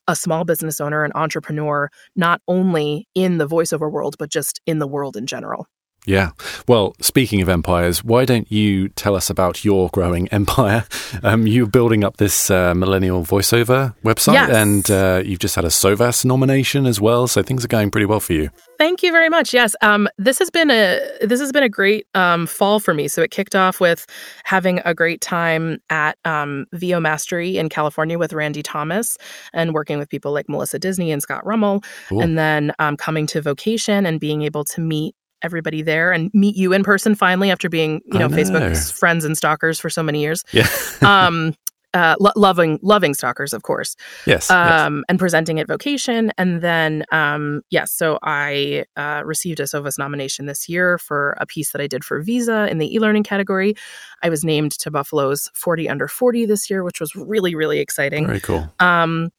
a 0.07 0.15
small 0.15 0.45
business 0.45 0.79
owner 0.79 1.03
an 1.03 1.11
entrepreneur 1.15 1.89
not 2.15 2.41
only 2.47 3.07
in 3.15 3.37
the 3.37 3.47
voiceover 3.47 3.91
world 3.91 4.15
but 4.17 4.29
just 4.29 4.61
in 4.65 4.79
the 4.79 4.87
world 4.87 5.17
in 5.17 5.25
general 5.25 5.67
yeah. 6.07 6.31
Well, 6.69 6.95
speaking 7.01 7.41
of 7.41 7.49
empires, 7.49 8.01
why 8.01 8.23
don't 8.23 8.49
you 8.49 8.87
tell 8.89 9.13
us 9.13 9.29
about 9.29 9.65
your 9.65 9.89
growing 9.89 10.27
empire? 10.31 10.85
Um, 11.21 11.45
you're 11.45 11.67
building 11.67 12.05
up 12.05 12.15
this 12.15 12.49
uh, 12.49 12.73
millennial 12.73 13.23
voiceover 13.23 13.93
website, 14.05 14.33
yes. 14.33 14.49
and 14.49 14.89
uh, 14.89 15.21
you've 15.23 15.39
just 15.39 15.55
had 15.55 15.65
a 15.65 15.69
SOVAS 15.69 16.23
nomination 16.23 16.85
as 16.85 17.01
well. 17.01 17.27
So 17.27 17.43
things 17.43 17.65
are 17.65 17.67
going 17.67 17.91
pretty 17.91 18.05
well 18.05 18.21
for 18.21 18.31
you. 18.31 18.49
Thank 18.77 19.03
you 19.03 19.11
very 19.11 19.27
much. 19.27 19.53
Yes, 19.53 19.75
um, 19.81 20.07
this 20.17 20.39
has 20.39 20.49
been 20.49 20.71
a 20.71 21.01
this 21.21 21.41
has 21.41 21.51
been 21.51 21.63
a 21.63 21.69
great 21.69 22.07
um, 22.15 22.47
fall 22.47 22.79
for 22.79 22.93
me. 22.93 23.09
So 23.09 23.21
it 23.21 23.31
kicked 23.31 23.55
off 23.55 23.81
with 23.81 24.05
having 24.45 24.79
a 24.85 24.93
great 24.93 25.19
time 25.19 25.79
at 25.89 26.17
um, 26.23 26.67
VO 26.73 27.01
Mastery 27.01 27.57
in 27.57 27.67
California 27.67 28.17
with 28.17 28.31
Randy 28.31 28.63
Thomas 28.63 29.17
and 29.51 29.73
working 29.73 29.97
with 29.97 30.09
people 30.09 30.31
like 30.31 30.47
Melissa 30.47 30.79
Disney 30.79 31.11
and 31.11 31.21
Scott 31.21 31.45
Rummel, 31.45 31.83
cool. 32.07 32.21
and 32.21 32.37
then 32.37 32.71
um, 32.79 32.95
coming 32.95 33.27
to 33.27 33.41
Vocation 33.41 34.05
and 34.05 34.21
being 34.21 34.43
able 34.43 34.63
to 34.63 34.79
meet 34.79 35.13
everybody 35.41 35.81
there 35.81 36.11
and 36.11 36.31
meet 36.33 36.55
you 36.55 36.73
in 36.73 36.83
person 36.83 37.15
finally 37.15 37.51
after 37.51 37.69
being 37.69 38.01
you 38.05 38.19
know, 38.19 38.27
know. 38.27 38.35
Facebook's 38.35 38.91
friends 38.91 39.25
and 39.25 39.37
stalkers 39.37 39.79
for 39.79 39.89
so 39.89 40.03
many 40.03 40.21
years. 40.21 40.43
Yeah. 40.51 40.67
um, 41.01 41.53
uh, 41.93 42.15
lo- 42.19 42.31
loving 42.35 42.79
loving 42.81 43.13
stalkers, 43.13 43.53
of 43.53 43.63
course. 43.63 43.95
Yes, 44.25 44.51
um, 44.51 44.97
yes. 44.97 45.03
And 45.09 45.19
presenting 45.19 45.59
at 45.59 45.67
Vocation, 45.67 46.31
and 46.37 46.61
then 46.61 47.05
um, 47.11 47.61
yes, 47.69 47.91
so 47.91 48.19
I 48.23 48.85
uh, 48.95 49.23
received 49.25 49.59
a 49.59 49.63
SOVAS 49.63 49.97
nomination 49.97 50.45
this 50.45 50.67
year 50.67 50.97
for 50.97 51.35
a 51.39 51.45
piece 51.45 51.71
that 51.71 51.81
I 51.81 51.87
did 51.87 52.03
for 52.03 52.21
Visa 52.21 52.67
in 52.69 52.77
the 52.77 52.93
e-learning 52.93 53.23
category. 53.23 53.75
I 54.21 54.29
was 54.29 54.43
named 54.43 54.73
to 54.79 54.91
Buffalo's 54.91 55.49
40 55.53 55.89
under 55.89 56.07
40 56.07 56.45
this 56.45 56.69
year, 56.69 56.83
which 56.83 56.99
was 56.99 57.15
really 57.15 57.55
really 57.55 57.79
exciting. 57.79 58.27
Very 58.27 58.41
cool. 58.41 58.71
Um, 58.79 59.29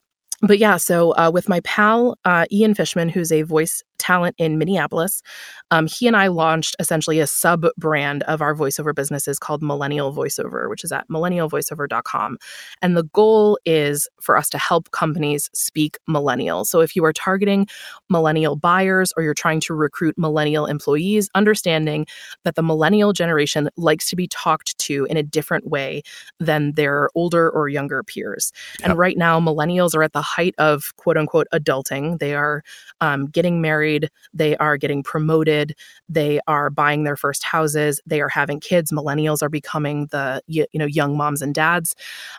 but 0.41 0.59
yeah, 0.59 0.77
so 0.77 1.13
uh, 1.13 1.31
with 1.33 1.49
my 1.49 1.61
pal 1.61 2.17
uh, 2.25 2.47
Ian 2.51 2.75
Fishman, 2.75 3.09
who's 3.09 3.33
a 3.33 3.43
voice 3.43 3.83
talent 4.09 4.35
in 4.39 4.57
Minneapolis, 4.57 5.23
um, 5.71 5.87
he 5.87 6.07
and 6.07 6.17
I 6.17 6.29
launched 6.29 6.75
essentially 6.79 7.21
a 7.21 7.27
sub 7.27 7.67
brand 7.77 8.23
of 8.23 8.41
our 8.41 8.55
voiceover 8.55 8.95
businesses 8.95 9.39
called 9.39 9.63
Millennial 9.63 10.15
Voiceover, 10.15 10.71
which 10.71 10.83
is 10.83 10.93
at 10.93 11.07
millennialvoiceover.com. 11.09 12.39
And 12.81 12.97
the 12.97 13.05
goal 13.05 13.59
is 13.67 14.09
for 14.21 14.39
us 14.39 14.49
to 14.51 14.59
help 14.59 14.91
companies 14.93 15.51
speak 15.53 15.99
millennial. 16.07 16.65
So 16.65 16.81
if 16.81 16.97
you 16.97 17.05
are 17.05 17.13
targeting 17.13 17.67
millennial 18.09 18.57
buyers 18.57 19.13
or 19.15 19.23
you're 19.23 19.35
trying 19.35 19.61
to 19.61 19.75
recruit 19.75 20.17
millennial 20.17 20.65
employees, 20.65 21.29
understanding 21.35 22.07
that 22.45 22.55
the 22.55 22.63
millennial 22.63 23.13
generation 23.13 23.69
likes 23.77 24.09
to 24.09 24.17
be 24.17 24.27
talked 24.29 24.79
to 24.79 25.05
in 25.11 25.19
a 25.19 25.23
different 25.23 25.67
way 25.67 26.03
than 26.41 26.73
their 26.73 27.11
older 27.15 27.51
or 27.51 27.69
younger 27.69 28.03
peers. 28.03 28.53
Yep. 28.81 28.89
And 28.89 28.99
right 28.99 29.19
now, 29.19 29.39
millennials 29.39 29.95
are 29.95 30.03
at 30.03 30.15
the 30.15 30.23
height 30.23 30.55
of 30.57 30.97
quote 30.97 31.19
unquote 31.19 31.47
adulting. 31.53 32.19
They 32.19 32.35
are 32.35 32.63
um, 33.01 33.27
getting 33.27 33.61
married, 33.61 33.98
they 34.33 34.57
are 34.57 34.77
getting 34.77 35.03
promoted, 35.03 35.75
they 36.09 36.41
are 36.47 36.71
buying 36.71 37.05
their 37.05 37.17
first 37.17 37.45
houses, 37.45 38.01
they 38.07 38.21
are 38.21 38.29
having 38.29 38.61
kids. 38.61 38.93
Millennials 38.93 39.43
are 39.43 39.49
becoming 39.49 40.07
the 40.11 40.43
you, 40.47 40.67
know 40.75 40.87
young 40.87 41.17
moms 41.17 41.43
and 41.43 41.55
dads, 41.55 41.95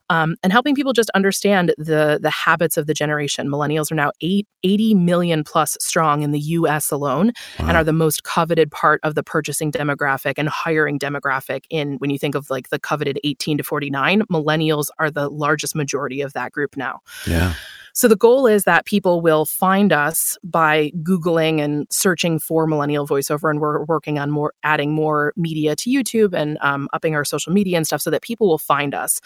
um, 0.09 0.35
and 0.43 0.51
helping 0.51 0.75
people 0.75 0.93
just 0.93 1.09
understand 1.11 1.73
the 1.77 2.19
the 2.21 2.29
habits 2.29 2.77
of 2.77 2.87
the 2.87 2.93
generation. 2.93 3.47
Millennials 3.47 3.91
are 3.91 3.95
now 3.95 4.11
eight, 4.21 4.47
80 4.63 4.95
million 4.95 5.43
plus 5.43 5.77
strong 5.79 6.21
in 6.21 6.31
the 6.31 6.39
U.S. 6.39 6.91
alone, 6.91 7.31
wow. 7.59 7.67
and 7.67 7.77
are 7.77 7.83
the 7.83 7.93
most 7.93 8.23
coveted 8.23 8.71
part 8.71 8.99
of 9.03 9.15
the 9.15 9.23
purchasing 9.23 9.71
demographic 9.71 10.33
and 10.37 10.49
hiring 10.49 10.99
demographic. 10.99 11.65
In 11.69 11.95
when 11.95 12.09
you 12.09 12.19
think 12.19 12.35
of 12.35 12.49
like 12.49 12.69
the 12.69 12.79
coveted 12.79 13.19
18 13.23 13.57
to 13.57 13.63
49, 13.63 14.23
millennials 14.31 14.87
are 14.97 15.11
the 15.11 15.29
largest 15.29 15.75
majority 15.75 16.21
of 16.21 16.33
that 16.33 16.51
group 16.51 16.77
now. 16.77 16.99
Yeah. 17.27 17.53
So 17.93 18.07
the 18.07 18.15
goal 18.15 18.47
is 18.47 18.63
that 18.63 18.85
people 18.85 19.21
will 19.21 19.45
find 19.45 19.91
us 19.91 20.37
by 20.43 20.91
Googling 21.03 21.61
and 21.61 21.87
searching 21.89 22.39
for 22.39 22.67
millennial 22.67 23.07
voiceover. 23.07 23.49
And 23.49 23.59
we're 23.59 23.83
working 23.85 24.19
on 24.19 24.31
more, 24.31 24.53
adding 24.63 24.93
more 24.93 25.33
media 25.35 25.75
to 25.77 25.89
YouTube 25.89 26.33
and 26.33 26.57
um, 26.61 26.87
upping 26.93 27.15
our 27.15 27.25
social 27.25 27.53
media 27.53 27.77
and 27.77 27.85
stuff 27.85 28.01
so 28.01 28.09
that 28.09 28.21
people 28.21 28.47
will 28.47 28.57
find 28.57 28.93
us. 28.93 29.19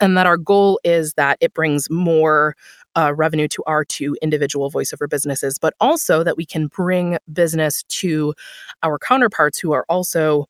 And 0.00 0.16
that 0.16 0.26
our 0.26 0.36
goal 0.36 0.80
is 0.84 1.14
that 1.14 1.38
it 1.40 1.54
brings 1.54 1.88
more 1.90 2.56
uh, 2.96 3.12
revenue 3.14 3.48
to 3.48 3.62
our 3.66 3.84
two 3.84 4.16
individual 4.22 4.70
voiceover 4.70 5.08
businesses, 5.08 5.58
but 5.58 5.74
also 5.80 6.22
that 6.22 6.36
we 6.36 6.46
can 6.46 6.68
bring 6.68 7.18
business 7.32 7.82
to 7.88 8.34
our 8.82 8.98
counterparts 8.98 9.58
who 9.58 9.72
are 9.72 9.84
also 9.88 10.46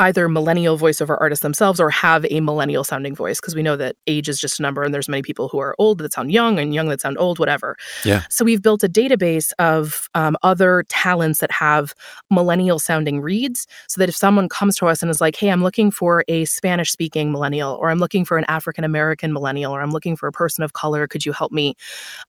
either 0.00 0.28
millennial 0.28 0.78
voiceover 0.78 1.16
artists 1.20 1.42
themselves 1.42 1.78
or 1.78 1.90
have 1.90 2.26
a 2.30 2.40
millennial 2.40 2.82
sounding 2.82 3.14
voice 3.14 3.40
because 3.40 3.54
we 3.54 3.62
know 3.62 3.76
that 3.76 3.96
age 4.06 4.28
is 4.28 4.40
just 4.40 4.58
a 4.58 4.62
number 4.62 4.82
and 4.82 4.92
there's 4.92 5.08
many 5.08 5.22
people 5.22 5.48
who 5.48 5.58
are 5.58 5.76
old 5.78 5.98
that 5.98 6.12
sound 6.12 6.32
young 6.32 6.58
and 6.58 6.74
young 6.74 6.88
that 6.88 7.00
sound 7.00 7.18
old 7.18 7.38
whatever. 7.38 7.76
Yeah. 8.04 8.24
So 8.30 8.44
we've 8.44 8.62
built 8.62 8.82
a 8.82 8.88
database 8.88 9.52
of 9.58 10.08
um, 10.14 10.36
other 10.42 10.84
talents 10.88 11.40
that 11.40 11.52
have 11.52 11.94
millennial 12.30 12.78
sounding 12.78 13.20
reads 13.20 13.66
so 13.88 14.00
that 14.00 14.08
if 14.08 14.16
someone 14.16 14.48
comes 14.48 14.76
to 14.76 14.86
us 14.86 15.02
and 15.02 15.10
is 15.10 15.20
like 15.20 15.36
hey 15.36 15.48
i'm 15.48 15.62
looking 15.62 15.90
for 15.90 16.24
a 16.28 16.44
spanish 16.44 16.90
speaking 16.90 17.32
millennial 17.32 17.74
or 17.74 17.90
i'm 17.90 17.98
looking 17.98 18.24
for 18.24 18.38
an 18.38 18.44
african 18.48 18.84
american 18.84 19.32
millennial 19.32 19.72
or 19.72 19.80
i'm 19.80 19.90
looking 19.90 20.16
for 20.16 20.26
a 20.26 20.32
person 20.32 20.64
of 20.64 20.72
color 20.72 21.06
could 21.06 21.26
you 21.26 21.32
help 21.32 21.52
me? 21.52 21.74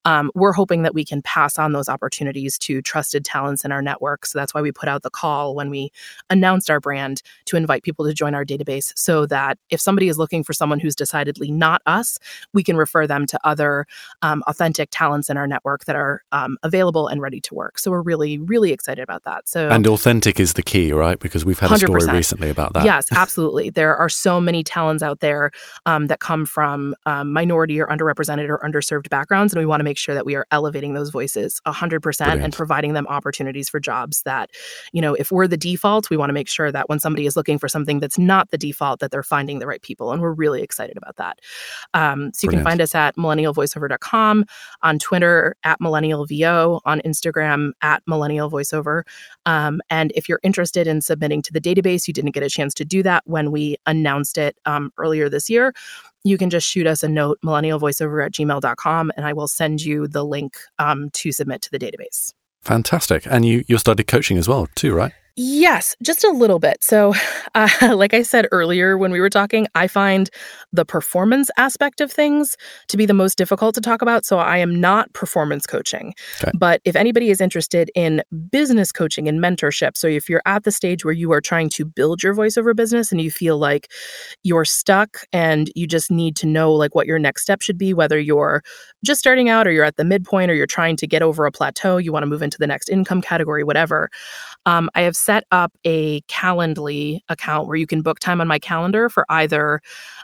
Um, 0.03 0.31
we're 0.35 0.51
hoping 0.51 0.83
that 0.83 0.93
we 0.93 1.05
can 1.05 1.21
pass 1.21 1.57
on 1.57 1.71
those 1.71 1.87
opportunities 1.87 2.57
to 2.59 2.81
trusted 2.81 3.23
talents 3.23 3.63
in 3.63 3.71
our 3.71 3.81
network. 3.81 4.25
So 4.25 4.37
that's 4.37 4.53
why 4.53 4.61
we 4.61 4.71
put 4.71 4.89
out 4.89 5.03
the 5.03 5.09
call 5.09 5.55
when 5.55 5.69
we 5.69 5.91
announced 6.29 6.69
our 6.69 6.79
brand 6.79 7.21
to 7.45 7.55
invite 7.61 7.83
people 7.83 8.05
to 8.05 8.13
join 8.13 8.33
our 8.35 8.45
database 8.45 8.91
so 8.95 9.25
that 9.27 9.57
if 9.69 9.79
somebody 9.79 10.07
is 10.07 10.17
looking 10.17 10.43
for 10.43 10.53
someone 10.53 10.79
who's 10.79 10.95
decidedly 10.95 11.51
not 11.51 11.81
us, 11.85 12.17
we 12.53 12.63
can 12.63 12.75
refer 12.75 13.07
them 13.07 13.25
to 13.27 13.39
other 13.43 13.85
um, 14.21 14.43
authentic 14.47 14.89
talents 14.91 15.29
in 15.29 15.37
our 15.37 15.47
network 15.47 15.85
that 15.85 15.95
are 15.95 16.23
um, 16.31 16.57
available 16.63 17.07
and 17.07 17.21
ready 17.21 17.39
to 17.41 17.53
work. 17.53 17.79
So 17.79 17.91
we're 17.91 18.01
really, 18.01 18.37
really 18.37 18.71
excited 18.71 19.01
about 19.01 19.23
that. 19.23 19.47
So 19.47 19.69
and 19.69 19.85
authentic 19.87 20.39
is 20.39 20.53
the 20.53 20.63
key, 20.63 20.91
right? 20.91 21.19
Because 21.19 21.45
we've 21.45 21.59
had 21.59 21.71
a 21.71 21.77
story 21.77 22.01
100%. 22.01 22.13
recently 22.13 22.49
about 22.49 22.73
that. 22.73 22.83
Yes, 22.83 23.07
absolutely. 23.11 23.69
there 23.69 23.95
are 23.95 24.09
so 24.09 24.41
many 24.41 24.63
talents 24.63 25.03
out 25.03 25.19
there 25.19 25.51
um, 25.85 26.07
that 26.07 26.19
come 26.19 26.45
from 26.45 26.95
um, 27.05 27.31
minority 27.31 27.79
or 27.79 27.87
underrepresented 27.87 28.49
or 28.49 28.59
underserved 28.59 29.09
backgrounds, 29.09 29.53
and 29.53 29.59
we 29.59 29.65
want 29.65 29.79
to 29.79 29.83
make 29.83 29.97
sure 29.97 30.15
that 30.15 30.25
we 30.25 30.35
are 30.35 30.45
elevating 30.51 30.93
those 30.93 31.09
voices 31.09 31.61
100% 31.67 32.01
Brilliant. 32.01 32.43
and 32.43 32.53
providing 32.53 32.93
them 32.93 33.07
opportunities 33.07 33.69
for 33.69 33.79
jobs 33.79 34.23
that, 34.23 34.49
you 34.91 35.01
know, 35.01 35.13
if 35.13 35.31
we're 35.31 35.47
the 35.47 35.57
default, 35.57 36.09
we 36.09 36.17
want 36.17 36.29
to 36.29 36.33
make 36.33 36.49
sure 36.49 36.71
that 36.71 36.89
when 36.89 36.99
somebody 36.99 37.25
is 37.25 37.35
looking 37.35 37.50
for 37.57 37.67
something 37.67 37.99
that's 37.99 38.17
not 38.17 38.51
the 38.51 38.57
default, 38.57 38.99
that 38.99 39.11
they're 39.11 39.23
finding 39.23 39.59
the 39.59 39.67
right 39.67 39.81
people, 39.81 40.11
and 40.11 40.21
we're 40.21 40.31
really 40.31 40.61
excited 40.61 40.97
about 40.97 41.15
that. 41.17 41.39
Um, 41.93 42.31
so 42.33 42.45
you 42.45 42.51
can 42.51 42.63
find 42.63 42.81
us 42.81 42.95
at 42.95 43.15
millennialvoiceover.com, 43.15 44.45
on 44.81 44.99
Twitter 44.99 45.55
at 45.63 45.79
millennialvo, 45.79 46.81
on 46.85 47.01
Instagram 47.01 47.71
at 47.81 48.03
millennialvoiceover. 48.05 49.03
Um, 49.45 49.81
and 49.89 50.11
if 50.15 50.27
you're 50.29 50.39
interested 50.43 50.87
in 50.87 51.01
submitting 51.01 51.41
to 51.43 51.53
the 51.53 51.61
database, 51.61 52.07
you 52.07 52.13
didn't 52.13 52.31
get 52.31 52.43
a 52.43 52.49
chance 52.49 52.73
to 52.75 52.85
do 52.85 53.03
that 53.03 53.23
when 53.25 53.51
we 53.51 53.77
announced 53.85 54.37
it 54.37 54.57
um, 54.65 54.91
earlier 54.97 55.29
this 55.29 55.49
year. 55.49 55.73
You 56.23 56.37
can 56.37 56.49
just 56.49 56.67
shoot 56.67 56.85
us 56.85 57.01
a 57.01 57.09
note, 57.09 57.39
millennialvoiceover 57.43 58.25
at 58.25 58.33
gmail.com, 58.33 59.11
and 59.17 59.25
I 59.25 59.33
will 59.33 59.47
send 59.47 59.81
you 59.81 60.07
the 60.07 60.23
link 60.23 60.55
um, 60.77 61.09
to 61.13 61.31
submit 61.31 61.61
to 61.63 61.71
the 61.71 61.79
database. 61.79 62.33
Fantastic. 62.61 63.25
And 63.25 63.43
you, 63.43 63.63
you 63.67 63.77
started 63.79 64.03
coaching 64.05 64.37
as 64.37 64.47
well, 64.47 64.67
too, 64.75 64.93
right? 64.93 65.13
Yes, 65.35 65.95
just 66.01 66.23
a 66.23 66.29
little 66.29 66.59
bit. 66.59 66.83
So, 66.83 67.13
uh, 67.55 67.69
like 67.95 68.13
I 68.13 68.21
said 68.21 68.47
earlier 68.51 68.97
when 68.97 69.11
we 69.11 69.19
were 69.19 69.29
talking, 69.29 69.67
I 69.75 69.87
find 69.87 70.29
the 70.73 70.85
performance 70.85 71.49
aspect 71.57 72.01
of 72.01 72.11
things 72.11 72.55
to 72.87 72.97
be 72.97 73.05
the 73.05 73.13
most 73.13 73.37
difficult 73.37 73.75
to 73.75 73.81
talk 73.81 74.01
about. 74.01 74.25
So, 74.25 74.39
I 74.39 74.57
am 74.57 74.79
not 74.79 75.11
performance 75.13 75.65
coaching. 75.65 76.13
Okay. 76.41 76.51
But 76.57 76.81
if 76.85 76.95
anybody 76.95 77.29
is 77.29 77.41
interested 77.41 77.91
in 77.95 78.23
business 78.49 78.91
coaching 78.91 79.27
and 79.27 79.39
mentorship, 79.39 79.95
so 79.95 80.07
if 80.07 80.29
you're 80.29 80.41
at 80.45 80.63
the 80.63 80.71
stage 80.71 81.05
where 81.05 81.13
you 81.13 81.31
are 81.31 81.41
trying 81.41 81.69
to 81.69 81.85
build 81.85 82.23
your 82.23 82.35
voiceover 82.35 82.75
business 82.75 83.11
and 83.11 83.21
you 83.21 83.31
feel 83.31 83.57
like 83.57 83.91
you're 84.43 84.65
stuck 84.65 85.25
and 85.31 85.71
you 85.75 85.87
just 85.87 86.11
need 86.11 86.35
to 86.37 86.45
know 86.45 86.73
like 86.73 86.95
what 86.95 87.07
your 87.07 87.19
next 87.19 87.43
step 87.43 87.61
should 87.61 87.77
be, 87.77 87.93
whether 87.93 88.19
you're 88.19 88.63
just 89.03 89.19
starting 89.19 89.49
out 89.49 89.67
or 89.67 89.71
you're 89.71 89.85
at 89.85 89.97
the 89.97 90.03
midpoint 90.03 90.51
or 90.51 90.55
you're 90.55 90.65
trying 90.65 90.95
to 90.97 91.07
get 91.07 91.21
over 91.21 91.45
a 91.45 91.51
plateau, 91.51 91.97
you 91.97 92.11
want 92.11 92.23
to 92.23 92.27
move 92.27 92.41
into 92.41 92.57
the 92.57 92.67
next 92.67 92.89
income 92.89 93.21
category, 93.21 93.63
whatever. 93.63 94.09
Um, 94.65 94.89
I 94.95 95.01
have 95.01 95.15
set 95.15 95.45
up 95.51 95.73
a 95.85 96.21
Calendly 96.21 97.19
account 97.29 97.67
where 97.67 97.77
you 97.77 97.87
can 97.87 98.01
book 98.01 98.19
time 98.19 98.41
on 98.41 98.47
my 98.47 98.59
calendar 98.59 99.09
for 99.09 99.25
either 99.29 99.81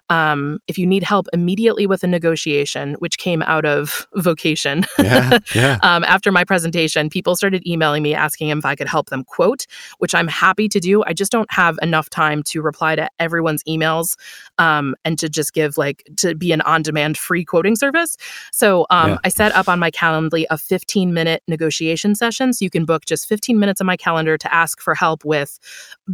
um, 0.10 0.60
if 0.68 0.78
you 0.78 0.86
need 0.86 1.04
help 1.04 1.28
immediately 1.34 1.86
with 1.86 2.04
a 2.04 2.08
negotiation, 2.08 2.94
which 3.00 3.18
came 3.18 3.42
out 3.44 3.66
of 3.66 4.08
vocation. 4.16 4.86
Yeah, 4.98 5.40
yeah. 5.54 5.80
um, 5.84 6.04
after 6.04 6.32
my 6.32 6.44
presentation, 6.44 7.10
people 7.10 7.36
started 7.36 7.66
emailing 7.68 8.04
me 8.04 8.14
asking 8.14 8.50
if 8.50 8.66
I 8.66 8.76
could 8.76 8.88
help 8.88 9.10
them 9.10 9.24
quote, 9.24 9.66
which 9.98 10.16
I'm 10.16 10.28
happy 10.28 10.70
to 10.70 10.80
do. 10.80 11.04
I 11.04 11.14
just 11.14 11.32
don't 11.32 11.52
have 11.52 11.78
enough 11.82 12.10
time 12.10 12.44
to 12.44 12.62
reply 12.62 12.96
to 12.96 13.10
everyone's 13.20 13.64
emails 13.66 14.16
um, 14.58 14.96
and 15.06 15.18
to 15.20 15.30
just 15.30 15.54
give 15.54 15.78
like 15.78 16.08
to 16.18 16.36
be 16.36 16.52
an 16.52 16.62
on 16.62 16.82
demand 16.82 17.18
free 17.18 17.46
quoting 17.46 17.76
service. 17.76 18.18
So 18.52 18.86
um, 18.90 19.12
Yeah. 19.12 19.18
I 19.24 19.30
set 19.30 19.52
up 19.54 19.68
on 19.70 19.80
my 19.80 19.92
Calendly 19.92 20.46
a 20.50 20.58
15 20.58 21.14
minute 21.14 21.44
negotiation 21.48 22.16
session. 22.16 22.54
So 22.54 22.64
you 22.64 22.70
can 22.70 22.86
book 22.86 23.06
just 23.06 23.28
15 23.28 23.60
minutes 23.60 23.82
on 23.82 23.88
my 23.88 23.98
calendar 23.98 24.38
to 24.38 24.54
ask 24.54 24.80
for 24.82 24.96
help 24.96 25.24
with 25.26 25.60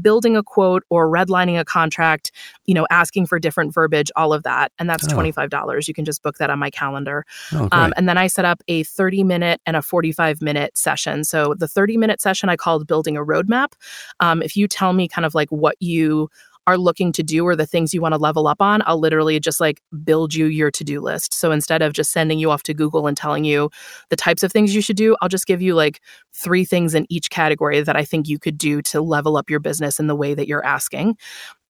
building 0.02 0.36
a 0.36 0.44
quote 0.44 0.84
or 0.90 1.08
redlining 1.10 1.60
a 1.60 1.66
contract, 1.66 2.32
you 2.66 2.74
know, 2.74 2.88
asking 2.90 3.26
for 3.28 3.40
different 3.40 3.74
verbiage, 3.74 4.12
all 4.16 4.34
of 4.34 4.44
that. 4.44 4.72
And 4.80 4.90
that's 4.90 5.06
Oh. 5.12 5.16
$25. 5.16 5.88
You 5.88 5.94
can 5.94 6.06
just 6.06 6.24
book 6.24 6.38
that 6.38 6.50
on 6.50 6.60
my 6.60 6.70
calendar. 6.70 7.26
Oh, 7.54 7.68
Um, 7.72 7.94
and 7.98 8.08
then 8.10 8.18
I 8.18 8.28
set 8.28 8.46
up 8.46 8.62
a 8.68 8.84
30 8.84 9.24
minute 9.24 9.62
and 9.66 9.76
a 9.76 9.82
45 9.82 10.42
minute 10.42 10.78
session. 10.78 11.24
So 11.24 11.54
the 11.58 11.68
30 11.68 11.98
minute 11.98 12.22
session 12.22 12.50
I 12.50 12.56
called 12.56 12.88
Building 12.88 13.18
a 13.18 13.22
Roadmap. 13.22 13.74
Um, 14.20 14.42
if 14.42 14.56
you 14.58 14.68
tell 14.68 14.94
me 14.94 15.08
kind 15.08 15.26
of 15.26 15.36
like 15.36 15.50
what 15.52 15.76
you 15.80 16.30
are 16.68 16.78
looking 16.78 17.12
to 17.14 17.24
do 17.24 17.46
or 17.46 17.56
the 17.56 17.66
things 17.66 17.94
you 17.94 18.02
want 18.02 18.14
to 18.14 18.18
level 18.18 18.48
up 18.48 18.62
on, 18.62 18.82
I'll 18.86 19.00
literally 19.00 19.40
just 19.40 19.60
like 19.60 19.82
build 20.04 20.34
you 20.34 20.46
your 20.46 20.72
to 20.72 20.84
do 20.84 21.02
list. 21.02 21.34
So 21.34 21.52
instead 21.52 21.82
of 21.82 21.94
just 21.94 22.12
sending 22.12 22.40
you 22.40 22.52
off 22.52 22.64
to 22.64 22.74
Google 22.74 23.08
and 23.08 23.18
telling 23.18 23.44
you 23.44 23.70
the 24.10 24.16
types 24.16 24.44
of 24.44 24.52
things 24.52 24.74
you 24.74 24.82
should 24.82 24.96
do, 24.96 25.16
I'll 25.22 25.30
just 25.30 25.46
give 25.48 25.62
you 25.62 25.76
like 25.76 26.00
three 26.34 26.66
things 26.66 26.96
in 26.96 27.06
each 27.10 27.30
category 27.30 27.82
that 27.82 27.96
I 27.96 28.06
think 28.06 28.28
you 28.28 28.40
could 28.40 28.58
do 28.58 28.82
to 28.84 29.02
level 29.02 29.38
up 29.38 29.50
your 29.50 29.60
business 29.60 30.00
in 30.00 30.08
the 30.08 30.16
way 30.16 30.34
that 30.34 30.48
you're 30.48 30.66
asking. 30.66 31.18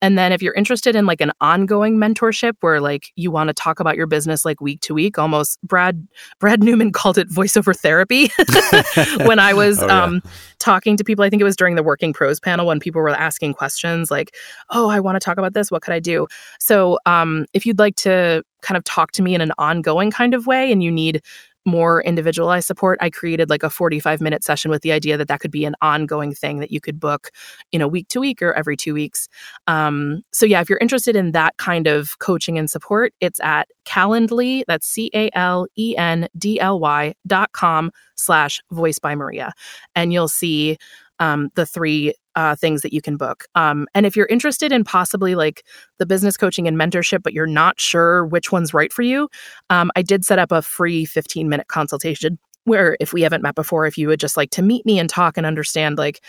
And 0.04 0.18
then 0.18 0.34
if 0.34 0.42
you're 0.42 0.54
interested 0.54 0.98
in 0.98 1.06
like 1.06 1.22
an 1.22 1.32
ongoing 1.40 1.96
mentorship 1.98 2.56
where 2.60 2.82
like 2.82 3.14
you 3.16 3.32
want 3.32 3.48
to 3.48 3.54
talk 3.54 3.80
about 3.80 3.96
your 3.96 4.06
business 4.06 4.44
like 4.44 4.60
week 4.60 4.82
to 4.82 4.94
week, 4.94 5.18
almost 5.18 5.62
Brad 5.64 6.06
Brad 6.40 6.62
Newman 6.62 6.92
called 7.00 7.18
it 7.18 7.30
voiceover 7.30 7.74
therapy 7.74 8.30
when 9.26 9.40
I 9.40 9.54
was 9.54 9.80
Oh, 9.82 9.88
yeah. 9.88 10.04
um 10.04 10.22
talking 10.60 10.98
to 10.98 11.04
people. 11.06 11.24
I 11.24 11.30
think 11.30 11.42
it 11.42 11.46
was 11.46 11.56
during 11.56 11.76
the 11.76 11.84
working 11.84 12.12
pros 12.12 12.40
panel 12.42 12.66
when 12.68 12.82
people 12.82 13.02
were 13.02 13.10
asking 13.10 13.54
questions 13.54 14.12
like, 14.12 14.36
"Oh, 14.72 14.90
I 14.90 15.00
want 15.00 15.16
to 15.16 15.20
talk 15.22 15.38
about 15.38 15.54
this. 15.54 15.72
What 15.72 15.82
could 15.82 15.94
I 15.94 16.00
do?" 16.02 16.28
So, 16.60 17.00
um 17.06 17.46
if 17.54 17.66
you'd 17.66 17.80
like 17.80 17.96
to 17.96 18.44
kind 18.62 18.78
of 18.78 18.84
talk 18.84 19.14
to 19.14 19.22
me 19.22 19.34
in 19.36 19.42
an 19.42 19.54
ongoing 19.58 20.12
kind 20.12 20.34
of 20.34 20.48
way 20.48 20.70
and 20.72 20.84
you 20.84 20.92
need 20.92 21.22
more 21.66 22.02
individualized 22.04 22.68
support, 22.68 23.00
I 23.02 23.10
created 23.10 23.50
like 23.50 23.64
a 23.64 23.70
45 23.70 24.22
minute 24.22 24.44
session 24.44 24.72
with 24.72 24.82
the 24.82 24.92
idea 24.92 25.18
that 25.18 25.28
that 25.28 25.40
could 25.40 25.52
be 25.52 25.66
an 25.66 25.76
ongoing 25.82 26.34
thing 26.34 26.60
that 26.60 26.72
you 26.72 26.82
could 26.82 27.00
book, 27.00 27.32
you 27.72 27.80
know, 27.80 27.88
week 27.88 28.08
to 28.10 28.20
week 28.20 28.42
or 28.42 28.54
every 28.54 28.76
two 28.76 28.94
weeks. 28.94 29.28
Um, 29.68 30.24
so 30.32 30.46
yeah, 30.46 30.62
if 30.62 30.70
you're 30.70 30.80
interested 30.80 31.16
in 31.16 31.32
that 31.32 31.58
kind 31.58 31.88
of 31.88 32.20
coaching 32.20 32.58
and 32.58 32.70
support, 32.70 33.14
it's 33.20 33.40
at 33.40 33.70
Calendly, 33.86 34.64
that's 34.68 34.88
C 34.88 35.10
A 35.14 35.30
L 35.34 35.68
E 35.78 35.96
N 35.98 36.28
D 36.38 36.60
L 36.60 36.80
Y 36.80 37.14
dot 37.28 37.52
com 37.54 37.92
slash 38.16 38.62
voice 38.72 39.00
by 39.00 39.16
Maria. 39.16 39.54
And 39.96 40.14
you'll 40.14 40.28
see 40.28 40.78
um, 41.20 41.50
the 41.56 41.66
three 41.66 42.14
uh, 42.36 42.56
things 42.56 42.82
that 42.82 42.94
you 42.94 43.02
can 43.02 43.18
book. 43.18 43.46
Um, 43.56 43.88
and 43.94 44.06
if 44.06 44.16
you're 44.16 44.28
interested 44.28 44.72
in 44.72 44.84
possibly 44.84 45.36
like 45.36 45.64
the 46.00 46.06
business 46.06 46.38
coaching 46.38 46.68
and 46.68 46.78
mentorship, 46.78 47.22
but 47.24 47.34
you're 47.34 47.46
not 47.46 47.80
sure 47.80 48.26
which 48.26 48.52
one's 48.52 48.74
right 48.74 48.92
for 48.92 49.04
you, 49.04 49.30
um, 49.70 49.92
I 49.96 50.02
did 50.02 50.26
set 50.26 50.40
up 50.40 50.52
a 50.52 50.62
free 50.62 51.06
15 51.06 51.48
minute 51.48 51.68
consultation 51.68 52.40
where 52.66 52.96
if 53.00 53.14
we 53.14 53.22
haven't 53.22 53.42
met 53.42 53.56
before, 53.56 53.86
if 53.86 53.98
you 53.98 54.08
would 54.08 54.20
just 54.20 54.38
like 54.38 54.50
to 54.52 54.62
meet 54.62 54.86
me 54.86 54.98
and 54.98 55.10
talk 55.10 55.38
and 55.38 55.46
understand 55.46 55.98
like 55.98 56.24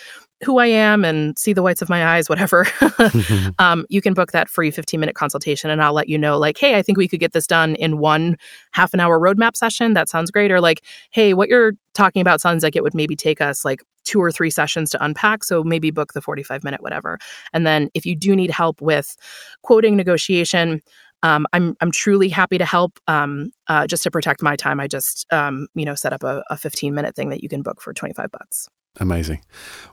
who 0.45 0.59
I 0.59 0.67
am 0.67 1.05
and 1.05 1.39
see 1.39 1.53
the 1.53 1.63
whites 1.63 1.83
of 1.83 1.89
my 1.89 2.07
eyes, 2.07 2.29
whatever, 2.29 2.67
um, 3.59 3.87
you 3.89 4.01
can 4.01 4.15
book 4.15 4.33
that 4.33 4.49
free 4.49 4.71
15 4.71 5.01
minute 5.01 5.15
consultation 5.15 5.71
and 5.71 5.83
I'll 5.83 5.93
let 5.93 6.09
you 6.09 6.19
know, 6.19 6.39
like, 6.39 6.59
hey, 6.59 6.77
I 6.77 6.83
think 6.83 6.99
we 6.99 7.09
could 7.09 7.21
get 7.21 7.33
this 7.33 7.47
done 7.47 7.75
in 7.77 7.99
one 7.99 8.37
half 8.73 8.95
an 8.95 9.01
hour 9.01 9.19
roadmap 9.19 9.57
session. 9.57 9.95
That 9.95 10.09
sounds 10.09 10.31
great. 10.31 10.51
Or 10.51 10.61
like, 10.61 10.85
hey, 11.11 11.35
what 11.35 11.49
you're 11.49 11.73
talking 11.95 12.23
about 12.23 12.41
sounds 12.41 12.63
like 12.63 12.77
it 12.77 12.83
would 12.83 12.95
maybe 12.95 13.17
take 13.17 13.41
us 13.41 13.65
like 13.65 13.83
two 14.05 14.21
or 14.21 14.31
three 14.31 14.51
sessions 14.51 14.91
to 14.91 15.05
unpack. 15.05 15.45
So 15.45 15.65
maybe 15.65 15.91
book 15.91 16.13
the 16.13 16.21
45 16.21 16.63
minute, 16.63 16.83
whatever. 16.83 17.19
And 17.53 17.67
then 17.67 17.89
if 17.95 18.05
you 18.05 18.15
do 18.15 18.37
need 18.37 18.51
help 18.51 18.81
with 18.81 19.17
quoting 19.63 19.97
negotiation, 19.97 20.81
um, 21.23 21.47
I'm 21.55 21.75
I'm 21.81 21.91
truly 21.91 22.29
happy 22.29 22.59
to 22.59 22.67
help. 22.67 23.01
Um, 23.09 23.51
uh, 23.67 23.87
just 23.87 24.03
to 24.03 24.11
protect 24.11 24.43
my 24.43 24.57
time, 24.57 24.79
I 24.79 24.87
just 24.87 25.27
um, 25.33 25.69
you 25.75 25.87
know 25.87 25.95
set 25.95 26.13
up 26.13 26.23
a, 26.23 26.45
a 26.51 26.57
15 26.59 26.95
minute 26.95 27.17
thing 27.17 27.31
that 27.31 27.43
you 27.43 27.49
can 27.49 27.63
book 27.63 27.81
for 27.81 27.95
25 27.95 28.31
bucks. 28.31 28.69
Amazing. 29.01 29.41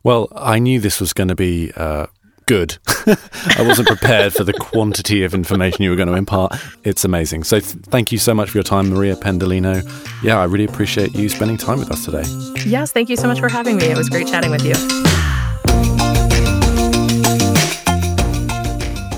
Well, 0.03 0.27
I 0.35 0.59
knew 0.59 0.79
this 0.79 0.99
was 0.99 1.13
going 1.13 1.29
to 1.29 1.35
be 1.35 1.71
uh, 1.75 2.07
good. 2.45 2.77
I 3.57 3.63
wasn't 3.65 3.87
prepared 3.87 4.33
for 4.33 4.43
the 4.43 4.53
quantity 4.53 5.23
of 5.23 5.33
information 5.33 5.83
you 5.83 5.89
were 5.89 5.95
going 5.95 6.09
to 6.09 6.15
impart. 6.15 6.55
It's 6.83 7.03
amazing. 7.05 7.43
So 7.43 7.59
th- 7.59 7.85
thank 7.85 8.11
you 8.11 8.17
so 8.17 8.33
much 8.33 8.49
for 8.51 8.57
your 8.57 8.63
time, 8.63 8.89
Maria 8.89 9.15
Pendolino. 9.15 9.81
Yeah, 10.23 10.39
I 10.39 10.43
really 10.45 10.65
appreciate 10.65 11.15
you 11.15 11.29
spending 11.29 11.57
time 11.57 11.79
with 11.79 11.91
us 11.91 12.05
today. 12.05 12.23
Yes, 12.69 12.91
thank 12.91 13.09
you 13.09 13.15
so 13.15 13.27
much 13.27 13.39
for 13.39 13.49
having 13.49 13.77
me. 13.77 13.85
It 13.85 13.97
was 13.97 14.09
great 14.09 14.27
chatting 14.27 14.51
with 14.51 14.65
you. 14.65 14.73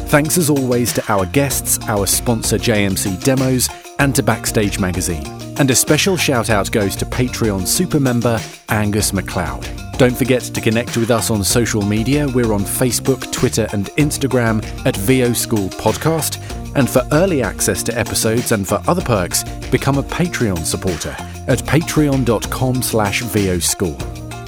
Thanks 0.08 0.38
as 0.38 0.48
always 0.50 0.94
to 0.94 1.12
our 1.12 1.26
guests, 1.26 1.80
our 1.88 2.06
sponsor 2.06 2.58
JMC 2.60 3.24
Demos, 3.24 3.68
and 4.00 4.16
to 4.16 4.24
Backstage 4.24 4.80
Magazine. 4.80 5.26
And 5.58 5.70
a 5.70 5.76
special 5.76 6.18
shout 6.18 6.50
out 6.50 6.72
goes 6.72 6.96
to 6.98 7.06
Patreon 7.06 7.68
super 7.68 8.00
member 8.00 8.40
Angus 8.70 9.12
McLeod. 9.12 9.98
Don't 9.98 10.18
forget 10.18 10.42
to 10.42 10.62
connect 10.62 10.98
with 10.98 11.12
us 11.12 11.30
on 11.30 11.44
social 11.44 11.82
media. 11.84 12.28
We're 12.28 12.54
on 12.54 12.62
Facebook, 12.62 13.32
Twitter, 13.32 13.68
and 13.72 13.86
Instagram 13.98 14.64
at 14.86 14.98
VO 14.98 15.34
School 15.34 15.70
Podcast. 15.70 16.42
And 16.76 16.90
for 16.90 17.08
early 17.12 17.44
access 17.44 17.84
to 17.84 17.98
episodes 17.98 18.52
and 18.52 18.68
for 18.68 18.82
other 18.88 19.04
perks, 19.04 19.44
become 19.70 20.00
a 20.00 20.04
Patreon 20.04 20.66
supporter 20.66 21.16
at 21.48 21.60
patreon.com 21.60 22.82
slash 22.82 23.22
VO 23.22 23.60
School. 23.60 23.98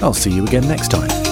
I'll 0.02 0.12
see 0.12 0.32
you 0.32 0.44
again 0.44 0.66
next 0.66 0.90
time. 0.90 1.25